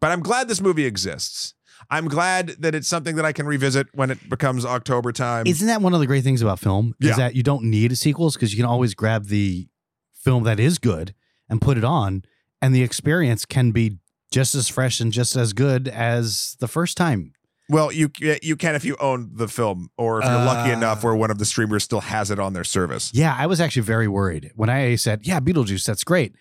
but 0.00 0.10
i'm 0.10 0.20
glad 0.20 0.48
this 0.48 0.60
movie 0.60 0.84
exists 0.84 1.54
i'm 1.90 2.08
glad 2.08 2.48
that 2.58 2.74
it's 2.74 2.88
something 2.88 3.14
that 3.16 3.24
i 3.24 3.32
can 3.32 3.46
revisit 3.46 3.86
when 3.94 4.10
it 4.10 4.28
becomes 4.28 4.64
october 4.64 5.12
time 5.12 5.46
Isn't 5.46 5.68
that 5.68 5.80
one 5.80 5.94
of 5.94 6.00
the 6.00 6.06
great 6.06 6.24
things 6.24 6.42
about 6.42 6.58
film? 6.58 6.94
Yeah. 6.98 7.10
Is 7.12 7.16
that 7.18 7.34
you 7.36 7.42
don't 7.44 7.64
need 7.64 7.92
a 7.92 7.96
sequels 7.96 8.34
because 8.34 8.52
you 8.52 8.56
can 8.56 8.66
always 8.66 8.94
grab 8.94 9.26
the 9.26 9.68
film 10.14 10.42
that 10.44 10.58
is 10.58 10.78
good 10.78 11.14
and 11.48 11.60
put 11.60 11.78
it 11.78 11.84
on, 11.84 12.24
and 12.60 12.74
the 12.74 12.82
experience 12.82 13.44
can 13.44 13.70
be 13.70 13.98
just 14.30 14.54
as 14.54 14.68
fresh 14.68 15.00
and 15.00 15.12
just 15.12 15.36
as 15.36 15.52
good 15.52 15.88
as 15.88 16.56
the 16.60 16.68
first 16.68 16.96
time. 16.96 17.32
Well, 17.68 17.90
you 17.90 18.10
you 18.42 18.54
can 18.56 18.74
if 18.76 18.84
you 18.84 18.96
own 19.00 19.30
the 19.34 19.48
film, 19.48 19.90
or 19.98 20.20
if 20.20 20.24
you're 20.24 20.34
lucky 20.34 20.70
Uh. 20.70 20.76
enough 20.76 21.02
where 21.02 21.16
one 21.16 21.30
of 21.32 21.38
the 21.38 21.44
streamers 21.44 21.82
still 21.82 22.00
has 22.00 22.30
it 22.30 22.38
on 22.38 22.52
their 22.52 22.62
service. 22.64 23.10
Yeah, 23.12 23.34
I 23.36 23.46
was 23.46 23.60
actually 23.60 23.82
very 23.82 24.06
worried 24.06 24.52
when 24.54 24.70
I 24.70 24.94
said, 24.96 25.26
"Yeah, 25.26 25.40
Beetlejuice, 25.40 25.84
that's 25.84 26.04
great." 26.04 26.34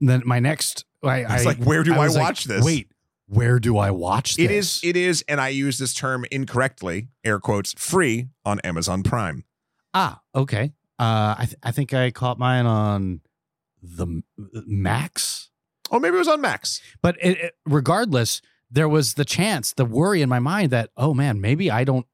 And 0.00 0.08
then 0.08 0.22
my 0.24 0.40
next, 0.40 0.84
I, 1.04 1.18
It's 1.20 1.30
I 1.30 1.42
like, 1.44 1.58
where 1.58 1.84
do 1.84 1.94
I, 1.94 1.98
was 1.98 2.16
like, 2.16 2.24
watch 2.24 2.44
this? 2.44 2.64
Wait, 2.64 2.88
where 3.26 3.60
do 3.60 3.78
I 3.78 3.92
watch 3.92 4.34
this? 4.34 4.44
it 4.44 4.50
is 4.50 4.80
it 4.82 4.96
is, 4.96 5.24
and 5.28 5.40
I 5.40 5.48
use 5.50 5.78
this 5.78 5.94
term 5.94 6.24
incorrectly, 6.32 7.06
air 7.24 7.38
quotes, 7.38 7.72
free 7.74 8.28
on 8.44 8.58
Amazon 8.60 9.04
Prime. 9.04 9.44
ah, 9.94 10.20
okay. 10.34 10.72
Uh, 10.98 11.36
I 11.38 11.44
th- 11.44 11.56
I 11.62 11.70
think 11.70 11.94
I 11.94 12.10
caught 12.10 12.38
mine 12.38 12.66
on 12.66 13.20
the 13.80 14.06
M- 14.06 14.24
Max. 14.66 15.50
Oh, 15.90 15.98
maybe 15.98 16.16
it 16.16 16.18
was 16.18 16.28
on 16.28 16.40
Max. 16.40 16.80
But 17.02 17.16
it, 17.20 17.38
it- 17.38 17.54
regardless, 17.66 18.40
there 18.70 18.88
was 18.88 19.14
the 19.14 19.24
chance, 19.24 19.72
the 19.72 19.84
worry 19.84 20.22
in 20.22 20.28
my 20.28 20.38
mind 20.40 20.70
that, 20.72 20.90
oh 20.96 21.14
man, 21.14 21.40
maybe 21.40 21.70
I 21.70 21.84
don't, 21.84 22.06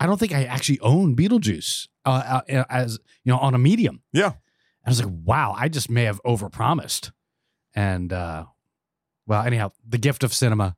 I 0.00 0.06
don't 0.06 0.18
think 0.18 0.32
I 0.34 0.44
actually 0.44 0.80
own 0.80 1.14
Beetlejuice 1.16 1.88
uh, 2.04 2.40
uh, 2.48 2.64
as 2.70 2.98
you 3.24 3.32
know 3.32 3.38
on 3.38 3.54
a 3.54 3.58
medium. 3.58 4.02
Yeah. 4.12 4.32
I 4.86 4.90
was 4.90 5.02
like, 5.04 5.12
wow, 5.24 5.54
I 5.56 5.68
just 5.68 5.90
may 5.90 6.04
have 6.04 6.22
overpromised. 6.24 7.10
And 7.74 8.12
uh, 8.12 8.46
well, 9.26 9.42
anyhow, 9.44 9.72
the 9.86 9.98
gift 9.98 10.22
of 10.24 10.32
cinema. 10.32 10.76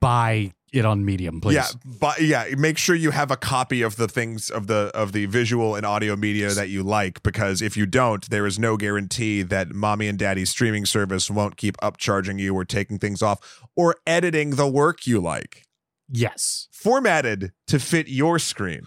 Buy 0.00 0.52
it 0.76 0.84
on 0.84 1.04
medium, 1.04 1.40
please. 1.40 1.54
Yeah, 1.54 1.66
but 1.84 2.20
yeah, 2.20 2.46
make 2.56 2.78
sure 2.78 2.94
you 2.94 3.10
have 3.10 3.30
a 3.30 3.36
copy 3.36 3.82
of 3.82 3.96
the 3.96 4.08
things 4.08 4.50
of 4.50 4.66
the 4.66 4.90
of 4.94 5.12
the 5.12 5.26
visual 5.26 5.74
and 5.74 5.84
audio 5.84 6.16
media 6.16 6.50
that 6.50 6.68
you 6.68 6.82
like, 6.82 7.22
because 7.22 7.62
if 7.62 7.76
you 7.76 7.86
don't, 7.86 8.28
there 8.30 8.46
is 8.46 8.58
no 8.58 8.76
guarantee 8.76 9.42
that 9.42 9.72
mommy 9.74 10.08
and 10.08 10.18
daddy's 10.18 10.50
streaming 10.50 10.86
service 10.86 11.30
won't 11.30 11.56
keep 11.56 11.76
upcharging 11.78 12.38
you 12.38 12.54
or 12.54 12.64
taking 12.64 12.98
things 12.98 13.22
off 13.22 13.64
or 13.74 13.96
editing 14.06 14.50
the 14.50 14.68
work 14.68 15.06
you 15.06 15.20
like. 15.20 15.66
Yes. 16.08 16.68
Formatted 16.70 17.52
to 17.66 17.78
fit 17.78 18.08
your 18.08 18.38
screen. 18.38 18.82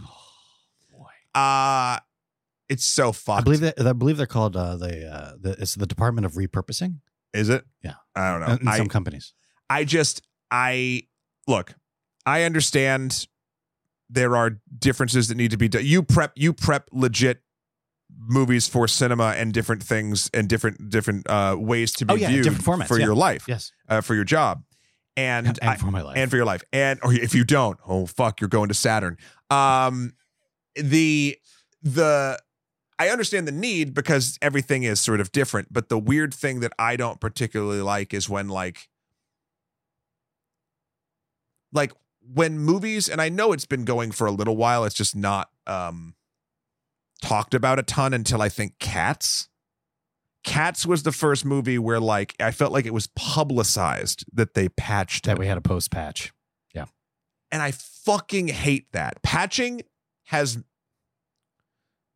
Boy. 0.92 1.40
Uh 1.40 2.00
it's 2.70 2.86
so 2.86 3.12
fucked. 3.12 3.42
I 3.42 3.44
believe 3.44 3.60
that 3.62 3.82
I 3.86 3.94
believe 3.94 4.18
they're 4.18 4.28
called 4.28 4.56
uh, 4.56 4.78
the 4.78 5.12
uh, 5.12 5.32
the 5.42 5.56
it's 5.60 5.74
the 5.74 5.88
Department 5.88 6.26
of 6.26 6.34
Repurposing 6.34 7.00
Is 7.34 7.50
it? 7.50 7.66
Yeah. 7.84 7.96
I 8.16 8.32
don't 8.32 8.42
know. 8.42 8.58
in 8.62 8.68
I, 8.68 8.78
some 8.78 8.88
companies. 8.88 9.34
I 9.70 9.86
just 9.86 10.22
I 10.52 11.08
look, 11.48 11.74
I 12.30 12.44
understand 12.44 13.28
there 14.10 14.36
are 14.36 14.60
differences 14.78 15.28
that 15.28 15.36
need 15.36 15.52
to 15.52 15.58
be 15.58 15.68
done. 15.68 15.84
You 15.86 16.04
prep 16.04 16.32
you 16.36 16.54
prep 16.54 16.90
legit 16.92 17.42
movies 18.18 18.68
for 18.68 18.88
cinema 18.88 19.34
and 19.38 19.54
different 19.54 19.84
things 19.84 20.30
and 20.34 20.48
different 20.50 20.90
different 20.90 21.30
uh 21.30 21.56
ways 21.60 21.94
to 21.94 22.06
be 22.06 22.14
Oh, 22.14 22.18
yeah, 22.18 22.30
viewed 22.30 22.46
formats, 22.48 22.88
for 22.88 22.98
yeah. 23.00 23.06
your 23.06 23.16
life, 23.16 23.46
Yes, 23.48 23.72
uh, 23.88 24.02
for 24.02 24.16
your 24.16 24.24
job. 24.24 24.64
And, 25.18 25.48
and, 25.48 25.60
I- 25.62 25.76
for 25.76 25.92
my 25.92 26.02
life. 26.02 26.18
and 26.18 26.30
for 26.32 26.38
your 26.38 26.46
life. 26.46 26.64
And 26.72 27.00
or 27.04 27.14
if 27.14 27.36
you 27.36 27.44
don't, 27.44 27.78
oh 27.88 28.06
fuck, 28.06 28.40
you're 28.42 28.48
going 28.48 28.70
to 28.70 28.74
Saturn. 28.76 29.18
Um 29.50 30.14
the 30.76 31.38
the 31.84 32.40
I 32.98 33.10
understand 33.10 33.48
the 33.48 33.52
need 33.54 33.94
because 33.94 34.38
everything 34.42 34.84
is 34.84 35.00
sort 35.00 35.22
of 35.22 35.32
different, 35.32 35.72
but 35.72 35.88
the 35.90 35.98
weird 35.98 36.34
thing 36.34 36.60
that 36.62 36.74
I 36.78 36.96
don't 36.98 37.20
particularly 37.22 37.82
like 37.82 38.14
is 38.14 38.28
when 38.30 38.50
like 38.50 38.90
like 41.72 41.94
when 42.34 42.60
movies 42.60 43.10
and 43.10 43.22
I 43.22 43.30
know 43.30 43.52
it's 43.54 43.66
been 43.66 43.86
going 43.86 44.12
for 44.12 44.28
a 44.28 44.32
little 44.32 44.58
while, 44.58 44.84
it's 44.86 44.96
just 44.96 45.16
not 45.16 45.50
um 45.68 46.16
talked 47.22 47.54
about 47.54 47.80
a 47.80 47.84
ton 47.84 48.14
until 48.14 48.42
I 48.42 48.50
think 48.50 48.80
Cats. 48.80 49.50
Cats 50.44 50.86
was 50.86 51.04
the 51.04 51.12
first 51.12 51.44
movie 51.44 51.78
where 51.78 52.00
like 52.00 52.36
I 52.40 52.52
felt 52.52 52.72
like 52.72 52.86
it 52.86 52.94
was 52.94 53.08
publicized 53.08 54.26
that 54.34 54.54
they 54.54 54.70
patched 54.70 55.26
that 55.26 55.34
it 55.34 55.40
we 55.40 55.48
had 55.48 55.58
a 55.58 55.62
post 55.62 55.92
patch. 55.92 56.32
Yeah. 56.74 56.86
And 57.52 57.62
I 57.62 57.72
fucking 57.72 58.48
hate 58.48 58.92
that. 58.94 59.22
Patching 59.22 59.82
has 60.26 60.64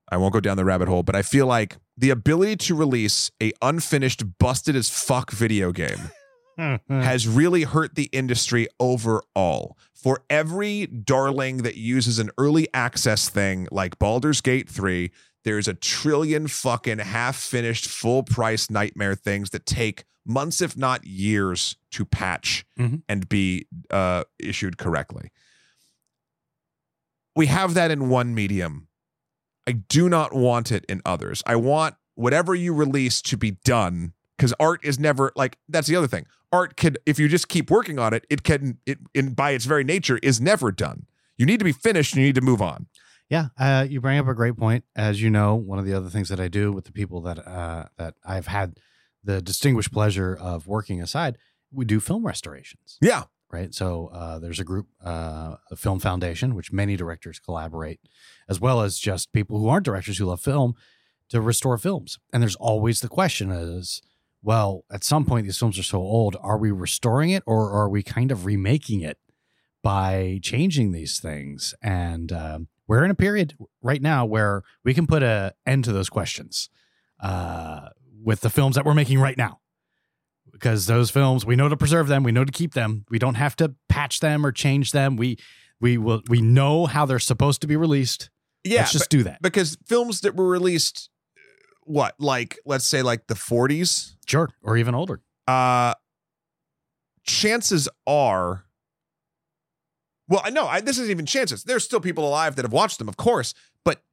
I 0.10 0.18
won't 0.18 0.34
go 0.34 0.40
down 0.40 0.58
the 0.58 0.66
rabbit 0.66 0.88
hole, 0.88 1.04
but 1.04 1.16
I 1.16 1.22
feel 1.22 1.48
like 1.48 1.78
the 1.98 2.12
ability 2.12 2.56
to 2.58 2.76
release 2.76 3.32
a 3.42 3.52
unfinished 3.62 4.38
busted 4.38 4.76
as 4.76 4.90
fuck 4.90 5.32
video 5.32 5.72
game 5.72 6.12
has 6.88 7.28
really 7.28 7.64
hurt 7.64 7.96
the 7.96 8.10
industry 8.12 8.68
overall. 8.80 9.78
For 10.04 10.22
every 10.30 10.86
darling 10.86 11.58
that 11.64 11.76
uses 11.78 12.20
an 12.20 12.30
early 12.38 12.68
access 12.74 13.30
thing 13.30 13.68
like 13.72 13.98
Baldur's 14.00 14.42
Gate 14.42 14.70
3, 14.70 15.10
there's 15.46 15.68
a 15.68 15.74
trillion 15.74 16.48
fucking 16.48 17.00
half 17.00 17.38
finished, 17.38 17.88
full 17.88 18.22
price 18.24 18.70
nightmare 18.70 19.16
things 19.16 19.52
that 19.52 19.66
take 19.66 20.04
months, 20.26 20.62
if 20.62 20.76
not 20.76 21.06
years, 21.06 21.78
to 21.92 22.04
patch 22.06 22.66
Mhm. 22.78 23.04
and 23.08 23.30
be 23.30 23.66
uh, 23.90 24.26
issued 24.40 24.78
correctly. 24.78 25.32
We 27.36 27.46
have 27.48 27.74
that 27.74 27.90
in 27.90 28.10
one 28.10 28.36
medium. 28.36 28.88
I 29.66 29.72
do 29.74 30.10
not 30.10 30.34
want 30.34 30.72
it 30.72 30.84
in 30.90 31.02
others. 31.06 31.42
I 31.46 31.56
want 31.56 31.96
whatever 32.16 32.54
you 32.54 32.74
release 32.74 33.22
to 33.24 33.38
be 33.38 33.52
done 33.52 34.14
because 34.38 34.54
art 34.60 34.82
is 34.84 35.00
never 35.00 35.32
like 35.36 35.58
that's 35.70 35.88
the 35.88 35.96
other 35.96 36.08
thing. 36.08 36.26
Art 36.54 36.78
could, 36.78 37.00
if 37.06 37.20
you 37.20 37.28
just 37.28 37.50
keep 37.50 37.70
working 37.70 38.00
on 38.00 38.14
it, 38.14 38.26
it 38.30 38.44
can, 38.44 38.78
it 38.86 39.00
in 39.14 39.34
by 39.34 39.52
its 39.52 39.66
very 39.66 39.84
nature 39.84 40.20
is 40.24 40.40
never 40.40 40.72
done. 40.72 41.08
You 41.36 41.46
need 41.46 41.58
to 41.58 41.66
be 41.66 41.74
finished. 41.74 42.14
and 42.14 42.22
You 42.22 42.28
need 42.28 42.36
to 42.36 42.42
move 42.42 42.62
on. 42.62 42.88
Yeah, 43.30 43.48
uh, 43.58 43.88
you 43.90 44.00
bring 44.00 44.20
up 44.20 44.28
a 44.28 44.36
great 44.36 44.56
point. 44.56 44.84
As 44.96 45.22
you 45.22 45.30
know, 45.32 45.56
one 45.56 45.80
of 45.80 45.86
the 45.86 45.94
other 45.94 46.10
things 46.10 46.30
that 46.30 46.40
I 46.40 46.48
do 46.48 46.72
with 46.72 46.86
the 46.86 46.92
people 46.92 47.20
that 47.22 47.40
uh, 47.48 47.86
that 47.98 48.14
I've 48.24 48.48
had 48.48 48.78
the 49.24 49.42
distinguished 49.42 49.92
pleasure 49.92 50.38
of 50.40 50.68
working 50.68 51.02
aside, 51.02 51.38
we 51.72 51.86
do 51.86 52.00
film 52.00 52.26
restorations. 52.26 52.98
Yeah, 53.02 53.24
right? 53.52 53.74
So 53.74 54.12
uh, 54.14 54.38
there's 54.40 54.60
a 54.60 54.64
group, 54.64 54.88
uh, 55.04 55.56
a 55.72 55.76
film 55.76 56.00
foundation, 56.00 56.54
which 56.54 56.72
many 56.72 56.96
directors 56.96 57.40
collaborate, 57.40 58.00
as 58.48 58.60
well 58.60 58.82
as 58.82 59.00
just 59.00 59.34
people 59.34 59.58
who 59.58 59.70
aren't 59.70 59.86
directors 59.86 60.18
who 60.18 60.26
love 60.26 60.42
film 60.42 60.76
to 61.30 61.42
restore 61.42 61.78
films. 61.78 62.20
And 62.32 62.44
there's 62.44 62.58
always 62.58 63.00
the 63.00 63.10
question 63.10 63.50
is, 63.50 64.02
well, 64.44 64.84
at 64.92 65.04
some 65.04 65.26
point 65.26 65.46
these 65.46 65.58
films 65.58 65.80
are 65.80 65.84
so 65.84 66.00
old, 66.00 66.36
are 66.42 66.58
we 66.58 66.70
restoring 66.70 67.30
it 67.30 67.44
or 67.48 67.72
are 67.72 67.90
we 67.90 68.04
kind 68.04 68.32
of 68.32 68.46
remaking 68.46 69.02
it 69.02 69.18
by 69.82 70.40
changing 70.44 70.92
these 70.92 71.20
things? 71.20 71.74
And 71.82 72.32
um, 72.32 72.68
we're 72.88 73.06
in 73.06 73.12
a 73.12 73.16
period 73.16 73.56
right 73.82 74.02
now 74.02 74.26
where 74.26 74.64
we 74.84 74.94
can 74.94 75.08
put 75.08 75.24
an 75.24 75.52
end 75.66 75.86
to 75.86 75.94
those 75.94 76.10
questions 76.10 76.70
uh, 77.22 77.90
with 78.22 78.42
the 78.42 78.50
films 78.50 78.76
that 78.76 78.86
we're 78.86 78.94
making 78.94 79.20
right 79.20 79.38
now 79.38 79.60
because 80.52 80.86
those 80.86 81.10
films 81.10 81.46
we 81.46 81.56
know 81.56 81.68
to 81.68 81.76
preserve 81.76 82.08
them 82.08 82.24
we 82.24 82.32
know 82.32 82.46
to 82.46 82.52
keep 82.52 82.74
them 82.74 83.06
we 83.10 83.18
don't 83.18 83.36
have 83.36 83.56
to 83.56 83.74
patch 83.90 84.20
them 84.20 84.46
or 84.46 84.52
change 84.52 84.92
them 84.92 85.16
we 85.18 85.38
we 85.82 85.98
will 85.98 86.22
we 86.30 86.42
know 86.42 86.86
how 86.86 87.06
they're 87.06 87.20
supposed 87.20 87.60
to 87.62 87.68
be 87.68 87.76
released 87.76 88.30
yeah. 88.64 88.80
let's 88.80 88.92
just 88.92 89.10
do 89.10 89.24
that 89.24 89.42
because 89.42 89.78
films 89.86 90.22
that 90.22 90.36
were 90.36 90.48
released 90.48 91.10
what 91.86 92.16
like 92.20 92.58
let's 92.66 92.86
say 92.86 93.02
like 93.02 93.28
the 93.28 93.34
40s 93.34 94.16
sure 94.26 94.50
or 94.62 94.78
even 94.78 94.96
older. 94.96 95.22
Uh 95.48 95.94
chances 97.26 97.88
are 98.06 98.66
well 100.28 100.42
i 100.44 100.50
know 100.50 100.70
this 100.82 100.98
isn't 100.98 101.12
even 101.12 101.26
chances. 101.26 101.64
There's 101.64 101.84
still 101.84 102.02
people 102.02 102.28
alive 102.28 102.56
that 102.56 102.66
have 102.66 102.74
watched 102.74 103.00
them 103.00 103.08
of 103.08 103.18
course 103.18 103.54
but 103.86 104.04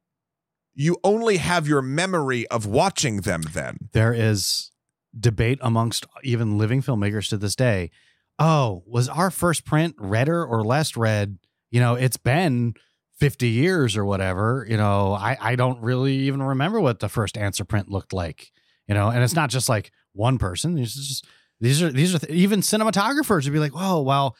you 0.73 0.97
only 1.03 1.37
have 1.37 1.67
your 1.67 1.81
memory 1.81 2.47
of 2.47 2.65
watching 2.65 3.21
them 3.21 3.43
then. 3.53 3.89
There 3.91 4.13
is 4.13 4.71
debate 5.19 5.59
amongst 5.61 6.05
even 6.23 6.57
living 6.57 6.81
filmmakers 6.81 7.27
to 7.29 7.37
this 7.37 7.55
day. 7.55 7.91
Oh 8.39 8.83
was 8.85 9.09
our 9.09 9.29
first 9.29 9.65
print 9.65 9.95
redder 9.97 10.45
or 10.45 10.63
less 10.63 10.95
red? 10.95 11.37
You 11.69 11.79
know 11.81 11.95
it's 11.95 12.17
been 12.17 12.75
50 13.21 13.49
years 13.49 13.95
or 13.95 14.03
whatever 14.03 14.65
you 14.67 14.75
know 14.75 15.13
i 15.13 15.37
i 15.39 15.55
don't 15.55 15.79
really 15.79 16.15
even 16.15 16.41
remember 16.41 16.81
what 16.81 17.01
the 17.01 17.07
first 17.07 17.37
answer 17.37 17.63
print 17.63 17.87
looked 17.87 18.13
like 18.13 18.51
you 18.87 18.95
know 18.95 19.09
and 19.09 19.23
it's 19.23 19.35
not 19.35 19.51
just 19.51 19.69
like 19.69 19.91
one 20.13 20.39
person 20.39 20.75
just 20.83 21.27
these 21.59 21.83
are 21.83 21.91
these 21.91 22.15
are 22.15 22.17
th- 22.17 22.33
even 22.33 22.61
cinematographers 22.61 23.43
would 23.43 23.53
be 23.53 23.59
like 23.59 23.73
oh 23.75 24.01
well 24.01 24.35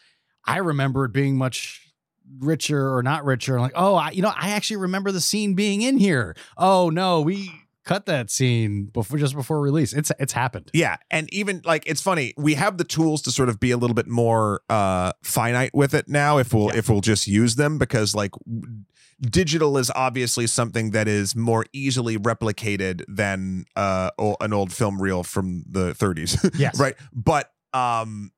i 0.47 0.57
remember 0.57 1.05
it 1.05 1.13
being 1.13 1.37
much 1.37 1.93
richer 2.39 2.95
or 2.95 3.03
not 3.03 3.23
richer 3.23 3.59
like 3.59 3.73
oh 3.75 3.93
I, 3.93 4.09
you 4.09 4.23
know 4.23 4.33
i 4.35 4.49
actually 4.49 4.77
remember 4.77 5.11
the 5.11 5.21
scene 5.21 5.53
being 5.53 5.83
in 5.83 5.99
here. 5.99 6.35
Oh 6.57 6.89
no 6.89 7.21
we 7.21 7.51
cut 7.83 8.05
that 8.05 8.29
scene 8.29 8.85
before 8.85 9.17
just 9.17 9.35
before 9.35 9.59
release. 9.61 9.93
It's 9.93 10.11
it's 10.19 10.33
happened. 10.33 10.69
Yeah 10.73 10.97
and 11.09 11.31
even 11.33 11.61
like 11.65 11.83
it's 11.87 12.01
funny 12.01 12.33
we 12.37 12.53
have 12.55 12.77
the 12.77 12.83
tools 12.83 13.21
to 13.23 13.31
sort 13.31 13.49
of 13.49 13.59
be 13.59 13.71
a 13.71 13.77
little 13.77 13.93
bit 13.95 14.07
more 14.07 14.61
uh 14.69 15.11
finite 15.23 15.71
with 15.73 15.93
it 15.93 16.07
now 16.07 16.37
if 16.37 16.53
we'll 16.53 16.67
Yeah. 16.67 16.77
if 16.77 16.89
we'll 16.89 17.01
just 17.01 17.27
use 17.27 17.55
them 17.55 17.77
because 17.77 18.13
like 18.15 18.31
w- 18.45 18.83
digital 19.19 19.77
is 19.77 19.91
obviously 19.95 20.47
something 20.47 20.91
that 20.91 21.07
is 21.07 21.35
more 21.35 21.65
easily 21.73 22.17
replicated 22.17 23.03
than 23.07 23.65
uh 23.75 24.09
an 24.41 24.53
old 24.53 24.71
film 24.73 25.01
reel 25.01 25.23
from 25.23 25.63
the 25.69 25.93
30s 25.93 26.51
yes. 26.59 26.79
Right? 26.79 26.95
But 27.13 27.51
um 27.73 28.31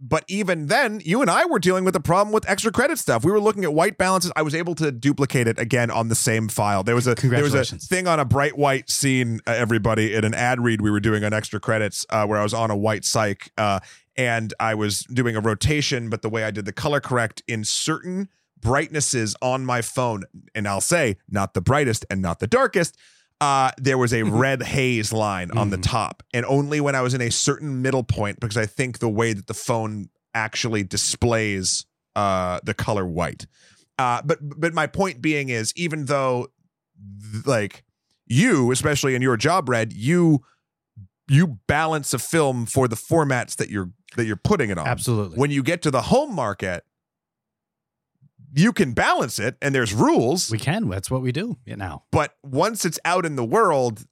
but 0.00 0.24
even 0.28 0.66
then 0.66 1.00
you 1.04 1.20
and 1.20 1.30
i 1.30 1.44
were 1.44 1.58
dealing 1.58 1.84
with 1.84 1.96
a 1.96 2.00
problem 2.00 2.32
with 2.32 2.48
extra 2.48 2.70
credit 2.70 2.98
stuff. 2.98 3.24
We 3.24 3.32
were 3.32 3.40
looking 3.40 3.64
at 3.64 3.74
white 3.74 3.98
balances. 3.98 4.30
I 4.36 4.42
was 4.42 4.54
able 4.54 4.74
to 4.76 4.92
duplicate 4.92 5.48
it 5.48 5.58
again 5.58 5.90
on 5.90 6.08
the 6.08 6.14
same 6.14 6.48
file. 6.48 6.82
There 6.82 6.94
was 6.94 7.06
a 7.06 7.14
there 7.14 7.42
was 7.42 7.54
a 7.54 7.64
thing 7.64 8.06
on 8.06 8.20
a 8.20 8.24
bright 8.24 8.56
white 8.56 8.88
scene 8.88 9.40
uh, 9.46 9.52
everybody 9.52 10.14
in 10.14 10.24
an 10.24 10.34
ad 10.34 10.60
read 10.60 10.80
we 10.80 10.90
were 10.90 11.00
doing 11.00 11.24
on 11.24 11.32
extra 11.32 11.60
credits 11.60 12.06
uh, 12.10 12.26
where 12.26 12.38
i 12.38 12.42
was 12.42 12.54
on 12.54 12.70
a 12.70 12.76
white 12.76 13.02
cyc 13.02 13.48
uh, 13.58 13.80
and 14.16 14.54
i 14.60 14.74
was 14.74 15.00
doing 15.04 15.36
a 15.36 15.40
rotation 15.40 16.08
but 16.10 16.22
the 16.22 16.28
way 16.28 16.44
i 16.44 16.50
did 16.50 16.64
the 16.64 16.72
color 16.72 17.00
correct 17.00 17.42
in 17.48 17.64
certain 17.64 18.28
brightnesses 18.60 19.36
on 19.40 19.64
my 19.64 19.82
phone 19.82 20.24
and 20.54 20.66
i'll 20.68 20.80
say 20.80 21.16
not 21.28 21.54
the 21.54 21.60
brightest 21.60 22.04
and 22.10 22.22
not 22.22 22.38
the 22.38 22.46
darkest 22.46 22.96
uh, 23.40 23.70
there 23.78 23.96
was 23.98 24.12
a 24.12 24.22
red 24.24 24.62
haze 24.62 25.12
line 25.12 25.50
on 25.52 25.70
the 25.70 25.78
Mhm. 25.78 25.82
top, 25.82 26.22
and 26.34 26.44
only 26.46 26.80
when 26.80 26.94
I 26.94 27.02
was 27.02 27.14
in 27.14 27.20
a 27.20 27.30
certain 27.30 27.82
middle 27.82 28.02
point, 28.02 28.40
because 28.40 28.56
I 28.56 28.66
think 28.66 28.98
the 28.98 29.08
way 29.08 29.32
that 29.32 29.46
the 29.46 29.54
phone 29.54 30.08
actually 30.34 30.82
displays 30.84 31.84
uh, 32.16 32.58
the 32.64 32.74
color 32.74 33.06
white. 33.06 33.46
Uh, 33.96 34.20
but 34.24 34.38
but 34.42 34.74
my 34.74 34.86
point 34.88 35.22
being 35.22 35.50
is, 35.50 35.72
even 35.76 36.06
though 36.06 36.48
like 37.46 37.84
you, 38.26 38.70
especially 38.72 39.14
in 39.14 39.22
your 39.22 39.36
job, 39.36 39.68
Red, 39.68 39.92
you 39.92 40.40
you 41.28 41.58
balance 41.66 42.12
a 42.14 42.18
film 42.18 42.66
for 42.66 42.88
the 42.88 42.96
formats 42.96 43.54
that 43.56 43.70
you're 43.70 43.90
that 44.16 44.24
you're 44.24 44.34
putting 44.36 44.70
it 44.70 44.78
on. 44.78 44.86
absolutely 44.86 45.36
When 45.38 45.50
you 45.50 45.62
get 45.62 45.80
to 45.82 45.90
the 45.90 46.02
home 46.02 46.34
market, 46.34 46.84
you 48.54 48.72
can 48.72 48.92
balance 48.92 49.38
it, 49.38 49.56
and 49.60 49.74
there's 49.74 49.92
rules. 49.92 50.50
We 50.50 50.58
can. 50.58 50.88
That's 50.88 51.10
what 51.10 51.22
we 51.22 51.32
do 51.32 51.56
now 51.66 52.04
but 52.12 52.34
once 52.42 52.84
it's 52.84 52.98
out 53.04 53.24
in 53.24 53.36
the 53.36 53.44
world 53.44 54.04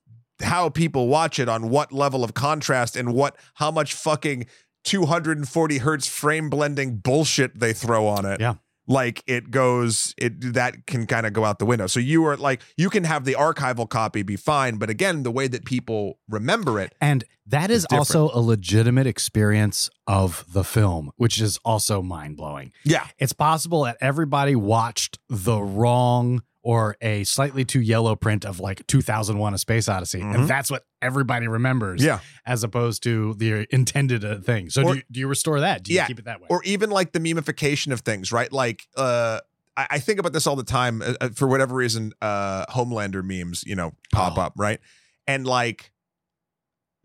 how 0.42 0.68
people 0.68 1.08
watch 1.08 1.38
it 1.38 1.48
on 1.48 1.70
what 1.70 1.92
level 1.92 2.22
of 2.22 2.34
contrast 2.34 2.96
and 2.96 3.12
what 3.14 3.36
how 3.54 3.70
much 3.70 3.94
fucking 3.94 4.46
240 4.84 5.78
hertz 5.78 6.06
frame 6.06 6.48
blending 6.48 6.96
bullshit 6.96 7.58
they 7.58 7.72
throw 7.72 8.06
on 8.06 8.24
it. 8.24 8.40
Yeah. 8.40 8.54
Like 8.86 9.22
it 9.26 9.50
goes 9.50 10.14
it 10.16 10.54
that 10.54 10.86
can 10.86 11.06
kind 11.06 11.26
of 11.26 11.32
go 11.32 11.44
out 11.44 11.58
the 11.58 11.66
window 11.66 11.86
so 11.86 11.98
you 12.00 12.24
are 12.24 12.36
like 12.36 12.62
you 12.76 12.88
can 12.90 13.04
have 13.04 13.24
the 13.24 13.34
archival 13.34 13.88
copy 13.88 14.22
be 14.22 14.36
fine 14.36 14.76
but 14.76 14.88
again 14.90 15.22
the 15.22 15.30
way 15.30 15.48
that 15.48 15.64
people 15.64 16.18
remember 16.28 16.78
it 16.80 16.94
And 17.00 17.24
that 17.48 17.70
is 17.70 17.82
different. 17.84 18.00
also 18.14 18.30
a 18.32 18.40
legitimate 18.40 19.06
experience 19.06 19.88
of 20.08 20.44
the 20.52 20.64
film, 20.64 21.12
which 21.16 21.40
is 21.40 21.58
also 21.64 22.02
mind 22.02 22.36
blowing. 22.36 22.72
yeah 22.84 23.06
It's 23.18 23.32
possible 23.32 23.84
that 23.84 23.96
everybody 24.00 24.56
watched 24.56 25.18
the 25.28 25.60
wrong 25.62 26.42
or 26.66 26.96
a 27.00 27.22
slightly 27.22 27.64
too 27.64 27.80
yellow 27.80 28.16
print 28.16 28.44
of 28.44 28.58
like 28.58 28.84
2001 28.88 29.54
A 29.54 29.58
Space 29.58 29.88
Odyssey. 29.88 30.18
Mhm. 30.20 30.34
And 30.34 30.48
that's 30.48 30.68
what 30.68 30.84
everybody 31.00 31.46
remembers 31.46 32.02
yeah 32.02 32.18
as 32.44 32.64
opposed 32.64 33.04
to 33.04 33.34
the 33.34 33.66
intended 33.72 34.24
uh, 34.24 34.38
thing. 34.40 34.68
So 34.70 34.82
Or- 34.82 34.92
do, 34.94 34.98
you, 34.98 35.04
do 35.12 35.20
you 35.20 35.28
restore 35.28 35.60
that? 35.60 35.84
Do 35.84 35.92
you 35.92 35.96
Yeah. 35.98 36.06
keep 36.08 36.18
it 36.18 36.24
that 36.24 36.40
way? 36.40 36.48
or 36.50 36.62
even 36.64 36.90
like 36.90 37.12
the 37.12 37.20
memification 37.20 37.92
of 37.92 38.00
things, 38.00 38.32
right? 38.32 38.52
Like, 38.52 38.88
uh, 38.96 39.38
I, 39.76 39.86
I 39.90 39.98
think 40.00 40.18
about 40.18 40.32
this 40.32 40.46
all 40.48 40.56
the 40.56 40.64
time. 40.64 41.02
Uh, 41.02 41.14
uh, 41.20 41.28
for 41.34 41.46
whatever 41.46 41.74
reason, 41.76 42.12
uh, 42.20 42.66
Homelander 42.66 43.22
memes, 43.22 43.62
you 43.64 43.76
know, 43.76 43.92
pop 44.12 44.36
Oh. 44.36 44.40
up, 44.42 44.54
right? 44.56 44.80
And 45.28 45.46
like 45.46 45.92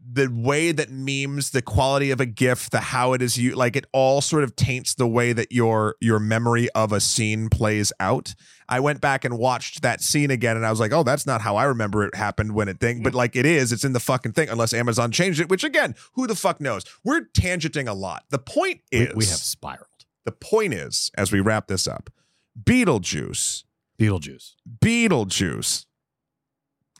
the 0.03 0.27
way 0.27 0.71
that 0.71 0.89
memes, 0.89 1.51
the 1.51 1.61
quality 1.61 2.11
of 2.11 2.19
a 2.19 2.25
GIF, 2.25 2.69
the 2.69 2.79
how 2.79 3.13
it 3.13 3.21
is 3.21 3.37
you 3.37 3.55
like 3.55 3.75
it 3.75 3.85
all 3.93 4.21
sort 4.21 4.43
of 4.43 4.55
taints 4.55 4.95
the 4.95 5.07
way 5.07 5.31
that 5.33 5.51
your 5.51 5.95
your 6.01 6.19
memory 6.19 6.69
of 6.71 6.91
a 6.91 6.99
scene 6.99 7.49
plays 7.49 7.93
out. 7.99 8.33
I 8.67 8.79
went 8.79 9.01
back 9.01 9.25
and 9.25 9.37
watched 9.37 9.81
that 9.81 10.01
scene 10.01 10.31
again 10.31 10.57
and 10.57 10.65
I 10.65 10.69
was 10.69 10.79
like, 10.79 10.91
oh, 10.93 11.03
that's 11.03 11.25
not 11.25 11.41
how 11.41 11.55
I 11.55 11.65
remember 11.65 12.03
it 12.03 12.15
happened 12.15 12.53
when 12.53 12.67
it 12.67 12.79
thing. 12.79 13.03
But 13.03 13.13
like 13.13 13.35
it 13.35 13.45
is, 13.45 13.71
it's 13.71 13.83
in 13.83 13.93
the 13.93 13.99
fucking 13.99 14.31
thing, 14.31 14.49
unless 14.49 14.73
Amazon 14.73 15.11
changed 15.11 15.39
it, 15.39 15.49
which 15.49 15.63
again, 15.63 15.95
who 16.13 16.25
the 16.25 16.35
fuck 16.35 16.59
knows? 16.59 16.83
We're 17.03 17.21
tangenting 17.21 17.87
a 17.87 17.93
lot. 17.93 18.23
The 18.29 18.39
point 18.39 18.81
we, 18.91 18.99
is 18.99 19.15
we 19.15 19.25
have 19.25 19.39
spiraled. 19.39 20.05
the 20.25 20.31
point 20.31 20.73
is, 20.73 21.11
as 21.17 21.31
we 21.31 21.41
wrap 21.41 21.67
this 21.67 21.87
up, 21.87 22.09
Beetlejuice, 22.61 23.63
Beetlejuice. 23.99 24.55
Beetlejuice 24.79 25.85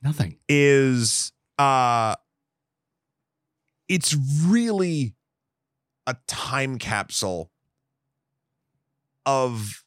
Nothing. 0.04 0.38
is 0.48 1.32
uh 1.58 2.16
it's 3.94 4.16
really 4.46 5.16
a 6.08 6.16
time 6.28 6.78
capsule 6.80 7.52
of 9.26 9.84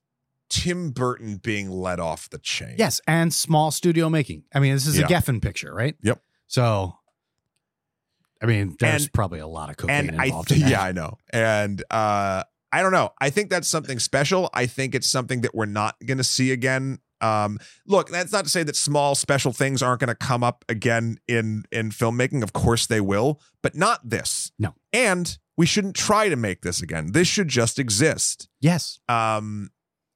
Tim 0.49 0.91
Burton 0.91 1.39
being 1.39 1.71
let 1.71 1.99
off 1.99 2.31
the 2.31 2.39
chain. 2.39 2.77
Yes, 2.79 3.01
and 3.07 3.33
small 3.33 3.71
studio 3.71 4.09
making. 4.09 4.45
I 4.55 4.61
mean, 4.61 4.75
this 4.75 4.87
is 4.87 4.99
Yeah. 4.99 5.07
a 5.07 5.09
Geffen 5.09 5.41
picture, 5.43 5.75
right? 5.75 5.97
Yep. 6.03 6.21
So, 6.47 6.97
I 8.43 8.47
mean, 8.47 8.77
there's 8.79 9.05
And- 9.05 9.13
probably 9.13 9.41
a 9.41 9.47
lot 9.47 9.71
of 9.71 9.77
cocaine 9.77 10.11
and 10.11 10.21
I 10.21 10.27
involved. 10.27 10.49
th- 10.51 10.61
in 10.61 10.67
that. 10.67 10.71
yeah, 10.73 10.83
I 10.83 10.93
know. 10.93 11.19
And 11.31 11.83
uh 11.91 12.45
I 12.73 12.83
don't 12.83 12.91
know. 12.93 13.11
I 13.21 13.31
think 13.31 13.51
that's 13.51 13.69
something 13.69 14.01
special. 14.01 14.51
I 14.53 14.67
think 14.67 14.97
it's 14.97 15.09
something 15.09 15.43
that 15.43 15.55
we're 15.55 15.65
not 15.65 15.95
going 16.05 16.19
to 16.19 16.25
see 16.25 16.51
again 16.51 16.99
Um, 17.21 17.59
look, 17.87 18.09
that's 18.11 18.33
not 18.33 18.45
to 18.45 18.51
say 18.51 18.63
that 18.65 18.77
small 18.77 19.15
special 19.15 19.53
things 19.53 19.83
aren't 19.83 20.01
going 20.01 20.09
to 20.09 20.15
come 20.15 20.43
up 20.45 20.65
again 20.69 21.17
in 21.29 21.65
in 21.73 21.91
filmmaking. 21.91 22.43
Of 22.43 22.53
course 22.53 22.87
they 22.87 23.01
will, 23.01 23.41
but 23.63 23.75
not 23.75 24.09
this. 24.09 24.53
No. 24.59 24.75
And 24.93 25.39
we 25.57 25.67
shouldn't 25.67 25.95
try 25.97 26.29
to 26.29 26.37
make 26.37 26.63
this 26.63 26.83
again. 26.83 27.13
This 27.13 27.29
should 27.29 27.49
just 27.49 27.79
exist. 27.79 28.49
Yes. 28.61 28.99
Um, 29.09 29.71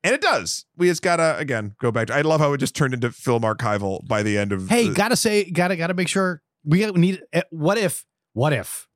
and 0.05 0.15
it 0.15 0.21
does. 0.21 0.65
We 0.77 0.89
just 0.89 1.03
gotta 1.03 1.37
again 1.39 1.75
go 1.81 1.91
back 1.91 2.09
to. 2.09 2.15
I 2.15 2.21
love 2.23 2.41
how 2.41 2.53
it 2.53 2.59
just 2.59 2.75
turned 2.77 2.95
into 2.95 3.11
film 3.11 3.43
archival 3.43 4.07
by 4.07 4.23
the 4.23 4.37
end 4.39 4.53
of. 4.53 4.69
Hey, 4.69 4.89
the- 4.89 4.95
gotta 4.95 5.17
say, 5.17 5.51
gotta 5.51 5.77
gotta 5.77 5.95
make 5.95 6.09
sure 6.09 6.43
we 6.65 6.85
need. 6.93 7.23
eh, 7.33 7.43
What 7.51 7.79
if? 7.79 8.05
What 8.33 8.53
if 8.53 8.87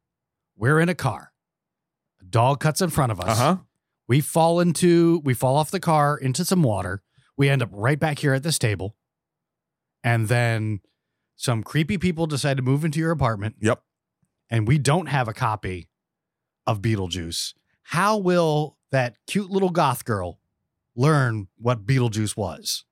we're 0.57 0.79
in 0.81 0.89
a 0.89 0.95
car? 0.95 1.33
A 2.21 2.25
dog 2.25 2.61
cuts 2.61 2.81
in 2.81 2.91
front 2.91 3.11
of 3.13 3.21
us. 3.21 3.29
uh 3.29 3.35
huh. 3.43 3.57
We 4.09 4.21
fall 4.21 4.61
into. 4.61 5.21
We 5.25 5.33
fall 5.35 5.57
off 5.57 5.71
the 5.71 5.81
car 5.81 6.17
into 6.19 6.45
some 6.45 6.63
water. 6.63 7.03
We 7.43 7.49
end 7.49 7.61
up 7.61 7.71
right 7.73 7.99
back 7.99 8.21
here 8.21 8.35
at 8.35 8.45
this 8.45 8.57
table, 8.57 8.95
and 10.05 10.29
then 10.29 10.79
some 11.35 11.65
creepy 11.65 11.99
people 11.99 12.29
decide 12.29 12.57
to 12.59 12.63
move 12.63 12.85
into 12.85 13.01
your 13.01 13.11
apartment. 13.11 13.57
Yep. 13.59 13.83
And 14.49 14.69
we 14.69 14.79
don't 14.79 15.07
have 15.07 15.27
a 15.27 15.33
copy 15.33 15.89
of 16.69 16.81
Beetlejuice. 16.81 17.55
How 17.83 18.17
will 18.17 18.77
that 18.93 19.17
cute 19.27 19.51
little 19.51 19.71
goth 19.71 20.05
girl 20.05 20.39
learn 20.95 21.49
what 21.57 21.85
Beetlejuice 21.85 22.37
was? 22.37 22.85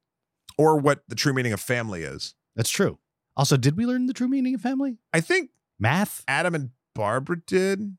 Or 0.59 0.77
what 0.79 1.05
the 1.07 1.15
true 1.15 1.33
meaning 1.33 1.53
of 1.53 1.61
family 1.61 2.03
is. 2.03 2.35
That's 2.57 2.71
true. 2.71 2.99
Also, 3.37 3.57
did 3.57 3.77
we 3.77 3.87
learn 3.87 4.07
the 4.07 4.13
true 4.13 4.27
meaning 4.27 4.57
of 4.57 4.61
family? 4.61 4.99
I 5.13 5.21
think 5.21 5.51
Math? 5.79 6.25
Adam 6.27 6.57
and 6.57 6.71
Barbara 6.97 7.37
did. 7.47 7.97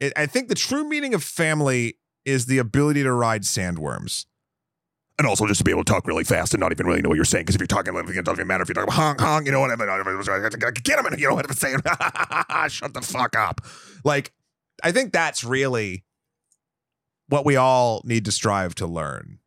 It, 0.00 0.12
I 0.14 0.26
think 0.26 0.50
the 0.50 0.54
true 0.54 0.86
meaning 0.86 1.14
of 1.14 1.24
family 1.24 1.96
is 2.26 2.44
the 2.44 2.58
ability 2.58 3.04
to 3.04 3.12
ride 3.14 3.44
sandworms. 3.44 4.26
And 5.18 5.26
also 5.26 5.46
just 5.46 5.58
to 5.58 5.64
be 5.64 5.72
able 5.72 5.82
to 5.82 5.92
talk 5.92 6.06
really 6.06 6.22
fast 6.22 6.54
and 6.54 6.60
not 6.60 6.70
even 6.70 6.86
really 6.86 7.02
know 7.02 7.08
what 7.08 7.16
you're 7.16 7.24
saying. 7.24 7.42
Because 7.42 7.56
if 7.56 7.60
you're 7.60 7.66
talking, 7.66 7.92
it 7.94 8.24
doesn't 8.24 8.38
even 8.38 8.46
matter 8.46 8.62
if 8.62 8.68
you're 8.68 8.74
talking 8.74 8.92
honk 8.92 9.20
honk. 9.20 9.46
You 9.46 9.52
know 9.52 9.60
what 9.60 9.70
I 9.70 9.76
mean? 9.76 9.88
Get 10.84 10.98
him! 10.98 11.18
You 11.18 11.28
know 11.28 11.34
what 11.34 11.48
I'm 11.48 11.56
saying? 11.56 11.78
Shut 12.68 12.94
the 12.94 13.02
fuck 13.02 13.36
up. 13.36 13.60
Like, 14.04 14.32
I 14.84 14.92
think 14.92 15.12
that's 15.12 15.42
really 15.42 16.04
what 17.28 17.44
we 17.44 17.56
all 17.56 18.00
need 18.04 18.24
to 18.26 18.32
strive 18.32 18.74
to 18.76 18.86
learn. 18.86 19.38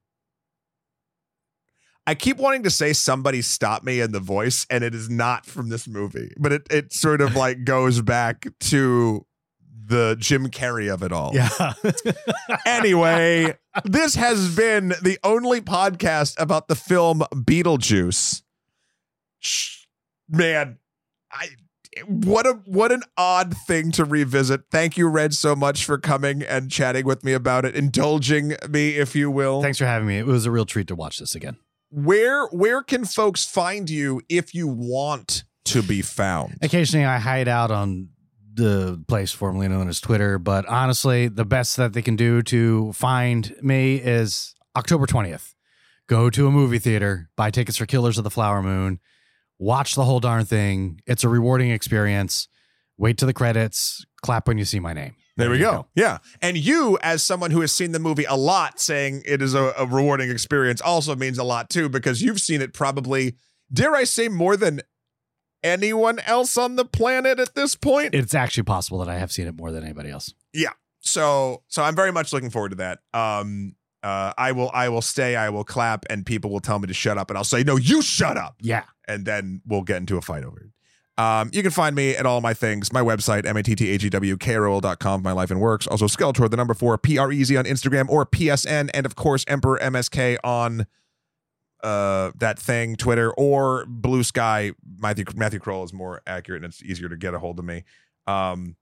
I 2.08 2.16
keep 2.16 2.38
wanting 2.38 2.64
to 2.64 2.70
say 2.70 2.94
somebody 2.94 3.42
stop 3.42 3.84
me 3.84 4.02
in 4.02 4.12
the 4.12 4.20
voice, 4.20 4.66
and 4.70 4.84
it 4.84 4.96
is 4.96 5.10
not 5.10 5.46
from 5.46 5.70
this 5.70 5.88
movie, 5.88 6.34
but 6.38 6.52
it 6.52 6.68
it 6.70 6.94
sort 6.94 7.22
of 7.22 7.36
like 7.36 7.64
goes 7.66 8.02
back 8.02 8.48
to 8.62 9.26
the 9.86 10.16
Jim 10.20 10.50
Carrey 10.50 10.92
of 10.92 11.04
it 11.04 11.12
all. 11.12 11.32
Yeah. 11.34 11.74
Anyway, 12.66 13.58
this 13.86 14.16
has 14.16 14.56
been 14.56 14.90
the 15.02 15.18
only 15.24 15.62
podcast 15.62 16.40
about 16.40 16.68
the 16.68 16.76
film 16.76 17.24
Beetlejuice. 17.34 18.42
Man, 20.30 20.80
I 21.32 21.50
what 22.08 22.48
a 22.48 22.54
what 22.66 22.92
an 22.92 23.04
odd 23.18 23.56
thing 23.68 23.92
to 23.92 24.06
revisit. 24.06 24.62
Thank 24.72 24.98
you, 24.98 25.08
Red, 25.08 25.34
so 25.34 25.56
much 25.56 25.84
for 25.86 25.98
coming 25.98 26.42
and 26.42 26.72
chatting 26.72 27.06
with 27.06 27.24
me 27.24 27.34
about 27.34 27.66
it, 27.66 27.76
indulging 27.76 28.56
me, 28.70 28.92
if 28.92 29.16
you 29.16 29.30
will. 29.30 29.62
Thanks 29.62 29.78
for 29.78 29.86
having 29.86 30.08
me. 30.08 30.18
It 30.18 30.26
was 30.26 30.46
a 30.46 30.52
real 30.52 30.66
treat 30.66 30.88
to 30.88 30.96
watch 30.96 31.20
this 31.20 31.36
again. 31.36 31.58
Where 31.90 32.48
where 32.48 32.82
can 32.82 33.04
folks 33.04 33.46
find 33.46 33.90
you 33.90 34.22
if 34.30 34.56
you 34.56 34.68
want 34.68 35.44
to 35.66 35.84
be 35.84 36.02
found? 36.02 36.58
Occasionally, 36.62 37.06
I 37.06 37.18
hide 37.18 37.50
out 37.50 37.72
on 37.72 38.10
the 38.54 39.04
place 39.08 39.32
formerly 39.32 39.68
known 39.68 39.88
as 39.88 40.00
Twitter, 40.00 40.38
but 40.38 40.66
honestly, 40.68 41.28
the 41.28 41.46
best 41.46 41.78
that 41.78 41.94
they 41.94 42.02
can 42.02 42.16
do 42.16 42.42
to 42.44 42.92
find 42.94 43.56
me 43.62 43.96
is 43.96 44.56
October 44.76 45.06
20th. 45.06 45.54
Go 46.08 46.30
to 46.30 46.48
a 46.48 46.52
movie 46.52 46.80
theater, 46.80 47.30
buy 47.36 47.52
tickets 47.52 47.78
for 47.78 47.86
Killers 47.86 48.18
of 48.18 48.24
the 48.24 48.30
Flower 48.30 48.62
Moon, 48.62 49.00
watch 49.60 49.96
the 49.96 50.04
whole 50.04 50.20
darn 50.20 50.46
thing. 50.46 51.00
It's 51.06 51.24
a 51.24 51.30
rewarding 51.30 51.72
experience. 51.72 52.48
Wait 52.98 53.18
to 53.18 53.26
the 53.26 53.34
credits, 53.34 54.06
clap 54.22 54.48
when 54.48 54.58
you 54.58 54.66
see 54.66 54.80
my 54.80 54.94
name. 54.94 55.16
There 55.38 55.50
we 55.50 55.58
you 55.58 55.64
go. 55.64 55.88
Yeah. 55.96 56.18
And 56.42 56.58
you, 56.58 57.00
as 57.02 57.24
someone 57.24 57.52
who 57.52 57.62
has 57.62 57.72
seen 57.72 57.94
the 57.94 58.00
movie 58.00 58.26
a 58.26 58.36
lot, 58.36 58.80
saying 58.80 59.24
it 59.26 59.42
is 59.42 59.54
a, 59.54 59.74
a 59.78 59.86
rewarding 59.86 60.30
experience 60.30 60.82
also 60.82 61.16
means 61.16 61.38
a 61.38 61.44
lot 61.44 61.70
too, 61.70 61.90
because 61.90 62.22
you've 62.22 62.42
seen 62.42 62.62
it 62.62 62.74
probably, 62.74 63.38
dare 63.72 63.96
I 63.96 64.04
say, 64.04 64.28
more 64.28 64.58
than 64.58 64.82
anyone 65.64 66.20
else 66.20 66.58
on 66.58 66.76
the 66.76 66.86
planet 66.86 67.40
at 67.40 67.56
this 67.56 67.76
point. 67.76 68.14
It's 68.16 68.34
actually 68.36 68.64
possible 68.64 68.98
that 69.00 69.10
I 69.10 69.18
have 69.18 69.32
seen 69.32 69.48
it 69.48 69.56
more 69.56 69.72
than 69.72 69.84
anybody 69.84 70.10
else. 70.10 70.34
Yeah. 70.54 70.72
So 71.00 71.64
so 71.68 71.84
I'm 71.84 71.96
very 71.96 72.12
much 72.12 72.32
looking 72.34 72.50
forward 72.50 72.70
to 72.70 72.76
that. 72.76 73.00
Um 73.14 73.76
uh 74.04 74.34
I 74.38 74.52
will 74.52 74.72
I 74.74 74.90
will 74.90 75.02
stay, 75.02 75.36
I 75.36 75.50
will 75.50 75.64
clap, 75.64 76.06
and 76.10 76.26
people 76.26 76.52
will 76.52 76.60
tell 76.60 76.80
me 76.80 76.88
to 76.88 76.94
shut 76.94 77.18
up, 77.18 77.30
and 77.30 77.38
I'll 77.38 77.44
say, 77.44 77.64
No, 77.64 77.76
you 77.78 78.02
shut 78.02 78.38
up. 78.38 78.56
Yeah. 78.62 78.84
and 79.08 79.26
then 79.26 79.62
we'll 79.66 79.82
get 79.84 79.98
into 79.98 80.18
a 80.18 80.22
fight 80.22 80.44
over 80.44 80.60
it. 80.60 80.68
Um, 81.22 81.50
you 81.54 81.62
can 81.62 81.72
find 81.72 81.96
me 81.96 82.16
at 82.16 82.26
all 82.26 82.42
my 82.42 82.54
things, 82.54 82.92
my 82.92 83.02
website, 83.02 83.46
M-A-T-T-A-G-W-K-R-O-L.com, 83.46 85.22
my 85.22 85.32
life 85.34 85.52
and 85.52 85.60
works. 85.60 85.86
Also 85.88 86.08
Skeletor, 86.08 86.50
the 86.50 86.58
number 86.58 86.74
four, 86.74 86.98
P-R-E-Z 86.98 87.56
on 87.58 87.66
Instagram 87.66 88.10
or 88.10 88.26
PSN, 88.26 88.90
and 88.94 89.06
of 89.06 89.16
course 89.16 89.44
Emperor 89.48 89.78
MSK 89.82 90.38
on 90.44 90.88
uh 91.84 92.32
that 92.36 92.60
thing, 92.60 92.96
Twitter, 92.96 93.32
or 93.34 93.86
Blue 93.88 94.24
Sky. 94.24 94.74
Matthew 95.00 95.26
Matthew 95.36 95.60
Kroll 95.60 95.84
is 95.84 95.94
more 95.94 96.22
accurate 96.28 96.64
and 96.64 96.72
it's 96.72 96.84
easier 96.84 97.10
to 97.10 97.18
get 97.18 97.34
a 97.34 97.40
hold 97.40 97.60
of 97.60 97.66
me. 97.66 97.84
Um 98.28 98.76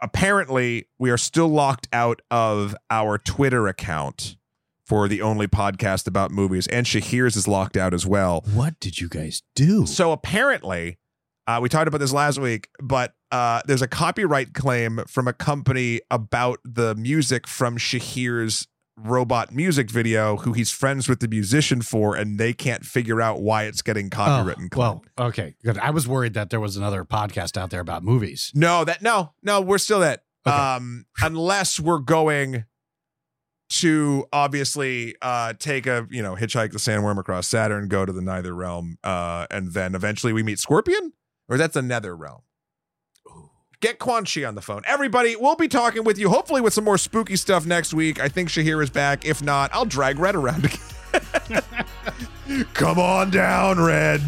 apparently 0.00 0.88
we 0.98 1.10
are 1.10 1.18
still 1.18 1.48
locked 1.48 1.88
out 1.92 2.20
of 2.30 2.74
our 2.90 3.18
Twitter 3.18 3.68
account 3.68 4.36
for 4.84 5.08
the 5.08 5.22
only 5.22 5.46
podcast 5.46 6.06
about 6.06 6.30
movies, 6.30 6.66
and 6.66 6.84
Shahir's 6.84 7.36
is 7.36 7.48
locked 7.48 7.76
out 7.76 7.94
as 7.94 8.04
well. 8.04 8.42
What 8.52 8.78
did 8.80 9.00
you 9.00 9.08
guys 9.08 9.42
do? 9.54 9.86
So 9.86 10.12
apparently, 10.12 10.98
uh, 11.46 11.60
we 11.62 11.68
talked 11.68 11.88
about 11.88 11.98
this 11.98 12.12
last 12.12 12.38
week, 12.38 12.68
but 12.80 13.14
uh, 13.30 13.62
there's 13.66 13.82
a 13.82 13.88
copyright 13.88 14.54
claim 14.54 15.00
from 15.06 15.28
a 15.28 15.32
company 15.32 16.00
about 16.10 16.58
the 16.64 16.94
music 16.94 17.46
from 17.46 17.78
Shahir's 17.78 18.66
robot 18.96 19.52
music 19.52 19.90
video, 19.90 20.36
who 20.36 20.52
he's 20.52 20.70
friends 20.70 21.08
with 21.08 21.20
the 21.20 21.28
musician 21.28 21.82
for, 21.82 22.14
and 22.14 22.38
they 22.38 22.52
can't 22.52 22.84
figure 22.84 23.20
out 23.20 23.40
why 23.40 23.64
it's 23.64 23.82
getting 23.82 24.10
copywritten. 24.10 24.68
Oh, 24.74 24.78
well, 24.78 25.04
okay, 25.18 25.54
good. 25.64 25.78
I 25.78 25.90
was 25.90 26.06
worried 26.06 26.34
that 26.34 26.50
there 26.50 26.60
was 26.60 26.76
another 26.76 27.04
podcast 27.04 27.56
out 27.56 27.70
there 27.70 27.80
about 27.80 28.02
movies. 28.02 28.52
no, 28.54 28.84
that 28.84 29.02
no, 29.02 29.32
no, 29.42 29.60
we're 29.60 29.78
still 29.78 30.00
that. 30.00 30.24
Okay. 30.46 30.56
Um, 30.56 31.06
unless 31.20 31.78
we're 31.78 32.00
going 32.00 32.64
to 33.70 34.26
obviously 34.34 35.14
uh 35.22 35.54
take 35.58 35.86
a 35.86 36.06
you 36.10 36.22
know 36.22 36.36
hitchhike 36.36 36.72
the 36.72 36.78
sandworm 36.78 37.18
across 37.18 37.48
Saturn, 37.48 37.88
go 37.88 38.04
to 38.04 38.12
the 38.12 38.20
Neither 38.20 38.54
Realm, 38.54 38.98
uh, 39.02 39.46
and 39.50 39.72
then 39.72 39.94
eventually 39.94 40.32
we 40.32 40.42
meet 40.42 40.58
Scorpion, 40.58 41.12
or 41.48 41.56
that's 41.56 41.76
another 41.76 42.14
Realm. 42.16 42.42
Get 43.82 43.98
Quan 43.98 44.24
Chi 44.24 44.44
on 44.44 44.54
the 44.54 44.62
phone. 44.62 44.82
Everybody, 44.86 45.34
we'll 45.34 45.56
be 45.56 45.66
talking 45.66 46.04
with 46.04 46.16
you, 46.16 46.28
hopefully 46.30 46.60
with 46.60 46.72
some 46.72 46.84
more 46.84 46.96
spooky 46.96 47.34
stuff 47.34 47.66
next 47.66 47.92
week. 47.92 48.20
I 48.20 48.28
think 48.28 48.48
Shahir 48.48 48.80
is 48.80 48.90
back. 48.90 49.24
If 49.24 49.42
not, 49.42 49.70
I'll 49.74 49.84
drag 49.84 50.20
Red 50.20 50.36
around 50.36 50.66
again. 50.66 51.62
Come 52.74 53.00
on 53.00 53.30
down, 53.30 53.80
Red. 53.80 54.20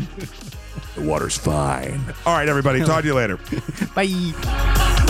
The 0.97 1.03
water's 1.03 1.39
fine. 1.39 2.01
All 2.27 2.37
right, 2.37 2.49
everybody. 2.49 2.81
Talk 2.81 3.03
to 3.03 3.07
you 3.07 3.15
later. 3.15 3.39
Bye. 3.95 5.04